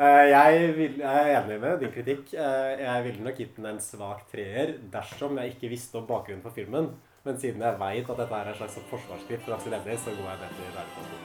Eh, 0.01 0.25
jeg, 0.31 0.73
vil, 0.75 0.93
jeg 0.99 1.17
er 1.21 1.37
enig 1.37 1.57
med 1.61 1.79
din 1.83 1.93
kritikk. 1.93 2.25
Eh, 2.33 2.81
jeg 2.81 3.03
ville 3.05 3.23
nok 3.25 3.37
gitt 3.37 3.55
den 3.59 3.69
en 3.69 3.79
svak 3.83 4.21
treer 4.31 4.67
dersom 4.91 5.37
jeg 5.39 5.47
ikke 5.53 5.71
visste 5.71 5.97
om 5.99 6.07
bakgrunnen 6.09 6.43
for 6.43 6.51
filmen. 6.55 6.85
Men 7.27 7.35
siden 7.39 7.61
jeg 7.61 7.79
veit 7.79 8.09
at 8.09 8.19
dette 8.23 8.35
er 8.39 8.47
en 8.49 8.57
slags 8.57 8.77
forsvarsskritt 8.89 9.43
for 9.45 9.53
Aksel 9.59 9.73
Hennie, 9.77 9.97
så 9.99 10.09
går 10.17 10.27
jeg 10.31 10.39
ned 10.41 10.51
til 10.57 10.75
verdeklassen. 10.79 11.19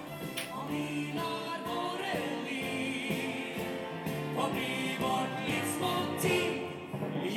Og 4.36 4.50
bli 4.52 4.96
vårt 5.00 5.48
livsmåltid 5.48 6.50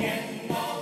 gjennom 0.00 0.79